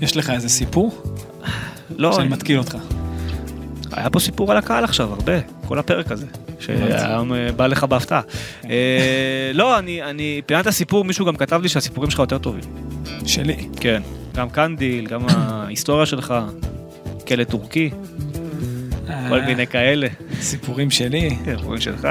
יש 0.00 0.16
לך 0.16 0.30
איזה 0.30 0.48
סיפור? 0.48 1.02
לא, 1.96 2.12
שאני 2.12 2.28
מתקיל 2.28 2.58
אותך. 2.58 2.76
היה 3.92 4.10
פה 4.10 4.20
סיפור 4.20 4.50
על 4.52 4.56
הקהל 4.58 4.84
עכשיו, 4.84 5.12
הרבה, 5.12 5.32
כל 5.68 5.78
הפרק 5.78 6.12
הזה, 6.12 6.26
שהיום 6.58 7.32
אה, 7.34 7.52
בא 7.52 7.66
לך 7.66 7.84
בהפתעה. 7.84 8.20
אה, 8.70 9.50
לא, 9.54 9.78
אני, 9.78 10.02
אני, 10.02 10.40
פינת 10.46 10.66
הסיפור, 10.66 11.04
מישהו 11.04 11.26
גם 11.26 11.36
כתב 11.36 11.60
לי 11.62 11.68
שהסיפורים 11.68 12.10
שלך 12.10 12.18
יותר 12.20 12.38
טובים. 12.38 12.62
שלי. 13.26 13.68
כן, 13.80 14.02
גם 14.34 14.50
קנדיל, 14.50 15.06
גם 15.06 15.20
ההיסטוריה 15.28 16.06
שלך, 16.06 16.34
כלא 17.28 17.44
טורקי, 17.44 17.90
כל 19.06 19.12
אה, 19.40 19.46
מיני 19.46 19.66
כאלה, 19.66 20.06
סיפורים 20.40 20.90
שלי. 20.90 21.36
סיפורים 21.56 21.80
שלך. 21.80 22.08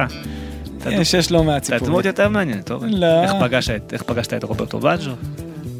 יש, 0.91 1.13
יש 1.13 1.31
לא 1.31 1.43
מעט 1.43 1.63
אתה 1.63 1.71
דמות 1.71 1.79
סיפורים. 1.85 2.05
יותר 2.07 2.29
מעניינת, 2.29 2.65
טוב. 2.65 2.83
לא. 2.87 3.23
איך 3.23 3.31
פגשת 3.39 3.81
את- 3.87 3.93
איך 3.93 4.03
פגשת 4.03 4.33
את 4.33 4.43
רוברטו 4.43 4.79
בג'ו? 4.79 5.11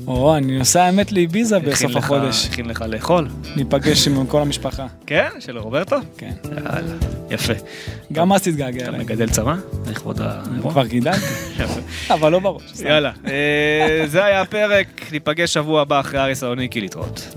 או, 0.08 0.36
אני 0.36 0.58
נוסע 0.58 0.84
האמת 0.84 1.12
לאביזה 1.12 1.60
בסוף 1.60 1.96
החודש. 1.96 2.48
הכין 2.52 2.66
לך 2.66 2.84
לאכול. 2.88 3.28
ניפגש 3.56 4.08
עם 4.08 4.26
כל 4.26 4.42
המשפחה. 4.42 4.88
כן? 5.08 5.28
של 5.40 5.58
רוברטו? 5.58 5.96
כן. 6.18 6.32
יאללה, 6.52 6.94
יפה. 7.30 7.54
גם 8.14 8.34
אז 8.34 8.42
תתגעגע 8.42 8.82
אתה 8.82 8.90
אליי. 8.90 9.00
מגדל 9.00 9.30
צמא? 9.30 9.54
לכבוד 9.92 10.22
האירוע? 10.22 10.72
כבר 10.72 10.86
גידלתי, 10.86 11.26
יפה. 11.64 11.80
אבל 12.14 12.32
לא 12.32 12.40
בראש. 12.40 12.64
יאללה, 12.86 13.12
אה, 13.28 14.04
זה 14.08 14.26
היה 14.26 14.42
הפרק, 14.42 14.88
ניפגש 15.12 15.54
שבוע 15.54 15.82
הבא 15.82 16.00
אחרי 16.00 16.20
אריס 16.20 16.44
האוניקי 16.44 16.82
להתראות. 16.82 17.36